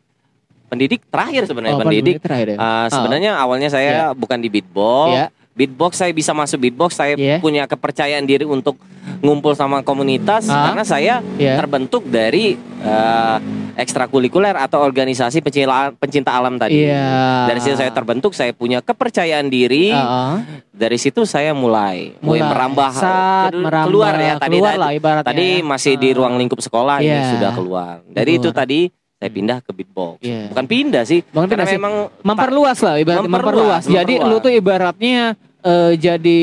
pendidik 0.68 1.02
terakhir 1.08 1.42
sebenarnya 1.48 1.76
Oh, 1.76 1.82
pendidik. 1.84 2.16
terakhir 2.20 2.48
ya. 2.56 2.58
Uh, 2.60 2.88
sebenarnya 2.88 3.32
awalnya 3.36 3.68
saya 3.68 4.12
bukan 4.12 4.40
di 4.40 4.48
beatbox. 4.48 5.12
Iya. 5.12 5.26
Beatbox 5.52 5.98
saya 5.98 6.12
bisa 6.12 6.32
masuk 6.32 6.58
beatbox, 6.60 6.96
saya 6.96 7.14
Iya. 7.14 7.38
punya 7.38 7.64
kepercayaan 7.66 8.24
diri 8.24 8.44
untuk 8.44 8.80
ngumpul 9.20 9.52
sama 9.52 9.82
komunitas 9.82 10.48
Ah. 10.48 10.70
karena 10.70 10.84
saya 10.84 11.14
Iya. 11.36 11.58
terbentuk 11.58 12.06
dari 12.06 12.56
uh, 12.80 13.38
ekstrakurikuler 13.76 14.56
atau 14.56 14.80
organisasi 14.80 15.40
pecinta 15.40 15.92
pencinta 15.94 16.32
alam 16.32 16.56
tadi. 16.56 16.82
Iya. 16.82 17.46
Dari 17.46 17.60
situ 17.60 17.76
saya 17.76 17.90
terbentuk, 17.90 18.32
saya 18.32 18.52
punya 18.52 18.80
kepercayaan 18.80 19.48
diri. 19.48 19.92
Heeh. 19.92 20.34
Dari 20.72 20.98
situ 20.98 21.24
saya 21.24 21.52
mulai, 21.52 22.16
mulai, 22.20 22.42
merambah 22.42 22.90
Saat 22.92 23.52
ke- 23.52 23.60
merambah, 23.60 23.88
keluar 23.88 24.14
ya 24.16 24.34
tadi 24.36 24.58
keluar 24.58 24.74
tadi, 24.74 24.98
lah 24.98 25.22
tadi 25.22 25.48
masih 25.62 25.94
di 25.96 26.10
Ah. 26.10 26.16
ruang 26.16 26.34
lingkup 26.38 26.58
sekolah 26.58 26.98
Iya. 26.98 27.12
ini 27.12 27.24
sudah 27.36 27.52
keluar. 27.52 27.94
Dari 28.08 28.32
itu 28.34 28.50
Keluar. 28.50 28.60
tadi 28.64 28.80
saya 29.22 29.30
pindah 29.30 29.62
ke 29.62 29.70
beatbox. 29.72 30.18
Iya. 30.20 30.50
Bukan 30.50 30.66
pindah 30.66 31.04
sih, 31.06 31.22
Bukan 31.24 31.46
karena 31.46 31.62
pindah 31.62 31.68
sih. 31.68 31.78
memang 31.78 31.94
memperluas 32.20 32.78
lah 32.82 32.98
ibarat 32.98 33.22
memperluas, 33.22 33.30
Memperluas, 33.30 33.84
jadi 33.86 34.14
memperluas. 34.18 34.34
lu 34.34 34.44
tuh 34.44 34.52
ibaratnya 34.52 35.22
eh, 35.62 35.92
jadi 35.96 36.42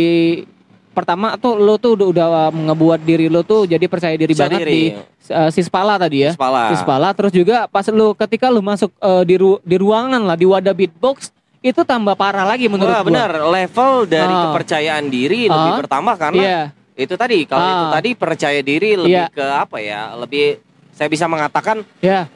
pertama 0.95 1.35
tuh 1.35 1.55
lu 1.55 1.75
tuh 1.77 1.95
udah, 1.95 2.07
udah 2.09 2.27
ngebuat 2.53 3.01
diri 3.01 3.27
lu 3.27 3.43
tuh 3.43 3.67
jadi 3.67 3.83
percaya 3.85 4.15
diri 4.15 4.31
Percaya 4.31 4.47
banget 4.49 4.61
diri. 4.63 4.71
di 4.71 4.83
eh, 5.29 5.51
Sispala 5.51 5.95
tadi 5.95 6.23
ya 6.23 6.31
Sispala. 6.33 6.63
Sispala 6.71 7.09
terus 7.13 7.33
juga 7.33 7.67
pas 7.67 7.83
lu 7.89 8.15
ketika 8.17 8.47
lu 8.47 8.59
masuk 8.61 8.95
eh, 8.97 9.23
di 9.25 9.35
ru- 9.35 9.59
di 9.61 9.75
ruangan 9.75 10.23
lah 10.23 10.35
di 10.35 10.43
wadah 10.43 10.71
beatbox 10.73 11.35
itu 11.61 11.83
tambah 11.83 12.15
parah 12.15 12.43
lagi 12.45 12.67
menurut 12.67 12.87
Wah, 12.89 13.03
gua. 13.03 13.11
benar, 13.11 13.31
level 13.45 14.07
dari 14.07 14.31
Ah. 14.31 14.43
kepercayaan 14.49 15.05
diri 15.09 15.47
lebih 15.47 15.73
Ah. 15.73 15.79
bertambah 15.81 16.15
karena 16.17 16.39
Iya. 16.41 16.61
itu 16.97 17.15
tadi 17.17 17.39
kalau 17.45 17.59
Ah. 17.61 17.71
itu 17.73 17.87
tadi 17.93 18.11
percaya 18.15 18.61
diri 18.61 18.91
lebih 18.97 19.19
Iya. 19.19 19.27
ke 19.29 19.43
apa 19.45 19.77
ya? 19.79 20.15
Lebih 20.15 20.63
saya 20.91 21.07
bisa 21.07 21.27
mengatakan 21.27 21.83
Ya. 21.99 22.27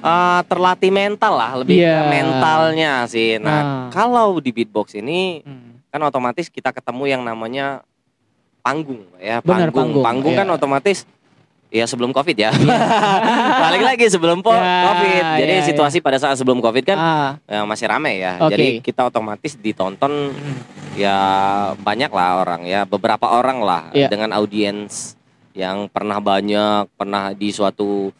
Eh, 0.00 0.40
terlatih 0.44 0.88
mental 0.88 1.32
lah, 1.32 1.52
lebih 1.56 1.78
Iya. 1.78 1.94
ke 1.96 2.02
mentalnya 2.08 2.92
sih. 3.04 3.30
Nah, 3.36 3.58
Nah. 3.58 3.88
kalau 3.88 4.38
di 4.38 4.50
beatbox 4.50 4.94
ini 4.94 5.42
Hmm. 5.42 5.82
kan 5.88 6.00
otomatis 6.02 6.46
kita 6.46 6.70
ketemu 6.70 7.04
yang 7.08 7.22
namanya 7.22 7.82
panggung 8.60 9.08
ya 9.16 9.40
Benar, 9.40 9.72
panggung 9.72 10.04
panggung, 10.04 10.34
kan 10.34 10.44
iya. 10.44 10.52
otomatis 10.52 11.08
ya 11.68 11.84
sebelum 11.84 12.12
covid 12.12 12.36
ya 12.38 12.50
balik 13.64 13.80
lagi 13.82 14.04
sebelum 14.06 14.40
po- 14.40 14.52
Ya, 14.52 14.84
covid 14.86 15.24
jadi 15.38 15.54
ya, 15.54 15.64
situasi 15.64 15.98
pada 15.98 16.16
saat 16.16 16.36
sebelum 16.36 16.60
covid 16.60 16.84
kan 16.84 16.98
Ah. 16.98 17.30
ya, 17.44 17.64
masih 17.64 17.86
rame 17.86 18.18
ya 18.18 18.36
Oke. 18.38 18.52
jadi 18.52 18.66
kita 18.80 19.08
otomatis 19.08 19.52
ditonton 19.54 20.32
ya 20.94 21.16
banyak 21.76 22.08
lah 22.08 22.42
orang 22.42 22.64
ya 22.64 22.84
beberapa 22.84 23.30
orang 23.30 23.60
lah 23.60 23.82
Iya. 23.90 24.08
dengan 24.08 24.32
audiens 24.32 25.16
yang 25.52 25.88
pernah 25.88 26.18
banyak 26.18 26.88
pernah 26.92 27.32
di 27.32 27.48
suatu 27.48 28.12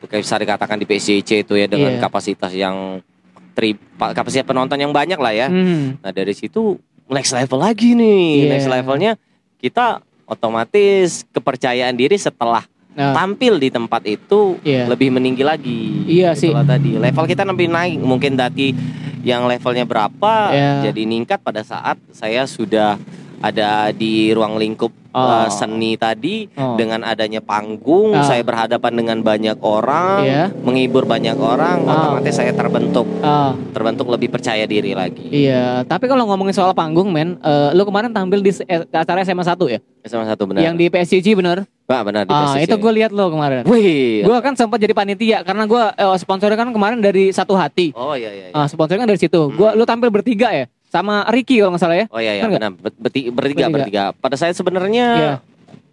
kayak 0.00 0.22
bisa 0.22 0.36
dikatakan 0.36 0.76
di 0.76 0.84
PCC 0.84 1.42
itu 1.42 1.54
ya 1.54 1.66
dengan 1.66 1.90
Iya. 1.90 2.00
kapasitas 2.00 2.52
yang 2.52 3.02
tri, 3.50 3.74
pa- 3.74 4.12
kapasitas 4.12 4.44
penonton 4.44 4.76
yang 4.76 4.92
banyak 4.92 5.16
lah 5.16 5.32
ya 5.32 5.48
Hmm. 5.48 5.98
Nah 5.98 6.10
dari 6.10 6.30
situ 6.30 6.78
next 7.06 7.32
level 7.32 7.58
lagi 7.58 7.92
nih. 7.92 8.22
Iya. 8.38 8.48
Next 8.52 8.68
levelnya 8.68 9.12
kita 9.56 9.98
otomatis 10.24 11.26
kepercayaan 11.28 11.92
diri 11.92 12.14
setelah 12.14 12.62
Nah, 12.90 13.14
tampil 13.14 13.56
di 13.56 13.70
tempat 13.70 14.02
itu 14.04 14.58
Iya. 14.60 14.86
lebih 14.86 15.10
meninggi 15.10 15.42
lagi. 15.42 16.02
Iya 16.04 16.34
sih. 16.34 16.50
Tadi 16.50 16.98
level 16.98 17.24
kita 17.24 17.42
lebih 17.42 17.66
naik. 17.66 17.94
Mungkin 17.96 18.34
dati 18.34 18.74
yang 19.22 19.46
levelnya 19.46 19.82
berapa 19.82 20.34
Iya. 20.50 20.90
jadi 20.90 21.02
ningkat 21.04 21.38
pada 21.38 21.62
saat 21.62 21.94
saya 22.10 22.42
sudah 22.44 22.98
ada 23.40 23.90
di 23.90 24.30
ruang 24.32 24.56
lingkup 24.56 24.90
Oh. 25.08 25.24
uh, 25.24 25.48
seni 25.48 25.96
tadi 25.96 26.46
Oh. 26.52 26.76
dengan 26.76 27.00
adanya 27.00 27.40
panggung 27.40 28.12
Ah. 28.12 28.22
saya 28.22 28.44
berhadapan 28.44 28.92
dengan 28.92 29.18
banyak 29.18 29.56
orang 29.58 30.20
Iya. 30.20 30.44
menghibur 30.60 31.08
banyak 31.08 31.32
orang 31.34 31.80
Oh. 31.82 31.90
otomatis 31.90 32.36
saya 32.36 32.52
terbentuk 32.52 33.08
ah. 33.24 33.56
terbentuk 33.72 34.04
lebih 34.06 34.28
percaya 34.28 34.68
diri 34.68 34.92
lagi 34.92 35.26
Iya, 35.26 35.82
tapi 35.88 36.06
kalau 36.06 36.28
ngomongin 36.28 36.52
soal 36.52 36.76
panggung, 36.76 37.08
men, 37.08 37.40
eh, 37.40 37.70
lu 37.72 37.82
kemarin 37.82 38.12
tampil 38.12 38.44
di 38.44 38.52
eh, 38.62 38.84
acara 38.84 39.24
SMA 39.24 39.42
1 39.42 39.66
ya? 39.66 39.80
sama 40.04 40.24
satu 40.24 40.48
benar 40.48 40.64
Yang 40.64 40.74
di 40.76 40.86
PSCG 40.88 41.26
bener? 41.36 41.68
Pak 41.84 42.00
benar 42.04 42.24
di 42.24 42.32
Ah, 42.32 42.56
itu 42.56 42.76
gue 42.76 42.92
lihat 42.94 43.12
lo 43.12 43.28
kemarin. 43.28 43.64
Wih. 43.64 44.24
Gue 44.24 44.36
kan 44.40 44.52
sempat 44.52 44.76
jadi 44.76 44.92
panitia 44.92 45.40
karena 45.40 45.64
gue 45.64 45.82
eh, 45.88 46.16
sponsornya 46.16 46.56
kan 46.56 46.68
kemarin 46.68 47.00
dari 47.00 47.28
satu 47.28 47.56
hati. 47.56 47.92
Oh 47.92 48.12
iya 48.12 48.28
iya. 48.28 48.46
iya. 48.48 48.54
Ah, 48.56 48.68
sponsornya 48.68 49.04
kan 49.04 49.08
dari 49.08 49.20
situ. 49.20 49.40
Gua 49.52 49.72
lu 49.72 49.84
tampil 49.84 50.08
bertiga 50.08 50.52
ya, 50.52 50.64
sama 50.88 51.28
Ricky 51.28 51.58
kalau 51.58 51.70
nggak 51.70 51.82
salah 51.82 51.96
ya. 51.96 52.06
Oh 52.08 52.16
iya 52.16 52.32
iya 52.34 52.42
Benar 52.44 52.72
benar. 52.72 52.72
Ber- 52.74 52.98
berti- 52.98 53.28
bertiga, 53.28 53.68
Bertiga. 53.68 53.68
bertiga 53.70 54.04
Pada 54.14 54.34
saya 54.34 54.50
sebenarnya 54.50 55.06
Iya. 55.14 55.32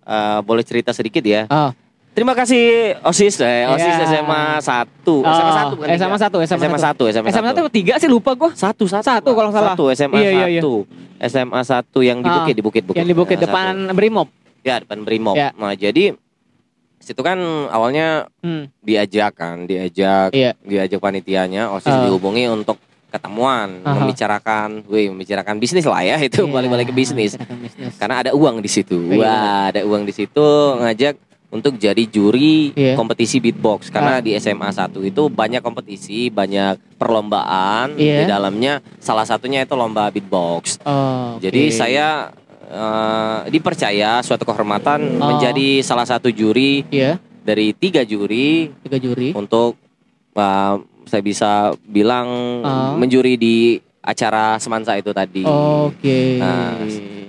eh, 0.01 0.39
boleh 0.41 0.63
cerita 0.63 0.91
sedikit 0.91 1.21
ya. 1.21 1.45
Ah, 1.47 1.75
Terima 2.11 2.31
kasih 2.31 2.95
OSIS 3.03 3.43
eh, 3.43 3.67
OSIS 3.67 3.91
Iya. 3.91 4.23
SMA 4.23 4.43
1. 4.57 4.87
Oh, 5.03 5.27
SMA 5.27 5.51
1 5.51 5.75
bukan 5.75 5.87
SMA 5.91 6.15
1, 6.15 6.37
SMA 6.39 6.63
SMA 6.63 6.79
1, 6.79 7.03
SMA 7.11 7.27
1. 7.27 7.35
SMA 7.35 7.51
satu 7.51 7.67
tiga 7.67 7.99
sih 7.99 8.07
lupa 8.07 8.31
gue. 8.33 8.55
Satu, 8.55 8.87
satu, 8.87 9.03
Satu 9.03 9.29
kalau 9.29 9.51
nggak 9.51 9.59
salah. 9.61 9.75
Satu 9.75 9.85
SMA 9.91 10.15
Iya, 10.17 10.31
iya, 10.31 10.47
iya. 10.47 10.61
1. 10.63 10.87
SMA 11.21 11.59
1 11.59 11.99
yang 12.01 12.23
di 12.23 12.29
Ah, 12.31 12.39
Bukit, 12.39 12.55
di 12.55 12.63
Bukit, 12.63 12.83
Bukit. 12.87 12.95
Yang 12.95 13.09
di 13.11 13.15
Bukit 13.15 13.35
SMA 13.35 13.43
depan 13.43 13.73
1. 13.85 13.97
Brimob. 13.99 14.27
Ya, 14.63 14.75
depan 14.79 15.03
Brimob. 15.03 15.35
Ya. 15.35 15.51
Nah, 15.53 15.75
jadi 15.75 16.15
situ 16.97 17.19
kan 17.19 17.35
awalnya 17.67 18.31
Hmm. 18.39 18.71
diajak 18.79 19.35
kan, 19.35 19.67
diajak 19.67 20.31
Iya. 20.31 20.55
diajak 20.57 20.97
panitianya 20.97 21.67
OSIS 21.67 21.91
Ah. 21.91 22.07
dihubungi 22.07 22.47
untuk 22.47 22.79
ketemuan, 23.15 23.79
Aha. 23.81 23.95
membicarakan, 23.95 24.83
wih, 24.85 25.07
membicarakan 25.09 25.55
bisnis 25.57 25.83
lah 25.83 26.01
ya, 26.01 26.19
itu 26.19 26.43
Iya, 26.43 26.51
balik-balik 26.51 26.91
ke 26.91 26.95
bisnis. 26.95 27.33
bisnis. 27.35 27.95
Karena 27.95 28.21
ada 28.21 28.31
uang 28.31 28.59
di 28.59 28.67
situ. 28.67 28.99
Iya, 29.07 29.19
Wah, 29.19 29.61
ada 29.69 29.81
uang 29.81 30.03
di 30.03 30.11
situ 30.11 30.47
ngajak 30.75 31.15
untuk 31.47 31.75
jadi 31.75 32.03
juri 32.05 32.75
Iya. 32.75 32.93
kompetisi 32.93 33.39
beatbox 33.39 33.87
karena 33.87 34.19
Ah. 34.19 34.21
di 34.21 34.35
SMA 34.35 34.67
1 34.67 34.99
itu 35.01 35.31
banyak 35.31 35.59
kompetisi, 35.59 36.27
banyak 36.27 36.99
perlombaan 36.99 37.95
Iya. 37.95 38.19
di 38.19 38.25
dalamnya 38.27 38.73
salah 38.99 39.23
satunya 39.23 39.63
itu 39.63 39.71
lomba 39.73 40.11
beatbox. 40.11 40.83
Oh, 40.83 41.39
Jadi 41.39 41.71
oke. 41.71 41.73
saya 41.73 42.07
eh, 42.65 43.39
dipercaya 43.47 44.19
suatu 44.19 44.41
kehormatan 44.41 45.21
Oh. 45.21 45.29
menjadi 45.31 45.79
salah 45.79 46.03
satu 46.03 46.27
juri 46.27 46.81
Iya, 46.89 47.21
dari 47.39 47.71
tiga 47.71 48.01
juri 48.01 48.73
tiga 48.81 48.97
juri. 48.97 49.31
untuk 49.31 49.77
uh, 50.33 50.75
saya 51.05 51.21
bisa 51.21 51.51
bilang 51.81 52.27
Oh. 52.61 52.93
menjuri 52.95 53.35
di 53.35 53.55
acara 53.99 54.57
semansa 54.57 54.93
itu 54.93 55.09
tadi. 55.11 55.41
Oke. 55.43 56.37
Nah, 56.37 56.77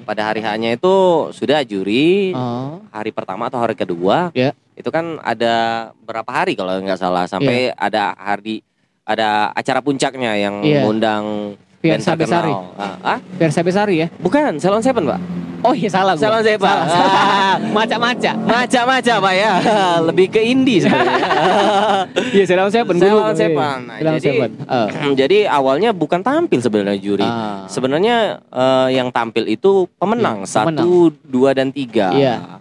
Pada 0.07 0.23
hari 0.23 0.39
hanya 0.39 0.71
itu 0.71 0.95
sudah 1.35 1.67
juri 1.67 2.31
Oh, 2.31 2.79
hari 2.95 3.11
pertama 3.11 3.51
atau 3.51 3.59
hari 3.59 3.75
kedua. 3.75 4.31
Ya. 4.33 4.55
Itu 4.73 4.95
kan 4.95 5.19
ada 5.19 5.55
berapa 5.99 6.31
hari 6.31 6.55
kalau 6.55 6.79
nggak 6.79 6.95
salah 6.97 7.27
sampai 7.27 7.75
ada 7.75 8.15
hari 8.15 8.63
ada 9.03 9.51
acara 9.51 9.83
puncaknya 9.83 10.39
yang 10.39 10.63
Iya. 10.63 10.83
mengundang 10.83 11.55
Fiersa 11.83 12.15
Besari. 12.15 12.55
Ah, 12.79 12.95
ah? 13.03 13.19
Fiersa 13.35 13.63
Besari 13.63 14.03
ya? 14.03 14.09
bukan 14.19 14.59
Salon 14.59 14.79
Seven 14.79 15.07
pak. 15.07 15.19
Oh 15.67 15.75
iya 15.75 15.91
salah 15.91 16.15
gua. 16.15 16.23
Salon 16.23 16.43
Seven. 16.47 16.63
Salah, 16.63 16.87
salah. 16.87 17.57
Maca-maca. 17.77 18.33
Maca-maca 18.39 19.15
pak 19.19 19.35
ya. 19.35 19.53
Lebih 20.09 20.27
ke 20.31 20.41
indie 20.47 20.79
sebenarnya. 20.87 21.25
Iya 22.37 22.45
Salon 22.47 22.71
Seven 22.71 22.95
dulu. 23.03 23.19
Salon 23.19 23.35
Seven. 23.35 23.77
Nah, 23.91 24.19
jadi-. 24.23 24.47
Eh. 24.47 24.89
Jadi 25.27 25.39
awalnya 25.51 25.91
bukan 25.91 26.23
tampil 26.23 26.63
sebenarnya 26.63 26.99
juri. 27.03 27.27
Ah. 27.27 27.67
Sebenarnya 27.67 28.39
eh, 28.47 28.89
yang 28.95 29.11
tampil 29.11 29.51
itu 29.51 29.91
pemenang 29.99 30.47
Iya, 30.47 30.53
satu, 30.69 31.11
dua 31.27 31.51
dan 31.57 31.75
tiga. 31.75 32.15
Iya. 32.15 32.61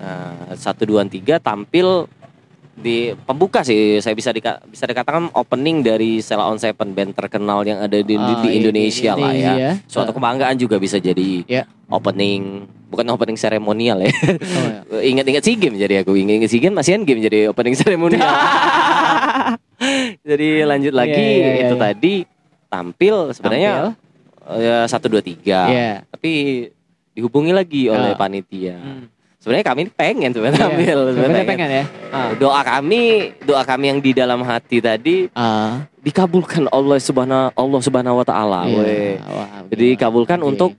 Nah, 0.00 0.56
satu, 0.56 0.88
dua, 0.88 1.04
dan 1.04 1.12
tiga 1.12 1.36
tampil 1.36 2.08
di 2.80 2.96
pembuka 3.14 3.60
sih. 3.60 3.98
Saya 3.98 4.12
bisa 4.12 4.30
dika- 4.30 4.58
bisa 4.62 4.84
dikatakan 4.84 5.28
opening 5.30 5.80
dari 5.80 6.18
Sela 6.18 6.44
on 6.44 6.56
Seven 6.56 6.90
band 6.90 7.12
terkenal 7.12 7.60
yang 7.62 7.78
ada 7.78 7.94
di, 7.94 8.04
di- 8.04 8.16
Ah, 8.16 8.40
di 8.40 8.48
iya, 8.48 8.56
Indonesia 8.56 9.12
lah 9.12 9.30
ya. 9.30 9.52
Indonesia. 9.52 9.70
Suatu 9.84 10.10
kebanggaan 10.10 10.56
juga 10.56 10.76
bisa 10.76 10.96
jadi 10.96 11.44
Iya. 11.44 11.64
opening, 11.86 12.64
bukan 12.86 13.06
opening 13.08 13.36
seremonial 13.36 14.00
ya. 14.00 14.10
Oh, 14.88 14.98
iya. 14.98 15.06
Ingat-ingat 15.12 15.42
SEA 15.42 15.56
Games 15.56 15.76
jadi 15.76 16.00
aku 16.00 16.14
ingat-ingat 16.14 16.48
SEA 16.48 16.60
Games 16.60 16.76
masih 16.76 16.98
game 16.98 17.20
jadi 17.20 17.48
opening 17.48 17.74
seremonial. 17.74 18.24
jadi 20.22 20.48
lanjut 20.64 20.92
lagi 20.92 21.12
Iya, 21.14 21.36
iya, 21.36 21.50
iya, 21.50 21.62
itu 21.62 21.74
iya. 21.74 21.82
tadi 21.82 22.14
tampil 22.66 23.14
sebenarnya 23.32 23.72
Tampil. 23.90 24.60
ya 24.60 24.76
satu 24.86 25.06
dua 25.06 25.20
tiga 25.20 25.60
Iya. 25.66 25.92
tapi 26.06 26.32
dihubungi 27.10 27.50
lagi 27.50 27.86
oleh 27.86 28.12
Ah. 28.12 28.16
panitia 28.16 28.76
Hmm. 28.76 29.04
Sebenarnya 29.40 29.66
kami 29.66 29.82
pengen 29.88 30.30
sebenarnya 30.30 30.54
Iya. 30.54 30.66
tampil 30.68 30.98
sebenarnya 31.10 31.34
pengen. 31.42 31.48
pengen 31.48 31.70
ya. 31.72 31.84
Ah. 32.10 32.30
doa 32.36 32.60
kami 32.60 33.02
doa 33.40 33.62
kami 33.64 33.84
yang 33.88 33.98
di 33.98 34.12
dalam 34.12 34.40
hati 34.40 34.78
tadi 34.78 35.16
Ah. 35.32 35.88
dikabulkan 35.98 36.68
Allah 36.68 36.96
subhanahu 36.96 37.50
Allah 37.50 37.80
subhanahu 37.80 38.20
wa 38.20 38.26
taala 38.26 38.60
Iya. 38.64 38.76
weh. 38.78 39.16
Wah, 39.18 39.48
jadi 39.66 39.84
dikabulkan 39.96 40.38
Oke. 40.38 40.46
untuk 40.46 40.70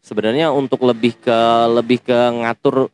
sebenarnya 0.00 0.48
untuk 0.48 0.80
lebih 0.82 1.12
ke 1.14 1.38
lebih 1.70 2.00
ke 2.00 2.16
ngatur 2.34 2.88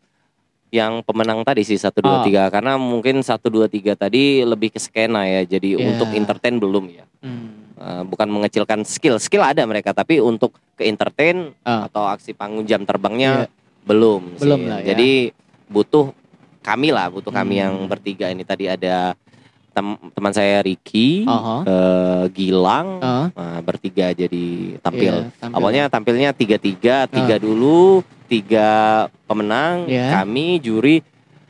yang 0.72 1.04
pemenang 1.04 1.44
tadi 1.44 1.62
sih 1.62 1.76
satu 1.76 2.00
dua 2.00 2.18
Oh. 2.18 2.24
tiga 2.24 2.48
karena 2.48 2.74
mungkin 2.74 3.20
satu 3.20 3.46
dua 3.46 3.68
tiga 3.68 3.92
tadi 3.92 4.40
lebih 4.40 4.72
ke 4.72 4.80
skena 4.80 5.22
ya 5.22 5.44
jadi 5.44 5.76
Iya. 5.76 5.84
untuk 5.86 6.08
entertain 6.10 6.56
belum 6.56 6.84
ya 6.88 7.04
Hmm. 7.20 7.62
Eh, 7.76 8.02
bukan 8.04 8.26
mengecilkan 8.26 8.82
skill 8.82 9.18
skill 9.18 9.42
ada 9.42 9.62
mereka 9.62 9.90
tapi 9.90 10.18
untuk 10.18 10.54
ke 10.72 10.82
entertain 10.82 11.50
Ah. 11.60 11.86
atau 11.86 12.06
aksi 12.06 12.32
panggung 12.32 12.64
jam 12.64 12.82
terbangnya 12.82 13.44
Iya. 13.44 13.61
Belum 13.82 14.38
sih. 14.38 14.42
Belum 14.42 14.60
lah 14.64 14.78
ya. 14.80 14.94
jadi 14.94 15.10
butuh 15.66 16.14
kami 16.60 16.88
lah, 16.88 17.10
butuh 17.10 17.28
kami 17.28 17.58
Hmm. 17.58 17.62
yang 17.62 17.74
bertiga 17.84 18.26
ini 18.28 18.42
tadi 18.42 18.66
ada 18.66 19.18
tem- 19.72 19.98
teman 20.12 20.30
saya 20.30 20.60
Ricky, 20.60 21.24
Aha. 21.24 21.64
eh, 21.64 22.24
Gilang, 22.30 23.00
Ah, 23.00 23.26
nah, 23.32 23.58
bertiga 23.60 24.12
jadi 24.12 24.76
tampil. 24.78 25.26
iya, 25.26 25.32
tampil. 25.34 25.56
Awalnya 25.56 25.82
tampilnya 25.88 26.30
tiga 26.30 26.56
tiga, 26.56 26.96
tiga 27.06 27.34
Ah. 27.34 27.40
dulu, 27.40 28.04
tiga 28.28 28.68
pemenang, 29.24 29.88
Iya. 29.88 30.12
kami 30.14 30.60
juri, 30.60 31.00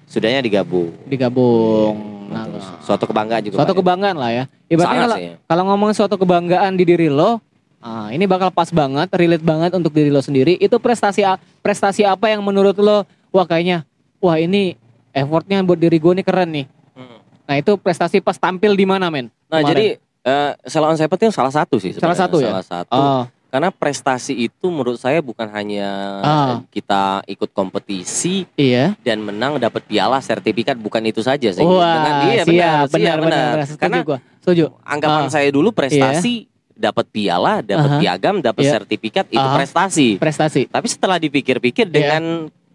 sudahnya 0.06 0.40
digabung. 0.40 0.94
digabung. 1.04 1.96
Nah, 2.32 2.48
Terus 2.48 2.64
suatu 2.80 3.04
kebanggaan 3.04 3.42
juga. 3.44 3.60
suatu 3.60 3.68
Pak, 3.68 3.76
ya. 3.76 3.80
kebanggaan 3.82 4.16
lah 4.16 4.30
ya. 4.32 4.44
Ibaratnya 4.66 5.02
kalau 5.02 5.16
sih. 5.20 5.32
kalau 5.44 5.62
ngomong 5.68 5.90
suatu 5.92 6.14
kebanggaan 6.16 6.72
di 6.72 6.84
diri 6.86 7.12
lo, 7.12 7.44
ah, 7.82 8.08
ini 8.08 8.24
bakal 8.24 8.48
pas 8.48 8.70
banget, 8.70 9.10
relate 9.12 9.42
banget 9.42 9.70
untuk 9.74 9.90
diri 9.90 10.08
lo 10.08 10.18
sendiri. 10.18 10.56
Itu 10.56 10.78
prestasi 10.78 11.26
prestasi 11.58 12.02
apa 12.02 12.30
yang 12.30 12.40
menurut 12.40 12.78
lo, 12.78 13.02
wah 13.28 13.44
kayaknya, 13.44 13.82
wah 14.16 14.38
ini 14.38 14.78
effortnya 15.10 15.60
buat 15.60 15.76
diri 15.76 15.98
gue 15.98 16.12
nih 16.14 16.24
keren 16.24 16.50
nih. 16.52 16.66
Hmm. 16.94 17.18
Nah 17.44 17.54
itu 17.56 17.76
prestasi 17.76 18.18
pas 18.18 18.34
tampil 18.34 18.72
di 18.72 18.86
mana 18.86 19.10
men? 19.10 19.28
Nah 19.46 19.60
Kemarin. 19.60 19.68
jadi 19.68 19.86
eh 20.22 20.52
Salah 20.64 20.88
on 20.88 20.96
Seven 20.96 21.18
itu 21.18 21.28
salah 21.28 21.50
satu 21.50 21.76
sih. 21.76 21.90
Salah 21.92 22.14
sebenarnya. 22.14 22.22
satu 22.22 22.36
ya? 22.38 22.50
Salah 22.54 22.66
satu. 22.66 22.94
Oh, 22.96 23.24
Karena 23.52 23.68
prestasi 23.68 24.32
itu 24.32 24.72
menurut 24.72 24.96
saya 24.96 25.20
bukan 25.20 25.44
hanya 25.52 25.88
Ah. 26.24 26.64
kita 26.72 27.20
ikut 27.28 27.52
kompetisi 27.52 28.48
iya. 28.56 28.96
dan 29.04 29.20
menang 29.20 29.60
dapat 29.60 29.84
piala 29.84 30.16
sertifikat 30.24 30.72
bukan 30.80 31.04
itu 31.04 31.20
saja 31.20 31.52
sih. 31.52 31.60
Wah, 31.60 31.76
Dengan- 32.00 32.20
iya, 32.24 32.42
siap, 32.42 32.48
benar, 32.48 32.72
benar, 32.88 32.88
benar, 32.88 33.16
benar. 33.20 33.52
benar. 33.52 33.66
Setuju 33.68 33.80
Karena 33.84 33.98
gua. 34.00 34.18
Setuju. 34.40 34.64
anggapan 34.80 35.24
Ah. 35.24 35.28
saya 35.28 35.48
dulu 35.52 35.68
prestasi 35.68 36.48
dapat 36.74 37.06
piala, 37.06 37.60
dapat 37.60 37.88
Aha. 37.88 37.98
piagam, 37.98 38.36
dapat 38.38 38.62
Iya. 38.62 38.72
sertifikat 38.76 39.26
itu 39.28 39.38
Aha. 39.38 39.54
prestasi. 39.54 40.08
Prestasi. 40.16 40.66
Tapi 40.66 40.86
setelah 40.86 41.16
dipikir-pikir 41.16 41.86
Iya. 41.86 41.94
dengan 41.94 42.22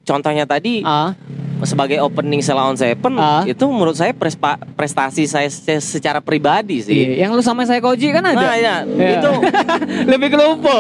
contohnya 0.02 0.45
tadi 0.45 0.80
Ah, 0.82 1.11
sebagai 1.60 1.99
opening 1.99 2.40
Salah 2.40 2.65
on 2.65 2.78
Seven 2.78 3.14
Ah. 3.14 3.44
itu 3.44 3.65
menurut 3.65 3.91
saya 3.91 4.14
prespa- 4.14 4.56
prestasi 4.74 5.26
saya 5.26 5.48
se- 5.48 5.82
secara 5.82 6.18
pribadi 6.18 6.80
sih. 6.80 6.95
iya. 7.11 7.26
Yang 7.26 7.32
lu 7.34 7.41
sama 7.41 7.61
saya 7.64 7.80
Koji 7.80 8.07
kan 8.10 8.24
ada. 8.24 8.38
Nah, 8.38 8.56
ya, 8.56 8.76
Iya. 8.82 9.19
itu 9.19 9.32
Lebih 10.11 10.28
ke 10.30 10.38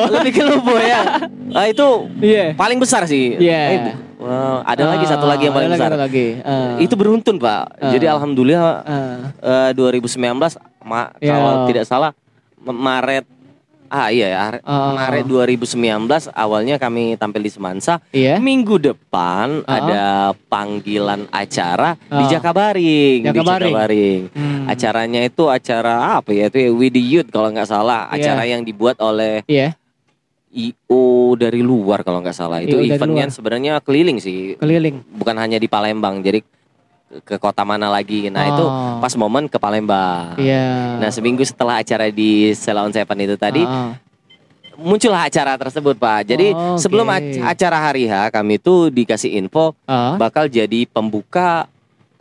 lebih 0.07 0.31
ke 0.31 0.41
ya. 0.79 1.01
Nah, 1.49 1.65
itu 1.69 1.87
Iya. 2.19 2.53
paling 2.53 2.77
besar 2.77 3.03
sih. 3.03 3.35
Iya. 3.35 3.59
Eh, 3.67 3.79
bu- 3.83 3.97
wah, 4.23 4.63
ada 4.63 4.83
lagi 4.87 5.05
satu 5.05 5.25
lagi 5.25 5.43
yang 5.43 5.53
Ah, 5.53 5.59
paling 5.59 5.71
besar. 5.73 5.89
ada 5.89 5.99
lagi. 5.99 6.27
Ah. 6.39 6.77
Itu 6.77 6.95
beruntun 6.95 7.35
pak. 7.35 7.63
Ah. 7.75 7.91
Jadi 7.91 8.05
alhamdulillah 8.05 8.73
Ah. 8.79 9.17
eh, 9.35 9.69
2019 9.73 10.55
ma- 10.81 11.11
Iya. 11.19 11.33
kalau 11.33 11.67
tidak 11.67 11.83
salah 11.83 12.11
Maret 12.69 13.25
ah 13.87 14.11
iya 14.11 14.27
ya 14.27 14.39
Ah. 14.67 14.91
Maret 14.93 15.23
2019 15.23 15.79
awalnya 16.29 16.75
kami 16.75 17.15
tampil 17.15 17.39
di 17.39 17.47
Semansa. 17.47 18.03
Iya. 18.11 18.35
Minggu 18.37 18.75
depan 18.75 19.63
Ah. 19.63 19.73
ada 19.73 20.03
panggilan 20.45 21.23
acara 21.29 21.95
di 21.95 22.19
Ah. 22.19 22.27
Jakabaring. 22.27 23.23
Di 23.23 23.27
Jakabaring. 23.31 23.71
Jakabaring. 23.71 24.21
Hmm. 24.35 24.67
Acaranya 24.67 25.21
itu 25.23 25.47
acara 25.47 26.19
apa 26.19 26.31
ya? 26.31 26.47
Itu 26.47 26.59
ya 26.59 26.69
We 26.69 26.87
The 26.89 26.99
Youth 26.99 27.29
kalau 27.29 27.47
nggak 27.47 27.63
salah. 27.65 28.11
Iya. 28.11 28.35
Acara 28.35 28.43
yang 28.43 28.61
dibuat 28.61 28.99
oleh 28.99 29.47
Iya. 29.47 29.71
IO 30.49 31.03
dari 31.35 31.61
luar 31.61 32.01
kalau 32.01 32.19
nggak 32.19 32.33
salah. 32.33 32.59
Itu 32.59 32.79
eventnya 32.79 33.29
sebenarnya 33.29 33.79
keliling 33.79 34.17
sih. 34.17 34.57
Keliling. 34.57 34.99
Bukan 35.13 35.35
hanya 35.37 35.55
di 35.55 35.67
Palembang. 35.67 36.19
Jadi 36.19 36.41
ke 37.23 37.35
kota 37.37 37.63
mana 37.63 37.87
lagi. 37.87 38.27
Nah 38.27 38.43
itu 38.45 38.61
Oh. 38.61 38.99
pas 38.99 39.13
momen 39.13 39.47
ke 39.47 39.55
Palembang. 39.55 40.35
Iya. 40.35 40.97
Nah 40.97 41.09
seminggu 41.09 41.41
setelah 41.41 41.79
acara 41.79 42.07
di 42.07 42.51
Selaon 42.51 42.91
Seven 42.91 43.17
itu 43.21 43.35
tadi 43.35 43.63
Ah, 43.63 43.89
ah. 43.89 43.91
muncullah 44.75 45.23
acara 45.23 45.55
tersebut 45.55 45.95
pak. 45.95 46.27
Jadi 46.27 46.51
Oh, 46.51 46.75
oke. 46.75 46.79
sebelum 46.79 47.07
ac- 47.07 47.39
acara 47.39 47.77
hari 47.81 48.05
H 48.05 48.29
kami 48.29 48.57
tuh 48.57 48.89
dikasih 48.89 49.33
info 49.33 49.71
Ah. 49.83 50.15
bakal 50.15 50.45
jadi 50.45 50.83
pembuka 50.85 51.71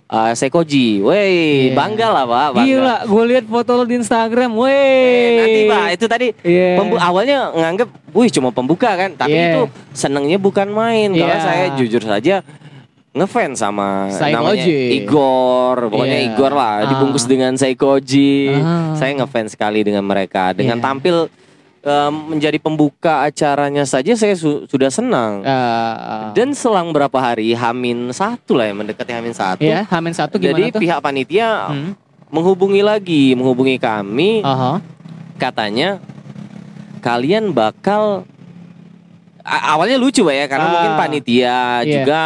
uh, 0.06 0.30
Sekoji. 0.32 1.02
Woi 1.02 1.18
Iya. 1.66 1.74
bangga 1.74 2.06
lah 2.08 2.24
pak. 2.24 2.48
Bangga. 2.54 2.64
Gila, 2.64 2.96
gue 3.04 3.22
lihat 3.26 3.44
foto 3.44 3.70
lo 3.74 3.82
di 3.82 3.98
Instagram, 3.98 4.54
weh. 4.54 4.70
Eh, 4.70 5.34
nanti 5.36 5.60
pak 5.66 5.86
itu 5.92 6.04
tadi 6.06 6.26
Iya. 6.40 6.78
pembu- 6.78 6.96
awalnya 6.96 7.50
nganggep, 7.50 7.88
wih 8.14 8.30
cuma 8.30 8.48
pembuka 8.48 8.86
kan. 8.88 9.10
Tapi 9.12 9.34
Iya. 9.34 9.46
itu 9.50 9.60
senengnya 9.90 10.38
bukan 10.38 10.70
main. 10.70 11.10
Karena 11.10 11.26
Iya. 11.32 11.42
saya 11.42 11.64
jujur 11.74 12.00
saja 12.00 12.46
ngefans 13.16 13.56
sama 13.56 14.12
namanya 14.12 14.60
Saikoji. 14.60 15.00
Igor, 15.00 15.88
pokoknya 15.88 16.18
Iya. 16.20 16.26
Igor 16.28 16.52
lah, 16.52 16.74
Ah. 16.84 16.88
dibungkus 16.92 17.24
dengan 17.24 17.56
Saikoji. 17.56 18.52
Ah. 18.52 18.92
Saya 18.92 19.16
ngefans 19.16 19.56
sekali 19.56 19.80
dengan 19.80 20.04
mereka. 20.04 20.52
Dengan 20.52 20.76
Iya. 20.76 20.84
tampil 20.84 21.16
em, 21.80 22.14
menjadi 22.34 22.58
pembuka 22.58 23.22
acaranya 23.22 23.86
saja 23.86 24.10
saya 24.12 24.34
su- 24.34 24.66
sudah 24.66 24.90
senang. 24.90 25.46
Ah, 25.46 26.34
Dan 26.34 26.50
selang 26.50 26.90
berapa 26.90 27.14
hari, 27.14 27.54
Hamin 27.54 28.10
satu 28.10 28.58
lah 28.58 28.66
yang 28.66 28.82
mendekati 28.82 29.14
Hamin 29.14 29.30
satu. 29.30 29.62
ya, 29.62 29.86
Hamin 29.86 30.10
satu 30.10 30.34
gimana 30.36 30.58
Jadi 30.58 30.74
tuh? 30.74 30.80
pihak 30.82 30.98
panitia 30.98 31.70
Hmm. 31.70 31.94
menghubungi 32.28 32.82
lagi, 32.82 33.32
menghubungi 33.32 33.78
kami, 33.78 34.42
Aha. 34.42 34.82
katanya 35.38 36.02
kalian 36.98 37.54
bakal 37.54 38.26
awalnya 39.46 39.94
lucu 39.94 40.26
ya 40.26 40.50
karena 40.50 40.66
Ah. 40.66 40.72
mungkin 40.74 40.92
panitia 40.98 41.56
Iya. 41.80 41.92
juga 42.02 42.20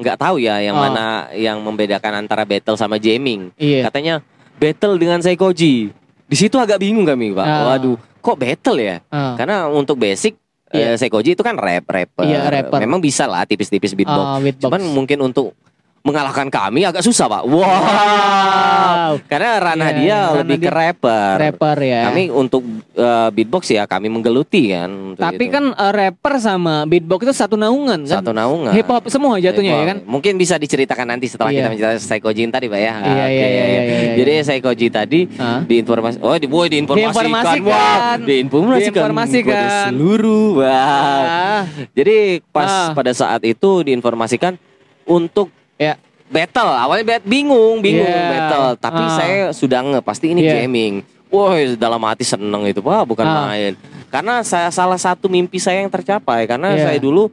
nggak 0.00 0.16
tahu 0.16 0.40
ya 0.40 0.58
yang 0.58 0.74
Oh. 0.74 0.82
mana 0.82 1.04
yang 1.32 1.60
membedakan 1.60 2.24
antara 2.24 2.42
battle 2.42 2.74
sama 2.74 2.96
jamming. 2.96 3.52
Iya. 3.54 3.86
Katanya 3.86 4.14
battle 4.56 4.96
dengan 4.96 5.20
Seikoji. 5.20 5.92
Di 6.24 6.36
situ 6.36 6.56
agak 6.56 6.80
bingung 6.80 7.04
kami 7.04 7.30
pak. 7.30 7.44
Ah. 7.44 7.62
Waduh, 7.70 7.94
kok 8.18 8.36
battle 8.36 8.78
ya? 8.78 8.96
Ah. 9.08 9.36
Karena 9.36 9.68
untuk 9.68 10.00
basic 10.00 10.40
Iya. 10.70 10.94
eh, 10.94 10.96
Seikoji 10.96 11.34
itu 11.34 11.42
kan 11.42 11.58
rap 11.58 11.82
rapper. 11.84 12.22
Iya, 12.22 12.46
rapper. 12.46 12.78
Memang 12.78 13.02
bisa 13.02 13.26
lah 13.26 13.42
tipis-tipis 13.42 13.90
beatbox. 13.92 14.22
Ah, 14.24 14.38
beatbox. 14.38 14.70
Cuman 14.70 14.80
mungkin 14.94 15.18
untuk 15.20 15.52
mengalahkan 16.00 16.48
kami 16.48 16.80
agak 16.82 17.00
susah 17.00 17.28
pak. 17.28 17.42
Wow. 17.44 17.60
Wow. 17.60 19.12
Karena 19.26 19.50
ranah 19.58 19.88
Iya, 19.90 19.98
dia 19.98 20.16
ranah 20.22 20.38
lebih 20.40 20.56
ke 20.56 20.62
dia 20.62 20.72
rapper. 20.72 21.34
rapper 21.36 21.76
ya. 21.78 22.00
Kami 22.08 22.22
untuk 22.30 22.62
eh, 22.94 23.28
beatbox 23.30 23.62
ya 23.68 23.84
kami 23.84 24.08
menggeluti 24.08 24.70
kan. 24.70 24.90
Tapi 25.14 25.44
itu. 25.44 25.52
kan 25.52 25.64
eh, 25.70 25.92
rapper 25.92 26.34
sama 26.38 26.84
beatbox 26.84 27.20
itu 27.22 27.34
satu 27.34 27.54
naungan 27.54 28.00
kan? 28.02 28.22
satu 28.22 28.30
naungan. 28.30 28.72
Hip 28.72 28.86
hop 28.86 29.04
semua 29.08 29.36
jatuhnya 29.36 29.74
ya 29.74 29.84
kan? 29.86 29.98
Mungkin 30.02 30.36
bisa 30.36 30.56
diceritakan 30.56 31.06
nanti 31.10 31.26
setelah 31.26 31.50
Iya. 31.50 31.58
kita 31.58 31.68
menceritakan 31.70 32.00
Saikoji 32.00 32.42
tadi 32.48 32.66
Pak 32.66 32.80
ya. 32.80 32.94
Iya, 32.94 32.94
iya, 32.94 33.26
iya, 33.26 33.46
iya, 33.46 33.64
iya, 33.82 34.12
Jadi 34.16 34.32
iya. 34.32 34.42
Saikoji 34.42 34.86
tadi 34.88 35.20
Ah. 35.36 35.60
diinformasi 35.62 36.16
oh 36.18 36.36
di 36.36 36.46
boy 36.46 36.66
diinformasikan. 36.66 37.12
Diinformasikan. 37.12 37.66
Wah, 37.66 38.14
diinformasikan, 38.16 38.92
Diinformasikan. 38.94 39.44
kepada 39.44 39.68
seluruh. 39.86 40.48
Wah. 40.56 40.78
Ah, 41.20 41.62
Jadi 41.92 42.16
pas 42.48 42.70
Ah. 42.70 42.90
pada 42.92 43.12
saat 43.12 43.42
itu 43.42 43.82
diinformasikan 43.82 44.56
untuk 45.04 45.50
ya. 45.80 45.96
battle. 46.30 46.70
Awalnya 46.70 47.04
bet 47.08 47.24
bingung, 47.26 47.82
bingung 47.82 48.06
Iya. 48.06 48.30
battle. 48.30 48.68
Tapi 48.78 49.02
Ah. 49.02 49.10
saya 49.18 49.36
sudah 49.50 49.80
nge 49.82 50.00
pasti 50.04 50.30
ini 50.30 50.46
Iya. 50.46 50.62
jamming. 50.62 51.02
Wah, 51.26 51.58
dalam 51.74 52.02
hati 52.06 52.22
seneng 52.22 52.66
itu, 52.66 52.78
Wah, 52.82 53.02
bukan 53.02 53.26
Ah. 53.26 53.50
main. 53.50 53.74
Karena 54.10 54.42
saya 54.42 54.70
salah 54.70 54.98
satu 54.98 55.26
mimpi 55.26 55.58
saya 55.58 55.82
yang 55.82 55.90
tercapai 55.90 56.46
karena 56.46 56.74
Iya. 56.74 56.84
saya 56.86 56.98
dulu 57.02 57.30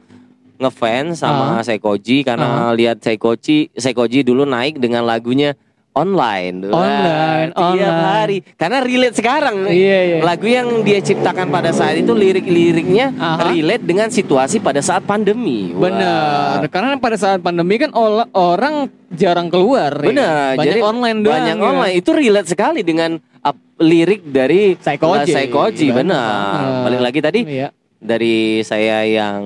ngefans 0.58 1.22
sama 1.22 1.58
Ah. 1.58 1.62
Seikoji 1.62 2.26
karena 2.26 2.74
lihat 2.74 2.98
Seikoji 2.98 3.70
Seikoji 3.78 4.26
dulu 4.26 4.42
naik 4.42 4.82
dengan 4.82 5.06
lagunya 5.06 5.54
online. 5.96 6.70
Online, 6.70 7.48
tiap 7.50 7.64
online. 7.74 8.02
hari. 8.06 8.38
Karena 8.54 8.78
relate 8.84 9.16
sekarang. 9.18 9.56
Iya, 9.66 9.98
iya. 10.04 10.18
Lagu 10.22 10.46
yang 10.46 10.86
dia 10.86 11.02
ciptakan 11.02 11.50
pada 11.50 11.74
saat 11.74 11.98
itu 11.98 12.12
lirik-liriknya 12.14 13.14
Aha. 13.18 13.50
relate 13.50 13.82
dengan 13.82 14.08
situasi 14.08 14.62
pada 14.62 14.78
saat 14.78 15.02
pandemi. 15.02 15.74
Wah. 15.74 15.88
Bener, 15.88 16.70
karena 16.70 16.94
pada 16.98 17.16
saat 17.18 17.42
pandemi 17.42 17.80
kan 17.80 17.90
orang 17.94 18.86
jarang 19.14 19.48
keluar. 19.48 19.90
ya. 19.98 20.08
Benar, 20.12 20.48
banyak 20.54 20.66
jadi 20.68 20.80
online 20.84 21.18
doang. 21.24 21.34
Banyak 21.34 21.56
ya. 21.58 21.64
online 21.64 21.94
itu 21.98 22.10
relate 22.14 22.48
sekali 22.48 22.80
dengan 22.86 23.10
up, 23.42 23.56
lirik 23.80 24.22
dari 24.28 24.76
Psychoji. 24.78 25.32
Psychoji, 25.34 25.86
Benar. 25.90 25.98
benar. 25.98 26.62
Ah. 26.62 26.82
Balik 26.86 27.00
lagi 27.02 27.20
tadi 27.24 27.40
Iya. 27.42 27.68
dari 27.98 28.62
saya 28.62 29.02
yang 29.08 29.40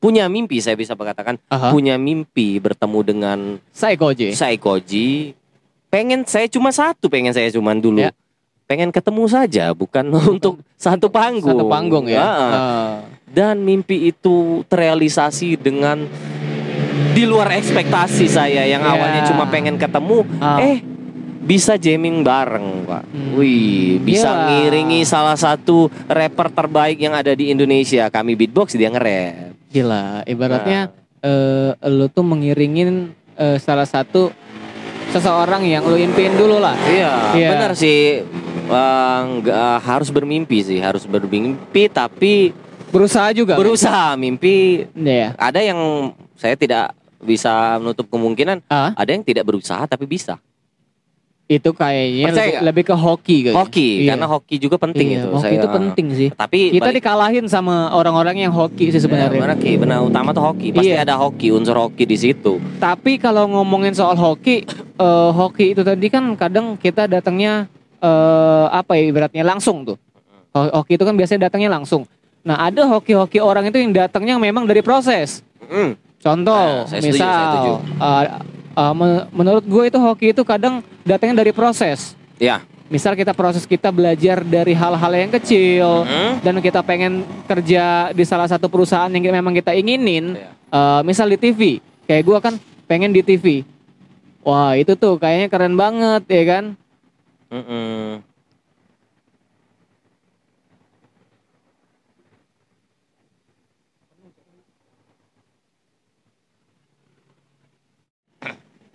punya 0.00 0.32
mimpi, 0.32 0.64
saya 0.64 0.80
bisa 0.80 0.96
berkatakan 0.96 1.36
Aha. 1.52 1.68
punya 1.70 2.00
mimpi 2.00 2.56
bertemu 2.56 3.00
dengan 3.04 3.38
Psychoji. 3.70 4.32
Psychoji. 4.32 5.36
Pengen 5.90 6.22
saya 6.22 6.46
cuma 6.46 6.70
satu, 6.70 7.10
pengen 7.10 7.34
saya 7.34 7.50
cuma 7.50 7.74
dulu. 7.74 7.98
Ya. 8.00 8.14
Pengen 8.64 8.94
ketemu 8.94 9.26
saja, 9.26 9.74
bukan 9.74 10.06
untuk 10.38 10.62
satu 10.78 11.10
panggung. 11.10 11.58
Satu 11.58 11.66
panggung 11.66 12.06
ya. 12.06 12.22
Ah. 12.22 12.90
Dan 13.26 13.62
mimpi 13.62 14.08
itu 14.08 14.62
terrealisasi 14.66 15.58
dengan 15.58 16.06
di 17.10 17.26
luar 17.26 17.50
ekspektasi 17.52 18.30
saya 18.30 18.62
yang 18.64 18.82
Ya. 18.82 18.90
awalnya 18.94 19.22
cuma 19.26 19.50
pengen 19.50 19.74
ketemu, 19.74 20.22
Ah. 20.38 20.62
eh 20.62 20.78
bisa 21.40 21.74
jamming 21.74 22.22
bareng, 22.22 22.86
Pak. 22.86 23.02
Hmm. 23.10 23.34
Wih, 23.34 23.98
bisa 23.98 24.30
Gila. 24.30 24.46
ngiringi 24.46 25.02
salah 25.02 25.34
satu 25.34 25.90
rapper 26.06 26.54
terbaik 26.54 27.02
yang 27.02 27.18
ada 27.18 27.34
di 27.34 27.50
Indonesia. 27.50 28.06
Kami 28.06 28.38
beatbox, 28.38 28.78
dia 28.78 28.86
nge-rap. 28.86 29.58
Gila, 29.66 30.22
ibaratnya 30.24 30.80
Nah. 30.86 30.98
eh 31.20 31.90
lu 31.90 32.06
tuh 32.06 32.22
mengiringin 32.22 33.10
eh, 33.34 33.58
salah 33.58 33.84
satu 33.84 34.30
seseorang 35.10 35.62
yang 35.62 35.82
lu 35.82 35.94
impiin 35.94 36.34
dulu 36.34 36.56
lah. 36.56 36.74
Iya, 36.82 37.12
Iya. 37.34 37.48
benar 37.50 37.72
sih. 37.74 38.22
Eh, 38.70 39.18
nggak 39.36 39.76
harus 39.82 40.08
bermimpi 40.08 40.62
sih, 40.62 40.78
harus 40.78 41.02
bermimpi 41.02 41.90
tapi 41.90 42.54
Berusaha 42.90 43.30
juga. 43.30 43.54
berusaha 43.54 44.14
mimpi. 44.14 44.86
Iya. 44.94 45.34
Ada 45.34 45.60
yang 45.62 45.78
saya 46.34 46.54
tidak 46.54 46.94
bisa 47.20 47.76
menutup 47.76 48.08
kemungkinan 48.08 48.64
Ah, 48.64 48.94
ada 48.94 49.10
yang 49.10 49.20
tidak 49.20 49.44
berusaha 49.44 49.84
tapi 49.84 50.06
bisa. 50.06 50.38
Itu 51.50 51.70
kayaknya 51.74 52.30
Percaya 52.30 52.46
lebih, 52.46 52.62
lebih 52.62 52.84
ke 52.86 52.94
hoki 52.94 53.36
kayaknya. 53.42 53.58
Hoki, 53.58 53.88
Iya. 53.90 54.08
karena 54.14 54.26
hoki 54.30 54.54
juga 54.56 54.76
penting 54.78 55.06
Iya, 55.10 55.18
itu. 55.18 55.28
hoki 55.28 55.42
Saya- 55.42 55.58
itu 55.58 55.66
penting 55.68 56.06
sih. 56.14 56.28
Tapi 56.30 56.58
Kita 56.70 56.82
balik- 56.86 56.96
dikalahin 56.96 57.46
sama 57.50 57.90
orang-orang 57.90 58.36
yang 58.38 58.52
hoki 58.54 58.86
sih 58.88 58.96
Ya, 58.96 59.02
sebenarnya. 59.02 59.40
benar 59.42 59.58
Ki, 59.58 59.74
benar 59.74 59.98
utama 60.00 60.30
tuh 60.30 60.46
hoki. 60.46 60.70
Pasti 60.70 60.94
Iya. 60.94 61.02
ada 61.02 61.18
hoki, 61.18 61.50
unsur 61.50 61.74
hoki 61.74 62.06
di 62.06 62.14
situ. 62.14 62.62
Tapi 62.78 63.18
kalau 63.18 63.50
ngomongin 63.50 63.90
soal 63.90 64.14
hoki, 64.14 64.62
eh, 64.94 65.30
hoki 65.32 65.74
itu 65.74 65.82
tadi 65.82 66.06
kan 66.06 66.22
kadang 66.34 66.78
kita 66.78 67.04
datangnya 67.04 67.66
eh, 68.00 68.66
apa 68.70 68.96
ya 68.96 69.04
ibaratnya 69.06 69.44
langsung 69.44 69.84
tuh. 69.84 70.00
Ho- 70.50 70.72
Hoki 70.72 70.96
itu 70.96 71.04
kan 71.04 71.12
biasanya 71.12 71.46
datangnya 71.46 71.68
langsung. 71.68 72.08
Nah 72.40 72.56
ada 72.62 72.88
hoki-hoki 72.88 73.36
orang 73.38 73.68
itu 73.68 73.76
yang 73.76 73.92
datangnya 73.92 74.34
memang 74.34 74.64
dari 74.64 74.80
proses. 74.80 75.44
Mm. 75.62 76.00
Contoh, 76.16 76.64
Nah, 76.80 76.88
setuju, 76.88 77.06
misal, 77.12 77.28
saya 77.28 77.44
setuju. 77.44 77.72
eh, 78.00 78.26
me- 78.90 79.28
menurut 79.30 79.62
gue 79.62 79.84
itu 79.86 79.98
hoki 79.98 80.26
itu 80.30 80.42
kadang 80.42 80.74
datangnya 81.02 81.40
dari 81.40 81.52
proses. 81.52 82.16
Ya. 82.36 82.64
Misal 82.86 83.14
kita 83.14 83.30
proses 83.30 83.62
kita 83.62 83.88
belajar 83.88 84.42
dari 84.42 84.74
hal-hal 84.74 85.12
yang 85.14 85.30
kecil 85.30 86.02
Mm. 86.02 86.32
dan 86.42 86.54
kita 86.58 86.80
pengen 86.80 87.12
kerja 87.44 88.10
di 88.10 88.24
salah 88.24 88.46
satu 88.46 88.66
perusahaan 88.66 89.06
yang 89.06 89.30
memang 89.30 89.54
kita 89.54 89.70
inginin, 89.72 90.34
Iya. 90.34 90.50
eh, 90.50 91.00
misal 91.02 91.28
di 91.28 91.38
TV, 91.38 91.78
kayak 92.04 92.24
gue 92.24 92.38
kan 92.40 92.54
pengen 92.84 93.10
di 93.10 93.22
TV. 93.22 93.62
Wah 94.40 94.74
itu 94.74 94.96
tuh 94.96 95.14
kayaknya 95.16 95.46
keren 95.46 95.74
banget 95.74 96.22
ya 96.26 96.42
kan? 96.48 96.64
Mm-mm. 97.46 98.24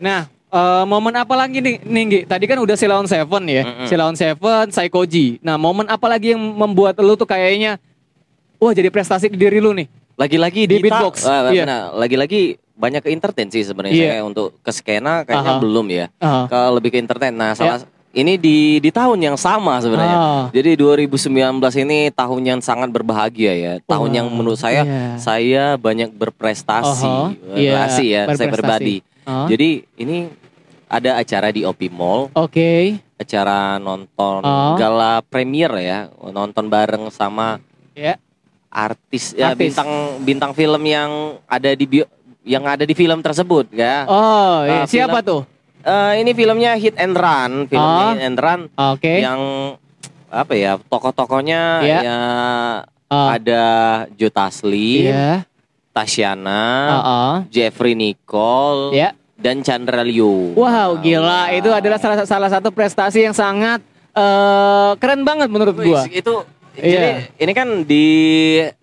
Nah, 0.06 0.22
eh, 0.30 0.84
momen 0.86 1.14
apa 1.15 1.34
lagi 1.34 1.57
nih, 1.57 1.82
Ninggi? 1.82 2.19
Tadi 2.23 2.45
kan 2.45 2.61
udah 2.61 2.77
Silaon 2.77 3.10
Seven 3.10 3.44
ya, 3.44 3.64
Mm-mm. 3.65 3.88
Silaon 3.90 4.14
Seven, 4.14 4.69
Psychoji. 4.69 5.41
Nah, 5.41 5.57
momen 5.57 5.90
apa 5.90 6.06
lagi 6.06 6.32
yang 6.32 6.41
membuat 6.41 7.02
lu 7.02 7.18
tuh 7.18 7.26
kayaknya, 7.26 7.82
wah 8.56 8.69
jadi 8.69 8.88
prestasi 8.88 9.27
di 9.27 9.36
diri 9.36 9.57
lu 9.57 9.73
nih? 9.73 9.90
Lagi-lagi 10.15 10.64
Di 10.64 10.80
beatbox, 10.80 11.26
Wah, 11.26 11.52
iya. 11.52 11.68
benar. 11.68 11.82
Lagi-lagi 11.91 12.56
banyak 12.72 13.02
ke 13.02 13.10
entertain 13.11 13.49
sih 13.49 13.64
sebenarnya 13.64 13.91
Iya. 13.91 14.10
saya 14.14 14.22
untuk 14.23 14.56
ke 14.61 14.72
skena 14.72 15.23
kayaknya 15.23 15.53
Aha. 15.56 15.60
belum 15.60 15.86
ya. 15.90 16.06
Ah, 16.19 16.48
Ke 16.48 16.60
lebih 16.72 16.90
ke 16.91 16.98
entertain. 17.03 17.36
Nah, 17.36 17.52
salah 17.52 17.84
ini 18.15 18.40
di 18.40 18.80
di 18.80 18.91
tahun 18.91 19.19
yang 19.19 19.36
sama 19.36 19.76
sebenarnya. 19.80 20.15
ah. 20.15 20.44
Jadi 20.56 20.80
2019 20.80 21.36
ini 21.76 22.11
tahun 22.11 22.41
yang 22.48 22.60
sangat 22.60 22.91
berbahagia 22.91 23.52
ya. 23.52 23.73
Tahun 23.84 24.07
Wah, 24.07 24.15
yang 24.15 24.27
menurut 24.32 24.56
saya 24.56 24.88
iya. 24.88 25.19
saya 25.19 25.64
banyak 25.76 26.15
berprestasi. 26.15 27.03
Aha, 27.03 27.36
iya, 27.56 27.76
Berprestasi 27.76 28.06
ya, 28.07 28.22
saya 28.23 28.48
berprestasi. 28.48 28.56
pribadi. 28.56 28.95
Jadi 29.26 29.69
ini 29.95 30.30
ada 30.85 31.18
acara 31.18 31.49
di 31.49 31.61
OP 31.61 31.89
Mall, 31.89 32.30
Oke, 32.31 33.02
acara 33.15 33.76
nonton 33.77 34.39
Oh. 34.39 34.76
gala 34.76 35.19
premier 35.22 35.72
ya, 35.76 35.99
nonton 36.23 36.65
bareng 36.65 37.10
sama 37.10 37.57
ya. 37.91 38.15
artis 38.68 39.31
ya 39.31 39.49
Artis. 39.49 39.72
bintang 39.72 39.89
bintang 40.22 40.52
film 40.52 40.84
yang 40.84 41.10
ada 41.45 41.72
di 41.72 41.85
bio, 41.85 42.06
yang 42.43 42.61
ada 42.64 42.84
di 42.84 42.91
film 42.91 43.19
tersebut 43.19 43.72
ya. 43.72 44.03
Oh, 44.06 44.61
iya. 44.61 44.84
Ah, 44.84 44.85
siapa 44.85 45.19
film- 45.19 45.26
tuh? 45.26 45.41
Eh, 45.81 46.14
ini 46.19 46.34
filmnya 46.34 46.73
Hit 46.76 46.93
and 46.95 47.14
Run, 47.14 47.52
film 47.65 47.81
Oh. 47.81 48.11
Hit 48.11 48.22
and 48.22 48.35
Run 48.35 48.61
Oke. 48.76 49.22
yang 49.22 49.41
apa 50.27 50.53
ya 50.53 50.76
tokoh-tokohnya 50.81 51.61
Iya. 51.81 51.99
ya 52.02 52.19
Ah, 53.06 53.38
ada 53.38 53.64
Joe 54.11 54.30
Taslim, 54.30 55.07
Iya. 55.07 55.45
Tasyana, 55.95 56.63
Ah, 56.85 56.99
ah. 56.99 57.35
Jeffrey 57.47 57.95
Nicole, 57.95 58.91
Ya. 58.91 59.15
dan 59.34 59.63
Chandra 59.63 60.03
Liu. 60.03 60.51
Wow, 60.51 60.99
gila. 60.99 61.49
Itu 61.49 61.72
adalah 61.72 61.95
salah, 61.95 62.27
salah 62.27 62.49
satu 62.49 62.67
prestasi 62.69 63.23
yang 63.23 63.31
sangat 63.31 63.80
eh, 64.11 64.91
keren 64.95 65.23
banget 65.23 65.47
menurut 65.47 65.76
Wih, 65.76 65.91
gua. 65.91 66.03
Itu 66.05 66.43
Iya. 66.73 66.88
jadi 66.89 67.09
ini 67.38 67.51
kan 67.51 67.67
di 67.81 68.05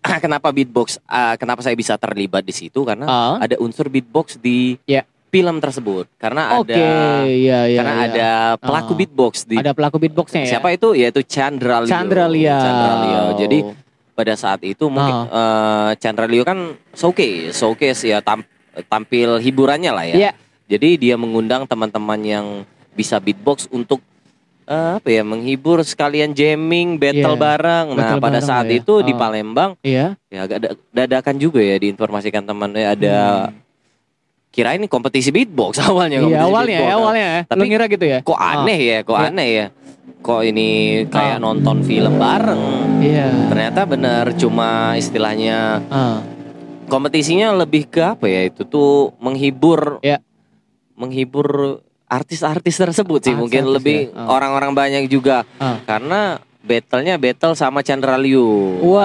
kenapa 0.25 0.49
beatbox 0.49 0.97
ah, 1.05 1.37
kenapa 1.37 1.61
saya 1.61 1.73
bisa 1.73 1.97
terlibat 1.97 2.41
di 2.41 2.53
situ 2.53 2.81
karena 2.83 3.05
Ah. 3.05 3.37
ada 3.39 3.57
unsur 3.57 3.89
beatbox 3.89 4.37
di 4.37 4.81
Ya. 4.85 5.05
film 5.29 5.57
tersebut 5.57 6.09
karena 6.17 6.57
Oke, 6.57 6.73
ada 6.73 7.25
iya 7.25 7.65
iya. 7.65 7.77
karena 7.77 7.93
iya. 7.95 8.05
ada 8.07 8.31
pelaku 8.59 8.93
Ah. 8.93 8.97
beatbox 8.97 9.33
di 9.45 9.57
ada 9.57 9.73
pelaku 9.73 9.97
beatboxnya 9.99 10.45
ya. 10.45 10.57
siapa 10.57 10.69
itu 10.71 10.93
yaitu 10.93 11.21
Chandra 11.23 11.81
Leo. 11.81 11.89
Chandra 11.89 12.25
Liao. 12.29 12.61
Chandra 12.61 12.93
Leo. 12.99 13.25
Jadi 13.41 13.59
pada 14.13 14.35
saat 14.35 14.61
itu 14.61 14.87
mungkin 14.87 15.27
eh, 15.27 15.91
Chandra 15.97 16.25
Leo 16.25 16.43
kan 16.43 16.57
showcase, 16.93 17.53
showcase 17.53 18.05
ya 18.05 18.19
tam- 18.19 18.47
tampil 18.87 19.37
hiburannya 19.39 19.91
lah 19.91 20.05
ya. 20.07 20.17
Iya. 20.19 20.33
Jadi 20.69 20.97
dia 20.99 21.15
mengundang 21.15 21.65
teman-teman 21.65 22.21
yang 22.21 22.47
bisa 22.93 23.17
beatbox 23.17 23.69
untuk 23.69 24.01
eh, 24.65 24.97
apa 24.97 25.09
ya 25.11 25.21
menghibur 25.23 25.81
sekalian 25.83 26.33
jamming, 26.33 26.97
battle 26.97 27.35
Iya, 27.35 27.41
bareng. 27.41 27.87
Nah, 27.89 27.97
battle 27.99 28.21
pada 28.21 28.33
bareng 28.35 28.47
saat 28.47 28.67
ya. 28.67 28.79
itu 28.79 28.95
di 29.01 29.13
Oh. 29.13 29.19
Palembang 29.19 29.71
Iya. 29.81 30.15
ya 30.27 30.39
agak 30.41 30.59
da- 30.61 30.77
dadakan 30.95 31.37
juga 31.37 31.59
ya 31.59 31.77
diinformasikan 31.77 32.43
temannya 32.43 32.85
ada 32.87 33.17
Hmm. 33.49 33.59
kira 34.49 34.73
ini 34.73 34.85
kompetisi 34.85 35.29
beatbox 35.29 35.81
awalnya 35.83 36.21
Iya 36.21 36.23
kompetisi 36.23 36.45
awalnya 36.47 36.77
beatbox. 36.77 36.89
ya, 36.89 36.95
awalnya 36.95 37.27
ya. 37.27 37.41
Tapi 37.45 37.59
Lu 37.59 37.65
ngira 37.67 37.85
gitu 37.87 38.05
ya? 38.07 38.19
Kok 38.21 38.39
aneh 38.39 38.79
ya, 38.79 38.99
kok 39.03 39.17
Iya. 39.17 39.27
aneh 39.29 39.49
ya. 39.51 39.67
Kok 40.23 40.43
ini 40.47 40.69
kayak 41.11 41.39
Ah. 41.39 41.43
nonton 41.43 41.83
film 41.83 42.15
bareng. 42.17 42.63
Iya. 43.03 43.51
Ternyata 43.51 43.81
benar 43.85 44.31
cuma 44.35 44.95
istilahnya 44.95 45.83
Ah. 45.91 46.23
kompetisinya 46.87 47.51
lebih 47.53 47.89
ke 47.89 48.01
apa 48.01 48.25
ya 48.25 48.47
itu 48.47 48.63
tuh 48.63 49.11
menghibur 49.19 49.99
Ya. 50.01 50.23
menghibur 50.95 51.81
artis-artis 52.07 52.77
tersebut 52.77 53.19
sih 53.19 53.33
Artis-artis 53.33 53.41
mungkin 53.41 53.63
ya. 53.65 53.73
lebih 53.75 53.99
Ah. 54.13 54.29
orang-orang 54.31 54.71
banyak 54.73 55.05
juga 55.09 55.43
Ah. 55.57 55.81
karena 55.83 56.39
battlenya 56.63 57.19
battle 57.19 57.57
sama 57.57 57.83
Chandra 57.83 58.15
Liu 58.15 58.79
Wow. 58.79 59.03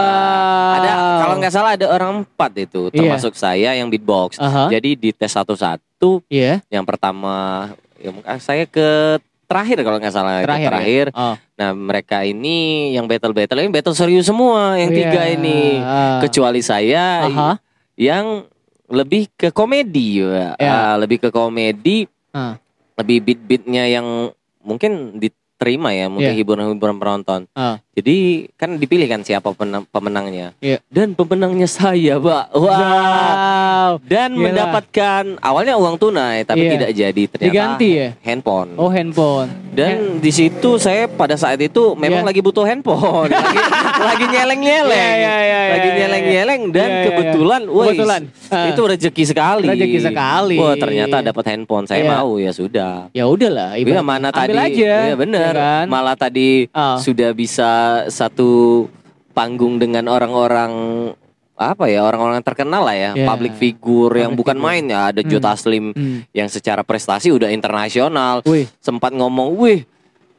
ada 0.78 0.92
kalau 1.24 1.36
nggak 1.42 1.50
salah 1.50 1.74
ada 1.74 1.90
orang 1.90 2.22
empat 2.22 2.52
itu 2.60 2.92
Iya. 2.92 3.02
termasuk 3.10 3.34
saya 3.34 3.74
yang 3.74 3.90
beatbox 3.90 4.38
Aha. 4.38 4.70
jadi 4.70 4.94
di 4.94 5.10
tes 5.10 5.32
satu-satu 5.32 6.22
Iya. 6.28 6.62
yang 6.70 6.86
pertama 6.86 7.72
ya, 7.98 8.14
saya 8.38 8.68
ke 8.68 9.18
terakhir 9.48 9.80
kalau 9.80 9.98
nggak 9.98 10.12
salah 10.12 10.40
itu 10.40 10.46
Terakhir. 10.46 10.62
ya? 10.62 10.70
terakhir 10.70 11.06
Oh. 11.12 11.36
nah 11.56 11.70
mereka 11.72 12.18
ini 12.22 12.58
yang 12.92 13.08
battle 13.08 13.32
battle 13.32 13.58
ini 13.58 13.72
battle 13.72 13.96
serius 13.96 14.28
semua 14.28 14.76
yang 14.76 14.92
tiga 14.92 15.24
Iya. 15.24 15.36
ini 15.36 15.60
Ah. 15.80 16.20
kecuali 16.20 16.60
saya 16.60 17.26
Aha. 17.26 17.52
yang 17.96 18.44
lebih 18.88 19.28
ke 19.34 19.50
komedi 19.50 20.22
ya. 20.22 20.56
Ya. 20.56 20.72
Ah, 20.72 20.96
lebih 20.96 21.20
ke 21.20 21.30
komedi 21.30 22.08
Ah. 22.30 22.56
lebih 22.96 23.20
beat 23.22 23.40
beatnya 23.42 23.84
yang 23.86 24.32
mungkin 24.60 25.16
diterima 25.58 25.90
ya 25.90 26.06
mungkin 26.06 26.30
Iya. 26.30 26.38
hiburan-hiburan 26.38 26.96
penonton 26.96 27.50
Ah. 27.52 27.82
jadi 27.92 28.16
kan 28.54 28.78
dipilih 28.78 29.10
kan 29.10 29.26
siapa 29.26 29.50
pemenangnya 29.88 30.54
Iya. 30.58 30.78
dan 30.86 31.12
pemenangnya 31.12 31.66
saya 31.66 32.22
pak 32.22 32.54
wah 32.54 32.78
Wow. 32.78 33.92
dan 34.04 34.30
Gila. 34.32 34.44
mendapatkan 34.46 35.24
awalnya 35.40 35.74
uang 35.76 35.98
tunai 35.98 36.46
tapi 36.46 36.62
Iya. 36.62 36.72
tidak 36.72 36.90
jadi 36.94 37.24
ternyata 37.26 37.50
Diganti 37.50 37.90
ya? 37.90 38.10
handphone 38.22 38.70
Oh 38.76 38.88
handphone. 38.88 39.50
dan 39.72 40.22
di 40.22 40.30
situ 40.30 40.78
saya 40.78 41.10
pada 41.10 41.34
saat 41.34 41.58
itu 41.58 41.96
memang 41.96 42.22
Iya. 42.22 42.30
lagi 42.30 42.42
butuh 42.44 42.62
handphone 42.62 43.34
lagi 43.34 43.58
lagi 43.98 44.26
nyeleng 44.30 44.62
nyeleng 44.62 44.94
Iya, 44.94 45.18
iya, 45.18 45.36
iya, 45.42 45.60
lagi 45.74 45.88
iya, 45.88 45.98
nyeleng 45.98 46.22
iya. 46.22 46.34
nyeleng 46.36 46.62
dan 46.70 46.86
Iya, 46.86 46.86
iya, 46.86 47.02
iya. 47.02 47.08
kebetulan 47.10 47.62
woi 47.66 47.86
Kebetulan. 47.90 48.22
Ah. 48.48 48.70
itu 48.70 48.82
rezeki 48.84 49.24
sekali 49.26 49.66
Rezeki 49.66 50.00
sekali. 50.04 50.56
wah 50.56 50.76
ternyata 50.76 51.26
dapat 51.26 51.44
handphone 51.50 51.90
saya 51.90 52.00
Iya. 52.00 52.14
mau 52.14 52.38
ya 52.38 52.52
sudah 52.52 53.10
Ya 53.10 53.26
udahlah. 53.26 53.74
Iya 53.74 53.82
ibaratnya. 53.82 54.06
mana 54.06 54.28
Ambil 54.30 54.38
tadi 54.38 54.54
aja. 54.78 54.94
Iya 55.04 55.16
bener 55.18 55.46
ya 55.48 55.54
kan? 55.54 55.86
Malah 55.88 56.16
tadi 56.16 56.68
Ah. 56.70 56.98
sudah 56.98 57.32
bisa 57.32 57.70
satu 58.08 58.86
panggung 59.32 59.78
dengan 59.78 60.08
orang-orang 60.08 60.72
apa 61.54 61.90
ya 61.90 62.02
orang-orang 62.02 62.38
terkenal 62.40 62.86
lah 62.86 62.94
ya 62.94 63.12
Iya. 63.14 63.26
public 63.26 63.54
figure 63.54 64.14
yang 64.16 64.30
Public 64.30 64.40
bukan 64.46 64.58
figure. 64.58 64.70
main 64.70 64.84
ya 64.88 65.00
ada 65.10 65.22
Hmm. 65.24 65.42
Taslim 65.42 65.86
Hmm. 65.90 66.18
yang 66.32 66.48
secara 66.48 66.82
prestasi 66.82 67.34
udah 67.34 67.50
internasional 67.50 68.46
Wih. 68.46 68.70
sempat 68.78 69.10
ngomong 69.10 69.58
wih 69.58 69.82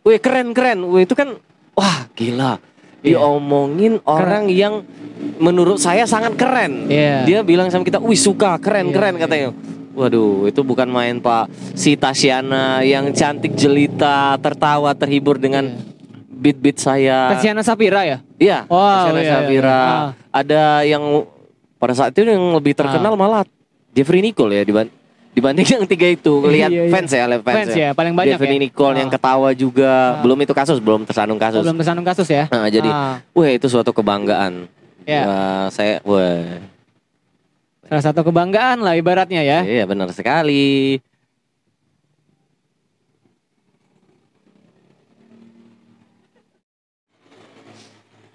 wih 0.02 0.18
keren 0.18 0.54
keren 0.54 0.78
wih 0.84 1.02
itu 1.02 1.14
kan 1.14 1.34
wah 1.74 2.06
gila 2.14 2.62
Iya. 2.98 3.18
diomongin 3.18 3.98
orang 4.04 4.46
yang 4.46 4.86
menurut 5.36 5.76
saya 5.76 6.02
sangat 6.04 6.34
keren 6.34 6.86
Iya. 6.86 7.22
dia 7.24 7.38
bilang 7.42 7.66
sama 7.66 7.82
kita 7.82 7.98
wih 7.98 8.14
suka 8.14 8.54
keren 8.56 8.86
Iya, 8.86 8.94
keren 8.94 9.14
katanya 9.16 9.48
Waduh, 9.90 10.46
itu 10.46 10.60
bukan 10.60 10.86
main 10.86 11.18
Pak. 11.18 11.46
Si 11.72 11.94
Tasyana 11.94 12.80
yang 12.80 13.10
cantik 13.10 13.52
jelita, 13.52 14.36
tertawa, 14.38 14.92
terhibur 14.92 15.36
dengan 15.36 15.74
beat-beat 16.30 16.78
saya. 16.78 17.34
Tatiana 17.34 17.60
Sapira 17.60 18.02
ya? 18.02 18.18
Iya, 18.36 18.64
Wow, 18.64 18.78
Tasyana 18.78 19.18
iya, 19.18 19.24
iya. 19.24 19.32
Safira. 19.34 19.80
Ah. 19.80 20.08
Ada 20.30 20.62
yang 20.84 21.02
pada 21.76 21.92
saat 21.92 22.10
itu 22.12 22.22
yang 22.24 22.54
lebih 22.54 22.72
terkenal 22.72 23.14
malah 23.14 23.42
Jeffrey 23.90 24.18
Nicole 24.18 24.50
ya 24.52 24.62
diban- 24.62 24.90
dibanding 25.30 25.66
yang 25.74 25.84
tiga 25.84 26.06
itu. 26.06 26.34
Lihat 26.42 26.70
Iya, 26.70 26.82
iya. 26.86 26.90
fans 26.90 27.10
ya, 27.10 27.24
lihat 27.26 27.42
fans, 27.42 27.56
Fans 27.58 27.74
ya, 27.74 27.88
paling 27.90 28.14
banyak 28.14 28.38
Jeffrey 28.38 28.54
ya. 28.54 28.62
Nicole 28.62 28.96
yang 28.96 29.10
Ah. 29.10 29.14
ketawa 29.14 29.48
juga. 29.52 29.90
Ah. 29.90 30.22
Belum 30.22 30.38
itu 30.38 30.52
kasus, 30.52 30.78
belum 30.78 31.02
tersandung 31.02 31.38
Oh, 31.38 31.42
kasus. 31.42 31.62
belum 31.62 31.76
tersandung 31.76 32.06
kasus 32.06 32.28
ya? 32.28 32.46
Nah, 32.48 32.66
jadi, 32.68 32.86
Ah. 32.86 33.18
wah 33.30 33.48
itu 33.48 33.66
suatu 33.66 33.90
kebanggaan. 33.90 34.70
Ya. 35.02 35.22
Wah, 35.24 35.66
saya, 35.70 35.98
wah, 36.02 36.62
Salah 37.88 38.04
satu 38.04 38.20
kebanggaan 38.28 38.84
lah 38.84 39.00
ibaratnya 39.00 39.40
ya. 39.40 39.64
Iya 39.64 39.88
benar 39.88 40.12
sekali. 40.12 41.00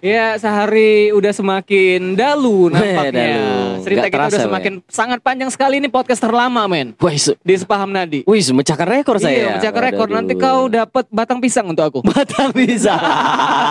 Iya, 0.04 0.36
sehari 0.36 1.08
udah 1.10 1.32
semakin 1.32 2.12
dalu 2.12 2.68
nampaknya. 2.68 3.40
dalu. 3.40 3.80
Cerita 3.80 3.98
Nggak 3.98 4.04
kita 4.06 4.20
terasa, 4.20 4.28
udah 4.28 4.44
semakin 4.44 4.72
sangat 4.84 5.18
panjang 5.18 5.48
sekali 5.48 5.80
ini 5.80 5.88
podcast 5.88 6.20
terlama, 6.20 6.60
men. 6.66 6.92
Wih, 6.94 7.16
Di 7.40 7.54
Sepaham 7.56 7.88
Nadi. 7.88 8.20
wih, 8.22 8.44
memecahkan 8.52 8.84
rekor 8.84 9.16
saya. 9.16 9.32
Iya, 9.32 9.48
mencapai 9.56 9.80
rekor. 9.82 10.06
Aduh. 10.06 10.14
Nanti 10.14 10.32
kau 10.36 10.68
dapat 10.68 11.08
batang 11.08 11.40
pisang 11.40 11.64
untuk 11.66 11.88
aku. 11.88 11.98
batang 12.12 12.52
bisa. 12.52 12.92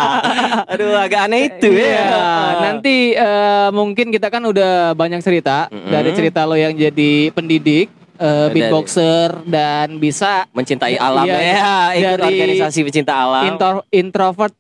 Aduh, 0.74 0.98
agak 0.98 1.22
aneh 1.24 1.54
itu 1.54 1.70
Iya, 1.70 2.02
ya. 2.02 2.26
nanti 2.64 3.14
eh, 3.14 3.70
mungkin 3.70 4.10
kita 4.10 4.28
kan 4.28 4.42
udah 4.42 4.94
banyak 4.94 5.22
cerita 5.22 5.70
Mm-mm. 5.70 5.86
dari 5.88 6.10
cerita 6.14 6.44
lo 6.44 6.58
yang 6.58 6.74
jadi 6.74 7.30
pendidik, 7.30 7.94
eh, 8.18 8.26
Dari- 8.26 8.54
beatboxer 8.58 9.46
dan 9.46 10.02
bisa 10.02 10.50
mencintai 10.50 10.98
alam 10.98 11.30
Iya, 11.30 11.38
ya, 11.38 11.74
ikut 11.94 12.18
dari 12.18 12.42
organisasi 12.42 12.80
pecinta 12.82 13.14
alam. 13.16 13.46
intro, 13.48 13.86
introvert 13.92 14.54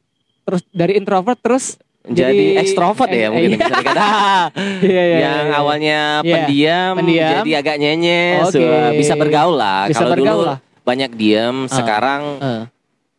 terus 0.43 0.61
dari 0.69 0.93
introvert 0.95 1.39
terus 1.39 1.79
jadi, 2.03 2.59
ekstrovert 2.59 3.07
ya 3.07 3.27
eh, 3.27 3.29
mungkin 3.31 3.49
iya. 3.55 3.59
bisa 3.63 3.75
dikata. 3.79 4.07
Iya, 4.83 5.03
iya, 5.07 5.17
yang 5.23 5.47
iya. 5.47 5.55
awalnya 5.55 5.99
Iya, 6.19 6.33
pendiam, 6.35 6.91
pendiam. 6.99 7.31
jadi 7.39 7.51
agak 7.63 7.75
nyenyes, 7.79 8.43
Oke. 8.51 8.59
wah, 8.59 8.91
bisa 8.91 9.13
bergaul 9.15 9.55
lah. 9.55 9.87
Bisa 9.87 10.03
Kalau 10.03 10.11
bergaul 10.11 10.39
dulu 10.43 10.51
lah. 10.51 10.57
banyak 10.83 11.11
diam, 11.15 11.55
Ah. 11.63 11.71
sekarang 11.71 12.21
Eh, 12.43 12.63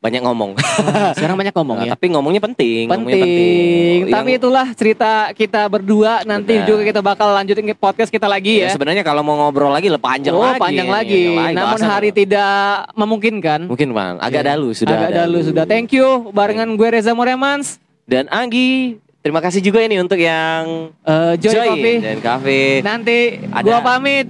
banyak 0.04 0.20
ngomong. 0.20 0.50
sekarang 1.16 1.36
banyak 1.40 1.54
ngomong 1.56 1.76
Nah, 1.80 1.86
ya. 1.88 1.92
Tapi 1.96 2.06
ngomongnya 2.12 2.42
penting, 2.44 2.84
ngomongnya 2.86 3.16
Penting. 3.16 3.24
penting. 3.24 3.98
Tapi 4.12 4.28
Yang- 4.28 4.38
itulah 4.44 4.66
cerita 4.76 5.10
kita 5.32 5.64
berdua. 5.64 6.20
Nanti 6.22 6.60
Benar. 6.60 6.68
juga 6.68 6.82
kita 6.84 7.00
bakal 7.00 7.32
lanjutin 7.32 7.64
ke 7.64 7.72
podcast 7.72 8.12
kita 8.12 8.28
lagi 8.28 8.60
ya, 8.60 8.68
ya. 8.68 8.76
sebenarnya 8.76 9.00
kalau 9.00 9.24
mau 9.24 9.32
ngobrol 9.34 9.72
lagi 9.72 9.88
lah 9.88 9.96
panjang 9.96 10.36
oh, 10.36 10.44
lagi. 10.44 10.60
panjang 10.60 10.84
ini, 10.84 10.92
lagi. 10.92 11.24
lain, 11.32 11.54
Namun 11.56 11.80
hari 11.80 12.08
apa. 12.12 12.18
tidak 12.20 12.54
memungkinkan. 12.92 13.60
mungkin 13.64 13.88
bang, 13.90 14.14
agak 14.20 14.42
Iya. 14.44 14.50
dalu 14.52 14.68
sudah. 14.76 14.92
Agak 14.94 15.12
dalu 15.16 15.38
sudah. 15.40 15.64
Thank 15.64 15.96
you 15.96 16.28
barengan 16.30 16.68
gue 16.76 16.88
Reza 16.90 17.16
Moremans, 17.16 17.80
Dan 18.04 18.28
Anggi, 18.28 19.00
terima 19.24 19.40
kasih 19.40 19.64
juga 19.64 19.80
ini 19.80 19.96
untuk 19.96 20.20
yang 20.20 20.92
eh, 21.00 21.34
Joy, 21.40 21.56
join 21.56 21.68
Coffee. 21.72 21.98
dan 22.04 22.18
Cafe. 22.20 22.60
Nanti 22.84 23.18
Ada. 23.48 23.64
gua 23.64 23.78
pamit. 23.80 24.28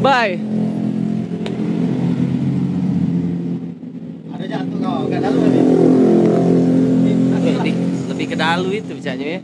Bye. 0.00 0.61
Jatuh 4.52 4.78
kau, 4.84 5.00
enggak 5.08 5.20
dalu 5.24 5.38
ini. 5.48 5.62
lebih, 7.42 7.74
lebih 8.12 8.26
ke 8.28 8.36
dalu 8.36 8.68
itu 8.76 8.92
bicaranya 8.92 9.26
ya. 9.38 9.40